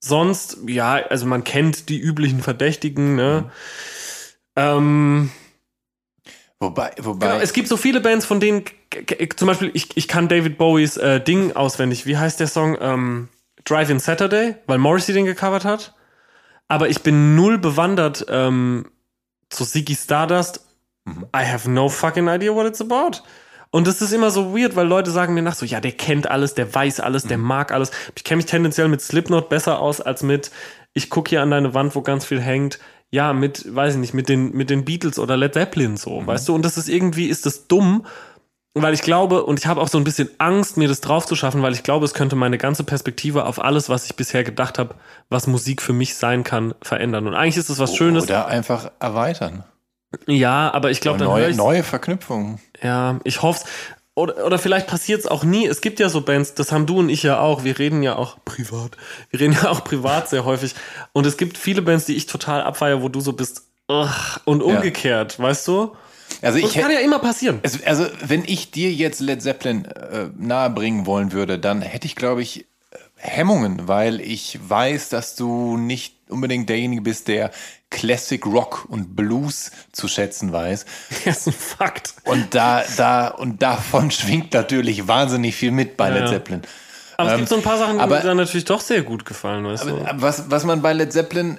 Sonst, 0.00 0.58
ja, 0.66 0.94
also 0.94 1.26
man 1.26 1.44
kennt 1.44 1.88
die 1.88 1.98
üblichen 1.98 2.40
Verdächtigen, 2.42 3.16
ne? 3.16 3.50
Ähm, 4.56 5.30
Wobei, 6.60 6.90
wobei. 7.00 7.26
Genau, 7.26 7.40
es 7.40 7.52
gibt 7.52 7.68
so 7.68 7.76
viele 7.76 8.00
Bands, 8.00 8.26
von 8.26 8.40
denen 8.40 8.64
zum 9.36 9.46
Beispiel, 9.46 9.70
ich, 9.74 9.96
ich 9.96 10.08
kann 10.08 10.26
David 10.28 10.58
Bowies 10.58 10.96
äh, 10.96 11.20
Ding 11.20 11.54
auswendig. 11.54 12.04
Wie 12.06 12.16
heißt 12.16 12.40
der 12.40 12.48
Song? 12.48 12.76
Ähm, 12.80 13.28
Drive 13.64 13.90
in 13.90 14.00
Saturday, 14.00 14.56
weil 14.66 14.78
Morrissey 14.78 15.12
den 15.12 15.24
gecovert 15.24 15.64
hat. 15.64 15.94
Aber 16.68 16.88
ich 16.88 17.02
bin 17.02 17.36
null 17.36 17.58
bewandert 17.58 18.26
ähm, 18.28 18.86
zu 19.50 19.64
Ziggy 19.64 19.94
Stardust. 19.94 20.66
I 21.34 21.44
have 21.44 21.70
no 21.70 21.88
fucking 21.88 22.28
idea 22.28 22.54
what 22.54 22.66
it's 22.66 22.80
about. 22.80 23.22
Und 23.70 23.86
das 23.86 24.00
ist 24.00 24.12
immer 24.12 24.30
so 24.30 24.56
weird, 24.56 24.76
weil 24.76 24.86
Leute 24.86 25.10
sagen 25.10 25.34
mir 25.34 25.42
nach 25.42 25.54
so, 25.54 25.66
ja, 25.66 25.80
der 25.80 25.92
kennt 25.92 26.30
alles, 26.30 26.54
der 26.54 26.74
weiß 26.74 27.00
alles, 27.00 27.24
der 27.24 27.36
mag 27.36 27.70
alles. 27.70 27.90
Ich 28.16 28.24
kenne 28.24 28.38
mich 28.38 28.46
tendenziell 28.46 28.88
mit 28.88 29.02
Slipknot 29.02 29.50
besser 29.50 29.80
aus 29.80 30.00
als 30.00 30.22
mit, 30.22 30.50
ich 30.94 31.10
gucke 31.10 31.30
hier 31.30 31.42
an 31.42 31.50
deine 31.50 31.74
Wand, 31.74 31.94
wo 31.94 32.00
ganz 32.00 32.24
viel 32.24 32.40
hängt. 32.40 32.78
Ja, 33.10 33.32
mit, 33.32 33.74
weiß 33.74 33.94
ich 33.94 34.00
nicht, 34.00 34.14
mit 34.14 34.28
den, 34.28 34.52
mit 34.52 34.70
den 34.70 34.84
Beatles 34.84 35.18
oder 35.18 35.36
Led 35.36 35.54
Zeppelin 35.54 35.96
so, 35.96 36.26
weißt 36.26 36.48
du? 36.48 36.54
Und 36.54 36.64
das 36.64 36.76
ist 36.76 36.88
irgendwie, 36.88 37.26
ist 37.26 37.46
das 37.46 37.66
dumm, 37.66 38.06
weil 38.74 38.94
ich 38.94 39.02
glaube, 39.02 39.44
und 39.44 39.58
ich 39.58 39.66
habe 39.66 39.80
auch 39.80 39.88
so 39.88 39.98
ein 39.98 40.04
bisschen 40.04 40.28
Angst, 40.38 40.76
mir 40.76 40.88
das 40.88 41.00
drauf 41.00 41.26
zu 41.26 41.34
schaffen, 41.34 41.62
weil 41.62 41.72
ich 41.72 41.82
glaube, 41.82 42.04
es 42.04 42.14
könnte 42.14 42.36
meine 42.36 42.58
ganze 42.58 42.84
Perspektive 42.84 43.44
auf 43.44 43.62
alles, 43.62 43.88
was 43.88 44.04
ich 44.04 44.16
bisher 44.16 44.44
gedacht 44.44 44.78
habe, 44.78 44.94
was 45.30 45.46
Musik 45.46 45.82
für 45.82 45.92
mich 45.92 46.14
sein 46.14 46.44
kann, 46.44 46.74
verändern. 46.82 47.26
Und 47.26 47.34
eigentlich 47.34 47.56
ist 47.56 47.70
es 47.70 47.78
was 47.78 47.94
Schönes. 47.94 48.24
Oder 48.24 48.46
einfach 48.46 48.90
erweitern. 49.00 49.64
Ja, 50.26 50.72
aber 50.72 50.90
ich 50.90 51.00
glaube, 51.00 51.18
dann 51.18 51.28
neue, 51.28 51.54
neue 51.54 51.82
Verknüpfungen. 51.82 52.58
Ja, 52.82 53.18
ich 53.24 53.42
hoffe 53.42 53.64
oder, 54.18 54.44
oder 54.44 54.58
vielleicht 54.58 54.88
passiert 54.88 55.20
es 55.20 55.26
auch 55.26 55.44
nie. 55.44 55.66
Es 55.66 55.80
gibt 55.80 56.00
ja 56.00 56.08
so 56.08 56.22
Bands, 56.22 56.54
das 56.54 56.72
haben 56.72 56.86
du 56.86 56.98
und 56.98 57.08
ich 57.08 57.22
ja 57.22 57.38
auch. 57.38 57.62
Wir 57.62 57.78
reden 57.78 58.02
ja 58.02 58.16
auch 58.16 58.36
privat. 58.44 58.96
Wir 59.30 59.40
reden 59.40 59.52
ja 59.62 59.70
auch 59.70 59.84
privat 59.84 60.28
sehr 60.28 60.44
häufig. 60.44 60.74
Und 61.12 61.24
es 61.24 61.36
gibt 61.36 61.56
viele 61.56 61.82
Bands, 61.82 62.06
die 62.06 62.16
ich 62.16 62.26
total 62.26 62.62
abfeiere, 62.62 63.00
wo 63.02 63.08
du 63.08 63.20
so 63.20 63.32
bist. 63.32 63.62
Ugh, 63.88 64.40
und 64.44 64.62
umgekehrt, 64.62 65.38
weißt 65.38 65.66
du? 65.68 65.96
Also 66.42 66.60
Das 66.60 66.68
ich 66.68 66.74
kann 66.74 66.90
hätte. 66.90 66.94
ja 66.94 67.00
immer 67.00 67.20
passieren. 67.20 67.60
Also, 67.62 67.78
also, 67.86 68.06
wenn 68.22 68.44
ich 68.44 68.70
dir 68.70 68.92
jetzt 68.92 69.20
Led 69.20 69.40
Zeppelin 69.40 69.86
äh, 69.86 70.28
nahebringen 70.36 71.06
wollen 71.06 71.32
würde, 71.32 71.58
dann 71.58 71.80
hätte 71.80 72.06
ich, 72.06 72.14
glaube 72.14 72.42
ich, 72.42 72.62
äh, 72.62 72.64
Hemmungen, 73.16 73.88
weil 73.88 74.20
ich 74.20 74.58
weiß, 74.62 75.08
dass 75.08 75.36
du 75.36 75.76
nicht 75.78 76.17
unbedingt 76.30 76.68
derjenige 76.68 77.02
bist, 77.02 77.28
der 77.28 77.50
Classic 77.90 78.44
Rock 78.46 78.86
und 78.88 79.16
Blues 79.16 79.70
zu 79.92 80.08
schätzen 80.08 80.52
weiß. 80.52 80.84
Das 81.24 81.38
ist 81.38 81.46
ein 81.48 81.52
Fakt. 81.52 82.14
Und 82.24 82.54
da, 82.54 82.84
da, 82.96 83.28
und 83.28 83.62
davon 83.62 84.10
schwingt 84.12 84.52
natürlich 84.54 85.08
wahnsinnig 85.08 85.54
viel 85.56 85.70
mit 85.70 85.96
bei 85.96 86.08
Ja, 86.10 86.18
Led. 86.18 86.28
Zeppelin. 86.28 86.62
Aber 87.16 87.32
es 87.32 87.36
gibt 87.38 87.48
so 87.48 87.56
ein 87.56 87.62
paar 87.62 87.78
Sachen, 87.78 87.96
die 87.96 88.00
aber- 88.00 88.16
mir 88.18 88.22
dann 88.22 88.36
natürlich 88.36 88.64
doch 88.66 88.80
sehr 88.80 89.02
gut 89.02 89.24
gefallen, 89.24 89.64
weißt 89.64 89.84
du? 89.86 89.96
Aber 90.06 90.22
Was, 90.22 90.50
was 90.50 90.64
man 90.64 90.82
bei 90.82 90.92
Led 90.92 91.12
Zeppelin, 91.12 91.58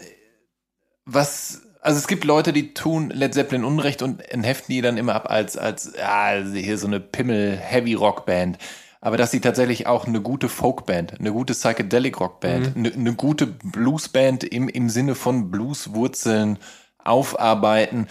was, 1.06 1.62
also 1.82 1.98
es 1.98 2.08
gibt 2.08 2.24
Leute, 2.24 2.54
die 2.54 2.74
tun 2.74 3.10
Led 3.10 3.34
Zeppelin 3.34 3.64
Unrecht 3.66 4.02
und 4.02 4.22
heften 4.32 4.74
die 4.74 4.82
dann 4.82 4.98
immer 4.98 5.16
ab 5.16 5.30
als, 5.30 5.58
als, 5.58 5.92
ja, 5.98 6.34
hier 6.54 6.78
so 6.78 6.88
eine 6.88 7.00
Pimmel-Heavy-Rock-Band. 7.00 8.58
Aber 9.02 9.16
dass 9.16 9.32
sie 9.32 9.40
tatsächlich 9.40 9.88
auch 9.88 10.08
eine 10.08 10.22
gute 10.22 10.50
Folkband, 10.50 11.20
eine 11.20 11.32
gute 11.32 11.54
Psychedelic-Rock-Band, 11.54 12.76
eine, 12.76 12.92
eine 12.92 13.14
gute 13.14 13.48
Bluesband 13.48 14.44
im, 14.44 14.68
im 14.68 14.90
Sinne 14.90 15.16
von 15.16 15.52
Blueswurzeln 15.52 16.58
aufarbeiten, 16.98 18.08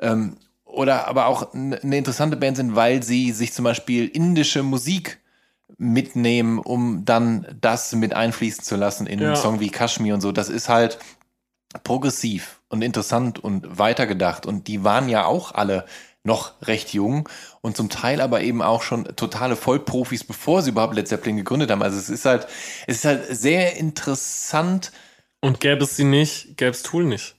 ähm, 0.00 0.36
oder 0.64 1.06
aber 1.06 1.26
auch 1.26 1.52
eine 1.54 1.80
eine 1.82 1.96
interessante 1.98 2.36
Band 2.36 2.56
sind, 2.56 2.74
weil 2.74 3.02
sie 3.02 3.30
sich 3.32 3.52
zum 3.52 3.64
Beispiel 3.64 4.08
indische 4.08 4.62
Musik 4.62 5.20
mitnehmen, 5.78 6.58
um 6.58 7.04
dann 7.04 7.46
das 7.60 7.92
mit 7.94 8.14
einfließen 8.14 8.64
zu 8.64 8.76
lassen 8.76 9.06
in 9.06 9.20
Ja. 9.20 9.28
einen 9.28 9.36
Song 9.36 9.60
wie 9.60 9.68
Kashmir 9.70 10.14
und 10.14 10.22
so. 10.22 10.32
Das 10.32 10.48
ist 10.48 10.68
halt 10.68 10.98
progressiv 11.84 12.60
und 12.68 12.82
interessant 12.82 13.38
und 13.42 13.78
weitergedacht. 13.78 14.46
Und 14.46 14.66
die 14.66 14.84
waren 14.84 15.08
ja 15.08 15.24
auch 15.24 15.52
alle 15.52 15.84
noch 16.24 16.52
recht 16.62 16.92
jung 16.92 17.28
und 17.62 17.76
zum 17.76 17.88
Teil 17.88 18.20
aber 18.20 18.42
eben 18.42 18.60
auch 18.60 18.82
schon 18.82 19.04
totale 19.16 19.56
Vollprofis, 19.56 20.24
bevor 20.24 20.60
sie 20.62 20.70
überhaupt 20.70 20.94
Led 20.94 21.08
Zeppelin 21.08 21.38
gegründet 21.38 21.70
haben. 21.70 21.82
Also 21.82 21.96
es 21.98 22.10
ist 22.10 22.26
halt, 22.26 22.46
es 22.86 22.98
ist 22.98 23.04
halt 23.06 23.24
sehr 23.34 23.76
interessant. 23.76 24.92
Und 25.40 25.58
gäbe 25.58 25.82
es 25.82 25.96
sie 25.96 26.04
nicht, 26.04 26.56
gäbe 26.56 26.70
es 26.70 26.82
Tool 26.82 27.04
nicht. 27.04 27.34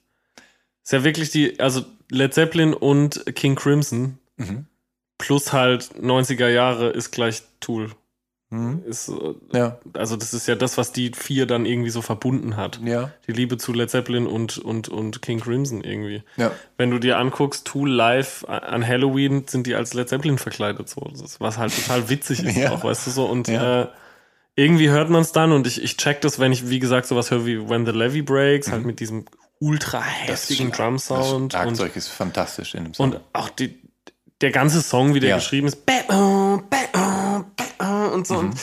Ist 0.84 0.91
ja 0.91 1.03
wirklich 1.05 1.30
die, 1.30 1.59
also 1.59 1.86
Led 2.09 2.34
Zeppelin 2.34 2.74
und 2.74 3.24
King 3.36 3.55
Crimson 3.55 4.17
Mhm. 4.36 4.65
plus 5.17 5.53
halt 5.53 5.91
90er 6.01 6.47
Jahre 6.49 6.89
ist 6.89 7.11
gleich 7.11 7.43
Tool. 7.59 7.91
Mhm. 8.53 8.83
Ist, 8.85 9.09
äh, 9.09 9.57
Ja, 9.57 9.77
also 9.93 10.15
das 10.15 10.33
ist 10.33 10.47
ja 10.47 10.55
das, 10.55 10.77
was 10.77 10.91
die 10.91 11.11
vier 11.15 11.45
dann 11.47 11.65
irgendwie 11.65 11.89
so 11.89 12.01
verbunden 12.01 12.55
hat. 12.55 12.79
ja, 12.83 13.11
Die 13.27 13.31
Liebe 13.31 13.57
zu 13.57 13.73
Led 13.73 13.89
Zeppelin 13.89 14.27
und, 14.27 14.57
und, 14.59 14.89
und 14.89 15.21
King 15.21 15.39
Crimson 15.39 15.81
irgendwie. 15.81 16.23
ja. 16.37 16.51
Wenn 16.77 16.91
du 16.91 16.99
dir 16.99 17.17
anguckst, 17.17 17.65
Tool 17.65 17.89
live 17.89 18.45
an 18.47 18.85
Halloween 18.87 19.45
sind 19.47 19.65
die 19.67 19.75
als 19.75 19.93
Led 19.93 20.09
Zeppelin 20.09 20.37
verkleidet, 20.37 20.87
so. 20.89 21.01
Das 21.11 21.21
ist, 21.21 21.41
was 21.41 21.57
halt 21.57 21.75
total 21.75 22.09
witzig 22.09 22.43
ist 22.43 22.65
auch, 22.71 22.83
weißt 22.83 23.07
du 23.07 23.11
so. 23.11 23.25
Und 23.25 23.49
äh, 23.49 23.87
irgendwie 24.55 24.89
hört 24.89 25.09
man 25.09 25.21
es 25.21 25.31
dann 25.31 25.51
und 25.51 25.65
ich, 25.65 25.81
ich 25.81 25.97
check 25.97 26.21
das, 26.21 26.39
wenn 26.39 26.51
ich, 26.51 26.69
wie 26.69 26.79
gesagt, 26.79 27.07
sowas 27.07 27.31
höre 27.31 27.45
wie 27.45 27.69
When 27.69 27.85
the 27.87 27.91
Levy 27.91 28.21
Breaks, 28.21 28.71
halt 28.71 28.85
mit 28.85 28.99
diesem 28.99 29.25
ultra 29.59 30.01
heftigen 30.01 30.71
Drum 30.71 30.95
Das 30.95 31.05
Sound 31.07 31.33
und, 31.33 31.53
Schlagzeug 31.53 31.95
ist 31.95 32.09
fantastisch 32.09 32.75
in 32.75 32.83
dem 32.83 32.93
Song. 32.93 33.11
und 33.13 33.21
auch 33.33 33.49
die, 33.49 33.79
der 34.41 34.51
ganze 34.51 34.81
Song, 34.81 35.13
wie 35.15 35.19
der 35.21 35.35
geschrieben 35.37 35.67
ist, 35.67 35.85
bäh, 35.85 35.93
oh, 36.09 36.57
bäh, 36.69 36.77
oh, 36.95 37.43
bäh, 37.55 37.63
oh, 37.79 38.03
und 38.14 38.26
so. 38.28 38.38
Und 38.38 38.55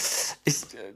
ich, 0.45 0.63
äh, 0.75 0.93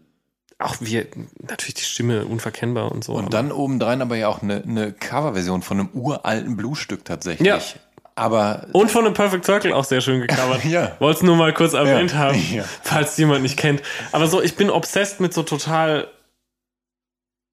auch 0.59 0.77
wie, 0.81 1.05
natürlich 1.47 1.75
die 1.75 1.83
Stimme 1.85 2.25
unverkennbar 2.25 2.91
und 2.93 3.05
so. 3.05 3.13
Und 3.15 3.25
aber- 3.25 3.31
dann 3.31 3.53
obendrein 3.53 4.01
aber 4.01 4.17
ja 4.17 4.29
auch 4.29 4.43
eine, 4.43 4.63
eine 4.63 4.93
Coverversion 4.93 5.63
von 5.63 5.81
einem 5.81 5.89
uralten 5.93 6.57
Bluesstück 6.57 7.05
tatsächlich. 7.05 7.47
Ja. 7.47 7.59
Aber 8.17 8.69
Und 8.73 8.93
von 8.93 9.05
einem 9.05 9.13
Perfect 9.15 9.45
Circle 9.45 9.73
auch 9.73 9.85
sehr 9.85 10.01
schön 10.01 10.21
gecovert. 10.21 10.65
Ja. 10.65 10.97
Wollte 11.01 11.19
es 11.19 11.23
nur 11.25 11.35
mal 11.37 11.53
kurz 11.53 11.73
erwähnt 11.73 12.13
Ja. 12.13 12.19
haben, 12.19 12.41
Ja. 12.53 12.63
falls 12.83 13.17
jemand 13.17 13.43
nicht 13.43 13.57
kennt. 13.59 13.83
Aber 14.13 14.29
so, 14.29 14.41
ich 14.41 14.55
bin 14.55 14.71
obsessed 14.71 15.19
mit 15.21 15.35
so 15.35 15.43
total, 15.43 16.07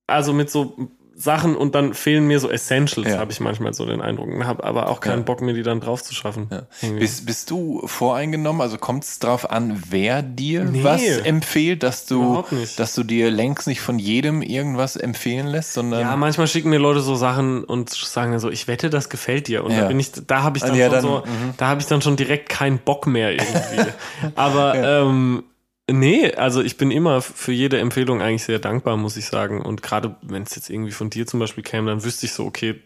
also 0.08 0.34
mit 0.34 0.52
so 0.52 0.76
Sachen 1.22 1.56
und 1.56 1.76
dann 1.76 1.94
fehlen 1.94 2.26
mir 2.28 2.40
so 2.40 2.50
Essentials, 2.50 3.10
Ja. 3.10 3.20
habe 3.20 3.32
ich 3.32 3.40
manchmal 3.40 3.74
so 3.74 3.86
den 3.86 4.02
Eindruck. 4.02 4.30
Habe 4.46 4.64
aber 4.64 4.90
auch 4.90 5.00
keinen 5.00 5.20
Ja. 5.20 5.24
Bock, 5.26 5.42
mir 5.42 5.54
die 5.54 5.64
dann 5.64 5.80
drauf 5.80 6.04
zu 6.04 6.14
schaffen. 6.16 6.48
Ja. 6.52 6.64
Bist, 6.98 7.26
bist 7.26 7.50
du 7.52 7.82
voreingenommen? 7.86 8.62
Also 8.62 8.78
kommt 8.78 9.04
es 9.04 9.20
darauf 9.20 9.50
an, 9.52 9.82
wer 9.90 10.22
dir 10.22 10.64
Nee. 10.64 10.84
was 10.84 11.02
empfiehlt, 11.04 11.84
dass 11.84 12.06
du, 12.06 12.44
dass 12.78 12.96
du 12.96 13.04
dir 13.04 13.30
längst 13.32 13.68
nicht 13.68 13.82
von 13.82 14.00
jedem 14.00 14.42
irgendwas 14.42 14.96
empfehlen 14.96 15.48
lässt, 15.48 15.74
sondern 15.74 16.02
ja, 16.02 16.16
manchmal 16.16 16.48
schicken 16.48 16.70
mir 16.70 16.80
Leute 16.80 17.02
so 17.02 17.16
Sachen 17.16 17.64
und 17.64 17.90
sagen 17.90 18.32
dann 18.32 18.40
so, 18.40 18.50
ich 18.50 18.68
wette, 18.68 18.90
das 18.90 19.10
gefällt 19.10 19.48
dir. 19.48 19.64
Und 19.64 19.78
da 19.78 19.88
bin 19.88 20.00
ich, 20.00 20.12
da 20.28 20.44
habe 20.44 20.58
ich 20.58 20.64
dann 20.64 20.76
Ja, 20.76 20.86
schon 20.86 20.94
dann, 20.94 21.02
so, 21.02 21.18
mhm. 21.26 21.54
da 21.58 21.68
habe 21.68 21.82
ich 21.82 21.88
dann 21.88 22.02
schon 22.02 22.16
direkt 22.16 22.50
keinen 22.50 22.80
Bock 22.80 23.08
mehr 23.08 23.32
irgendwie. 23.32 23.92
Aber 24.36 24.76
ähm, 24.76 25.44
nee, 25.92 26.34
also 26.36 26.62
ich 26.62 26.78
bin 26.78 26.92
immer 26.92 27.22
für 27.22 27.52
jede 27.52 27.80
Empfehlung 27.80 28.22
eigentlich 28.22 28.44
sehr 28.44 28.60
dankbar, 28.60 28.98
muss 28.98 29.18
ich 29.18 29.26
sagen. 29.28 29.62
Und 29.62 29.82
gerade 29.84 30.16
wenn 30.22 30.44
es 30.44 30.56
jetzt 30.56 30.70
irgendwie 30.70 30.92
von 30.92 31.10
dir 31.10 31.28
zum 31.28 31.40
Beispiel 31.40 31.64
käme, 31.64 31.90
dann 31.90 32.04
wüsste 32.04 32.26
ich 32.26 32.34
so, 32.34 32.46
okay, 32.46 32.82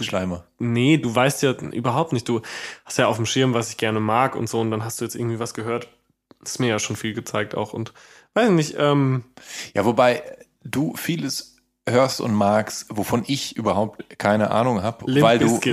Schleimer. 0.00 0.46
nee, 0.58 0.98
du 0.98 1.14
weißt 1.14 1.42
ja 1.42 1.52
überhaupt 1.52 2.12
nicht, 2.12 2.28
du 2.28 2.42
hast 2.84 2.98
ja 2.98 3.06
auf 3.08 3.16
dem 3.16 3.26
Schirm, 3.26 3.54
was 3.54 3.70
ich 3.70 3.76
gerne 3.76 4.00
mag 4.00 4.36
und 4.36 4.48
so, 4.48 4.60
und 4.60 4.70
dann 4.70 4.84
hast 4.84 5.00
du 5.00 5.04
jetzt 5.04 5.14
irgendwie 5.14 5.38
was 5.38 5.54
gehört. 5.54 5.88
Das 6.40 6.52
ist 6.52 6.58
mir 6.60 6.68
ja 6.68 6.78
schon 6.78 6.96
viel 6.96 7.14
gezeigt 7.14 7.54
auch. 7.54 7.72
Und 7.72 7.92
weiß 8.34 8.50
nicht, 8.50 8.76
ähm, 8.78 9.24
Ja, 9.74 9.84
wobei 9.84 10.22
du 10.64 10.94
vieles 10.96 11.55
hörst 11.88 12.20
und 12.20 12.34
magst, 12.34 12.86
wovon 12.90 13.22
ich 13.26 13.56
überhaupt 13.56 14.18
keine 14.18 14.50
Ahnung 14.50 14.82
habe, 14.82 15.04
weil 15.22 15.38
du. 15.38 15.60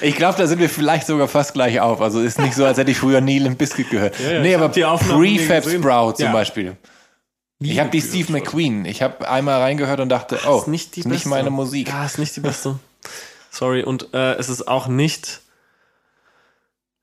Ich 0.00 0.16
glaube, 0.16 0.38
da 0.38 0.46
sind 0.46 0.58
wir 0.58 0.68
vielleicht 0.68 1.06
sogar 1.06 1.28
fast 1.28 1.52
gleich 1.54 1.80
auf. 1.80 2.00
Also 2.00 2.20
ist 2.20 2.38
nicht 2.38 2.54
so, 2.54 2.64
als 2.64 2.78
hätte 2.78 2.90
ich 2.90 2.98
früher 2.98 3.20
nie 3.20 3.38
Limp 3.38 3.58
Bizkit 3.58 3.90
gehört. 3.90 4.18
ja, 4.18 4.40
nee, 4.40 4.50
ich 4.50 4.56
aber 4.56 4.68
Prefab. 4.70 5.64
Sprout 5.64 6.12
zum 6.14 6.26
Ja. 6.26 6.32
Beispiel. 6.32 6.76
Ich 7.60 7.78
habe 7.78 7.90
die 7.90 8.00
Steve 8.00 8.32
McQueen. 8.32 8.84
Ich 8.84 9.02
habe 9.02 9.28
einmal 9.28 9.60
reingehört 9.60 10.00
und 10.00 10.08
dachte, 10.08 10.38
oh, 10.48 10.58
ist 10.58 10.66
nicht 10.66 10.96
die 10.96 11.00
ist 11.00 11.06
nicht 11.06 11.26
meine 11.26 11.50
Musik. 11.50 11.88
Ja, 11.88 12.04
ist 12.04 12.18
nicht 12.18 12.34
die 12.34 12.40
beste. 12.40 12.78
Sorry, 13.50 13.84
und 13.84 14.12
äh, 14.14 14.34
es 14.34 14.48
ist 14.48 14.66
auch 14.66 14.88
nicht. 14.88 15.40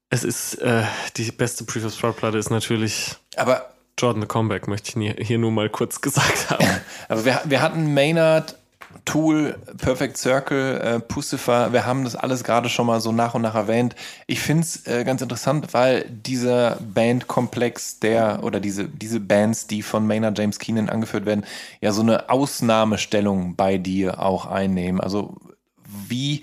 Es 0.09 0.23
ist 0.23 0.55
äh, 0.55 0.83
die 1.17 1.31
beste 1.31 1.63
Previous 1.63 1.95
Sprout 1.95 2.13
Platte 2.13 2.37
ist 2.37 2.49
natürlich 2.49 3.15
Aber, 3.37 3.69
Jordan 3.99 4.27
Comeback, 4.27 4.67
möchte 4.67 4.99
ich 4.99 5.27
hier 5.27 5.37
nur 5.37 5.51
mal 5.51 5.69
kurz 5.69 6.01
gesagt 6.01 6.49
haben. 6.49 6.65
aber 7.09 7.25
wir, 7.25 7.41
wir 7.45 7.61
hatten 7.61 7.93
Maynard, 7.93 8.55
Tool, 9.05 9.55
Perfect 9.77 10.17
Circle, 10.17 10.81
äh, 10.81 10.99
Pucifer. 10.99 11.73
Wir 11.73 11.85
haben 11.85 12.03
das 12.03 12.15
alles 12.15 12.43
gerade 12.43 12.69
schon 12.69 12.87
mal 12.87 13.01
so 13.01 13.11
nach 13.11 13.33
und 13.33 13.41
nach 13.41 13.55
erwähnt. 13.55 13.95
Ich 14.25 14.39
finde 14.39 14.63
es 14.63 14.87
äh, 14.87 15.03
ganz 15.03 15.21
interessant, 15.21 15.73
weil 15.73 16.05
dieser 16.09 16.77
Bandkomplex, 16.81 17.99
der 17.99 18.43
oder 18.43 18.59
diese, 18.59 18.85
diese 18.85 19.19
Bands, 19.19 19.67
die 19.67 19.81
von 19.81 20.07
Maynard 20.07 20.37
James 20.37 20.59
Keenan 20.59 20.89
angeführt 20.89 21.25
werden, 21.25 21.45
ja 21.81 21.91
so 21.91 22.01
eine 22.01 22.29
Ausnahmestellung 22.29 23.55
bei 23.55 23.77
dir 23.77 24.21
auch 24.21 24.45
einnehmen. 24.45 25.01
Also 25.01 25.35
wie 25.85 26.41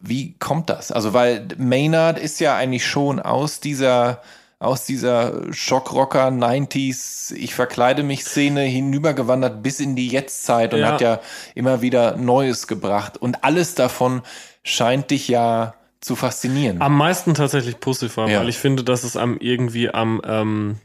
wie 0.00 0.34
kommt 0.38 0.70
das? 0.70 0.92
Also, 0.92 1.14
weil 1.14 1.46
Maynard 1.56 2.18
ist 2.18 2.40
ja 2.40 2.56
eigentlich 2.56 2.86
schon 2.86 3.20
aus 3.20 3.60
dieser, 3.60 4.20
aus 4.60 4.84
dieser 4.84 5.52
Schockrocker 5.52 6.28
90s, 6.28 7.32
ich 7.34 7.54
verkleide 7.54 8.02
mich 8.02 8.24
Szene 8.24 8.62
hinübergewandert 8.62 9.62
bis 9.62 9.78
in 9.78 9.94
die 9.94 10.08
Jetztzeit 10.08 10.74
und 10.74 10.80
Ja. 10.80 10.88
hat 10.92 11.00
ja 11.00 11.20
immer 11.54 11.80
wieder 11.80 12.16
Neues 12.16 12.66
gebracht. 12.66 13.16
Und 13.16 13.44
alles 13.44 13.74
davon 13.76 14.22
scheint 14.64 15.10
dich 15.12 15.28
ja 15.28 15.74
zu 16.00 16.16
faszinieren. 16.16 16.80
Am 16.82 16.96
meisten 16.96 17.34
tatsächlich 17.34 17.78
Pussifer, 17.80 18.28
Ja. 18.28 18.40
weil 18.40 18.48
ich 18.48 18.58
finde, 18.58 18.82
dass 18.84 19.04
es 19.04 19.16
am 19.16 19.36
irgendwie 19.38 19.90
am, 19.90 20.20
ähm, 20.24 20.78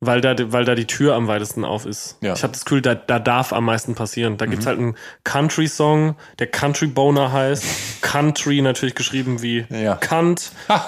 weil 0.00 0.20
da, 0.20 0.34
weil 0.52 0.64
da 0.64 0.74
die 0.74 0.86
Tür 0.86 1.14
am 1.14 1.26
weitesten 1.26 1.64
auf 1.64 1.84
ist. 1.86 2.16
Ja. 2.22 2.30
Mhm. 2.30 2.36
Ich 2.36 2.42
habe 2.42 2.52
das 2.54 2.64
Gefühl, 2.64 2.82
da, 2.82 2.94
da 2.94 3.18
darf 3.18 3.52
am 3.52 3.64
meisten 3.64 3.94
passieren. 3.94 4.36
Da 4.38 4.46
gibt's 4.46 4.66
halt 4.66 4.78
einen 4.78 4.94
Country-Song, 5.24 6.16
der 6.38 6.46
Country 6.48 6.86
Boner 6.86 7.30
heißt. 7.32 7.64
Country 8.02 8.62
natürlich 8.62 8.94
geschrieben 8.94 9.42
wie 9.42 9.66
Ja. 9.70 9.96
Kant. 9.96 10.50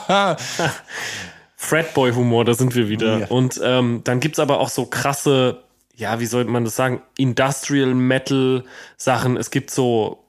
Fratboy-Humor, 1.60 2.44
da 2.44 2.54
sind 2.54 2.76
wir 2.76 2.88
wieder. 2.88 3.18
Ja. 3.18 3.26
Und 3.26 3.60
ähm, 3.62 4.02
dann 4.04 4.20
gibt's 4.20 4.38
aber 4.38 4.60
auch 4.60 4.68
so 4.68 4.86
krasse, 4.86 5.64
ja, 5.96 6.20
wie 6.20 6.26
sollte 6.26 6.50
man 6.50 6.64
das 6.64 6.76
sagen, 6.76 7.02
Industrial 7.16 7.94
Metal 7.94 8.62
Sachen. 8.96 9.36
Es 9.36 9.50
gibt 9.50 9.72
so 9.72 10.24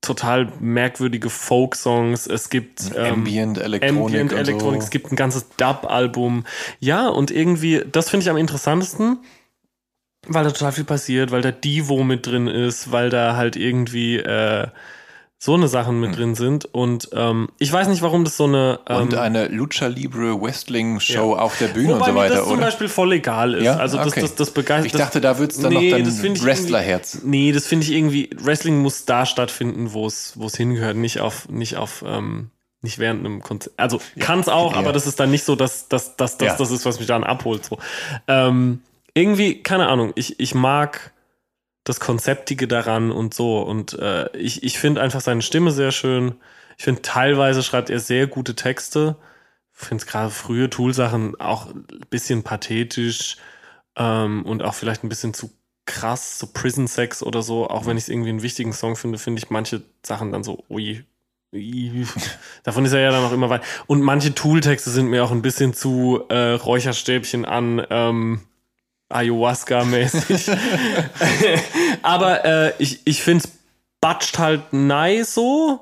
total 0.00 0.52
merkwürdige 0.58 1.30
Folk-Songs. 1.30 2.26
Es 2.26 2.50
gibt 2.50 2.90
ähm, 2.96 3.14
Ambient, 3.14 3.58
Elektronik 3.58 4.20
Ambient 4.20 4.32
Elektronik. 4.32 4.80
so. 4.82 4.86
Es 4.86 4.90
gibt 4.90 5.12
ein 5.12 5.16
ganzes 5.16 5.46
Dub-Album. 5.56 6.44
Ja, 6.80 7.06
und 7.08 7.30
irgendwie, 7.30 7.84
das 7.90 8.10
finde 8.10 8.24
ich 8.24 8.30
am 8.30 8.36
interessantesten, 8.36 9.20
weil 10.26 10.42
da 10.42 10.50
total 10.50 10.72
viel 10.72 10.84
passiert, 10.84 11.30
weil 11.30 11.42
da 11.42 11.52
Divo 11.52 12.02
mit 12.02 12.26
drin 12.26 12.48
ist, 12.48 12.90
weil 12.90 13.08
da 13.08 13.36
halt 13.36 13.54
irgendwie 13.54 14.16
äh, 14.16 14.66
so 15.46 15.54
eine 15.54 15.68
Sachen 15.68 15.98
mit 16.00 16.14
drin 16.16 16.34
sind. 16.34 16.66
Und 16.66 17.08
ähm, 17.14 17.48
ich 17.58 17.72
weiß 17.72 17.88
nicht, 17.88 18.02
warum 18.02 18.24
das 18.24 18.36
so 18.36 18.44
eine. 18.44 18.80
Ähm, 18.86 18.96
Und 19.02 19.14
eine 19.14 19.48
Lucha 19.48 19.86
Libre 19.86 20.38
Wrestling 20.42 21.00
Show 21.00 21.34
Ja. 21.34 21.40
auf 21.42 21.56
der 21.58 21.68
Bühne 21.68 21.94
Wobei 21.94 21.98
und 22.00 22.04
so 22.04 22.12
mir 22.12 22.18
weiter, 22.18 22.34
das 22.34 22.44
zum 22.44 22.52
oder? 22.52 22.66
Beispiel 22.66 22.88
voll 22.88 23.12
egal 23.14 23.54
ist. 23.54 23.64
Ja? 23.64 23.76
Also 23.76 23.96
das, 23.96 24.08
Okay. 24.08 24.20
das, 24.20 24.34
das 24.34 24.50
begeistert. 24.50 24.92
Ich 24.92 24.98
dachte, 24.98 25.22
da 25.22 25.38
wird's 25.38 25.58
dann 25.58 25.72
noch 25.72 25.80
dein 25.80 26.04
das 26.04 26.22
Wrestlerherz. 26.22 27.20
Nee, 27.24 27.52
das 27.52 27.66
finde 27.66 27.86
ich 27.86 27.92
irgendwie, 27.92 28.28
Wrestling 28.38 28.78
muss 28.82 29.06
da 29.06 29.24
stattfinden, 29.24 29.94
wo 29.94 30.06
es 30.06 30.36
es 30.36 30.56
hingehört, 30.56 30.96
nicht 30.96 31.20
auf, 31.20 31.48
nicht 31.48 31.76
auf, 31.76 32.04
ähm, 32.06 32.50
nicht 32.82 32.98
während 32.98 33.24
einem 33.24 33.40
Konzert. 33.42 33.72
Also 33.78 34.00
kann 34.20 34.40
es 34.40 34.48
auch, 34.48 34.72
Ja. 34.72 34.78
aber 34.80 34.92
das 34.92 35.06
ist 35.06 35.18
dann 35.18 35.30
nicht 35.30 35.44
so, 35.44 35.56
dass, 35.56 35.88
dass, 35.88 36.16
dass, 36.16 36.36
dass 36.36 36.46
Ja. 36.48 36.56
das 36.58 36.70
ist, 36.70 36.84
was 36.84 36.98
mich 36.98 37.08
dann 37.08 37.24
abholt. 37.24 37.64
So. 37.64 37.78
Ähm, 38.28 38.80
irgendwie, 39.14 39.62
keine 39.62 39.88
Ahnung, 39.88 40.12
ich, 40.16 40.38
ich 40.40 40.54
mag 40.54 41.12
das 41.86 42.00
Konzeptige 42.00 42.66
daran 42.66 43.12
und 43.12 43.32
so. 43.32 43.60
Und 43.62 43.94
äh, 43.94 44.36
ich, 44.36 44.64
ich 44.64 44.78
finde 44.78 45.00
einfach 45.00 45.20
seine 45.20 45.40
Stimme 45.40 45.70
sehr 45.70 45.92
schön. 45.92 46.34
Ich 46.76 46.84
finde, 46.84 47.00
teilweise 47.00 47.62
schreibt 47.62 47.90
er 47.90 48.00
sehr 48.00 48.26
gute 48.26 48.56
Texte. 48.56 49.16
Ich 49.78 49.86
finde 49.86 50.02
es 50.02 50.06
gerade 50.06 50.30
frühe 50.30 50.68
Tool-Sachen 50.68 51.40
auch 51.40 51.72
ein 51.72 51.86
bisschen 52.10 52.42
pathetisch 52.42 53.36
ähm, 53.94 54.44
und 54.44 54.64
auch 54.64 54.74
vielleicht 54.74 55.04
ein 55.04 55.08
bisschen 55.08 55.32
zu 55.32 55.50
krass, 55.86 56.40
so 56.40 56.48
Prison 56.52 56.88
Sex 56.88 57.22
oder 57.22 57.42
so. 57.42 57.70
Auch 57.70 57.86
wenn 57.86 57.96
ich 57.96 58.04
es 58.04 58.08
irgendwie 58.08 58.30
einen 58.30 58.42
wichtigen 58.42 58.72
Song 58.72 58.96
finde, 58.96 59.18
finde 59.18 59.38
ich 59.38 59.50
manche 59.50 59.82
Sachen 60.04 60.32
dann 60.32 60.42
so, 60.42 60.64
ui. 60.68 61.04
ui. 61.54 62.04
Davon 62.64 62.84
ist 62.84 62.94
er 62.94 63.00
ja 63.00 63.12
dann 63.12 63.22
auch 63.22 63.32
immer 63.32 63.48
weit. 63.48 63.62
Und 63.86 64.02
manche 64.02 64.34
Tool-Texte 64.34 64.90
sind 64.90 65.06
mir 65.06 65.22
auch 65.22 65.30
ein 65.30 65.42
bisschen 65.42 65.72
zu 65.72 66.24
äh, 66.30 66.54
Räucherstäbchen 66.54 67.44
an 67.44 67.86
ähm, 67.90 68.40
Ayahuasca-mäßig. 69.08 70.50
Aber 72.02 72.44
äh, 72.44 72.72
ich, 72.78 73.00
ich 73.04 73.22
finde 73.22 73.44
es 73.44 73.52
batscht 74.00 74.38
halt 74.38 74.72
nice 74.72 75.34
so. 75.34 75.80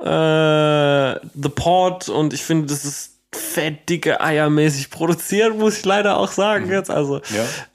Äh, 0.00 0.06
The 1.34 1.48
Port 1.54 2.08
und 2.08 2.32
ich 2.32 2.42
finde, 2.42 2.66
das 2.66 2.84
ist 2.84 3.16
fett 3.32 3.88
dicke 3.88 4.20
Eiermäßig 4.20 4.90
produziert, 4.90 5.56
muss 5.56 5.78
ich 5.78 5.84
leider 5.84 6.16
auch 6.16 6.32
sagen 6.32 6.68
jetzt. 6.70 6.90
Also 6.90 7.20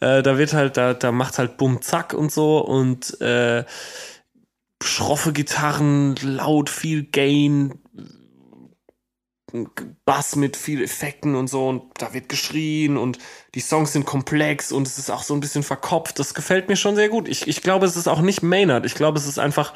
Ja. 0.01 0.17
äh, 0.17 0.23
da 0.23 0.37
wird 0.37 0.53
halt, 0.53 0.75
da, 0.77 0.93
da 0.93 1.11
macht 1.11 1.37
halt 1.37 1.57
Bumm 1.57 1.81
Zack 1.81 2.13
und 2.13 2.31
so 2.31 2.59
und 2.59 3.19
äh, 3.21 3.63
schroffe 4.83 5.33
Gitarren, 5.33 6.15
laut, 6.21 6.69
viel 6.69 7.03
Gain, 7.03 7.79
Bass 10.05 10.35
mit 10.35 10.57
viel 10.57 10.83
Effekten 10.83 11.35
und 11.35 11.47
so 11.47 11.67
und 11.67 11.83
da 11.97 12.13
wird 12.13 12.29
geschrien 12.29 12.97
und 12.97 13.19
die 13.55 13.59
Songs 13.59 13.93
sind 13.93 14.05
komplex 14.05 14.71
und 14.71 14.87
es 14.87 14.97
ist 14.97 15.09
auch 15.09 15.23
so 15.23 15.33
ein 15.33 15.39
bisschen 15.39 15.63
verkopft. 15.63 16.19
Das 16.19 16.33
gefällt 16.33 16.69
mir 16.69 16.75
schon 16.75 16.95
sehr 16.95 17.09
gut. 17.09 17.27
Ich, 17.27 17.47
ich 17.47 17.61
glaube, 17.61 17.85
es 17.85 17.95
ist 17.95 18.07
auch 18.07 18.21
nicht 18.21 18.43
Maynard. 18.43 18.85
Ich 18.85 18.95
glaube, 18.95 19.17
es 19.17 19.27
ist 19.27 19.39
einfach. 19.39 19.73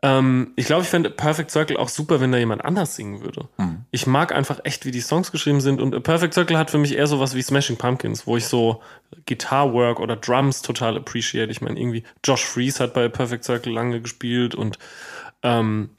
Ähm, 0.00 0.52
ich 0.54 0.66
glaube, 0.66 0.82
ich 0.82 0.88
fände 0.88 1.10
Perfect 1.10 1.50
Circle 1.50 1.76
auch 1.76 1.88
super, 1.88 2.20
wenn 2.20 2.30
da 2.30 2.38
jemand 2.38 2.64
anders 2.64 2.94
singen 2.94 3.20
würde. 3.20 3.48
Hm. 3.56 3.84
Ich 3.90 4.06
mag 4.06 4.32
einfach 4.32 4.60
echt, 4.62 4.84
wie 4.84 4.92
die 4.92 5.00
Songs 5.00 5.32
geschrieben 5.32 5.60
sind 5.60 5.80
und 5.80 6.00
Perfect 6.02 6.34
Circle 6.34 6.56
hat 6.56 6.70
für 6.70 6.78
mich 6.78 6.96
eher 6.96 7.08
sowas 7.08 7.34
wie 7.34 7.42
Smashing 7.42 7.78
Pumpkins, 7.78 8.24
wo 8.24 8.36
ich 8.36 8.46
so 8.46 8.80
Guitar-Work 9.26 9.98
oder 9.98 10.14
Drums 10.14 10.62
total 10.62 10.96
appreciate. 10.96 11.50
Ich 11.50 11.60
meine, 11.60 11.80
irgendwie 11.80 12.04
Josh 12.24 12.44
Freese 12.44 12.84
hat 12.84 12.94
bei 12.94 13.08
Perfect 13.08 13.42
Circle 13.42 13.72
lange 13.72 14.00
gespielt 14.00 14.54
und 14.54 14.78
ähm, 15.42 15.90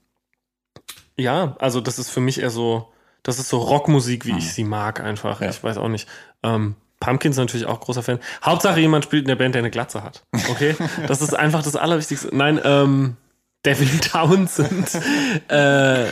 ja, 1.20 1.56
also 1.60 1.82
das 1.82 2.00
ist 2.00 2.10
für 2.10 2.22
mich 2.22 2.42
eher 2.42 2.50
so, 2.50 2.92
das 3.24 3.40
ist 3.40 3.50
so 3.50 3.58
Rockmusik, 3.58 4.26
wie 4.26 4.38
ich 4.38 4.52
sie 4.52 4.64
mag 4.64 5.02
einfach. 5.02 5.42
Ja. 5.42 5.50
Ich 5.50 5.64
weiß 5.64 5.78
auch 5.78 5.90
nicht. 5.90 6.08
Ähm, 6.44 6.76
Pumpkins 7.00 7.38
natürlich 7.38 7.66
auch 7.66 7.80
großer 7.80 8.04
Fan. 8.04 8.20
Hauptsache 8.44 8.80
jemand 8.80 9.06
spielt 9.06 9.24
in 9.24 9.28
der 9.28 9.36
Band, 9.36 9.56
der 9.56 9.60
eine 9.60 9.72
Glatze 9.72 10.04
hat. 10.04 10.24
Okay? 10.50 10.76
das 11.08 11.22
ist 11.22 11.34
einfach 11.34 11.64
das 11.64 11.76
Allerwichtigste. 11.76 12.30
Nein, 12.36 12.60
ähm, 12.64 13.18
Devin 13.66 14.02
Townsend. 14.02 14.90
äh, 15.50 16.06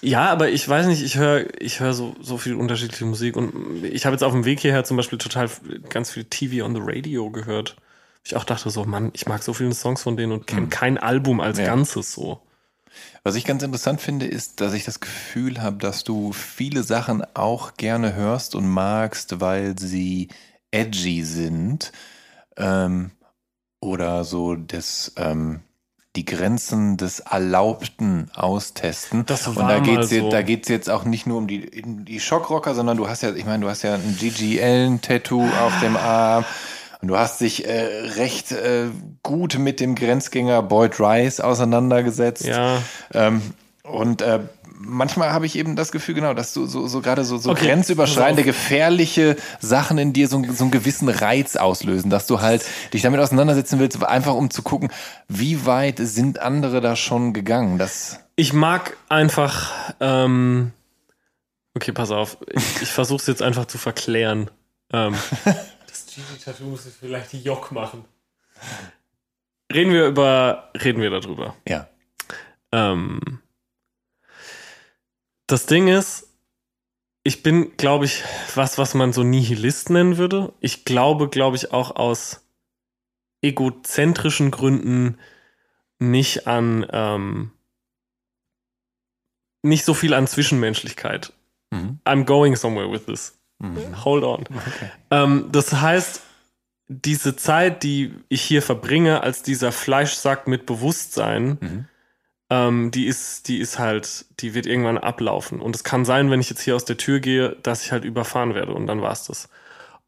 ja, 0.00 0.26
aber 0.26 0.50
ich 0.50 0.68
weiß 0.68 0.86
nicht, 0.86 1.02
ich 1.02 1.16
höre 1.16 1.46
ich 1.60 1.80
höre 1.80 1.92
so, 1.92 2.14
so 2.20 2.38
viel 2.38 2.54
unterschiedliche 2.54 3.04
Musik 3.04 3.36
und 3.36 3.84
ich 3.84 4.06
habe 4.06 4.14
jetzt 4.14 4.22
auf 4.22 4.32
dem 4.32 4.44
Weg 4.44 4.60
hierher 4.60 4.84
zum 4.84 4.96
Beispiel 4.96 5.18
total 5.18 5.50
ganz 5.88 6.10
viel 6.10 6.24
TV 6.24 6.64
on 6.64 6.74
the 6.74 6.80
Radio 6.82 7.30
gehört. 7.30 7.76
Ich 8.24 8.36
auch 8.36 8.44
dachte 8.44 8.70
so, 8.70 8.84
Mann, 8.84 9.10
ich 9.14 9.26
mag 9.26 9.42
so 9.42 9.52
viele 9.52 9.72
Songs 9.74 10.02
von 10.02 10.16
denen 10.16 10.32
und 10.32 10.46
kenne 10.46 10.68
kein 10.68 10.98
Album 10.98 11.40
als 11.40 11.58
Ja. 11.58 11.66
Ganzes 11.66 12.12
so. 12.12 12.40
Was 13.22 13.34
ich 13.34 13.44
ganz 13.44 13.62
interessant 13.62 14.00
finde, 14.00 14.26
ist, 14.26 14.60
dass 14.60 14.72
ich 14.72 14.84
das 14.84 15.00
Gefühl 15.00 15.62
habe, 15.62 15.78
dass 15.78 16.04
du 16.04 16.32
viele 16.32 16.82
Sachen 16.82 17.22
auch 17.34 17.74
gerne 17.74 18.14
hörst 18.14 18.54
und 18.54 18.68
magst, 18.68 19.40
weil 19.40 19.78
sie 19.78 20.28
edgy 20.70 21.24
sind 21.24 21.92
ähm, 22.56 23.10
oder 23.80 24.24
so 24.24 24.54
das, 24.54 25.12
ähm, 25.16 25.60
die 26.16 26.24
Grenzen 26.24 26.96
des 26.96 27.20
Erlaubten 27.20 28.30
austesten. 28.34 29.24
Das 29.26 29.46
und 29.46 29.56
war 29.56 29.68
da 29.68 29.80
mal 29.80 29.82
geht's 29.82 30.10
so. 30.10 30.30
jetzt, 30.30 30.68
jetzt 30.68 30.90
auch 30.90 31.04
nicht 31.04 31.26
nur 31.26 31.38
um 31.38 31.46
die, 31.46 31.70
die 31.84 32.20
Schockrocker, 32.20 32.74
sondern 32.74 32.96
du 32.96 33.08
hast 33.08 33.22
ja, 33.22 33.32
ich 33.34 33.44
meine, 33.44 33.64
du 33.64 33.70
hast 33.70 33.82
ja 33.82 33.94
ein 33.94 34.16
Gigi 34.18 34.60
Allen-Tattoo 34.60 35.44
auf 35.44 35.72
dem 35.80 35.96
Arm. 35.96 36.44
Und 37.00 37.08
du 37.08 37.16
hast 37.16 37.40
dich 37.40 37.66
äh, 37.66 38.08
recht 38.16 38.52
äh, 38.52 38.88
gut 39.22 39.58
mit 39.58 39.80
dem 39.80 39.94
Grenzgänger 39.94 40.62
Boyd 40.62 40.98
Rice 40.98 41.40
auseinandergesetzt. 41.40 42.44
Ja. 42.44 42.82
Ähm, 43.14 43.42
und 43.84 44.20
äh, 44.20 44.40
manchmal 44.78 45.32
habe 45.32 45.46
ich 45.46 45.56
eben 45.56 45.76
das 45.76 45.92
Gefühl, 45.92 46.14
genau, 46.14 46.34
dass 46.34 46.52
du 46.52 46.66
so, 46.66 46.86
so 46.86 47.00
gerade 47.00 47.24
so, 47.24 47.38
so 47.38 47.50
Okay, 47.50 47.66
grenzüberschreitende, 47.66 48.42
gefährliche 48.42 49.36
Sachen 49.60 49.98
in 49.98 50.12
dir 50.12 50.28
so, 50.28 50.42
so 50.52 50.64
einen 50.64 50.70
gewissen 50.70 51.08
Reiz 51.08 51.56
auslösen, 51.56 52.10
dass 52.10 52.26
du 52.26 52.40
halt 52.40 52.64
dich 52.92 53.02
damit 53.02 53.20
auseinandersetzen 53.20 53.78
willst, 53.78 54.02
einfach 54.04 54.34
um 54.34 54.50
zu 54.50 54.62
gucken, 54.62 54.90
wie 55.28 55.66
weit 55.66 55.98
sind 55.98 56.40
andere 56.40 56.80
da 56.80 56.96
schon 56.96 57.32
gegangen. 57.32 57.78
Das, 57.78 58.20
Ich 58.36 58.52
mag 58.52 58.96
einfach. 59.08 59.72
Ähm, 60.00 60.72
okay, 61.74 61.92
pass 61.92 62.10
auf. 62.10 62.38
Ich, 62.50 62.82
ich 62.82 62.90
versuche 62.90 63.20
es 63.20 63.26
jetzt 63.26 63.42
einfach 63.42 63.66
zu 63.66 63.78
verklären. 63.78 64.50
Ähm, 64.92 65.14
das 66.06 66.14
Gigi-Tattoo 66.14 66.64
muss 66.64 66.86
ich 66.86 66.94
vielleicht 66.94 67.32
die 67.32 67.42
Jock 67.42 67.72
machen. 67.72 68.04
reden 69.72 69.92
wir 69.92 70.06
über, 70.06 70.70
reden 70.74 71.02
wir 71.02 71.10
darüber. 71.10 71.56
Ja. 71.66 71.88
Ähm, 72.72 73.40
das 75.46 75.66
Ding 75.66 75.88
ist, 75.88 76.28
ich 77.22 77.42
bin, 77.42 77.76
glaube 77.76 78.04
ich, 78.04 78.22
was, 78.54 78.78
was 78.78 78.94
man 78.94 79.12
so 79.12 79.22
Nihilist 79.22 79.90
nennen 79.90 80.16
würde. 80.18 80.52
Ich 80.60 80.84
glaube, 80.84 81.28
glaube 81.28 81.56
ich, 81.56 81.72
auch 81.72 81.96
aus 81.96 82.44
egozentrischen 83.42 84.50
Gründen 84.50 85.18
nicht 85.98 86.46
an, 86.46 86.86
ähm, 86.90 87.52
nicht 89.62 89.84
so 89.84 89.94
viel 89.94 90.14
an 90.14 90.26
Zwischenmenschlichkeit. 90.26 91.32
Mhm. 91.70 92.00
I'm 92.04 92.24
going 92.24 92.56
somewhere 92.56 92.90
with 92.90 93.06
this. 93.06 93.37
Mhm. 93.58 94.04
Hold 94.04 94.24
on. 94.24 94.40
Okay. 94.42 94.90
Ähm, 95.10 95.46
das 95.50 95.72
heißt, 95.72 96.22
diese 96.88 97.36
Zeit, 97.36 97.82
die 97.82 98.14
ich 98.28 98.42
hier 98.42 98.62
verbringe, 98.62 99.22
als 99.22 99.42
dieser 99.42 99.72
Fleischsack 99.72 100.46
mit 100.46 100.64
Bewusstsein, 100.66 101.58
Mhm. 101.60 101.84
ähm, 102.50 102.90
die 102.90 103.06
ist, 103.06 103.48
die 103.48 103.58
ist 103.58 103.78
halt, 103.78 104.24
die 104.40 104.54
wird 104.54 104.66
irgendwann 104.66 104.96
ablaufen. 104.98 105.60
Und 105.60 105.76
es 105.76 105.84
kann 105.84 106.04
sein, 106.04 106.30
wenn 106.30 106.40
ich 106.40 106.48
jetzt 106.50 106.62
hier 106.62 106.76
aus 106.76 106.84
der 106.86 106.96
Tür 106.96 107.20
gehe, 107.20 107.56
dass 107.62 107.84
ich 107.84 107.92
halt 107.92 108.04
überfahren 108.04 108.54
werde 108.54 108.72
und 108.72 108.86
dann 108.86 109.02
war's 109.02 109.26
das. 109.26 109.48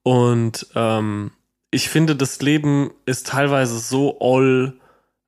Und 0.02 0.66
ähm, 0.74 1.32
ich 1.70 1.89
finde, 1.90 2.16
das 2.16 2.40
Leben 2.40 2.90
ist 3.05 3.27
teilweise 3.27 3.78
so 3.78 4.18
all, 4.20 4.72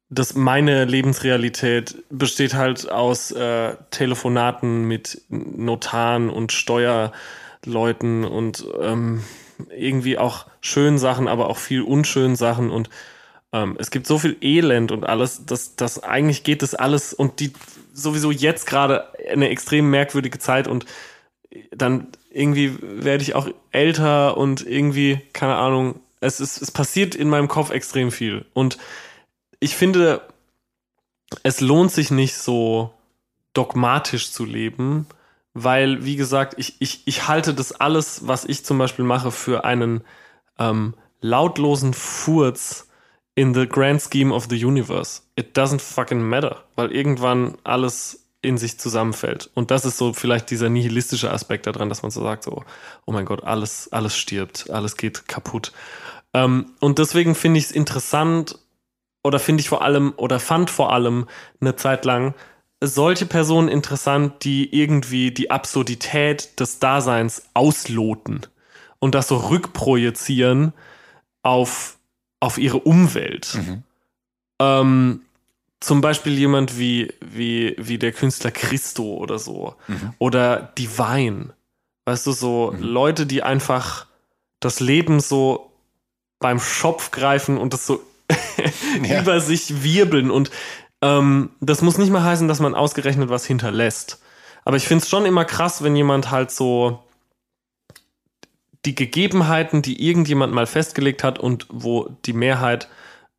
dass 0.08 0.34
meine 0.34 0.84
Lebensrealität 0.86 2.02
besteht 2.10 2.54
halt 2.54 2.90
aus 2.90 3.30
äh, 3.30 3.76
Telefonaten 3.90 4.84
mit 4.84 5.22
Notaren 5.28 6.30
und 6.30 6.52
Steuerleuten 7.62 8.24
und 8.24 8.66
ähm, 8.80 9.22
irgendwie 9.76 10.18
auch 10.18 10.46
schönen 10.60 10.98
Sachen, 10.98 11.28
aber 11.28 11.48
auch 11.48 11.58
viel 11.58 11.82
unschönen 11.82 12.36
Sachen 12.36 12.70
und 12.70 12.90
ähm, 13.52 13.76
es 13.78 13.90
gibt 13.90 14.06
so 14.06 14.18
viel 14.18 14.36
Elend 14.40 14.92
und 14.92 15.04
alles, 15.04 15.44
dass 15.46 15.76
das 15.76 16.02
eigentlich 16.02 16.44
geht 16.44 16.62
das 16.62 16.74
alles 16.74 17.14
und 17.14 17.40
die 17.40 17.52
sowieso 17.92 18.30
jetzt 18.30 18.66
gerade 18.66 19.08
eine 19.30 19.48
extrem 19.50 19.90
merkwürdige 19.90 20.38
Zeit 20.38 20.66
und 20.66 20.86
dann 21.70 22.08
irgendwie 22.30 22.78
werde 22.80 23.22
ich 23.22 23.34
auch 23.34 23.48
älter 23.70 24.38
und 24.38 24.66
irgendwie, 24.66 25.20
keine 25.34 25.56
Ahnung, 25.56 26.00
es 26.20 26.40
ist, 26.40 26.62
es 26.62 26.70
passiert 26.70 27.14
in 27.14 27.28
meinem 27.28 27.48
Kopf 27.48 27.70
extrem 27.70 28.10
viel. 28.10 28.46
Und 28.54 28.78
ich 29.60 29.76
finde, 29.76 30.22
es 31.42 31.60
lohnt 31.60 31.92
sich 31.92 32.10
nicht 32.10 32.36
so 32.36 32.94
dogmatisch 33.52 34.32
zu 34.32 34.46
leben, 34.46 35.06
weil, 35.54 36.04
wie 36.04 36.16
gesagt, 36.16 36.54
ich, 36.56 36.76
ich, 36.80 37.02
ich 37.06 37.28
halte 37.28 37.54
das 37.54 37.72
alles, 37.72 38.26
was 38.26 38.44
ich 38.44 38.64
zum 38.64 38.78
Beispiel 38.78 39.04
mache, 39.04 39.30
für 39.30 39.64
einen 39.64 40.02
ähm, 40.58 40.94
lautlosen 41.20 41.94
Furz 41.94 42.88
in 43.34 43.54
the 43.54 43.66
grand 43.66 44.00
scheme 44.00 44.32
of 44.32 44.46
the 44.50 44.64
universe. 44.64 45.22
It 45.36 45.56
doesn't 45.56 45.80
fucking 45.80 46.22
matter, 46.22 46.64
weil 46.76 46.92
irgendwann 46.92 47.56
alles 47.64 48.26
in 48.42 48.58
sich 48.58 48.78
zusammenfällt. 48.78 49.50
Und 49.54 49.70
das 49.70 49.84
ist 49.84 49.96
so 49.96 50.12
vielleicht 50.12 50.50
dieser 50.50 50.68
nihilistische 50.68 51.30
Aspekt 51.30 51.66
daran, 51.66 51.88
dass 51.88 52.02
man 52.02 52.10
so 52.10 52.22
sagt, 52.22 52.42
so, 52.42 52.64
oh 53.06 53.12
mein 53.12 53.24
Gott, 53.24 53.44
alles, 53.44 53.90
alles 53.92 54.16
stirbt, 54.16 54.68
alles 54.70 54.96
geht 54.96 55.28
kaputt. 55.28 55.72
Ähm, 56.34 56.66
und 56.80 56.98
deswegen 56.98 57.34
finde 57.34 57.58
ich 57.58 57.66
es 57.66 57.72
interessant 57.72 58.58
oder 59.22 59.38
finde 59.38 59.60
ich 59.60 59.68
vor 59.68 59.82
allem 59.82 60.12
oder 60.16 60.40
fand 60.40 60.70
vor 60.70 60.92
allem 60.92 61.28
eine 61.60 61.76
Zeit 61.76 62.04
lang 62.04 62.34
solche 62.82 63.26
Personen 63.26 63.68
interessant, 63.68 64.44
die 64.44 64.74
irgendwie 64.76 65.30
die 65.30 65.50
Absurdität 65.50 66.58
des 66.58 66.80
Daseins 66.80 67.44
ausloten 67.54 68.46
und 68.98 69.14
das 69.14 69.28
so 69.28 69.36
rückprojizieren 69.36 70.72
auf, 71.42 71.96
auf 72.40 72.58
ihre 72.58 72.78
Umwelt. 72.78 73.54
Mhm. 73.54 73.82
Ähm, 74.60 75.20
zum 75.80 76.00
Beispiel 76.00 76.36
jemand 76.38 76.78
wie, 76.78 77.12
wie, 77.20 77.74
wie 77.78 77.98
der 77.98 78.12
Künstler 78.12 78.50
Christo 78.50 79.14
oder 79.14 79.38
so. 79.38 79.74
Mhm. 79.88 80.14
Oder 80.18 80.72
Divine. 80.78 81.54
Weißt 82.04 82.26
du, 82.26 82.32
so 82.32 82.72
Mhm. 82.76 82.82
Leute, 82.82 83.26
die 83.26 83.42
einfach 83.42 84.06
das 84.60 84.80
Leben 84.80 85.20
so 85.20 85.72
beim 86.38 86.60
Schopf 86.60 87.10
greifen 87.12 87.58
und 87.58 87.72
das 87.72 87.86
so 87.86 88.02
Ja. 89.02 89.20
über 89.22 89.40
sich 89.40 89.82
wirbeln. 89.82 90.30
Und 90.30 90.50
ähm, 91.02 91.50
das 91.60 91.82
muss 91.82 91.98
nicht 91.98 92.10
mal 92.10 92.22
heißen, 92.22 92.48
dass 92.48 92.60
man 92.60 92.74
ausgerechnet 92.74 93.28
was 93.28 93.44
hinterlässt. 93.44 94.22
Aber 94.64 94.76
ich 94.76 94.86
finde 94.86 95.02
es 95.02 95.10
schon 95.10 95.26
immer 95.26 95.44
krass, 95.44 95.82
wenn 95.82 95.96
jemand 95.96 96.30
halt 96.30 96.50
so 96.50 97.02
die 98.84 98.94
Gegebenheiten, 98.94 99.82
die 99.82 100.06
irgendjemand 100.06 100.52
mal 100.52 100.66
festgelegt 100.66 101.22
hat 101.24 101.38
und 101.38 101.66
wo 101.70 102.08
die 102.24 102.32
Mehrheit 102.32 102.88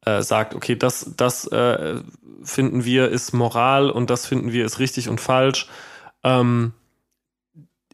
äh, 0.06 0.22
sagt, 0.22 0.56
okay, 0.56 0.76
das, 0.76 1.12
das 1.18 1.48
äh, 1.48 2.02
finden 2.44 2.86
wir 2.86 3.10
ist 3.10 3.34
Moral 3.34 3.90
und 3.90 4.10
das 4.10 4.26
finden 4.26 4.52
wir 4.52 4.66
ist 4.66 4.80
richtig 4.80 5.10
und 5.10 5.22
falsch. 5.22 5.70
Ähm, 6.24 6.74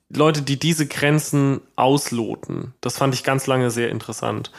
Leute, 0.09 0.41
die 0.41 0.57
diese 0.57 0.87
Grenzen 0.87 1.61
ausloten, 1.75 2.73
das 2.81 2.97
fand 2.97 3.13
ich 3.13 3.23
ganz 3.23 3.45
lange 3.45 3.69
sehr 3.69 3.89
interessant. 3.89 4.51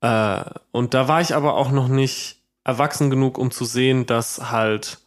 Äh, 0.00 0.42
und 0.72 0.94
da 0.94 1.06
war 1.06 1.20
ich 1.20 1.34
aber 1.34 1.54
auch 1.54 1.70
noch 1.70 1.88
nicht 1.88 2.39
erwachsen 2.64 3.10
genug, 3.10 3.38
um 3.38 3.50
zu 3.50 3.64
sehen, 3.64 4.06
dass 4.06 4.50
halt 4.50 4.98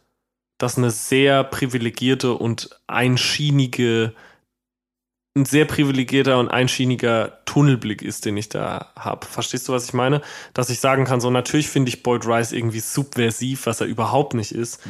das 0.58 0.78
eine 0.78 0.90
sehr 0.90 1.44
privilegierte 1.44 2.34
und 2.34 2.70
einschienige, 2.86 4.14
ein 5.36 5.44
sehr 5.44 5.64
privilegierter 5.64 6.38
und 6.38 6.48
einschieniger 6.48 7.44
Tunnelblick 7.44 8.02
ist, 8.02 8.24
den 8.24 8.36
ich 8.36 8.48
da 8.48 8.92
habe. 8.96 9.26
Verstehst 9.26 9.68
du, 9.68 9.72
was 9.72 9.86
ich 9.86 9.92
meine? 9.92 10.22
Dass 10.52 10.70
ich 10.70 10.80
sagen 10.80 11.04
kann, 11.04 11.20
so 11.20 11.30
natürlich 11.30 11.68
finde 11.68 11.88
ich 11.88 12.02
Boyd 12.02 12.26
Rice 12.26 12.52
irgendwie 12.52 12.80
subversiv, 12.80 13.66
was 13.66 13.80
er 13.80 13.88
überhaupt 13.88 14.34
nicht 14.34 14.52
ist, 14.52 14.80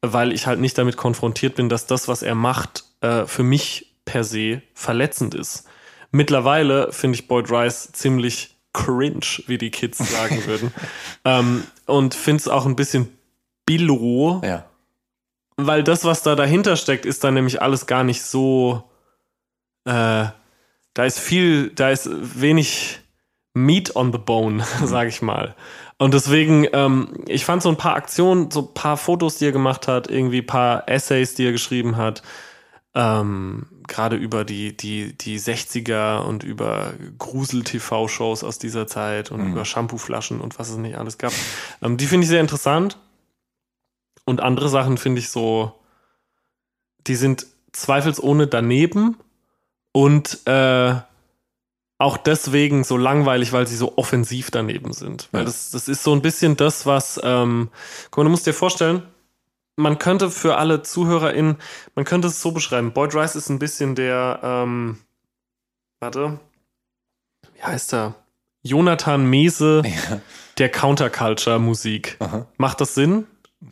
weil 0.00 0.32
ich 0.32 0.46
halt 0.46 0.60
nicht 0.60 0.78
damit 0.78 0.96
konfrontiert 0.96 1.54
bin, 1.54 1.68
dass 1.68 1.86
das, 1.86 2.08
was 2.08 2.22
er 2.22 2.34
macht, 2.34 2.84
äh, 3.02 3.26
für 3.26 3.42
mich 3.42 3.94
per 4.04 4.24
se 4.24 4.62
verletzend 4.74 5.34
ist. 5.34 5.64
Mittlerweile 6.10 6.92
finde 6.92 7.16
ich 7.16 7.28
Boyd 7.28 7.50
Rice 7.50 7.92
ziemlich 7.92 8.56
cringe, 8.72 9.20
wie 9.46 9.58
die 9.58 9.70
Kids 9.70 9.98
sagen 9.98 10.44
würden. 10.46 10.72
ähm, 11.24 11.64
und 11.90 12.14
finde 12.14 12.40
es 12.40 12.48
auch 12.48 12.66
ein 12.66 12.76
bisschen 12.76 13.08
billo, 13.66 14.40
Ja. 14.44 14.64
weil 15.56 15.82
das, 15.84 16.04
was 16.04 16.22
da 16.22 16.34
dahinter 16.34 16.76
steckt, 16.76 17.06
ist 17.06 17.22
dann 17.24 17.34
nämlich 17.34 17.60
alles 17.62 17.86
gar 17.86 18.04
nicht 18.04 18.22
so. 18.22 18.82
Äh, 19.84 20.26
da 20.94 21.04
ist 21.04 21.18
viel, 21.20 21.70
da 21.70 21.90
ist 21.90 22.08
wenig 22.40 23.00
Meat 23.54 23.94
on 23.96 24.12
the 24.12 24.18
Bone, 24.18 24.64
sage 24.84 25.08
ich 25.08 25.22
mal. 25.22 25.54
Und 25.98 26.14
deswegen, 26.14 26.66
ähm, 26.72 27.24
ich 27.26 27.44
fand 27.44 27.62
so 27.62 27.68
ein 27.68 27.76
paar 27.76 27.94
Aktionen, 27.94 28.50
so 28.50 28.60
ein 28.62 28.74
paar 28.74 28.96
Fotos, 28.96 29.36
die 29.36 29.46
er 29.46 29.52
gemacht 29.52 29.86
hat, 29.86 30.08
irgendwie 30.10 30.40
ein 30.40 30.46
paar 30.46 30.88
Essays, 30.88 31.34
die 31.34 31.44
er 31.46 31.52
geschrieben 31.52 31.96
hat, 31.96 32.22
ähm, 32.94 33.66
gerade 33.90 34.16
über 34.16 34.44
die, 34.46 34.74
die, 34.74 35.12
die 35.18 35.38
60er 35.38 36.20
und 36.20 36.42
über 36.42 36.94
Grusel-TV-Shows 37.18 38.42
aus 38.42 38.58
dieser 38.58 38.86
Zeit 38.86 39.30
und 39.30 39.46
über 39.50 39.66
Shampooflaschen 39.66 40.40
und 40.40 40.58
was 40.58 40.70
es 40.70 40.76
nicht 40.78 40.96
alles 40.96 41.18
gab. 41.18 41.32
Ähm, 41.82 41.98
die 41.98 42.06
finde 42.06 42.24
ich 42.24 42.30
sehr 42.30 42.40
interessant. 42.40 42.96
Und 44.24 44.40
andere 44.40 44.68
Sachen 44.70 44.96
finde 44.96 45.18
ich 45.18 45.28
so, 45.28 45.72
die 47.06 47.16
sind 47.16 47.46
zweifelsohne 47.72 48.46
daneben 48.46 49.16
und 49.92 50.46
äh, 50.46 50.94
auch 51.98 52.16
deswegen 52.16 52.84
so 52.84 52.96
langweilig, 52.96 53.52
weil 53.52 53.66
sie 53.66 53.76
so 53.76 53.98
offensiv 53.98 54.50
daneben 54.50 54.92
sind. 54.92 55.28
Weil 55.32 55.40
Ja. 55.42 55.46
das, 55.46 55.70
das 55.70 55.88
ist 55.88 56.02
so 56.02 56.12
ein 56.14 56.22
bisschen 56.22 56.56
das, 56.56 56.86
was, 56.86 57.20
ähm, 57.22 57.68
guck 58.10 58.18
mal, 58.18 58.24
du 58.24 58.30
musst 58.30 58.46
dir 58.46 58.54
vorstellen, 58.54 59.02
man 59.80 59.98
könnte 59.98 60.30
für 60.30 60.56
alle 60.56 60.82
ZuhörerInnen, 60.82 61.56
man 61.94 62.04
könnte 62.04 62.28
es 62.28 62.40
so 62.40 62.52
beschreiben. 62.52 62.92
Boyd 62.92 63.14
Rice 63.14 63.36
ist 63.36 63.48
ein 63.48 63.58
bisschen 63.58 63.94
der, 63.94 64.40
ähm, 64.42 64.98
warte, 66.00 66.38
wie 67.54 67.62
heißt 67.62 67.94
er? 67.94 68.14
Jonathan 68.62 69.24
Mese 69.24 69.82
ja. 69.84 70.20
der 70.58 70.68
Counterculture-Musik. 70.70 72.18
Macht 72.58 72.80
das 72.80 72.94
Sinn? 72.94 73.26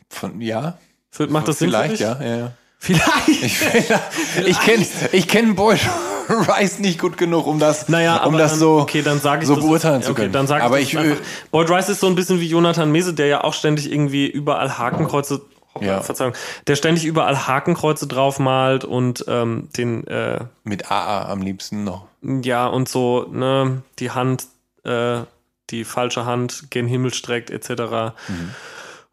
Von, 0.09 0.41
ja. 0.41 0.77
Für, 1.11 1.27
macht 1.27 1.47
das 1.47 1.59
Sinn? 1.59 1.71
für 1.71 1.77
Vielleicht, 1.77 2.01
ja. 2.01 2.19
ja, 2.21 2.37
ja. 2.37 2.51
Vielleicht. 2.79 3.43
Ich, 3.43 3.61
ich 4.45 4.59
kenne 4.61 4.85
ich 5.11 5.27
kenn 5.27 5.55
Boyd 5.55 5.79
Rice 6.29 6.79
nicht 6.79 6.99
gut 6.99 7.17
genug, 7.17 7.45
um 7.47 7.59
das, 7.59 7.89
Naja, 7.89 8.23
um 8.23 8.37
das 8.37 8.51
dann, 8.51 8.59
so, 8.59 8.77
okay, 8.77 9.01
dann 9.01 9.19
sage 9.19 9.41
ich 9.41 9.47
so 9.47 9.55
das, 9.55 9.65
beurteilen 9.65 10.01
zu 10.01 10.11
okay, 10.11 10.21
können. 10.21 10.33
Dann 10.33 10.47
sag 10.47 10.63
Aber 10.63 10.79
ich, 10.79 10.93
ich. 10.93 11.17
Boyd 11.51 11.69
Rice 11.69 11.89
ist 11.89 11.99
so 11.99 12.07
ein 12.07 12.15
bisschen 12.15 12.39
wie 12.39 12.47
Jonathan 12.47 12.91
Mese, 12.91 13.13
der 13.13 13.27
ja 13.27 13.43
auch 13.43 13.53
ständig 13.53 13.91
irgendwie 13.91 14.27
überall 14.27 14.77
Hakenkreuze, 14.77 15.41
Ja. 15.79 16.01
Verzeihung, 16.01 16.33
der 16.67 16.75
ständig 16.75 17.05
überall 17.05 17.47
Hakenkreuze 17.47 18.07
draufmalt 18.07 18.85
und 18.85 19.23
ähm, 19.27 19.69
den, 19.77 20.05
äh, 20.07 20.39
mit 20.63 20.91
AA 20.91 21.29
am 21.29 21.41
liebsten 21.41 21.83
noch. 21.83 22.07
ja, 22.21 22.67
und 22.67 22.89
so, 22.89 23.27
ne, 23.31 23.81
die 23.99 24.11
Hand, 24.11 24.47
äh, 24.83 25.21
die 25.69 25.83
falsche 25.85 26.25
Hand 26.25 26.71
gen 26.71 26.87
Himmel 26.87 27.13
streckt, 27.13 27.49
etc. 27.49 27.71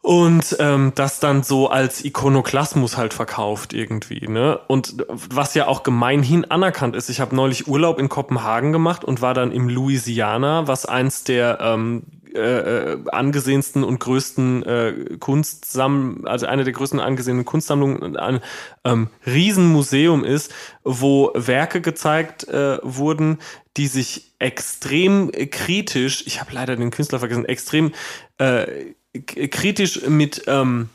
Und 0.07 0.57
ähm, 0.61 0.93
das 0.95 1.19
dann 1.19 1.43
so 1.43 1.69
als 1.69 2.05
Ikonoklasmus 2.05 2.97
halt 2.97 3.13
verkauft 3.13 3.73
irgendwie, 3.73 4.29
ne? 4.29 4.61
Und 4.69 5.05
was 5.09 5.55
ja 5.55 5.67
auch 5.67 5.83
gemeinhin 5.83 6.49
anerkannt 6.49 6.95
ist. 6.95 7.11
Ich 7.11 7.21
habe 7.21 7.35
neulich 7.35 7.67
Urlaub 7.67 7.99
in 7.99 8.09
Kopenhagen 8.09 8.71
gemacht 8.73 9.05
und 9.05 9.21
war 9.21 9.35
dann 9.35 9.51
im 9.51 9.69
Louisiana, 9.69 10.69
was 10.69 10.87
eins 10.87 11.25
der 11.25 11.59
ähm, 11.61 12.05
äh, 12.37 12.93
äh, 12.93 12.99
angesehensten 13.11 13.83
und 13.83 13.99
größten 13.99 14.63
äh, 14.63 14.95
Kunstsammlungen, 15.19 16.27
also 16.27 16.47
eine 16.47 16.65
der 16.65 16.73
größten 16.73 17.01
angesehenen 17.01 17.45
Kunstsammlungen, 17.45 18.17
ein 18.17 18.41
ähm, 18.85 19.09
Riesenmuseum 19.27 20.25
ist, 20.25 20.53
wo 20.85 21.33
Werke 21.35 21.81
gezeigt 21.81 22.47
äh, 22.49 22.79
wurden, 22.83 23.39
die 23.77 23.87
sich 23.87 24.33
extrem 24.39 25.33
kritisch, 25.51 26.25
ich 26.27 26.41
habe 26.41 26.53
leider 26.53 26.77
den 26.77 26.91
Künstler 26.91 27.19
vergessen, 27.19 27.45
extrem 27.47 27.93
äh, 28.39 28.95
kritisch 29.25 30.07
mit 30.07 30.45
ähm, 30.47 30.91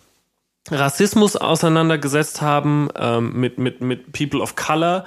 Rassismus 0.69 1.35
auseinandergesetzt 1.35 2.41
haben, 2.41 2.89
ähm, 2.95 3.33
mit, 3.33 3.57
mit, 3.57 3.81
mit 3.81 4.11
People 4.13 4.41
of 4.41 4.55
Color. 4.55 5.05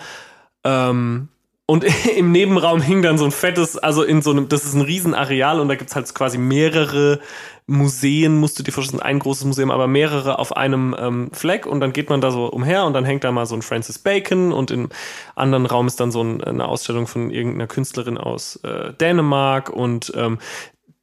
Ähm, 0.65 1.29
und 1.67 1.85
im 2.17 2.33
Nebenraum 2.33 2.81
hing 2.81 3.03
dann 3.03 3.19
so 3.19 3.25
ein 3.25 3.31
fettes, 3.31 3.79
also 3.79 4.03
in 4.03 4.23
so 4.23 4.31
einem, 4.31 4.49
das 4.49 4.65
ist 4.65 4.75
ein 4.75 4.83
Riesenareal 4.83 5.61
und 5.61 5.69
da 5.69 5.75
gibt's 5.75 5.97
halt 5.97 6.13
quasi 6.15 6.39
mehrere 6.39 7.21
Museen, 7.67 8.37
musst 8.37 8.59
du 8.59 8.63
dir 8.63 8.73
vorstellen, 8.73 9.03
ein 9.03 9.19
großes 9.19 9.47
Museum, 9.47 9.71
aber 9.71 9.87
mehrere 9.87 10.39
auf 10.39 10.55
einem 10.55 10.95
ähm, 10.99 11.31
Fleck 11.33 11.65
und 11.65 11.81
dann 11.81 11.95
geht 11.95 12.11
man 12.11 12.21
da 12.21 12.31
so 12.31 12.47
umher 12.47 12.85
und 12.85 12.93
dann 12.93 13.07
hängt 13.07 13.25
da 13.25 13.33
mal 13.33 13.47
so 13.47 13.55
ein 13.55 13.63
Francis 13.63 13.99
Bacon 13.99 14.53
und 14.53 14.71
im 14.71 14.91
anderen 15.35 15.65
Raum 15.65 15.87
ist 15.87 15.99
dann 15.99 16.13
so 16.13 16.23
ein, 16.23 16.45
eine 16.45 16.69
Ausstellung 16.69 17.07
von 17.07 17.31
irgendeiner 17.31 17.67
Künstlerin 17.67 18.19
aus 18.19 18.57
äh, 18.57 18.93
Dänemark 18.93 19.71
und 19.71 20.13
ähm, 20.15 20.39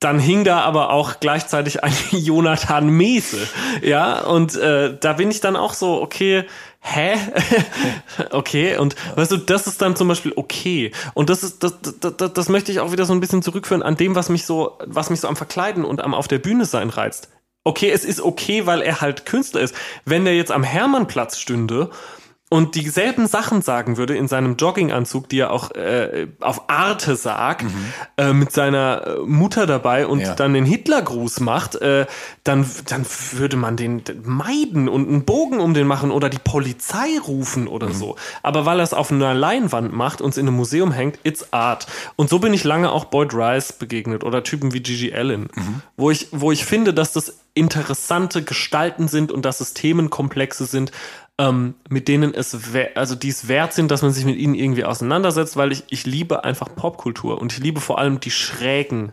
dann 0.02 0.18
hing 0.18 0.44
da 0.44 0.62
aber 0.62 0.92
auch 0.92 1.20
gleichzeitig 1.20 1.84
ein 1.84 1.94
Jonathan 2.12 2.90
Mese. 2.90 3.48
Ja, 3.82 4.22
und 4.22 4.56
äh, 4.56 4.98
da 5.00 5.14
bin 5.14 5.30
ich 5.30 5.42
dann 5.42 5.56
auch 5.56 5.74
so, 5.74 6.02
okay, 6.02 6.46
hä? 6.82 7.16
okay, 8.32 8.78
und 8.78 8.95
weißt 9.16 9.32
du, 9.32 9.38
das 9.38 9.68
ist 9.68 9.82
dann 9.82 9.95
zum 9.95 10.08
Beispiel 10.08 10.34
okay. 10.36 10.91
Und 11.14 11.30
das 11.30 11.44
ist, 11.44 11.64
das, 11.64 11.76
das, 11.82 12.18
das, 12.18 12.34
das 12.34 12.49
möchte 12.49 12.72
ich 12.72 12.80
auch 12.80 12.91
wieder 12.91 13.06
so 13.06 13.14
ein 13.14 13.20
bisschen 13.20 13.41
zurückführen 13.41 13.84
an 13.84 13.95
dem, 13.95 14.16
was 14.16 14.30
mich 14.30 14.45
so, 14.45 14.78
was 14.86 15.10
mich 15.10 15.22
so 15.22 15.28
am 15.28 15.36
Verkleiden 15.36 15.86
und 15.86 16.02
am 16.02 16.14
auf 16.14 16.28
der 16.28 16.40
Bühne 16.40 16.66
sein 16.66 16.90
reizt. 16.90 17.30
Okay, 17.64 17.91
es 17.91 18.03
ist 18.03 18.22
okay, 18.22 18.66
weil 18.66 18.82
er 18.82 19.02
halt 19.02 19.26
Künstler 19.28 19.62
ist. 19.62 19.76
Wenn 20.03 20.26
der 20.26 20.36
jetzt 20.36 20.52
am 20.52 20.64
Hermannplatz 20.64 21.38
stünde 21.38 21.91
und 22.53 22.76
dieselben 22.76 23.28
Sachen 23.28 23.61
sagen 23.61 23.95
würde 23.95 24.18
in 24.18 24.28
seinem 24.28 24.57
Jogginganzug, 24.57 25.30
die 25.30 25.40
er 25.40 25.52
auch 25.52 25.72
äh, 25.72 26.28
auf 26.41 26.69
Arte 26.69 27.15
sagt, 27.15 27.64
mhm. 27.64 27.94
äh, 28.18 28.34
mit 28.34 28.52
seiner 28.52 29.07
äh, 29.07 29.19
Mutter 29.26 29.65
dabei 29.65 30.06
und 30.06 30.19
ja. 30.19 30.36
dann 30.36 30.53
den 30.53 30.65
Hitlergruß 30.65 31.40
macht, 31.40 31.76
äh, 31.76 32.07
dann, 32.44 32.69
dann 32.88 33.06
würde 33.32 33.56
man 33.56 33.78
den 33.78 34.03
meiden 34.26 34.90
und 34.90 35.07
einen 35.07 35.23
Bogen 35.23 35.61
um 35.61 35.73
den 35.73 35.88
machen 35.88 36.11
oder 36.11 36.28
die 36.28 36.40
Polizei 36.44 37.07
rufen 37.26 37.69
oder 37.69 37.88
mhm. 37.88 37.94
so. 37.94 38.15
Aber 38.44 38.65
weil 38.65 38.82
er 38.82 38.84
es 38.84 38.94
auf 38.94 39.14
einer 39.14 39.34
Leinwand 39.34 39.94
macht 39.94 40.19
und 40.19 40.32
es 40.32 40.38
in 40.38 40.45
einem 40.45 40.57
Museum 40.57 40.91
hängt, 40.91 41.19
it's 41.23 41.53
Art. 41.53 41.88
Und 42.18 42.30
so 42.30 42.40
bin 42.40 42.53
ich 42.53 42.65
lange 42.65 42.91
auch 42.91 43.06
Boyd 43.06 43.34
Rice 43.34 43.72
begegnet 43.72 44.26
oder 44.26 44.44
Typen 44.44 44.73
wie 44.73 44.82
Gigi 44.82 45.14
Allen, 45.14 45.44
mhm. 45.56 45.82
wo, 45.95 46.11
ich, 46.11 46.28
wo 46.32 46.52
ich 46.52 46.65
finde, 46.65 46.94
dass 46.94 47.14
das 47.14 47.38
interessante 47.53 48.44
Gestalten 48.44 49.07
sind 49.07 49.32
und 49.32 49.44
dass 49.44 49.60
es 49.60 49.73
Themenkomplexe 49.73 50.65
sind, 50.65 50.91
ähm, 51.41 51.73
mit 51.89 52.07
denen 52.07 52.35
es, 52.35 52.55
also 52.93 53.15
die 53.15 53.30
es 53.30 53.47
wert 53.47 53.73
sind, 53.73 53.89
dass 53.89 54.03
man 54.03 54.11
sich 54.11 54.26
mit 54.26 54.38
ihnen 54.38 54.53
irgendwie 54.53 54.85
auseinandersetzt, 54.85 55.57
weil 55.57 55.72
ich, 55.72 55.85
ich 55.89 56.05
liebe 56.05 56.43
einfach 56.43 56.76
Popkultur 56.76 57.41
und 57.41 57.51
ich 57.51 57.57
liebe 57.57 57.81
vor 57.81 57.97
allem 57.97 58.19
die 58.19 58.30
schrägen 58.30 59.11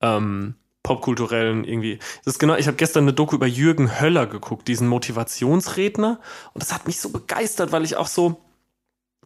ähm, 0.00 0.54
popkulturellen 0.82 1.64
irgendwie. 1.64 1.98
Das 2.24 2.34
ist 2.34 2.38
genau, 2.38 2.54
ich 2.54 2.66
habe 2.66 2.78
gestern 2.78 3.04
eine 3.04 3.12
Doku 3.12 3.36
über 3.36 3.46
Jürgen 3.46 4.00
Höller 4.00 4.26
geguckt, 4.26 4.68
diesen 4.68 4.88
Motivationsredner 4.88 6.18
und 6.54 6.62
das 6.62 6.72
hat 6.72 6.86
mich 6.86 6.98
so 6.98 7.10
begeistert, 7.10 7.72
weil 7.72 7.84
ich 7.84 7.96
auch 7.96 8.06
so 8.06 8.40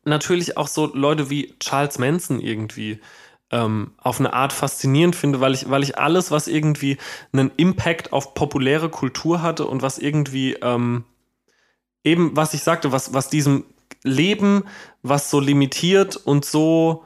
natürlich 0.04 0.56
auch 0.56 0.66
so 0.66 0.92
Leute 0.92 1.30
wie 1.30 1.54
Charles 1.60 1.98
Manson 2.00 2.40
irgendwie 2.40 3.00
ähm, 3.52 3.92
auf 3.98 4.18
eine 4.18 4.32
Art 4.32 4.52
faszinierend 4.52 5.14
finde, 5.14 5.40
weil 5.40 5.54
ich, 5.54 5.70
weil 5.70 5.84
ich 5.84 5.98
alles, 5.98 6.32
was 6.32 6.48
irgendwie 6.48 6.98
einen 7.32 7.52
Impact 7.56 8.12
auf 8.12 8.34
populäre 8.34 8.88
Kultur 8.88 9.40
hatte 9.40 9.68
und 9.68 9.82
was 9.82 9.98
irgendwie 9.98 10.54
ähm, 10.54 11.04
eben, 12.04 12.36
was 12.36 12.54
ich 12.54 12.62
sagte, 12.62 12.92
was, 12.92 13.12
was 13.14 13.28
diesem 13.28 13.64
Leben, 14.02 14.64
was 15.02 15.30
so 15.30 15.40
limitiert 15.40 16.16
und 16.16 16.44
so 16.44 17.04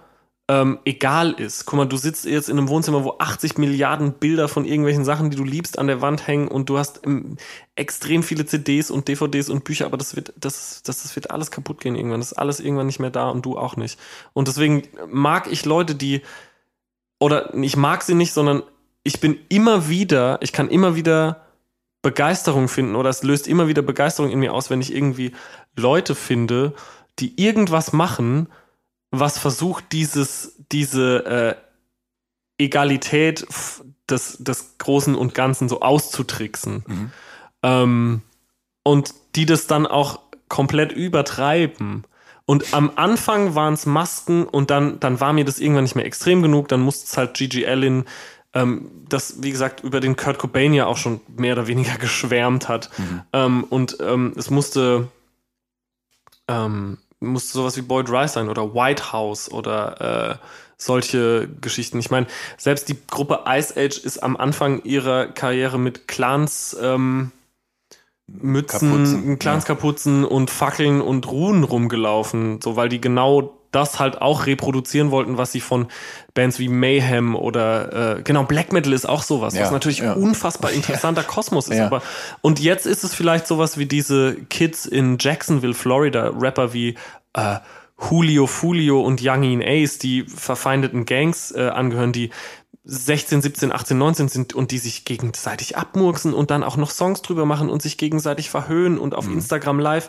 ähm, 0.50 0.78
egal 0.86 1.32
ist. 1.32 1.66
Guck 1.66 1.76
mal, 1.76 1.84
du 1.84 1.98
sitzt 1.98 2.24
jetzt 2.24 2.48
in 2.48 2.56
einem 2.56 2.68
Wohnzimmer, 2.68 3.04
wo 3.04 3.16
80 3.18 3.58
Milliarden 3.58 4.14
Bilder 4.14 4.48
von 4.48 4.64
irgendwelchen 4.64 5.04
Sachen, 5.04 5.30
die 5.30 5.36
du 5.36 5.44
liebst, 5.44 5.78
an 5.78 5.86
der 5.86 6.00
Wand 6.00 6.26
hängen 6.26 6.48
und 6.48 6.70
du 6.70 6.78
hast 6.78 7.02
ähm, 7.06 7.36
extrem 7.76 8.22
viele 8.22 8.46
CDs 8.46 8.90
und 8.90 9.08
DVDs 9.08 9.50
und 9.50 9.64
Bücher, 9.64 9.84
aber 9.84 9.98
das 9.98 10.16
wird, 10.16 10.32
das, 10.36 10.82
das, 10.82 11.02
das 11.02 11.14
wird 11.14 11.30
alles 11.30 11.50
kaputt 11.50 11.80
gehen 11.80 11.94
irgendwann. 11.94 12.20
Das 12.20 12.32
ist 12.32 12.38
alles 12.38 12.60
irgendwann 12.60 12.86
nicht 12.86 12.98
mehr 12.98 13.10
da 13.10 13.28
und 13.28 13.44
du 13.44 13.58
auch 13.58 13.76
nicht. 13.76 13.98
Und 14.32 14.48
deswegen 14.48 14.84
mag 15.06 15.52
ich 15.52 15.66
Leute, 15.66 15.94
die, 15.94 16.22
oder 17.20 17.54
ich 17.54 17.76
mag 17.76 18.02
sie 18.02 18.14
nicht, 18.14 18.32
sondern 18.32 18.62
ich 19.02 19.20
bin 19.20 19.38
immer 19.50 19.88
wieder, 19.88 20.38
ich 20.40 20.52
kann 20.52 20.70
immer 20.70 20.96
wieder 20.96 21.47
Begeisterung 22.02 22.68
finden 22.68 22.96
oder 22.96 23.10
es 23.10 23.22
löst 23.22 23.48
immer 23.48 23.68
wieder 23.68 23.82
Begeisterung 23.82 24.30
in 24.30 24.38
mir 24.38 24.54
aus, 24.54 24.70
wenn 24.70 24.80
ich 24.80 24.94
irgendwie 24.94 25.32
Leute 25.76 26.14
finde, 26.14 26.74
die 27.18 27.40
irgendwas 27.42 27.92
machen, 27.92 28.48
was 29.10 29.38
versucht, 29.38 29.92
dieses, 29.92 30.56
diese 30.70 31.24
äh, 31.26 31.54
Egalität 32.62 33.46
des, 34.08 34.38
des 34.38 34.78
Großen 34.78 35.14
und 35.14 35.34
Ganzen 35.34 35.68
so 35.68 35.80
auszutricksen. 35.80 36.84
Mhm. 36.86 37.10
Ähm, 37.62 38.22
und 38.84 39.14
die 39.34 39.46
das 39.46 39.66
dann 39.66 39.86
auch 39.86 40.20
komplett 40.48 40.92
übertreiben. 40.92 42.04
Und 42.46 42.72
am 42.72 42.92
Anfang 42.96 43.54
waren 43.54 43.74
es 43.74 43.84
Masken 43.84 44.44
und 44.44 44.70
dann, 44.70 44.98
dann 45.00 45.20
war 45.20 45.34
mir 45.34 45.44
das 45.44 45.58
irgendwann 45.58 45.84
nicht 45.84 45.96
mehr 45.96 46.06
extrem 46.06 46.42
genug. 46.42 46.68
Dann 46.68 46.80
musste 46.80 47.04
es 47.04 47.16
halt 47.16 47.34
Gigi 47.34 47.66
Allen 47.66 48.06
ähm, 48.58 48.90
das, 49.08 49.42
wie 49.42 49.50
gesagt, 49.50 49.84
über 49.84 50.00
den 50.00 50.16
Kurt 50.16 50.38
Cobain 50.38 50.74
ja 50.74 50.86
auch 50.86 50.96
schon 50.96 51.20
mehr 51.36 51.54
oder 51.54 51.66
weniger 51.66 51.96
geschwärmt 51.98 52.68
hat. 52.68 52.90
Mhm. 52.98 53.22
Ähm, 53.32 53.64
und 53.64 53.98
ähm, 54.00 54.32
es 54.36 54.50
musste, 54.50 55.08
ähm, 56.48 56.98
musste 57.20 57.52
sowas 57.52 57.76
wie 57.76 57.82
Boyd 57.82 58.10
Rice 58.10 58.34
sein 58.34 58.48
oder 58.48 58.74
White 58.74 59.12
House 59.12 59.50
oder 59.50 60.40
äh, 60.40 60.46
solche 60.76 61.48
Geschichten. 61.60 61.98
Ich 61.98 62.10
meine, 62.10 62.26
selbst 62.56 62.88
die 62.88 62.96
Gruppe 63.10 63.40
Ice 63.48 63.74
Age 63.76 63.98
ist 63.98 64.22
am 64.22 64.36
Anfang 64.36 64.82
ihrer 64.84 65.26
Karriere 65.26 65.78
mit 65.78 66.06
Clans 66.06 66.76
ähm, 66.80 67.32
Mützen, 68.28 68.90
Kapuzen, 68.90 69.38
Clanskapuzen 69.38 70.22
ja. 70.22 70.28
und 70.28 70.50
Fackeln 70.50 71.00
und 71.00 71.30
Ruhen 71.30 71.64
rumgelaufen, 71.64 72.60
so 72.62 72.76
weil 72.76 72.90
die 72.90 73.00
genau 73.00 73.57
das 73.70 73.98
halt 73.98 74.20
auch 74.22 74.46
reproduzieren 74.46 75.10
wollten, 75.10 75.36
was 75.38 75.52
sie 75.52 75.60
von 75.60 75.88
Bands 76.34 76.58
wie 76.58 76.68
Mayhem 76.68 77.34
oder 77.34 78.18
äh, 78.18 78.22
genau 78.22 78.44
Black 78.44 78.72
Metal 78.72 78.92
ist 78.92 79.08
auch 79.08 79.22
sowas, 79.22 79.54
ja, 79.54 79.62
was 79.62 79.70
natürlich 79.70 79.98
ja. 79.98 80.14
unfassbar 80.14 80.70
interessanter 80.72 81.22
ja. 81.22 81.26
Kosmos 81.26 81.68
ist. 81.68 81.80
Aber 81.80 82.02
und 82.40 82.60
jetzt 82.60 82.86
ist 82.86 83.04
es 83.04 83.14
vielleicht 83.14 83.46
sowas 83.46 83.78
wie 83.78 83.86
diese 83.86 84.34
Kids 84.34 84.86
in 84.86 85.18
Jacksonville, 85.20 85.74
Florida, 85.74 86.32
Rapper 86.38 86.72
wie 86.72 86.96
äh, 87.34 87.56
Julio 88.10 88.46
Fulio 88.46 89.00
und 89.00 89.20
Youngin 89.22 89.62
Ace, 89.62 89.98
die 89.98 90.22
verfeindeten 90.22 91.04
Gangs 91.04 91.50
äh, 91.50 91.68
angehören, 91.68 92.12
die 92.12 92.30
16, 92.84 93.42
17, 93.42 93.70
18, 93.70 93.98
19 93.98 94.28
sind 94.28 94.54
und 94.54 94.70
die 94.70 94.78
sich 94.78 95.04
gegenseitig 95.04 95.76
abmurksen 95.76 96.32
und 96.32 96.50
dann 96.50 96.62
auch 96.62 96.78
noch 96.78 96.90
Songs 96.90 97.20
drüber 97.20 97.44
machen 97.44 97.68
und 97.68 97.82
sich 97.82 97.98
gegenseitig 97.98 98.48
verhöhnen 98.48 98.98
und 98.98 99.14
auf 99.14 99.26
mhm. 99.26 99.34
Instagram 99.34 99.78
live 99.78 100.08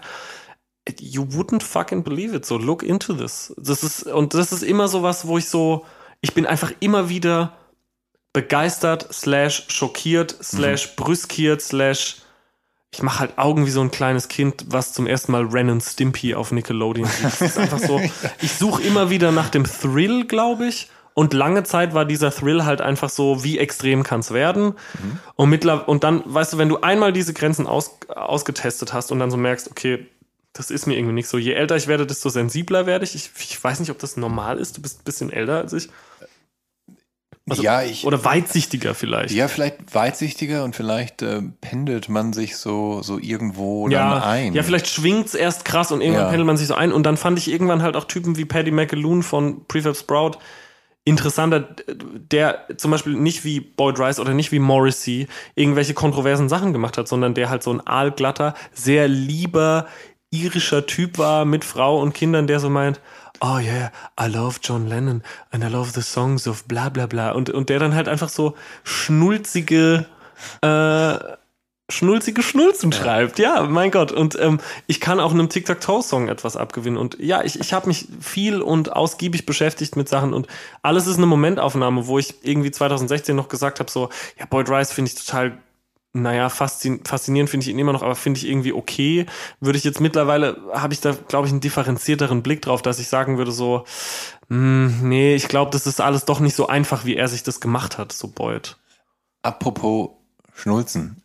you 1.00 1.24
wouldn't 1.24 1.64
fucking 1.64 2.04
believe 2.04 2.36
it. 2.36 2.46
So 2.46 2.58
look 2.58 2.84
into 2.84 3.14
this. 3.14 3.54
Das 3.58 3.84
ist, 3.84 4.04
und 4.04 4.34
das 4.34 4.52
ist 4.52 4.64
immer 4.64 4.88
so 4.88 5.04
was, 5.04 5.28
wo 5.28 5.38
ich 5.38 5.50
so, 5.50 5.86
ich 6.22 6.34
bin 6.34 6.46
einfach 6.46 6.72
immer 6.80 7.10
wieder 7.10 7.54
begeistert, 8.34 9.08
slash 9.12 9.66
schockiert, 9.70 10.36
slash 10.42 10.90
mhm. 10.90 11.04
brüskiert, 11.04 11.62
slash 11.62 12.18
ich 12.92 13.04
mache 13.04 13.20
halt 13.20 13.38
Augen 13.38 13.66
wie 13.66 13.72
so 13.72 13.82
ein 13.82 13.92
kleines 13.92 14.30
Kind, 14.30 14.66
was 14.70 14.94
zum 14.94 15.06
ersten 15.06 15.32
Mal 15.32 15.46
Ren 15.46 15.70
and 15.70 15.84
Stimpy 15.84 16.34
auf 16.34 16.52
Nickelodeon 16.52 17.08
sieht. 17.08 17.24
Das 17.24 17.42
ist 17.42 17.58
einfach 17.58 17.80
so, 17.80 18.02
ich 18.42 18.54
suche 18.54 18.82
immer 18.82 19.10
wieder 19.10 19.32
nach 19.32 19.50
dem 19.50 19.66
Thrill, 19.66 20.26
glaube 20.26 20.66
ich. 20.66 20.90
Und 21.14 21.34
lange 21.34 21.64
Zeit 21.64 21.94
war 21.94 22.06
dieser 22.06 22.32
Thrill 22.32 22.66
halt 22.66 22.82
einfach 22.82 23.10
so, 23.10 23.44
wie 23.44 23.60
extrem 23.60 24.04
kann 24.04 24.22
es 24.22 24.32
werden. 24.32 24.68
Mhm. 24.94 25.20
Und, 25.36 25.50
mittler 25.50 25.88
und 25.88 26.04
dann, 26.04 26.24
weißt 26.26 26.54
du, 26.54 26.58
wenn 26.58 26.70
du 26.70 26.82
einmal 26.82 27.14
diese 27.14 27.34
Grenzen 27.34 27.68
aus, 27.68 28.00
ausgetestet 28.08 28.94
hast 28.94 29.12
und 29.12 29.20
dann 29.20 29.30
so 29.30 29.38
merkst, 29.38 29.70
okay, 29.70 30.08
das 30.54 30.72
ist 30.72 30.88
mir 30.88 30.96
irgendwie 30.96 31.14
nicht 31.14 31.28
so. 31.28 31.38
Je 31.38 31.54
älter 31.54 31.76
ich 31.76 31.88
werde, 31.88 32.08
desto 32.08 32.30
sensibler 32.30 32.86
werde 32.86 33.06
ich. 33.06 33.16
ich. 33.16 33.30
Ich 33.38 33.64
weiß 33.64 33.80
nicht, 33.80 33.92
ob 33.92 34.00
das 34.00 34.18
normal 34.18 34.58
ist. 34.58 34.78
Du 34.78 34.82
bist 34.82 35.02
ein 35.02 35.04
bisschen 35.04 35.32
älter 35.32 35.58
als 35.58 35.74
ich. 35.74 35.90
Also, 37.50 37.64
ja, 37.64 37.82
ich. 37.82 38.06
Oder 38.06 38.24
weitsichtiger 38.24 38.94
vielleicht. 38.94 39.34
Ja, 39.34 39.48
vielleicht 39.48 39.94
weitsichtiger 39.94 40.64
und 40.64 40.76
vielleicht 40.76 41.22
äh, 41.22 41.42
pendelt 41.62 42.10
man 42.10 42.34
sich 42.34 42.58
so, 42.58 43.02
so 43.02 43.18
irgendwo 43.18 43.88
ja, 43.90 44.16
dann 44.16 44.24
ein. 44.24 44.54
Ja, 44.54 44.64
vielleicht 44.64 44.88
schwingt 44.88 45.28
es 45.28 45.36
erst 45.36 45.66
krass 45.66 45.92
und 45.92 46.02
irgendwann 46.02 46.26
ja. 46.26 46.30
pendelt 46.30 46.48
man 46.48 46.58
sich 46.58 46.68
so 46.68 46.76
ein. 46.76 46.92
Und 46.92 47.04
dann 47.04 47.18
fand 47.18 47.40
ich 47.40 47.50
irgendwann 47.50 47.82
halt 47.82 47.96
auch 47.96 48.06
Typen 48.06 48.38
wie 48.38 48.46
Paddy 48.46 48.72
McAloon 48.72 49.24
von 49.24 49.66
Prefab 49.68 49.96
Sprout 49.96 50.38
interessanter, 51.06 51.68
der 51.88 52.68
zum 52.78 52.92
Beispiel 52.92 53.14
nicht 53.14 53.44
wie 53.44 53.60
Boyd 53.62 54.00
Rice 54.00 54.20
oder 54.20 54.34
nicht 54.34 54.52
wie 54.52 54.60
Morrissey 54.60 55.28
irgendwelche 55.56 55.94
kontroversen 55.96 56.50
Sachen 56.50 56.72
gemacht 56.72 56.98
hat, 56.98 57.08
sondern 57.08 57.34
der 57.34 57.50
halt 57.50 57.64
so 57.64 57.72
ein 57.72 57.86
aalglatter, 57.86 58.54
sehr 58.74 59.08
lieber 59.08 59.88
irischer 60.32 60.86
Typ 60.86 61.18
war 61.18 61.46
mit 61.46 61.66
Frau 61.66 62.00
und 62.02 62.14
Kindern, 62.14 62.48
der 62.48 62.60
so 62.60 62.70
meint, 62.70 63.00
oh 63.42 63.58
yeah, 63.58 63.92
I 64.20 64.28
love 64.28 64.60
John 64.62 64.88
Lennon 64.88 65.24
and 65.52 65.64
I 65.64 65.68
love 65.68 65.92
the 65.94 66.02
songs 66.02 66.48
of 66.48 66.66
bla 66.66 66.90
bla 66.90 67.08
bla. 67.08 67.32
Und, 67.32 67.50
und 67.50 67.70
der 67.70 67.80
dann 67.80 67.96
halt 67.96 68.08
einfach 68.08 68.30
so 68.30 68.56
schnulzige, 68.84 70.06
äh, 70.62 71.18
schnulzige 71.90 72.44
Schnulzen 72.44 72.92
ja. 72.92 72.98
schreibt. 72.98 73.40
Ja, 73.40 73.64
mein 73.64 73.92
Gott. 73.92 74.12
Und 74.12 74.38
ähm, 74.40 74.60
ich 74.88 75.00
kann 75.00 75.20
auch 75.20 75.32
einem 75.32 75.50
Tic-Tac-Toe-Song 75.50 76.28
etwas 76.28 76.58
abgewinnen. 76.58 76.98
Und 76.98 77.18
ja, 77.20 77.44
ich, 77.44 77.60
ich 77.60 77.74
habe 77.74 77.88
mich 77.88 78.08
viel 78.22 78.62
und 78.62 78.94
ausgiebig 78.94 79.46
beschäftigt 79.46 79.96
mit 79.96 80.10
Sachen 80.10 80.34
und 80.34 80.48
alles 80.82 81.08
ist 81.08 81.18
eine 81.18 81.26
Momentaufnahme, 81.26 82.08
wo 82.08 82.20
ich 82.20 82.36
irgendwie 82.44 82.72
2016 82.72 83.36
noch 83.36 83.48
gesagt 83.48 83.80
habe, 83.80 83.90
so, 83.90 84.10
ja, 84.38 84.46
Boyd 84.46 84.70
Rice 84.70 84.92
finde 84.92 85.12
ich 85.12 85.26
total 85.26 85.58
naja, 86.22 86.50
faszinierend 86.50 87.50
finde 87.50 87.64
ich 87.64 87.70
ihn 87.70 87.80
immer 87.80 87.94
noch, 87.94 88.04
aber 88.04 88.16
finde 88.16 88.40
ich 88.40 88.48
irgendwie 88.48 88.74
okay. 88.74 89.26
Würde 89.60 89.78
ich 89.78 89.84
jetzt 89.84 90.00
mittlerweile, 90.00 90.58
habe 90.74 90.94
ich 90.94 91.02
da, 91.02 91.16
glaube 91.28 91.48
ich, 91.48 91.52
einen 91.52 91.62
differenzierteren 91.62 92.44
Blick 92.44 92.62
drauf, 92.62 92.82
dass 92.82 93.00
ich 93.00 93.08
sagen 93.08 93.38
würde, 93.38 93.52
so, 93.52 93.86
mh, 94.50 94.58
hm, 94.58 95.10
nee, 95.10 95.36
ich 95.36 95.48
glaube, 95.48 95.72
das 95.72 95.88
ist 95.88 96.02
alles 96.02 96.26
doch 96.26 96.40
nicht 96.40 96.56
so 96.56 96.68
einfach, 96.68 97.06
wie 97.06 97.16
er 97.16 97.28
sich 97.28 97.44
das 97.44 97.60
gemacht 97.60 97.98
hat, 97.98 98.12
so 98.12 98.28
Boyd. 98.28 98.78
Apropos 99.42 100.10
Schnulzen. 100.54 101.22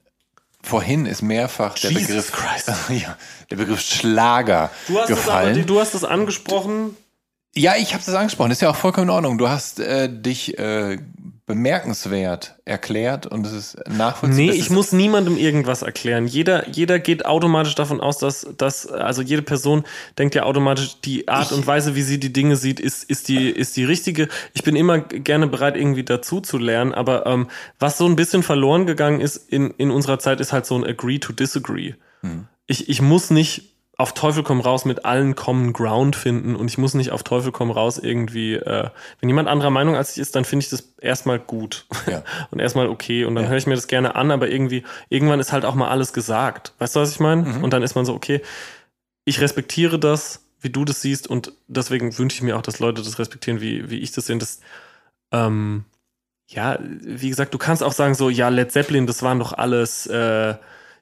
Vorhin 0.62 1.04
ist 1.04 1.20
mehrfach 1.20 1.74
der 1.78 1.90
Jesus 1.90 2.06
Begriff, 2.06 2.32
Christ. 2.32 2.72
ja, 2.88 3.16
der 3.50 3.56
Begriff 3.56 3.80
Schlager 3.80 4.70
du 4.86 4.98
hast 4.98 5.08
gefallen. 5.08 5.56
Aber, 5.56 5.66
du 5.66 5.80
hast 5.80 5.94
das 5.94 6.04
angesprochen. 6.04 6.96
Ja, 7.54 7.76
ich 7.76 7.94
habe 7.94 8.02
das 8.04 8.14
angesprochen. 8.14 8.48
Das 8.48 8.58
ist 8.58 8.62
ja 8.62 8.70
auch 8.70 8.76
vollkommen 8.76 9.08
in 9.08 9.14
Ordnung. 9.14 9.38
Du 9.38 9.48
hast 9.48 9.78
äh, 9.78 10.08
dich 10.08 10.58
äh, 10.58 10.98
bemerkenswert 11.46 12.54
erklärt 12.64 13.26
und 13.26 13.46
es 13.46 13.52
ist 13.52 13.76
nachvollziehbar. 13.88 14.54
Nee, 14.54 14.58
ich 14.58 14.70
muss 14.70 14.92
niemandem 14.92 15.36
irgendwas 15.36 15.82
erklären. 15.82 16.26
Jeder, 16.26 16.68
jeder 16.70 16.98
geht 16.98 17.26
automatisch 17.26 17.74
davon 17.74 18.00
aus, 18.00 18.16
dass, 18.16 18.46
dass, 18.56 18.86
also 18.86 19.20
jede 19.20 19.42
Person 19.42 19.84
denkt 20.16 20.34
ja 20.34 20.44
automatisch, 20.44 21.00
die 21.02 21.28
Art 21.28 21.50
ich, 21.50 21.56
und 21.56 21.66
Weise, 21.66 21.94
wie 21.94 22.02
sie 22.02 22.18
die 22.18 22.32
Dinge 22.32 22.56
sieht, 22.56 22.80
ist, 22.80 23.04
ist 23.04 23.28
die, 23.28 23.50
ist 23.50 23.76
die 23.76 23.84
richtige. 23.84 24.28
Ich 24.54 24.62
bin 24.62 24.74
immer 24.74 25.00
gerne 25.00 25.46
bereit, 25.46 25.76
irgendwie 25.76 26.04
dazu 26.04 26.40
zu 26.40 26.56
lernen, 26.56 26.94
aber 26.94 27.26
ähm, 27.26 27.48
was 27.78 27.98
so 27.98 28.06
ein 28.06 28.16
bisschen 28.16 28.42
verloren 28.42 28.86
gegangen 28.86 29.20
ist 29.20 29.36
in, 29.36 29.70
in 29.72 29.90
unserer 29.90 30.18
Zeit, 30.18 30.40
ist 30.40 30.52
halt 30.54 30.64
so 30.64 30.76
ein 30.76 30.84
Agree 30.84 31.18
to 31.18 31.34
Disagree. 31.34 31.92
Hm. 32.22 32.46
Ich, 32.66 32.88
ich 32.88 33.02
muss 33.02 33.28
nicht 33.30 33.73
auf 33.96 34.12
Teufel 34.12 34.42
komm 34.42 34.60
raus 34.60 34.84
mit 34.84 35.04
allen 35.04 35.36
Common 35.36 35.72
Ground 35.72 36.16
finden 36.16 36.56
und 36.56 36.68
ich 36.68 36.78
muss 36.78 36.94
nicht 36.94 37.12
auf 37.12 37.22
Teufel 37.22 37.52
komm 37.52 37.70
raus 37.70 37.98
irgendwie, 37.98 38.54
äh, 38.54 38.90
wenn 39.20 39.28
jemand 39.28 39.48
anderer 39.48 39.70
Meinung 39.70 39.94
als 39.94 40.12
ich 40.12 40.18
ist, 40.18 40.34
dann 40.34 40.44
finde 40.44 40.64
ich 40.64 40.70
das 40.70 40.94
erstmal 41.00 41.38
gut 41.38 41.86
ja. 42.06 42.24
und 42.50 42.58
erstmal 42.58 42.88
okay 42.88 43.24
und 43.24 43.36
dann 43.36 43.44
ja. 43.44 43.50
höre 43.50 43.58
ich 43.58 43.66
mir 43.66 43.76
das 43.76 43.86
gerne 43.86 44.16
an, 44.16 44.30
aber 44.32 44.48
irgendwie, 44.48 44.82
irgendwann 45.10 45.38
ist 45.38 45.52
halt 45.52 45.64
auch 45.64 45.76
mal 45.76 45.88
alles 45.88 46.12
gesagt. 46.12 46.72
Weißt 46.78 46.96
du, 46.96 47.00
was 47.00 47.12
ich 47.12 47.20
meine? 47.20 47.42
Mhm. 47.42 47.64
Und 47.64 47.72
dann 47.72 47.82
ist 47.82 47.94
man 47.94 48.04
so, 48.04 48.14
okay, 48.14 48.40
ich 49.24 49.40
respektiere 49.40 49.98
das, 49.98 50.44
wie 50.60 50.70
du 50.70 50.84
das 50.84 51.00
siehst 51.00 51.28
und 51.28 51.52
deswegen 51.68 52.18
wünsche 52.18 52.36
ich 52.36 52.42
mir 52.42 52.56
auch, 52.56 52.62
dass 52.62 52.80
Leute 52.80 53.02
das 53.02 53.18
respektieren, 53.18 53.60
wie, 53.60 53.90
wie 53.90 54.00
ich 54.00 54.10
das 54.10 54.26
sehe. 54.26 54.38
Das, 54.38 54.60
ähm, 55.32 55.84
ja, 56.48 56.78
wie 56.80 57.28
gesagt, 57.28 57.54
du 57.54 57.58
kannst 57.58 57.82
auch 57.82 57.92
sagen 57.92 58.14
so, 58.14 58.28
ja, 58.28 58.48
Led 58.48 58.72
Zeppelin, 58.72 59.06
das 59.06 59.22
waren 59.22 59.38
doch 59.38 59.52
alles, 59.52 60.06
äh, 60.06 60.54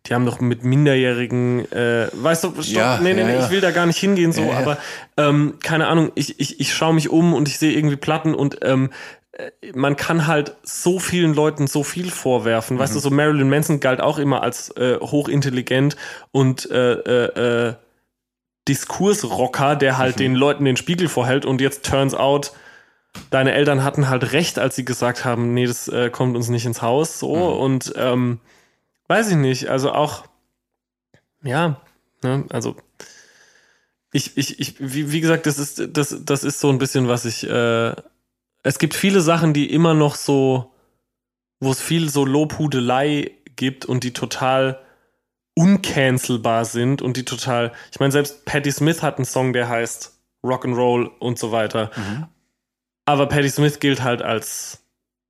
die 0.07 0.15
haben 0.15 0.27
doch 0.27 0.41
mit 0.41 0.65
Minderjährigen, 0.65 1.71
äh, 1.71 2.09
weißt 2.13 2.45
du, 2.45 2.49
stopp, 2.63 2.65
ja, 2.65 2.99
nee, 3.01 3.15
nee, 3.15 3.23
nee, 3.23 3.35
ja. 3.35 3.45
ich 3.45 3.51
will 3.51 3.61
da 3.61 3.71
gar 3.71 3.87
nicht 3.87 3.99
hingehen, 3.99 4.33
so, 4.33 4.51
aber 4.51 4.79
ähm, 5.17 5.55
keine 5.63 5.87
Ahnung, 5.87 6.11
ich, 6.17 6.41
ich, 6.41 6.59
ich 6.59 6.75
schaue 6.75 6.95
mich 6.95 7.09
um 7.09 7.35
und 7.35 7.47
ich 7.47 7.59
sehe 7.59 7.73
irgendwie 7.73 7.97
Platten 7.97 8.35
und 8.35 8.59
ähm, 8.63 8.91
äh, 9.33 9.51
man 9.75 9.97
kann 9.97 10.27
halt 10.27 10.57
so 10.65 10.99
vielen 10.99 11.35
Leuten 11.35 11.69
so 11.69 11.85
viel 11.85 12.11
vorwerfen. 12.11 12.77
Mhm. 12.77 12.81
Weißt 12.81 12.97
du, 12.97 12.99
so 12.99 13.11
Marilyn 13.11 13.49
Manson 13.49 13.79
galt 13.79 14.01
auch 14.01 14.19
immer 14.19 14.43
als 14.43 14.71
äh, 14.77 14.99
hochintelligent 15.01 15.97
und 16.33 16.69
äh, 16.71 16.93
äh, 16.95 17.69
äh, 17.69 17.75
Diskursrocker, 18.69 19.77
der 19.77 19.99
halt 19.99 20.17
mhm. 20.17 20.21
den 20.21 20.35
Leuten 20.35 20.65
den 20.65 20.77
Spiegel 20.77 21.09
vorhält 21.09 21.47
und 21.47 21.61
jetzt 21.61 21.85
turns 21.89 22.15
out, 22.15 22.53
deine 23.31 23.53
Eltern 23.53 23.85
hatten 23.85 24.09
halt 24.09 24.33
recht, 24.33 24.59
als 24.59 24.75
sie 24.75 24.85
gesagt 24.85 25.25
haben, 25.25 25.55
nee, 25.55 25.67
das 25.67 25.87
äh, 25.89 26.11
kommt 26.11 26.35
uns 26.35 26.49
nicht 26.49 26.67
ins 26.67 26.83
Haus, 26.83 27.19
so 27.21 27.37
mhm. 27.37 27.61
und 27.61 27.93
ähm, 27.97 28.41
weiß 29.13 29.29
ich 29.29 29.37
nicht, 29.37 29.67
also 29.69 29.93
auch, 29.93 30.25
ja, 31.43 31.79
ne, 32.23 32.47
also 32.49 32.77
ich, 34.11 34.39
ich, 34.39 34.59
ich, 34.59 34.77
wie, 34.79 35.13
wie 35.13 35.21
gesagt, 35.21 35.45
das 35.45 35.59
ist, 35.59 35.83
das, 35.93 36.17
das 36.25 36.45
ist 36.45 36.61
so 36.61 36.71
ein 36.71 36.79
bisschen, 36.79 37.09
was 37.09 37.27
ich, 37.27 37.47
äh, 37.47 37.95
es 38.63 38.79
gibt 38.79 38.95
viele 38.95 39.21
Sachen, 39.21 39.53
die 39.53 39.71
immer 39.71 39.93
noch 39.93 40.15
so, 40.15 40.73
wo 41.61 41.71
es 41.71 41.83
viel 41.83 42.09
so 42.09 42.25
Lobhudelei 42.25 43.33
gibt 43.55 43.85
und 43.85 44.03
die 44.03 44.15
total 44.15 44.81
uncancelbar 45.55 46.65
sind 46.65 47.03
und 47.03 47.19
die 47.19 47.27
total, 47.27 47.73
ich 47.91 48.01
meine, 48.01 48.13
selbst 48.13 48.47
Patti 48.47 48.73
Smith 48.73 49.03
hat 49.03 49.19
einen 49.19 49.27
Song, 49.27 49.53
der 49.53 49.69
heißt 49.69 50.19
Rock'n'Roll 50.43 51.11
und 51.19 51.39
so 51.39 51.53
weiter. 51.53 51.91
Mhm. 51.95 52.29
Aber 53.05 53.27
Patti 53.27 53.51
Smith 53.51 53.79
gilt 53.79 54.03
halt 54.03 54.23
als 54.23 54.83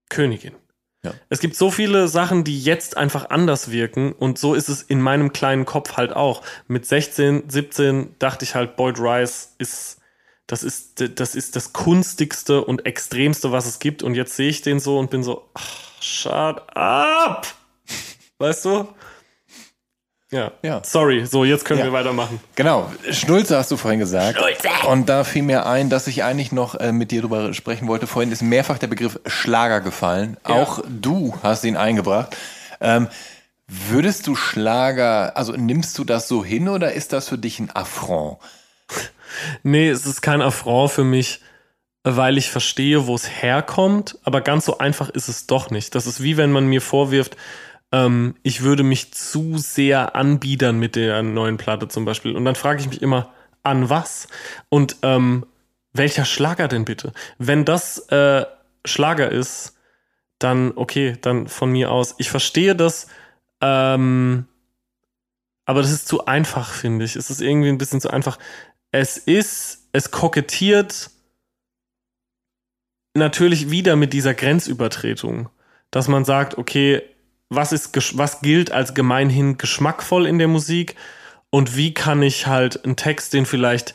Königin. 0.08 0.54
Ja. 1.04 1.14
Es 1.28 1.40
gibt 1.40 1.56
so 1.56 1.70
viele 1.70 2.06
Sachen, 2.06 2.44
die 2.44 2.60
jetzt 2.60 2.96
einfach 2.96 3.30
anders 3.30 3.72
wirken 3.72 4.12
und 4.12 4.38
so 4.38 4.54
ist 4.54 4.68
es 4.68 4.82
in 4.82 5.00
meinem 5.00 5.32
kleinen 5.32 5.64
Kopf 5.64 5.96
halt 5.96 6.12
auch. 6.12 6.42
Mit 6.68 6.86
16, 6.86 7.50
17 7.50 8.14
dachte 8.20 8.44
ich 8.44 8.54
halt, 8.54 8.76
Boyd 8.76 9.00
Rice 9.00 9.54
ist 9.58 9.98
das 10.46 10.62
ist 10.62 11.02
das 11.18 11.34
ist 11.34 11.56
das 11.56 11.72
kunstigste 11.72 12.64
und 12.64 12.86
extremste, 12.86 13.52
was 13.52 13.66
es 13.66 13.78
gibt 13.78 14.02
und 14.02 14.14
jetzt 14.14 14.36
sehe 14.36 14.48
ich 14.48 14.62
den 14.62 14.78
so 14.78 14.98
und 14.98 15.10
bin 15.10 15.22
so, 15.24 15.48
ach, 15.54 15.80
shut 16.00 16.62
up. 16.76 17.46
Weißt 18.38 18.64
du? 18.64 18.88
Ja. 20.32 20.50
ja. 20.62 20.80
Sorry, 20.82 21.26
so 21.26 21.44
jetzt 21.44 21.66
können 21.66 21.80
ja. 21.80 21.86
wir 21.86 21.92
weitermachen. 21.92 22.40
Genau, 22.56 22.90
Schnulze 23.10 23.56
hast 23.58 23.70
du 23.70 23.76
vorhin 23.76 24.00
gesagt. 24.00 24.38
Schnulze. 24.38 24.88
Und 24.88 25.08
da 25.08 25.24
fiel 25.24 25.42
mir 25.42 25.66
ein, 25.66 25.90
dass 25.90 26.06
ich 26.06 26.24
eigentlich 26.24 26.52
noch 26.52 26.74
äh, 26.74 26.90
mit 26.90 27.10
dir 27.10 27.20
darüber 27.20 27.52
sprechen 27.52 27.86
wollte. 27.86 28.06
Vorhin 28.06 28.32
ist 28.32 28.40
mehrfach 28.42 28.78
der 28.78 28.86
Begriff 28.86 29.20
Schlager 29.26 29.82
gefallen. 29.82 30.38
Ja. 30.48 30.54
Auch 30.54 30.80
du 30.88 31.34
hast 31.42 31.64
ihn 31.64 31.76
eingebracht. 31.76 32.34
Ähm, 32.80 33.08
würdest 33.68 34.26
du 34.26 34.34
Schlager, 34.34 35.36
also 35.36 35.52
nimmst 35.52 35.98
du 35.98 36.04
das 36.04 36.28
so 36.28 36.42
hin 36.42 36.68
oder 36.70 36.92
ist 36.92 37.12
das 37.12 37.28
für 37.28 37.38
dich 37.38 37.60
ein 37.60 37.70
Affront? 37.70 38.38
nee, 39.62 39.90
es 39.90 40.06
ist 40.06 40.22
kein 40.22 40.40
Affront 40.40 40.92
für 40.92 41.04
mich, 41.04 41.40
weil 42.04 42.38
ich 42.38 42.50
verstehe, 42.50 43.06
wo 43.06 43.14
es 43.14 43.28
herkommt. 43.28 44.18
Aber 44.24 44.40
ganz 44.40 44.64
so 44.64 44.78
einfach 44.78 45.10
ist 45.10 45.28
es 45.28 45.46
doch 45.46 45.68
nicht. 45.68 45.94
Das 45.94 46.06
ist 46.06 46.22
wie 46.22 46.38
wenn 46.38 46.52
man 46.52 46.66
mir 46.66 46.80
vorwirft, 46.80 47.36
ähm, 47.92 48.34
ich 48.42 48.62
würde 48.62 48.82
mich 48.82 49.12
zu 49.12 49.58
sehr 49.58 50.16
anbiedern 50.16 50.78
mit 50.78 50.96
der 50.96 51.22
neuen 51.22 51.58
Platte 51.58 51.88
zum 51.88 52.04
Beispiel. 52.04 52.34
Und 52.34 52.44
dann 52.44 52.54
frage 52.54 52.80
ich 52.80 52.88
mich 52.88 53.02
immer, 53.02 53.32
an 53.62 53.88
was? 53.90 54.26
Und 54.68 54.96
ähm, 55.02 55.46
welcher 55.92 56.24
Schlager 56.24 56.68
denn 56.68 56.84
bitte? 56.84 57.12
Wenn 57.38 57.64
das 57.64 57.98
äh, 58.08 58.44
Schlager 58.84 59.30
ist, 59.30 59.76
dann 60.38 60.72
okay, 60.74 61.16
dann 61.20 61.46
von 61.46 61.70
mir 61.70 61.92
aus. 61.92 62.14
Ich 62.18 62.30
verstehe 62.30 62.74
das, 62.74 63.06
ähm, 63.60 64.46
aber 65.64 65.82
das 65.82 65.92
ist 65.92 66.08
zu 66.08 66.26
einfach, 66.26 66.72
finde 66.72 67.04
ich. 67.04 67.14
Es 67.14 67.30
ist 67.30 67.40
irgendwie 67.40 67.68
ein 67.68 67.78
bisschen 67.78 68.00
zu 68.00 68.10
einfach. 68.10 68.38
Es 68.90 69.16
ist, 69.16 69.88
es 69.92 70.10
kokettiert 70.10 71.10
natürlich 73.14 73.70
wieder 73.70 73.94
mit 73.94 74.12
dieser 74.12 74.34
Grenzübertretung, 74.34 75.48
dass 75.90 76.08
man 76.08 76.24
sagt, 76.24 76.58
okay, 76.58 77.02
was 77.54 77.72
ist, 77.72 78.18
was 78.18 78.40
gilt 78.40 78.72
als 78.72 78.94
gemeinhin 78.94 79.58
geschmackvoll 79.58 80.26
in 80.26 80.38
der 80.38 80.48
Musik 80.48 80.96
und 81.50 81.76
wie 81.76 81.94
kann 81.94 82.22
ich 82.22 82.46
halt 82.46 82.84
einen 82.84 82.96
Text, 82.96 83.34
den 83.34 83.46
vielleicht 83.46 83.94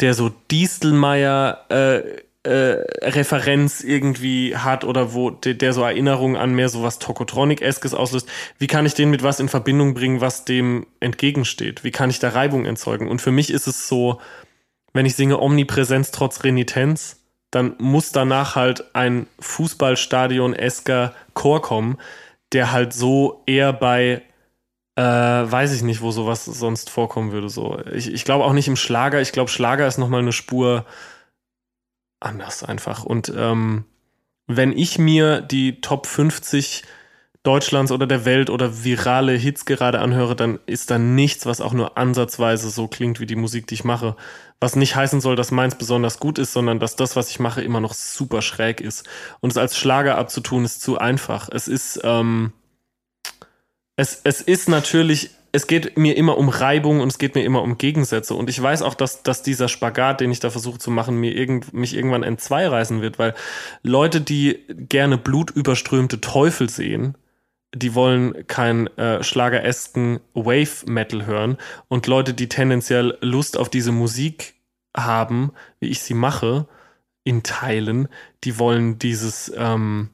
der 0.00 0.14
so 0.14 0.30
Distelmeier 0.50 1.64
äh, 1.70 2.02
äh, 2.48 2.84
Referenz 3.02 3.82
irgendwie 3.82 4.56
hat 4.56 4.84
oder 4.84 5.12
wo 5.12 5.30
der, 5.30 5.54
der 5.54 5.72
so 5.72 5.82
Erinnerungen 5.82 6.36
an 6.36 6.54
mehr 6.54 6.68
so 6.68 6.82
was 6.82 6.98
Tokotronic-eskes 6.98 7.94
auslöst, 7.94 8.28
wie 8.58 8.66
kann 8.66 8.86
ich 8.86 8.94
den 8.94 9.10
mit 9.10 9.22
was 9.22 9.40
in 9.40 9.48
Verbindung 9.48 9.94
bringen, 9.94 10.20
was 10.20 10.44
dem 10.44 10.86
entgegensteht? 11.00 11.84
Wie 11.84 11.90
kann 11.90 12.10
ich 12.10 12.20
da 12.20 12.30
Reibung 12.30 12.64
erzeugen? 12.64 13.08
Und 13.08 13.20
für 13.20 13.32
mich 13.32 13.50
ist 13.50 13.66
es 13.66 13.88
so, 13.88 14.20
wenn 14.92 15.06
ich 15.06 15.14
singe 15.14 15.40
Omnipräsenz 15.40 16.10
trotz 16.10 16.44
Renitenz, 16.44 17.16
dann 17.50 17.74
muss 17.78 18.12
danach 18.12 18.56
halt 18.56 18.94
ein 18.94 19.26
Fußballstadion-esker 19.40 21.14
Chor 21.34 21.62
kommen, 21.62 21.98
der 22.52 22.72
halt 22.72 22.92
so 22.92 23.42
eher 23.46 23.72
bei, 23.72 24.22
äh, 24.96 25.02
weiß 25.02 25.72
ich 25.74 25.82
nicht, 25.82 26.00
wo 26.00 26.10
sowas 26.10 26.44
sonst 26.44 26.90
vorkommen 26.90 27.32
würde. 27.32 27.48
So. 27.48 27.78
Ich, 27.92 28.12
ich 28.12 28.24
glaube 28.24 28.44
auch 28.44 28.52
nicht 28.52 28.68
im 28.68 28.76
Schlager. 28.76 29.20
Ich 29.20 29.32
glaube, 29.32 29.50
Schlager 29.50 29.86
ist 29.86 29.98
nochmal 29.98 30.20
eine 30.20 30.32
Spur 30.32 30.86
anders 32.20 32.64
einfach. 32.64 33.04
Und 33.04 33.32
ähm, 33.36 33.84
wenn 34.46 34.72
ich 34.72 34.98
mir 34.98 35.40
die 35.40 35.80
Top 35.80 36.06
50 36.06 36.84
Deutschlands 37.48 37.90
oder 37.92 38.06
der 38.06 38.26
Welt 38.26 38.50
oder 38.50 38.84
virale 38.84 39.32
Hits 39.32 39.64
gerade 39.64 40.00
anhöre, 40.00 40.36
dann 40.36 40.58
ist 40.66 40.90
da 40.90 40.98
nichts, 40.98 41.46
was 41.46 41.62
auch 41.62 41.72
nur 41.72 41.96
ansatzweise 41.96 42.68
so 42.68 42.88
klingt 42.88 43.20
wie 43.20 43.26
die 43.26 43.36
Musik, 43.36 43.66
die 43.66 43.72
ich 43.72 43.84
mache. 43.84 44.16
Was 44.60 44.76
nicht 44.76 44.94
heißen 44.94 45.22
soll, 45.22 45.34
dass 45.34 45.50
meins 45.50 45.74
besonders 45.74 46.20
gut 46.20 46.38
ist, 46.38 46.52
sondern 46.52 46.78
dass 46.78 46.94
das, 46.94 47.16
was 47.16 47.30
ich 47.30 47.40
mache, 47.40 47.62
immer 47.62 47.80
noch 47.80 47.94
super 47.94 48.42
schräg 48.42 48.82
ist. 48.82 49.08
Und 49.40 49.48
es 49.48 49.56
als 49.56 49.78
Schlager 49.78 50.18
abzutun, 50.18 50.66
ist 50.66 50.82
zu 50.82 50.98
einfach. 50.98 51.48
Es 51.50 51.68
ist, 51.68 52.00
ähm, 52.04 52.52
es, 53.96 54.20
es 54.24 54.42
ist 54.42 54.68
natürlich 54.68 55.30
es 55.50 55.66
geht 55.66 55.96
mir 55.96 56.18
immer 56.18 56.36
um 56.36 56.50
Reibung 56.50 57.00
und 57.00 57.08
es 57.08 57.16
geht 57.16 57.34
mir 57.34 57.44
immer 57.44 57.62
um 57.62 57.78
Gegensätze. 57.78 58.34
Und 58.34 58.50
ich 58.50 58.60
weiß 58.60 58.82
auch, 58.82 58.94
dass, 58.94 59.22
dass 59.22 59.42
dieser 59.42 59.68
Spagat, 59.68 60.20
den 60.20 60.30
ich 60.30 60.40
da 60.40 60.50
versuche 60.50 60.78
zu 60.78 60.90
machen, 60.90 61.16
mir 61.16 61.34
irgend, 61.34 61.72
mich 61.72 61.96
irgendwann 61.96 62.22
entzwei 62.22 62.68
reißen 62.68 63.00
wird, 63.00 63.18
weil 63.18 63.34
Leute, 63.82 64.20
die 64.20 64.58
gerne 64.68 65.16
blutüberströmte 65.16 66.20
Teufel 66.20 66.68
sehen, 66.68 67.16
die 67.74 67.94
wollen 67.94 68.46
keinen 68.46 68.86
äh, 68.96 69.22
schlageresken 69.22 70.20
Wave-Metal 70.34 71.26
hören. 71.26 71.58
Und 71.88 72.06
Leute, 72.06 72.34
die 72.34 72.48
tendenziell 72.48 73.18
Lust 73.20 73.56
auf 73.56 73.68
diese 73.68 73.92
Musik 73.92 74.54
haben, 74.96 75.52
wie 75.80 75.88
ich 75.88 76.00
sie 76.00 76.14
mache, 76.14 76.66
in 77.24 77.42
Teilen, 77.42 78.08
die 78.44 78.58
wollen 78.58 78.98
dieses, 78.98 79.52
ähm, 79.54 80.08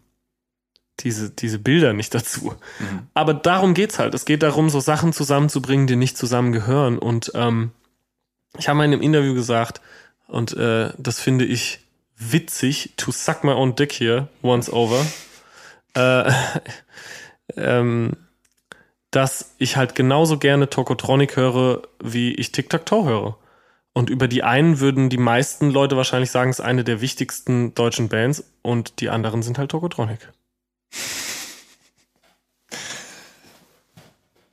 diese, 1.01 1.31
diese 1.31 1.61
Bilder 1.61 1.93
nicht 1.93 2.13
dazu. 2.15 2.55
Mhm. 2.81 3.07
Aber 3.15 3.35
darum 3.35 3.75
geht's 3.75 3.99
halt. 4.01 4.15
Es 4.15 4.25
geht 4.25 4.43
darum, 4.43 4.69
so 4.69 4.81
Sachen 4.81 5.13
zusammenzubringen, 5.13 5.87
die 5.87 5.97
nicht 5.97 6.17
zusammengehören. 6.17 6.99
Und 6.99 7.31
ähm, 7.35 7.71
ich 8.59 8.69
habe 8.69 8.79
mal 8.79 8.85
in 8.85 8.93
einem 8.93 9.03
Interview 9.03 9.35
gesagt, 9.35 9.81
und 10.27 10.57
äh, 10.57 10.91
das 10.99 11.21
finde 11.21 11.45
ich 11.45 11.81
witzig, 12.17 12.95
to 12.97 13.13
suck 13.13 13.45
my 13.45 13.53
own 13.53 13.77
dick 13.77 13.93
here, 13.93 14.29
once 14.43 14.73
over. 14.73 15.05
Äh, 15.95 16.33
ähm, 17.57 18.13
dass 19.11 19.55
ich 19.59 19.77
halt 19.77 19.95
genauso 19.95 20.39
gerne 20.39 20.69
Tokotronic 20.69 21.37
höre, 21.37 21.83
wie 22.03 22.35
ich 22.35 22.53
Tic-Tac-Toe 22.53 23.05
höre. 23.05 23.39
Und 23.93 24.11
über 24.11 24.27
die 24.27 24.43
einen 24.43 24.81
würden 24.81 25.09
die 25.09 25.19
meisten 25.19 25.71
Leute 25.71 25.97
wahrscheinlich 25.97 26.33
sagen, 26.33 26.51
es 26.51 26.59
ist 26.59 26.65
eine 26.65 26.83
der 26.83 27.01
wichtigsten 27.01 27.75
deutschen 27.75 28.09
Bands 28.09 28.45
und 28.63 29.01
die 29.01 29.09
anderen 29.09 29.43
sind 29.43 29.57
halt 29.57 29.71
Tokotronic. 29.71 30.33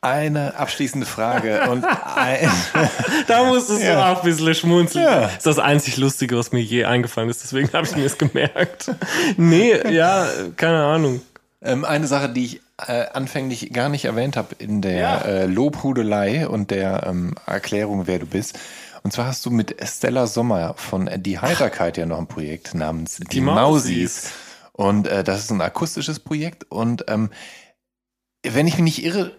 Eine 0.04 0.56
abschließende 0.56 1.06
Frage 1.06 1.70
und 1.70 1.86
ein 1.86 2.52
da 3.28 3.44
musstest 3.44 3.84
ja. 3.84 3.94
du 3.94 4.06
auch 4.06 4.24
ein 4.24 4.30
bisschen 4.30 4.56
schmunzeln. 4.56 5.06
Ja. 5.06 5.22
Das 5.22 5.38
ist 5.38 5.46
das 5.46 5.60
einzig 5.60 5.98
Lustige, 5.98 6.38
was 6.38 6.52
mir 6.52 6.62
je 6.62 6.86
eingefallen 6.86 7.30
ist, 7.30 7.44
deswegen 7.44 7.72
habe 7.74 7.86
ich 7.86 7.96
mir 7.96 8.04
das 8.04 8.18
gemerkt. 8.20 8.92
Nee, 9.38 9.76
ja, 9.92 10.28
keine 10.56 10.84
Ahnung. 10.84 11.22
Ähm, 11.62 11.86
eine 11.86 12.08
Sache, 12.08 12.30
die 12.30 12.46
ich 12.46 12.62
äh, 12.88 13.08
anfänglich 13.14 13.72
gar 13.74 13.90
nicht 13.90 14.06
erwähnt 14.06 14.38
habe 14.38 14.56
in 14.58 14.82
der 14.82 15.00
ja. 15.00 15.18
äh, 15.22 15.46
Lobhudelei 15.46 16.48
und 16.48 16.72
der 16.72 17.04
ähm, 17.08 17.36
Erklärung, 17.46 18.08
wer 18.08 18.20
du 18.20 18.26
bist. 18.26 18.60
Und 19.04 19.14
zwar 19.14 19.26
hast 19.28 19.46
du 19.46 19.50
mit 19.50 19.76
Stella 19.84 20.28
Sommer 20.28 20.76
von 20.76 21.10
Die 21.18 21.40
Heiterkeit 21.40 21.98
ja 21.98 22.06
noch 22.06 22.20
ein 22.20 22.28
Projekt 22.28 22.76
namens 22.76 23.18
Die, 23.18 23.26
Die 23.26 23.42
Mausis. 23.42 23.56
Mausis. 23.56 24.32
Und 24.74 25.08
äh, 25.08 25.24
das 25.24 25.44
ist 25.44 25.52
ein 25.52 25.62
akustisches 25.62 26.20
Projekt. 26.20 26.66
Und 26.70 27.06
ähm, 27.08 27.30
wenn 28.44 28.68
ich 28.68 28.76
mich 28.78 28.98
nicht 28.98 29.06
irre, 29.06 29.32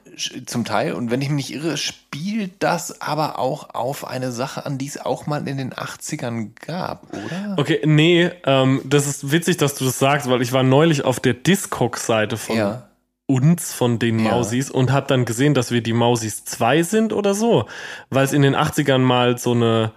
zum 0.47 0.65
Teil, 0.65 0.93
und 0.93 1.11
wenn 1.11 1.23
ich 1.23 1.31
mich 1.31 1.49
nicht 1.49 1.55
irre, 1.55 1.77
spielt 1.77 2.63
das 2.63 3.01
aber 3.01 3.39
auch 3.39 3.75
auf 3.75 4.07
eine 4.07 4.31
Sache 4.31 4.67
an, 4.67 4.79
die 4.79 4.87
es 4.87 4.99
auch 4.99 5.27
mal 5.27 5.47
in 5.49 5.57
den 5.57 5.73
80ern 5.73 6.51
gab, 6.67 7.07
oder? 7.13 7.57
Okay, 7.57 7.81
nee, 7.85 8.31
ähm, 8.45 8.83
das 8.85 9.07
ist 9.07 9.33
witzig, 9.33 9.57
dass 9.57 9.75
du 9.75 9.85
das 9.85 9.99
sagst, 9.99 10.29
weil 10.29 10.43
ich 10.43 10.53
war 10.53 10.63
neulich 10.63 11.05
auf 11.05 11.19
der 11.19 11.35
Discog-Seite 11.35 12.37
von 12.37 12.57
ja. 12.57 12.89
Uns, 13.33 13.73
von 13.73 13.99
den 13.99 14.19
ja. 14.19 14.31
Mausis, 14.31 14.71
und 14.71 14.93
habe 14.93 15.07
dann 15.07 15.25
gesehen, 15.25 15.55
dass 15.55 15.71
wir 15.71 15.83
die 15.83 15.93
Mausis 15.93 16.45
2 16.45 16.83
sind 16.83 17.13
oder 17.13 17.35
so, 17.35 17.67
weil 18.11 18.25
es 18.25 18.33
in 18.33 18.43
den 18.43 18.55
80ern 18.55 18.99
mal 18.99 19.39
so 19.39 19.53
eine 19.53 19.93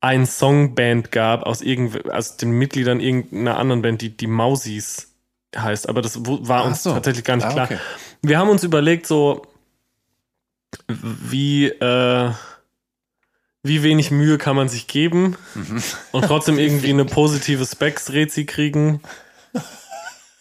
ein 0.00 0.26
Songband 0.26 1.10
gab 1.10 1.42
aus 1.42 1.60
irgend 1.60 2.08
aus 2.10 2.36
den 2.36 2.52
Mitgliedern 2.52 3.00
irgendeiner 3.00 3.58
anderen 3.58 3.82
Band, 3.82 4.00
die 4.00 4.16
die 4.16 4.28
Mausis 4.28 5.12
heißt, 5.56 5.88
aber 5.88 6.02
das 6.02 6.20
war 6.24 6.64
uns 6.64 6.82
so. 6.82 6.92
tatsächlich 6.92 7.24
gar 7.24 7.36
nicht 7.36 7.46
ah, 7.46 7.52
klar. 7.52 7.64
Okay. 7.64 7.78
Wir 8.22 8.38
haben 8.38 8.48
uns 8.48 8.62
überlegt, 8.62 9.06
so 9.06 9.42
wie 10.86 11.66
äh, 11.66 12.30
wie 13.62 13.82
wenig 13.82 14.10
Mühe 14.10 14.38
kann 14.38 14.56
man 14.56 14.68
sich 14.68 14.86
geben 14.86 15.36
mhm. 15.54 15.82
und 16.12 16.24
trotzdem 16.24 16.58
irgendwie 16.58 16.90
eine 16.90 17.04
positive 17.04 17.66
Specs-Rezi 17.66 18.44
kriegen. 18.44 19.00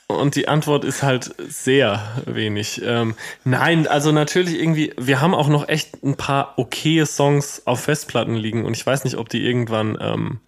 Und 0.07 0.35
die 0.35 0.47
Antwort 0.47 0.85
ist 0.85 1.03
halt 1.03 1.35
sehr 1.37 2.01
wenig. 2.25 2.81
Ähm, 2.83 3.15
nein, 3.43 3.87
also 3.87 4.13
natürlich 4.13 4.57
irgendwie, 4.57 4.93
wir 4.97 5.19
haben 5.19 5.33
auch 5.35 5.49
noch 5.49 5.67
echt 5.67 6.01
ein 6.01 6.15
paar 6.15 6.53
okaye 6.57 7.05
Songs 7.05 7.63
auf 7.65 7.81
Festplatten 7.81 8.35
liegen 8.35 8.65
und 8.65 8.75
ich 8.75 8.85
weiß 8.85 9.03
nicht, 9.03 9.17
ob 9.17 9.27
die 9.27 9.45
irgendwann, 9.45 9.97
ähm, 9.99 10.39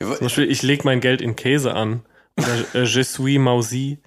zum 0.00 0.18
Beispiel, 0.18 0.50
ich 0.50 0.62
leg 0.62 0.84
mein 0.84 1.00
Geld 1.00 1.20
in 1.22 1.36
Käse 1.36 1.74
an 1.74 2.02
oder 2.36 2.74
äh, 2.74 2.84
Je 2.84 3.02
suis 3.02 3.38
Mausi. 3.38 3.98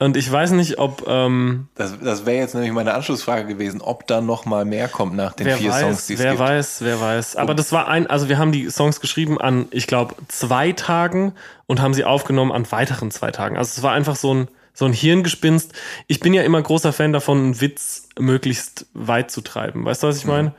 Und 0.00 0.16
ich 0.16 0.30
weiß 0.30 0.50
nicht, 0.52 0.78
ob. 0.78 1.06
Ähm, 1.06 1.68
das 1.76 1.98
das 2.00 2.26
wäre 2.26 2.38
jetzt 2.38 2.54
nämlich 2.54 2.72
meine 2.72 2.94
Anschlussfrage 2.94 3.46
gewesen, 3.46 3.80
ob 3.80 4.06
da 4.06 4.20
noch 4.20 4.44
mal 4.44 4.64
mehr 4.64 4.88
kommt 4.88 5.14
nach 5.14 5.34
den 5.34 5.48
vier 5.56 5.70
weiß, 5.70 5.80
Songs, 5.80 6.06
die 6.08 6.14
es 6.14 6.20
Wer 6.20 6.32
gibt. 6.32 6.40
weiß, 6.40 6.82
wer 6.82 7.00
weiß. 7.00 7.36
Aber 7.36 7.54
das 7.54 7.70
war 7.70 7.86
ein, 7.86 8.08
also 8.08 8.28
wir 8.28 8.38
haben 8.38 8.50
die 8.50 8.68
Songs 8.70 9.00
geschrieben 9.00 9.40
an, 9.40 9.66
ich 9.70 9.86
glaube, 9.86 10.16
zwei 10.28 10.72
Tagen 10.72 11.32
und 11.66 11.80
haben 11.80 11.94
sie 11.94 12.04
aufgenommen 12.04 12.50
an 12.50 12.70
weiteren 12.72 13.12
zwei 13.12 13.30
Tagen. 13.30 13.56
Also 13.56 13.72
es 13.76 13.82
war 13.84 13.92
einfach 13.92 14.16
so 14.16 14.34
ein, 14.34 14.48
so 14.72 14.84
ein 14.84 14.92
Hirngespinst. 14.92 15.72
Ich 16.08 16.18
bin 16.18 16.34
ja 16.34 16.42
immer 16.42 16.60
großer 16.60 16.92
Fan 16.92 17.12
davon, 17.12 17.38
einen 17.38 17.60
Witz 17.60 18.08
möglichst 18.18 18.86
weit 18.94 19.30
zu 19.30 19.42
treiben. 19.42 19.84
Weißt 19.84 20.02
du, 20.02 20.08
was 20.08 20.16
ich 20.16 20.24
meine? 20.24 20.48
Mhm. 20.48 20.54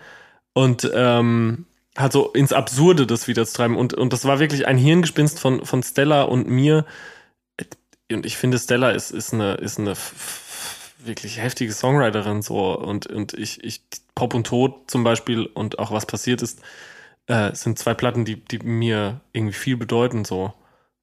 Und 0.54 0.92
ähm, 0.96 1.66
halt 1.98 2.14
so 2.14 2.32
ins 2.32 2.54
Absurde 2.54 3.06
das 3.06 3.28
wieder 3.28 3.46
zu 3.46 3.54
treiben. 3.54 3.76
Und, 3.76 3.94
und 3.94 4.14
das 4.14 4.24
war 4.24 4.40
wirklich 4.40 4.66
ein 4.66 4.78
Hirngespinst 4.78 5.42
von, 5.42 5.66
von 5.66 5.84
Stella 5.84 6.24
und 6.24 6.48
mir 6.48 6.86
und 8.12 8.26
ich 8.26 8.38
finde, 8.38 8.60
Stella 8.60 8.92
ist, 8.92 9.12
ist 9.12 9.34
eine, 9.34 9.56
ist 9.56 9.80
eine 9.80 9.96
wirklich 11.00 11.40
heftige 11.42 11.74
Songwriterin 11.74 12.42
so. 12.42 12.78
Und, 12.78 13.08
und 13.08 13.34
ich, 13.34 13.64
ich, 13.64 13.82
Pop 14.14 14.34
und 14.34 14.48
Tod 14.48 14.90
zum 14.90 15.04
Beispiel 15.04 15.46
und 15.46 15.80
auch 15.80 15.92
was 15.92 16.06
passiert 16.06 16.42
ist, 16.42 16.62
äh, 17.28 17.54
sind 17.54 17.80
zwei 17.80 17.94
Platten, 17.94 18.26
die, 18.26 18.44
die 18.44 18.60
mir 18.60 19.22
irgendwie 19.34 19.54
viel 19.54 19.78
bedeuten, 19.78 20.26
so, 20.26 20.54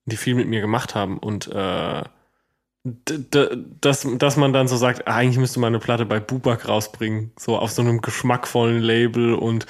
die 0.06 0.16
viel 0.16 0.34
mit 0.34 0.48
mir 0.48 0.60
gemacht 0.60 0.94
haben. 0.94 1.18
Und 1.18 1.48
äh, 1.48 2.02
dass, 2.84 4.06
dass 4.18 4.36
man 4.36 4.52
dann 4.52 4.68
so 4.68 4.76
sagt, 4.76 5.06
ah, 5.06 5.14
eigentlich 5.14 5.38
müsste 5.38 5.60
man 5.60 5.68
eine 5.68 5.78
Platte 5.78 6.04
bei 6.04 6.18
Bubak 6.18 6.68
rausbringen, 6.68 7.32
so 7.38 7.58
auf 7.58 7.70
so 7.70 7.82
einem 7.82 8.00
geschmackvollen 8.00 8.82
Label 8.82 9.34
und 9.34 9.66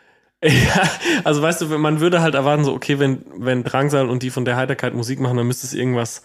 ja, 0.44 0.82
also 1.24 1.40
weißt 1.40 1.62
du, 1.62 1.78
man 1.78 2.00
würde 2.00 2.20
halt 2.20 2.34
erwarten, 2.34 2.64
so, 2.64 2.74
okay, 2.74 2.98
wenn, 2.98 3.24
wenn 3.38 3.64
Drangsal 3.64 4.10
und 4.10 4.22
die 4.22 4.30
von 4.30 4.44
der 4.44 4.56
Heiterkeit 4.56 4.92
Musik 4.94 5.18
machen, 5.18 5.38
dann 5.38 5.46
müsste 5.46 5.66
es 5.66 5.72
irgendwas 5.72 6.22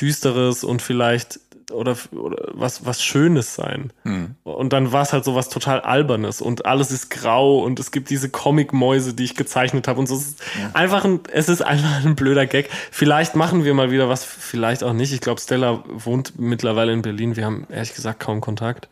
Düsteres 0.00 0.64
und 0.64 0.82
vielleicht 0.82 1.40
oder, 1.72 1.96
oder 2.12 2.48
was, 2.52 2.84
was 2.84 3.02
Schönes 3.02 3.54
sein. 3.54 3.92
Hm. 4.02 4.34
Und 4.42 4.72
dann 4.72 4.92
war 4.92 5.02
es 5.02 5.12
halt 5.12 5.24
so 5.24 5.34
was 5.34 5.48
total 5.48 5.80
Albernes 5.80 6.40
und 6.40 6.66
alles 6.66 6.90
ist 6.90 7.10
grau 7.10 7.60
und 7.60 7.78
es 7.78 7.90
gibt 7.90 8.10
diese 8.10 8.28
Comic-Mäuse, 8.28 9.14
die 9.14 9.24
ich 9.24 9.34
gezeichnet 9.34 9.88
habe 9.88 10.00
und 10.00 10.06
so. 10.06 10.16
Es 10.16 10.22
ist 10.22 10.42
ja. 10.58 10.70
einfach 10.74 11.04
ein, 11.04 11.20
es 11.32 11.48
ist 11.48 11.62
einfach 11.62 12.04
ein 12.04 12.16
blöder 12.16 12.46
Gag. 12.46 12.68
Vielleicht 12.90 13.36
machen 13.36 13.64
wir 13.64 13.74
mal 13.74 13.90
wieder 13.90 14.08
was, 14.08 14.24
vielleicht 14.24 14.82
auch 14.84 14.92
nicht. 14.92 15.12
Ich 15.12 15.20
glaube, 15.20 15.40
Stella 15.40 15.84
wohnt 15.86 16.38
mittlerweile 16.38 16.92
in 16.92 17.02
Berlin. 17.02 17.36
Wir 17.36 17.44
haben 17.44 17.66
ehrlich 17.70 17.94
gesagt 17.94 18.20
kaum 18.20 18.40
Kontakt. 18.40 18.88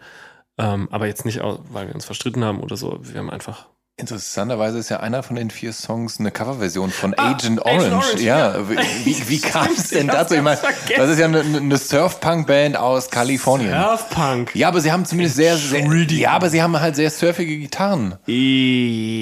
Ähm, 0.59 0.89
aber 0.90 1.06
jetzt 1.06 1.24
nicht, 1.24 1.40
weil 1.40 1.86
wir 1.86 1.94
uns 1.94 2.05
verstritten 2.05 2.44
haben 2.44 2.60
oder 2.60 2.76
so. 2.76 2.98
Wir 3.02 3.20
haben 3.20 3.30
einfach 3.30 3.66
Interessanterweise 4.00 4.78
ist 4.78 4.90
ja 4.90 5.00
einer 5.00 5.24
von 5.24 5.34
den 5.34 5.50
vier 5.50 5.72
Songs 5.72 6.20
eine 6.20 6.30
Coverversion 6.30 6.92
von 6.92 7.14
ah, 7.16 7.32
Agent, 7.32 7.60
Orange. 7.60 7.86
Agent 7.86 7.94
Orange. 7.94 8.22
Ja, 8.22 8.56
ja. 8.56 8.68
wie, 8.68 9.28
wie 9.28 9.40
kam 9.40 9.66
es 9.76 9.88
denn 9.88 10.06
dazu? 10.06 10.34
Ich 10.34 10.42
meine, 10.42 10.60
das 10.96 11.10
ist 11.10 11.18
ja 11.18 11.26
eine, 11.26 11.40
eine 11.40 11.76
Surf-Punk-Band 11.76 12.76
aus 12.76 13.10
Kalifornien. 13.10 13.72
Surf-Punk? 13.72 14.54
Ja, 14.54 14.68
aber 14.68 14.80
sie 14.80 14.92
haben 14.92 15.04
zumindest 15.04 15.34
sehr, 15.34 15.56
sehr, 15.56 15.84
ja, 16.12 16.30
aber 16.30 16.48
sie 16.48 16.62
haben 16.62 16.78
halt 16.78 16.94
sehr 16.94 17.10
surfige 17.10 17.58
Gitarren. 17.58 18.12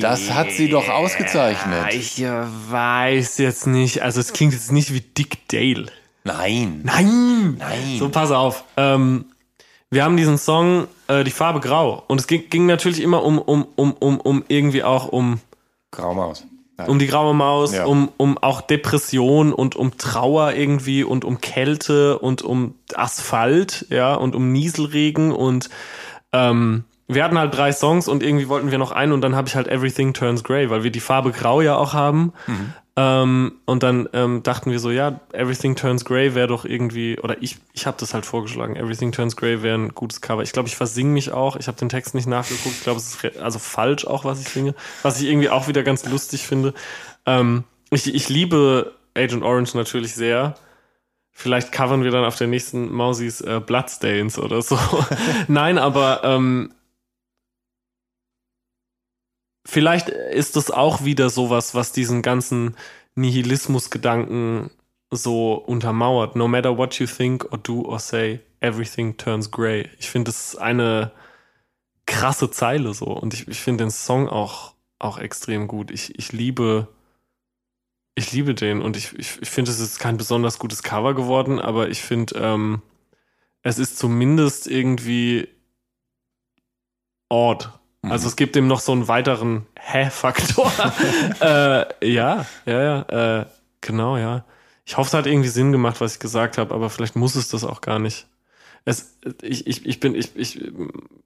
Das 0.02 0.34
hat 0.34 0.50
sie 0.50 0.68
doch 0.68 0.90
ausgezeichnet. 0.90 1.94
Ich 1.94 2.22
weiß 2.22 3.38
jetzt 3.38 3.66
nicht, 3.66 4.02
also 4.02 4.20
es 4.20 4.34
klingt 4.34 4.52
jetzt 4.52 4.72
nicht 4.72 4.92
wie 4.92 5.00
Dick 5.00 5.48
Dale. 5.48 5.86
Nein. 6.24 6.82
Nein. 6.84 7.56
Nein. 7.56 7.96
So, 7.98 8.10
pass 8.10 8.30
auf. 8.30 8.64
Ähm, 8.76 9.24
wir 9.90 10.04
haben 10.04 10.16
diesen 10.16 10.38
Song 10.38 10.88
äh, 11.08 11.24
Die 11.24 11.30
Farbe 11.30 11.60
Grau. 11.60 12.02
Und 12.06 12.20
es 12.20 12.26
ging, 12.26 12.48
ging 12.50 12.66
natürlich 12.66 13.00
immer 13.00 13.22
um, 13.22 13.38
um, 13.38 13.66
um, 13.76 13.92
um, 13.92 14.20
um 14.20 14.44
irgendwie 14.48 14.82
auch 14.82 15.08
um. 15.08 15.40
Graumaus. 15.90 16.44
Nein. 16.78 16.88
Um 16.90 16.98
die 16.98 17.06
graue 17.06 17.34
Maus, 17.34 17.72
ja. 17.72 17.86
um, 17.86 18.10
um 18.18 18.36
auch 18.36 18.60
Depression 18.60 19.54
und 19.54 19.76
um 19.76 19.96
Trauer 19.96 20.52
irgendwie 20.52 21.04
und 21.04 21.24
um 21.24 21.40
Kälte 21.40 22.18
und 22.18 22.42
um 22.42 22.74
Asphalt, 22.94 23.86
ja, 23.88 24.14
und 24.14 24.34
um 24.34 24.52
Nieselregen 24.52 25.32
und 25.32 25.70
ähm, 26.34 26.84
wir 27.08 27.24
hatten 27.24 27.38
halt 27.38 27.56
drei 27.56 27.72
Songs 27.72 28.08
und 28.08 28.22
irgendwie 28.22 28.48
wollten 28.48 28.70
wir 28.70 28.78
noch 28.78 28.92
einen 28.92 29.12
und 29.12 29.20
dann 29.20 29.36
habe 29.36 29.48
ich 29.48 29.54
halt 29.54 29.68
Everything 29.68 30.12
Turns 30.12 30.42
Grey, 30.42 30.70
weil 30.70 30.82
wir 30.82 30.90
die 30.90 31.00
Farbe 31.00 31.32
Grau 31.32 31.60
ja 31.60 31.76
auch 31.76 31.92
haben. 31.94 32.32
Mhm. 32.46 32.72
Ähm, 32.98 33.52
und 33.66 33.82
dann 33.82 34.08
ähm, 34.14 34.42
dachten 34.42 34.70
wir 34.70 34.80
so, 34.80 34.90
ja, 34.90 35.20
Everything 35.32 35.76
Turns 35.76 36.06
Grey 36.06 36.34
wäre 36.34 36.46
doch 36.48 36.64
irgendwie, 36.64 37.18
oder 37.20 37.42
ich, 37.42 37.58
ich 37.74 37.86
habe 37.86 37.98
das 38.00 38.14
halt 38.14 38.24
vorgeschlagen, 38.24 38.74
Everything 38.74 39.12
Turns 39.12 39.36
Grey 39.36 39.62
wäre 39.62 39.76
ein 39.76 39.94
gutes 39.94 40.22
Cover. 40.22 40.42
Ich 40.42 40.52
glaube, 40.52 40.68
ich 40.68 40.76
versinge 40.76 41.10
mich 41.10 41.30
auch. 41.30 41.56
Ich 41.56 41.68
habe 41.68 41.76
den 41.76 41.90
Text 41.90 42.14
nicht 42.14 42.26
nachgeguckt. 42.26 42.74
Ich 42.74 42.82
glaube, 42.82 42.98
es 42.98 43.14
ist 43.22 43.38
also 43.38 43.58
falsch 43.58 44.06
auch, 44.06 44.24
was 44.24 44.40
ich 44.40 44.48
singe. 44.48 44.74
Was 45.02 45.20
ich 45.20 45.28
irgendwie 45.28 45.50
auch 45.50 45.68
wieder 45.68 45.82
ganz 45.82 46.06
lustig 46.06 46.46
finde. 46.46 46.72
Ähm, 47.26 47.64
ich, 47.90 48.12
ich 48.12 48.30
liebe 48.30 48.94
Agent 49.14 49.42
Orange 49.42 49.76
natürlich 49.76 50.14
sehr. 50.14 50.54
Vielleicht 51.32 51.72
covern 51.72 52.02
wir 52.02 52.10
dann 52.10 52.24
auf 52.24 52.36
der 52.36 52.46
nächsten 52.46 52.90
Mausis 52.90 53.42
äh, 53.42 53.60
Bloodstains 53.60 54.38
oder 54.38 54.62
so. 54.62 54.78
Nein, 55.48 55.76
aber 55.76 56.22
ähm, 56.24 56.72
vielleicht 59.66 60.08
ist 60.08 60.56
das 60.56 60.70
auch 60.70 61.04
wieder 61.04 61.28
sowas, 61.28 61.74
was 61.74 61.92
diesen 61.92 62.22
ganzen 62.22 62.76
Nihilismus-Gedanken 63.16 64.70
so 65.10 65.54
untermauert. 65.54 66.36
No 66.36 66.48
matter 66.48 66.76
what 66.76 66.94
you 66.98 67.06
think 67.06 67.44
or 67.52 67.58
do 67.58 67.82
or 67.82 67.98
say, 67.98 68.40
everything 68.60 69.16
turns 69.16 69.50
gray. 69.50 69.88
Ich 69.98 70.08
finde, 70.08 70.30
das 70.30 70.54
ist 70.54 70.56
eine 70.56 71.12
krasse 72.06 72.50
Zeile 72.50 72.94
so. 72.94 73.06
Und 73.06 73.34
ich, 73.34 73.48
ich 73.48 73.60
finde 73.60 73.84
den 73.84 73.90
Song 73.90 74.28
auch, 74.28 74.74
auch 74.98 75.18
extrem 75.18 75.68
gut. 75.68 75.90
Ich, 75.90 76.18
ich 76.18 76.32
liebe, 76.32 76.88
ich 78.14 78.32
liebe 78.32 78.54
den 78.54 78.80
und 78.80 78.96
ich, 78.96 79.12
ich, 79.18 79.40
ich 79.42 79.50
finde, 79.50 79.70
es 79.70 79.80
ist 79.80 79.98
kein 79.98 80.16
besonders 80.16 80.58
gutes 80.58 80.82
Cover 80.82 81.14
geworden, 81.14 81.60
aber 81.60 81.88
ich 81.88 82.02
finde, 82.02 82.38
ähm, 82.38 82.82
es 83.62 83.78
ist 83.78 83.98
zumindest 83.98 84.68
irgendwie 84.68 85.48
odd. 87.28 87.70
Mhm. 88.02 88.12
Also 88.12 88.28
es 88.28 88.36
gibt 88.36 88.56
ihm 88.56 88.66
noch 88.66 88.80
so 88.80 88.92
einen 88.92 89.08
weiteren 89.08 89.66
Hä-Faktor. 89.78 90.72
äh, 91.40 92.12
ja, 92.12 92.46
ja, 92.66 92.82
ja, 92.82 93.40
äh, 93.40 93.46
genau, 93.80 94.16
ja. 94.16 94.44
Ich 94.84 94.96
hoffe, 94.96 95.08
es 95.08 95.14
hat 95.14 95.26
irgendwie 95.26 95.48
Sinn 95.48 95.72
gemacht, 95.72 96.00
was 96.00 96.14
ich 96.14 96.20
gesagt 96.20 96.58
habe, 96.58 96.74
aber 96.74 96.90
vielleicht 96.90 97.16
muss 97.16 97.34
es 97.34 97.48
das 97.48 97.64
auch 97.64 97.80
gar 97.80 97.98
nicht. 97.98 98.28
Es, 98.84 99.18
ich, 99.42 99.66
ich, 99.66 99.84
ich 99.84 99.98
bin, 99.98 100.14
ich, 100.14 100.36
ich, 100.36 100.72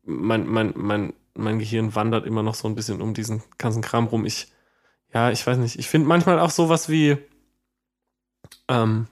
mein, 0.04 0.46
mein, 0.46 0.72
mein, 0.76 1.12
mein 1.34 1.58
Gehirn 1.58 1.94
wandert 1.94 2.26
immer 2.26 2.42
noch 2.42 2.54
so 2.54 2.66
ein 2.66 2.74
bisschen 2.74 3.02
um 3.02 3.12
diesen 3.12 3.42
ganzen 3.58 3.82
Kram 3.82 4.06
rum. 4.06 4.24
Ich, 4.24 4.50
ja, 5.12 5.30
ich 5.30 5.46
weiß 5.46 5.58
nicht. 5.58 5.78
Ich 5.78 5.88
finde 5.88 6.08
manchmal 6.08 6.38
auch 6.38 6.50
sowas 6.50 6.88
wie, 6.88 7.18
ähm, 8.68 9.08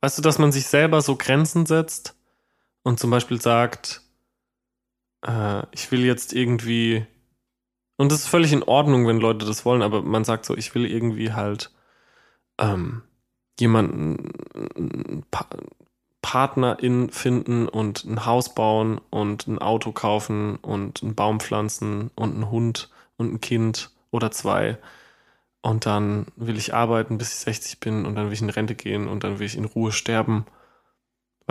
weißt 0.00 0.18
du, 0.18 0.22
dass 0.22 0.38
man 0.38 0.50
sich 0.50 0.66
selber 0.66 1.00
so 1.00 1.14
Grenzen 1.16 1.64
setzt 1.64 2.16
und 2.82 2.98
zum 2.98 3.10
Beispiel 3.10 3.40
sagt, 3.40 4.02
äh, 5.26 5.62
ich 5.72 5.90
will 5.90 6.04
jetzt 6.04 6.32
irgendwie, 6.32 7.06
und 7.96 8.12
das 8.12 8.20
ist 8.20 8.28
völlig 8.28 8.52
in 8.52 8.62
Ordnung, 8.62 9.06
wenn 9.06 9.18
Leute 9.18 9.46
das 9.46 9.64
wollen, 9.64 9.82
aber 9.82 10.02
man 10.02 10.24
sagt 10.24 10.44
so, 10.44 10.56
ich 10.56 10.74
will 10.74 10.86
irgendwie 10.86 11.32
halt 11.32 11.70
ähm, 12.58 13.02
jemanden, 13.58 15.24
pa 15.30 15.46
Partnerin 16.22 17.10
finden 17.10 17.68
und 17.68 18.04
ein 18.04 18.24
Haus 18.24 18.54
bauen 18.54 19.00
und 19.10 19.48
ein 19.48 19.58
Auto 19.58 19.90
kaufen 19.90 20.56
und 20.56 21.02
einen 21.02 21.16
Baum 21.16 21.40
pflanzen 21.40 22.12
und 22.14 22.34
einen 22.34 22.50
Hund 22.50 22.90
und 23.16 23.34
ein 23.34 23.40
Kind 23.40 23.90
oder 24.12 24.30
zwei. 24.30 24.78
Und 25.62 25.84
dann 25.84 26.26
will 26.36 26.56
ich 26.56 26.74
arbeiten, 26.74 27.18
bis 27.18 27.32
ich 27.32 27.38
60 27.40 27.80
bin 27.80 28.06
und 28.06 28.14
dann 28.14 28.26
will 28.26 28.32
ich 28.32 28.40
in 28.40 28.50
Rente 28.50 28.76
gehen 28.76 29.08
und 29.08 29.24
dann 29.24 29.40
will 29.40 29.46
ich 29.46 29.56
in 29.56 29.64
Ruhe 29.64 29.92
sterben. 29.92 30.46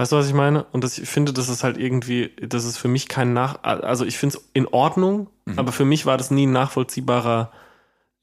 Weißt 0.02 0.14
du, 0.14 0.16
was 0.16 0.28
ich 0.28 0.34
meine? 0.34 0.64
Und 0.72 0.84
das, 0.84 0.98
ich 0.98 1.08
finde, 1.08 1.32
das 1.32 1.48
ist 1.48 1.64
halt 1.64 1.78
irgendwie, 1.78 2.32
das 2.42 2.66
ist 2.66 2.78
für 2.78 2.88
mich 2.88 3.08
kein 3.08 3.34
Nach... 3.34 3.62
Also 3.62 4.04
ich 4.04 4.18
finde 4.18 4.36
es 4.36 4.50
in 4.54 4.66
Ordnung, 4.66 5.28
Mhm. 5.46 5.60
aber 5.60 5.72
für 5.72 5.86
mich 5.86 6.08
war 6.08 6.18
das 6.18 6.32
nie 6.32 6.48
ein 6.48 6.52
nachvollziehbarer 6.52 7.52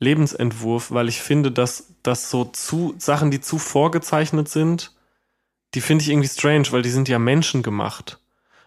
Lebensentwurf, 0.01 0.91
weil 0.91 1.07
ich 1.09 1.21
finde, 1.23 1.53
dass, 1.53 1.95
dass 2.03 2.31
so 2.31 2.47
zu 2.47 2.97
Sachen, 2.99 3.31
die 3.31 3.41
zu 3.41 3.59
vorgezeichnet 3.61 4.49
sind, 4.49 4.93
die 5.75 5.81
finde 5.81 6.03
ich 6.03 6.11
irgendwie 6.11 6.27
strange, 6.27 6.67
weil 6.73 6.83
die 6.83 6.91
sind 6.91 7.09
ja 7.09 7.21
menschengemacht. 7.21 8.19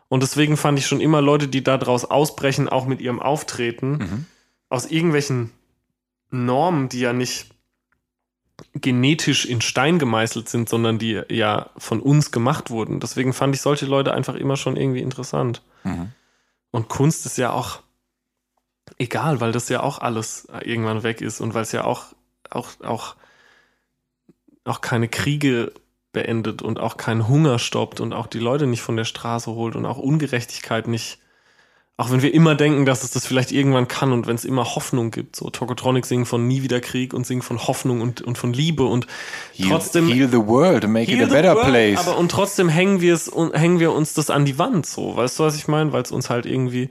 Und 0.07 0.23
deswegen 0.23 0.55
fand 0.55 0.79
ich 0.79 0.87
schon 0.87 1.01
immer 1.01 1.21
Leute, 1.21 1.49
die 1.49 1.65
da 1.65 1.77
draus 1.77 2.05
ausbrechen, 2.05 2.69
auch 2.69 2.85
mit 2.85 3.01
ihrem 3.01 3.19
Auftreten, 3.21 3.91
Mhm. 3.91 4.25
aus 4.69 4.85
irgendwelchen 4.85 5.51
Normen, 6.29 6.87
die 6.87 7.01
ja 7.01 7.11
nicht 7.11 7.49
genetisch 8.73 9.45
in 9.45 9.61
Stein 9.61 9.99
gemeißelt 9.99 10.49
sind, 10.49 10.69
sondern 10.69 10.99
die 10.99 11.21
ja 11.29 11.69
von 11.77 11.99
uns 11.99 12.31
gemacht 12.31 12.69
wurden. 12.69 12.99
Deswegen 12.99 13.33
fand 13.33 13.55
ich 13.55 13.61
solche 13.61 13.85
Leute 13.85 14.13
einfach 14.13 14.35
immer 14.35 14.57
schon 14.57 14.77
irgendwie 14.77 15.01
interessant. 15.01 15.61
Mhm. 15.83 16.11
Und 16.71 16.89
Kunst 16.89 17.25
ist 17.25 17.37
ja 17.37 17.51
auch 17.51 17.79
egal, 18.97 19.41
weil 19.41 19.51
das 19.51 19.69
ja 19.69 19.81
auch 19.81 19.99
alles 19.99 20.47
irgendwann 20.63 21.03
weg 21.03 21.21
ist 21.21 21.41
und 21.41 21.53
weil 21.53 21.63
es 21.63 21.71
ja 21.71 21.83
auch, 21.83 22.05
auch, 22.49 22.69
auch, 22.81 23.15
auch 24.63 24.81
keine 24.81 25.07
Kriege 25.07 25.73
beendet 26.13 26.61
und 26.61 26.79
auch 26.79 26.97
keinen 26.97 27.27
Hunger 27.27 27.57
stoppt 27.59 27.99
und 27.99 28.13
auch 28.13 28.27
die 28.27 28.39
Leute 28.39 28.67
nicht 28.67 28.81
von 28.81 28.97
der 28.97 29.05
Straße 29.05 29.51
holt 29.51 29.75
und 29.75 29.85
auch 29.85 29.97
Ungerechtigkeit 29.97 30.87
nicht. 30.87 31.19
Auch 31.97 32.09
wenn 32.09 32.23
wir 32.23 32.33
immer 32.33 32.55
denken, 32.55 32.85
dass 32.85 33.03
es 33.03 33.11
das 33.11 33.27
vielleicht 33.27 33.51
irgendwann 33.51 33.87
kann 33.87 34.11
und 34.11 34.25
wenn 34.25 34.35
es 34.35 34.43
immer 34.43 34.75
Hoffnung 34.75 35.11
gibt. 35.11 35.35
So 35.35 35.51
Tokotronic 35.51 36.05
singen 36.05 36.25
von 36.25 36.47
Nie 36.47 36.63
wieder 36.63 36.79
Krieg 36.79 37.13
und 37.13 37.27
singen 37.27 37.43
von 37.43 37.67
Hoffnung 37.67 38.01
und, 38.01 38.21
und 38.21 38.39
von 38.39 38.53
Liebe 38.53 38.85
und 38.85 39.05
Heal, 39.53 39.69
trotzdem 39.69 40.07
heal 40.07 40.27
the 40.27 40.37
world 40.37 40.87
make 40.87 41.11
it 41.11 41.21
a 41.21 41.27
better 41.27 41.53
world, 41.53 41.67
place. 41.67 41.99
Aber 41.99 42.17
und 42.17 42.31
trotzdem 42.31 42.69
hängen 42.69 43.01
wir 43.01 43.13
es 43.13 43.27
und 43.27 43.53
hängen 43.53 43.79
wir 43.79 43.91
uns 43.91 44.15
das 44.15 44.31
an 44.31 44.45
die 44.45 44.57
Wand 44.57 44.87
so. 44.87 45.15
Weißt 45.15 45.37
du, 45.37 45.43
was 45.43 45.55
ich 45.55 45.67
meine? 45.67 45.93
Weil 45.93 46.01
es 46.01 46.11
uns 46.11 46.31
halt 46.31 46.47
irgendwie, 46.47 46.89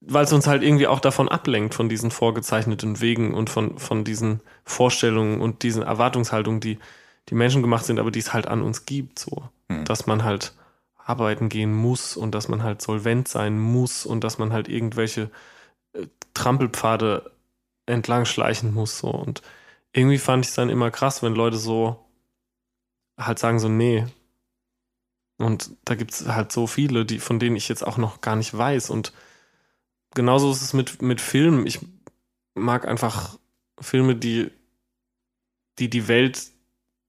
weil 0.00 0.24
es 0.24 0.32
uns 0.32 0.46
halt 0.46 0.62
irgendwie 0.62 0.86
auch 0.86 1.00
davon 1.00 1.28
ablenkt, 1.28 1.74
von 1.74 1.88
diesen 1.88 2.12
vorgezeichneten 2.12 3.00
Wegen 3.00 3.34
und 3.34 3.50
von, 3.50 3.78
von 3.78 4.04
diesen 4.04 4.42
Vorstellungen 4.64 5.40
und 5.40 5.64
diesen 5.64 5.82
Erwartungshaltungen, 5.82 6.60
die, 6.60 6.78
die 7.30 7.34
Menschen 7.34 7.62
gemacht 7.62 7.84
sind, 7.84 7.98
aber 7.98 8.12
die 8.12 8.20
es 8.20 8.32
halt 8.32 8.46
an 8.46 8.62
uns 8.62 8.86
gibt, 8.86 9.18
so. 9.18 9.48
Hm. 9.68 9.84
Dass 9.86 10.06
man 10.06 10.22
halt 10.22 10.54
arbeiten 11.04 11.48
gehen 11.48 11.72
muss 11.72 12.16
und 12.16 12.34
dass 12.34 12.48
man 12.48 12.62
halt 12.62 12.82
solvent 12.82 13.28
sein 13.28 13.58
muss 13.58 14.06
und 14.06 14.24
dass 14.24 14.38
man 14.38 14.52
halt 14.52 14.68
irgendwelche 14.68 15.30
äh, 15.92 16.06
Trampelpfade 16.32 17.30
entlang 17.86 18.24
schleichen 18.24 18.72
muss, 18.72 18.98
so. 18.98 19.10
Und 19.10 19.42
irgendwie 19.92 20.18
fand 20.18 20.44
ich 20.44 20.50
es 20.50 20.56
dann 20.56 20.70
immer 20.70 20.90
krass, 20.90 21.22
wenn 21.22 21.34
Leute 21.34 21.58
so 21.58 22.04
halt 23.18 23.38
sagen 23.38 23.58
so, 23.58 23.68
nee. 23.68 24.06
Und 25.36 25.70
da 25.84 25.94
gibt 25.94 26.12
es 26.12 26.26
halt 26.26 26.52
so 26.52 26.66
viele, 26.66 27.04
die, 27.04 27.18
von 27.18 27.38
denen 27.38 27.56
ich 27.56 27.68
jetzt 27.68 27.86
auch 27.86 27.98
noch 27.98 28.20
gar 28.20 28.36
nicht 28.36 28.56
weiß. 28.56 28.90
Und 28.90 29.12
genauso 30.14 30.50
ist 30.50 30.62
es 30.62 30.72
mit, 30.72 31.02
mit 31.02 31.20
Filmen. 31.20 31.66
Ich 31.66 31.80
mag 32.54 32.86
einfach 32.86 33.38
Filme, 33.80 34.16
die, 34.16 34.50
die 35.78 35.90
die 35.90 36.08
Welt 36.08 36.50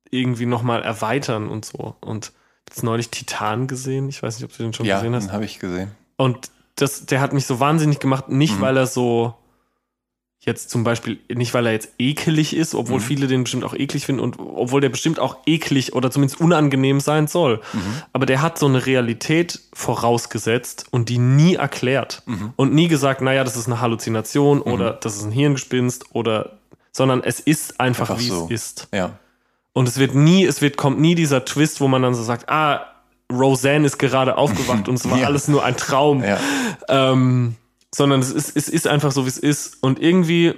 irgendwie 0.09 0.45
nochmal 0.45 0.83
erweitern 0.83 1.47
und 1.47 1.65
so. 1.65 1.95
Und 2.01 2.33
jetzt 2.69 2.83
neulich 2.83 3.09
Titan 3.09 3.67
gesehen. 3.67 4.09
Ich 4.09 4.21
weiß 4.23 4.35
nicht, 4.39 4.45
ob 4.49 4.55
du 4.57 4.63
den 4.63 4.73
schon 4.73 4.85
ja, 4.85 4.97
gesehen 4.97 5.15
hast. 5.15 5.25
den 5.27 5.31
habe 5.33 5.45
ich 5.45 5.59
gesehen. 5.59 5.91
Und 6.17 6.49
das, 6.75 7.05
der 7.05 7.21
hat 7.21 7.33
mich 7.33 7.45
so 7.45 7.59
wahnsinnig 7.59 7.99
gemacht, 7.99 8.29
nicht 8.29 8.57
Mhm. 8.57 8.61
weil 8.61 8.77
er 8.77 8.87
so 8.87 9.35
jetzt 10.39 10.69
zum 10.69 10.83
Beispiel, 10.83 11.19
nicht 11.33 11.53
weil 11.55 11.65
er 11.65 11.71
jetzt 11.71 11.89
ekelig 11.97 12.55
ist, 12.55 12.75
obwohl 12.75 12.97
Mhm. 12.99 13.03
viele 13.03 13.27
den 13.27 13.43
bestimmt 13.43 13.63
auch 13.63 13.73
eklig 13.73 14.05
finden 14.05 14.21
und 14.21 14.37
obwohl 14.39 14.79
der 14.79 14.89
bestimmt 14.89 15.17
auch 15.19 15.37
eklig 15.47 15.93
oder 15.93 16.11
zumindest 16.11 16.39
unangenehm 16.39 16.99
sein 16.99 17.27
soll. 17.27 17.61
Mhm. 17.73 18.01
Aber 18.13 18.25
der 18.27 18.41
hat 18.43 18.59
so 18.59 18.67
eine 18.67 18.85
Realität 18.85 19.59
vorausgesetzt 19.73 20.85
und 20.91 21.09
die 21.09 21.17
nie 21.17 21.55
erklärt. 21.55 22.21
Und 22.57 22.73
nie 22.73 22.87
gesagt, 22.87 23.21
naja, 23.21 23.43
das 23.43 23.55
ist 23.57 23.65
eine 23.67 23.81
Halluzination 23.81 24.61
oder 24.61 24.91
das 24.93 25.15
ist 25.15 25.23
ein 25.23 25.31
Hirngespinst 25.31 26.05
oder, 26.13 26.57
sondern 26.91 27.23
es 27.23 27.39
ist 27.39 27.79
einfach, 27.79 28.09
Einfach 28.11 28.21
wie 28.23 28.27
so. 28.29 28.45
es 28.45 28.51
ist. 28.51 28.87
Ja. 28.93 29.17
Und 29.77 29.89
es 29.89 29.97
wird 29.97 30.15
nie, 30.15 30.45
es 30.45 30.61
wird, 30.61 30.77
kommt 30.77 31.01
nie 31.01 31.15
dieser 31.15 31.43
Twist, 31.43 31.81
wo 31.81 31.89
man 31.89 32.01
dann 32.01 32.15
so 32.15 32.23
sagt, 32.23 32.47
ah, 32.49 32.85
Roseanne 33.29 33.85
ist 33.85 33.97
gerade 33.97 34.37
aufgewacht 34.37 34.87
und 34.87 34.95
es 34.95 35.09
war 35.09 35.17
Ja. 35.19 35.27
alles 35.27 35.49
nur 35.49 35.65
ein 35.65 35.75
Traum. 35.75 36.23
Ja. 36.23 36.39
Ähm, 36.87 37.55
sondern 37.93 38.21
es 38.21 38.31
ist, 38.31 38.55
es 38.55 38.69
ist 38.69 38.87
einfach 38.87 39.11
so, 39.11 39.25
wie 39.25 39.29
es 39.29 39.37
ist. 39.37 39.77
Und 39.83 39.99
irgendwie 40.01 40.53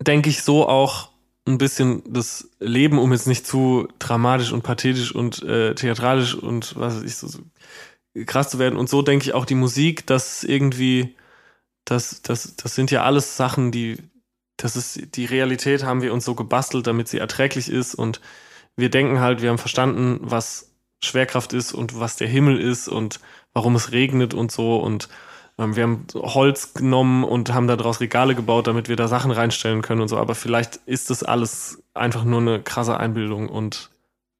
denke 0.00 0.30
ich 0.30 0.42
so 0.44 0.68
auch 0.68 1.10
ein 1.46 1.58
bisschen 1.58 2.02
das 2.06 2.48
Leben, 2.60 2.98
um 2.98 3.12
jetzt 3.12 3.26
nicht 3.26 3.46
zu 3.46 3.88
dramatisch 3.98 4.52
und 4.52 4.62
pathetisch 4.62 5.12
und 5.12 5.42
äh, 5.42 5.74
theatralisch 5.74 6.34
und 6.36 6.76
was 6.76 6.96
weiß 6.98 7.02
ich, 7.02 7.16
so, 7.16 7.26
so 7.26 7.40
krass 8.26 8.50
zu 8.50 8.60
werden. 8.60 8.78
Und 8.78 8.88
so 8.88 9.02
denke 9.02 9.24
ich 9.24 9.34
auch 9.34 9.44
die 9.44 9.54
Musik, 9.56 10.06
dass 10.06 10.44
irgendwie, 10.44 11.16
das, 11.84 12.22
das, 12.22 12.54
das 12.54 12.74
sind 12.76 12.92
ja 12.92 13.02
alles 13.02 13.36
Sachen, 13.36 13.72
die, 13.72 13.96
das 14.58 14.76
ist, 14.76 15.16
die 15.16 15.24
Realität 15.24 15.84
haben 15.84 16.02
wir 16.02 16.12
uns 16.12 16.24
so 16.24 16.34
gebastelt, 16.34 16.86
damit 16.86 17.08
sie 17.08 17.18
erträglich 17.18 17.70
ist. 17.70 17.94
Und 17.94 18.20
wir 18.76 18.90
denken 18.90 19.20
halt, 19.20 19.40
wir 19.40 19.50
haben 19.50 19.58
verstanden, 19.58 20.18
was 20.20 20.72
Schwerkraft 21.02 21.52
ist 21.52 21.72
und 21.72 21.98
was 21.98 22.16
der 22.16 22.28
Himmel 22.28 22.60
ist 22.60 22.88
und 22.88 23.20
warum 23.54 23.76
es 23.76 23.92
regnet 23.92 24.34
und 24.34 24.50
so. 24.50 24.76
Und 24.76 25.08
ähm, 25.58 25.76
wir 25.76 25.84
haben 25.84 26.06
Holz 26.14 26.74
genommen 26.74 27.22
und 27.22 27.54
haben 27.54 27.68
daraus 27.68 28.00
Regale 28.00 28.34
gebaut, 28.34 28.66
damit 28.66 28.88
wir 28.88 28.96
da 28.96 29.06
Sachen 29.06 29.30
reinstellen 29.30 29.80
können 29.80 30.00
und 30.00 30.08
so. 30.08 30.18
Aber 30.18 30.34
vielleicht 30.34 30.76
ist 30.86 31.08
das 31.10 31.22
alles 31.22 31.80
einfach 31.94 32.24
nur 32.24 32.40
eine 32.40 32.60
krasse 32.60 32.98
Einbildung. 32.98 33.48
Und 33.48 33.90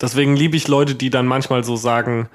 deswegen 0.00 0.34
liebe 0.34 0.56
ich 0.56 0.66
Leute, 0.66 0.96
die 0.96 1.10
dann 1.10 1.26
manchmal 1.26 1.62
so 1.62 1.76
sagen, 1.76 2.28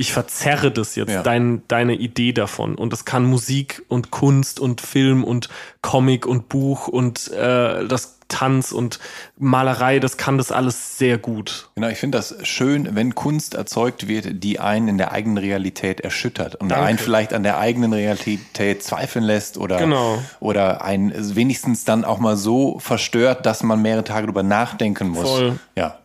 ich 0.00 0.12
verzerre 0.12 0.70
das 0.70 0.94
jetzt, 0.94 1.10
Ja. 1.10 1.22
dein, 1.22 1.62
deine 1.68 1.94
Idee 1.94 2.32
davon. 2.32 2.76
Und 2.76 2.92
das 2.92 3.04
kann 3.04 3.24
Musik 3.24 3.82
und 3.88 4.10
Kunst 4.10 4.60
und 4.60 4.80
Film 4.80 5.24
und 5.24 5.48
Comic 5.82 6.24
und 6.24 6.48
Buch 6.48 6.86
und 6.88 7.30
äh, 7.32 7.84
das 7.86 8.14
Tanz 8.28 8.72
und 8.72 8.98
Malerei, 9.38 9.98
das 10.00 10.18
kann 10.18 10.36
das 10.38 10.52
alles 10.52 10.98
sehr 10.98 11.16
gut. 11.18 11.70
Genau, 11.74 11.88
ich 11.88 11.98
finde 11.98 12.18
das 12.18 12.36
schön, 12.42 12.94
wenn 12.94 13.14
Kunst 13.14 13.54
erzeugt 13.54 14.06
wird, 14.06 14.44
die 14.44 14.60
einen 14.60 14.86
in 14.86 14.98
der 14.98 15.12
eigenen 15.12 15.38
Realität 15.38 16.00
erschüttert 16.02 16.54
und 16.56 16.68
Danke. 16.68 16.84
einen 16.84 16.98
vielleicht 16.98 17.32
an 17.32 17.42
der 17.42 17.58
eigenen 17.58 17.92
Realität 17.94 18.84
zweifeln 18.84 19.24
lässt 19.24 19.56
oder, 19.56 19.78
Genau. 19.78 20.22
oder 20.40 20.84
einen 20.84 21.34
wenigstens 21.36 21.84
dann 21.86 22.04
auch 22.04 22.18
mal 22.18 22.36
so 22.36 22.78
verstört, 22.78 23.46
dass 23.46 23.62
man 23.62 23.80
mehrere 23.82 24.04
Tage 24.04 24.26
drüber 24.26 24.42
nachdenken 24.42 25.08
muss. 25.08 25.28
Voll. 25.28 25.58
Ja. 25.74 25.98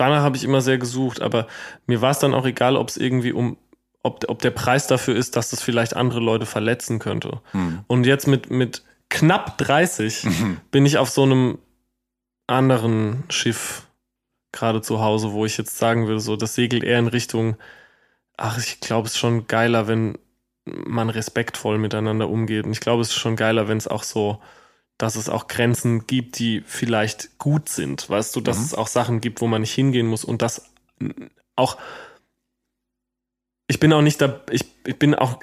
Danach 0.00 0.22
habe 0.22 0.34
ich 0.38 0.44
immer 0.44 0.62
sehr 0.62 0.78
gesucht, 0.78 1.20
aber 1.20 1.46
mir 1.86 2.00
war 2.00 2.12
es 2.12 2.20
dann 2.20 2.32
auch 2.32 2.46
egal, 2.46 2.76
ob 2.76 2.88
es 2.88 2.96
irgendwie 2.96 3.32
um, 3.32 3.58
ob, 4.02 4.24
ob 4.28 4.40
der 4.40 4.50
Preis 4.50 4.86
dafür 4.86 5.14
ist, 5.14 5.36
dass 5.36 5.50
das 5.50 5.60
vielleicht 5.60 5.94
andere 5.94 6.20
Leute 6.20 6.46
verletzen 6.46 6.98
könnte. 6.98 7.42
Und 7.86 8.06
jetzt 8.06 8.26
mit, 8.26 8.50
mit 8.50 8.82
knapp 9.10 9.58
30 9.58 10.26
bin 10.70 10.86
ich 10.86 10.96
auf 10.96 11.10
so 11.10 11.24
einem 11.24 11.58
anderen 12.46 13.24
Schiff 13.28 13.88
gerade 14.52 14.80
zu 14.80 15.02
Hause, 15.02 15.32
wo 15.32 15.44
ich 15.44 15.58
jetzt 15.58 15.76
sagen 15.76 16.06
würde, 16.06 16.20
so, 16.20 16.34
das 16.34 16.54
segelt 16.54 16.82
eher 16.82 16.98
in 16.98 17.06
Richtung, 17.06 17.56
ach, 18.38 18.56
ich 18.56 18.80
glaube, 18.80 19.06
es 19.06 19.12
ist 19.12 19.18
schon 19.18 19.48
geiler, 19.48 19.86
wenn 19.86 20.16
man 20.64 21.10
respektvoll 21.10 21.76
miteinander 21.76 22.30
umgeht. 22.30 22.64
Und 22.64 22.72
ich 22.72 22.80
glaube, 22.80 23.02
es 23.02 23.08
ist 23.08 23.18
schon 23.18 23.36
geiler, 23.36 23.68
wenn 23.68 23.76
es 23.76 23.86
auch 23.86 24.02
so, 24.02 24.40
dass 25.02 25.16
es 25.16 25.28
auch 25.28 25.48
Grenzen 25.48 26.06
gibt, 26.06 26.38
die 26.38 26.62
vielleicht 26.66 27.38
gut 27.38 27.68
sind. 27.68 28.08
Weißt 28.10 28.36
du, 28.36 28.40
dass 28.40 28.58
Mhm. 28.58 28.64
es 28.64 28.74
auch 28.74 28.86
Sachen 28.88 29.20
gibt, 29.20 29.40
wo 29.40 29.46
man 29.46 29.62
nicht 29.62 29.72
hingehen 29.74 30.06
muss 30.06 30.24
und 30.24 30.42
das 30.42 30.70
auch. 31.56 31.78
Ich 33.66 33.78
bin 33.78 33.92
auch 33.92 34.02
nicht 34.02 34.20
da, 34.20 34.40
ich, 34.50 34.64
ich 34.84 34.98
bin 34.98 35.14
auch, 35.14 35.38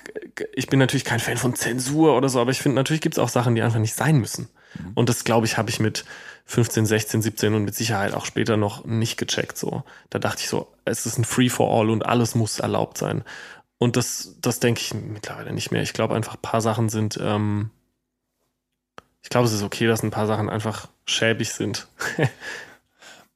ich 0.54 0.68
bin 0.68 0.80
natürlich 0.80 1.06
kein 1.06 1.20
Fan 1.22 1.38
von 1.38 1.56
Zensur 1.56 2.16
oder 2.18 2.28
so, 2.28 2.42
aber 2.42 2.52
ich 2.52 2.60
finde, 2.60 2.76
natürlich 2.76 3.02
gibt 3.02 3.16
es 3.16 3.20
auch 3.20 3.30
Sachen, 3.30 3.56
die 3.56 3.62
einfach 3.62 3.80
nicht 3.80 3.96
sein 3.96 4.18
müssen. 4.18 4.50
Und 4.96 5.08
das, 5.10 5.24
glaube 5.24 5.46
ich, 5.48 5.58
habe 5.58 5.70
ich 5.70 5.80
mit 5.80 6.04
15, 6.46 6.86
16, 6.86 7.22
17 7.22 7.54
und 7.54 7.64
mit 7.64 7.74
Sicherheit 7.74 8.14
auch 8.14 8.26
später 8.26 8.58
noch 8.58 8.86
nicht 8.86 9.18
gecheckt. 9.18 9.58
So, 9.58 9.84
da 10.10 10.20
dachte 10.20 10.42
ich 10.42 10.50
so, 10.50 10.72
es 10.86 11.06
ist 11.06 11.18
ein 11.18 11.24
Free 11.26 11.50
for 11.50 11.72
all 11.72 11.90
und 11.90 12.06
alles 12.06 12.36
muss 12.36 12.60
erlaubt 12.60 12.98
sein. 12.98 13.24
Und 13.80 13.96
das, 13.96 14.36
das 14.42 14.60
denke 14.60 14.82
ich 14.82 14.94
mittlerweile 14.94 15.54
nicht 15.54 15.72
mehr. 15.72 15.82
Ich 15.82 15.94
glaube 15.94 16.14
einfach, 16.14 16.36
ein 16.36 16.42
paar 16.42 16.62
Sachen 16.62 16.90
sind, 16.90 17.18
ähm, 17.22 17.72
ich 19.28 19.30
glaube, 19.30 19.46
es 19.46 19.52
ist 19.52 19.62
okay, 19.62 19.88
dass 19.88 20.04
ein 20.04 20.10
paar 20.10 20.26
Sachen 20.26 20.50
einfach 20.50 20.88
schäbig 21.06 21.52
sind. 21.52 21.86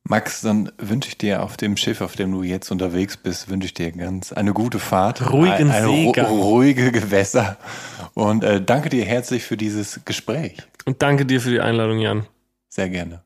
Max, 0.05 0.39
dann 0.39 0.71
wünsche 0.77 1.09
ich 1.09 1.17
dir 1.17 1.43
auf 1.43 1.57
dem 1.57 1.75
Schiff, 1.75 1.99
auf 1.99 2.15
dem 2.15 2.31
du 2.31 2.43
jetzt 2.43 2.71
unterwegs 2.71 3.17
bist, 3.17 3.49
wünsche 3.49 3.65
ich 3.65 3.73
dir 3.73 3.91
ganz 3.91 4.31
eine 4.31 4.53
gute 4.53 4.79
Fahrt. 4.79 5.33
Ruhigen 5.33 5.69
ein, 5.69 5.83
Seegang. 5.83 6.27
ruhige 6.27 6.93
Gewässer. 6.93 7.57
Und 8.13 8.45
äh, 8.45 8.61
danke 8.61 8.87
dir 8.87 9.03
herzlich 9.03 9.43
für 9.43 9.57
dieses 9.57 9.99
Gespräch. 10.05 10.59
Und 10.85 11.01
danke 11.01 11.25
dir 11.25 11.41
für 11.41 11.49
die 11.49 11.59
Einladung, 11.59 11.99
Jan. 11.99 12.25
Sehr 12.69 12.87
gerne. 12.87 13.25